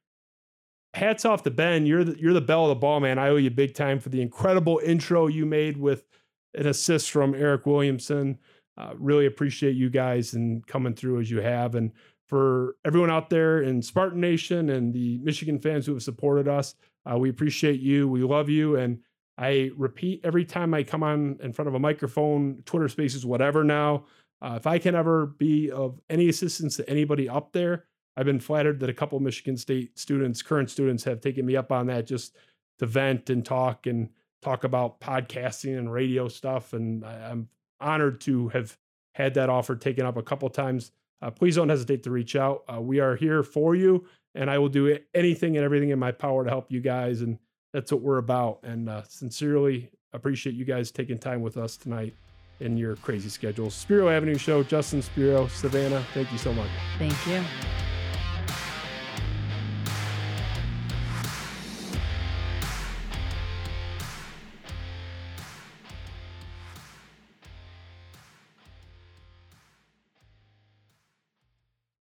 hats 0.94 1.24
off 1.24 1.42
to 1.44 1.50
Ben. 1.50 1.86
You're 1.86 2.04
the, 2.04 2.18
you're 2.18 2.32
the 2.32 2.40
belle 2.40 2.64
of 2.64 2.70
the 2.70 2.74
ball, 2.74 3.00
man. 3.00 3.18
I 3.18 3.28
owe 3.28 3.36
you 3.36 3.50
big 3.50 3.74
time 3.74 4.00
for 4.00 4.08
the 4.08 4.20
incredible 4.20 4.80
intro 4.84 5.28
you 5.28 5.46
made 5.46 5.76
with 5.76 6.04
an 6.54 6.66
assist 6.66 7.10
from 7.10 7.34
Eric 7.34 7.66
Williamson. 7.66 8.38
Uh, 8.76 8.92
really 8.98 9.26
appreciate 9.26 9.76
you 9.76 9.88
guys 9.88 10.34
and 10.34 10.66
coming 10.66 10.94
through 10.94 11.20
as 11.20 11.30
you 11.30 11.40
have. 11.40 11.74
And 11.74 11.92
for 12.26 12.76
everyone 12.84 13.10
out 13.10 13.30
there 13.30 13.62
in 13.62 13.80
Spartan 13.80 14.20
Nation 14.20 14.70
and 14.70 14.92
the 14.92 15.18
Michigan 15.18 15.58
fans 15.58 15.86
who 15.86 15.94
have 15.94 16.02
supported 16.02 16.48
us, 16.48 16.74
uh, 17.10 17.16
we 17.16 17.30
appreciate 17.30 17.80
you. 17.80 18.08
We 18.08 18.22
love 18.22 18.48
you. 18.48 18.76
And 18.76 18.98
I 19.38 19.70
repeat 19.76 20.20
every 20.24 20.44
time 20.44 20.72
I 20.72 20.82
come 20.82 21.02
on 21.02 21.38
in 21.42 21.52
front 21.52 21.68
of 21.68 21.74
a 21.74 21.78
microphone, 21.78 22.62
Twitter 22.64 22.88
spaces, 22.88 23.26
whatever 23.26 23.64
now. 23.64 24.04
Uh, 24.40 24.54
if 24.56 24.66
I 24.66 24.78
can 24.78 24.94
ever 24.94 25.26
be 25.26 25.70
of 25.70 26.00
any 26.08 26.28
assistance 26.28 26.76
to 26.76 26.88
anybody 26.88 27.28
up 27.28 27.52
there, 27.52 27.84
I've 28.16 28.26
been 28.26 28.40
flattered 28.40 28.80
that 28.80 28.90
a 28.90 28.94
couple 28.94 29.20
Michigan 29.20 29.56
State 29.56 29.98
students, 29.98 30.42
current 30.42 30.70
students, 30.70 31.04
have 31.04 31.20
taken 31.20 31.44
me 31.44 31.56
up 31.56 31.70
on 31.70 31.86
that 31.88 32.06
just 32.06 32.36
to 32.78 32.86
vent 32.86 33.30
and 33.30 33.44
talk 33.44 33.86
and 33.86 34.08
talk 34.42 34.64
about 34.64 35.00
podcasting 35.00 35.78
and 35.78 35.92
radio 35.92 36.28
stuff. 36.28 36.72
And 36.72 37.04
I'm 37.04 37.48
honored 37.80 38.20
to 38.22 38.48
have 38.48 38.76
had 39.14 39.34
that 39.34 39.50
offer 39.50 39.76
taken 39.76 40.06
up 40.06 40.16
a 40.16 40.22
couple 40.22 40.48
times. 40.48 40.92
Uh, 41.20 41.30
please 41.30 41.56
don't 41.56 41.68
hesitate 41.68 42.02
to 42.04 42.10
reach 42.10 42.36
out. 42.36 42.62
Uh, 42.72 42.80
we 42.80 43.00
are 43.00 43.16
here 43.16 43.42
for 43.42 43.74
you, 43.74 44.06
and 44.34 44.50
I 44.50 44.58
will 44.58 44.68
do 44.68 44.98
anything 45.14 45.56
and 45.56 45.64
everything 45.64 45.90
in 45.90 45.98
my 45.98 46.12
power 46.12 46.44
to 46.44 46.50
help 46.50 46.70
you 46.70 46.80
guys 46.80 47.22
and 47.22 47.38
that's 47.76 47.92
what 47.92 48.00
we're 48.00 48.16
about. 48.16 48.60
And 48.62 48.88
uh, 48.88 49.02
sincerely 49.02 49.90
appreciate 50.14 50.54
you 50.54 50.64
guys 50.64 50.90
taking 50.90 51.18
time 51.18 51.42
with 51.42 51.58
us 51.58 51.76
tonight 51.76 52.14
in 52.60 52.78
your 52.78 52.96
crazy 52.96 53.28
schedules. 53.28 53.74
Spiro 53.74 54.08
Avenue 54.08 54.38
Show, 54.38 54.62
Justin 54.62 55.02
Spiro, 55.02 55.46
Savannah, 55.48 56.02
thank 56.14 56.32
you 56.32 56.38
so 56.38 56.54
much. 56.54 56.70
Thank 56.98 57.14
you. 57.26 57.44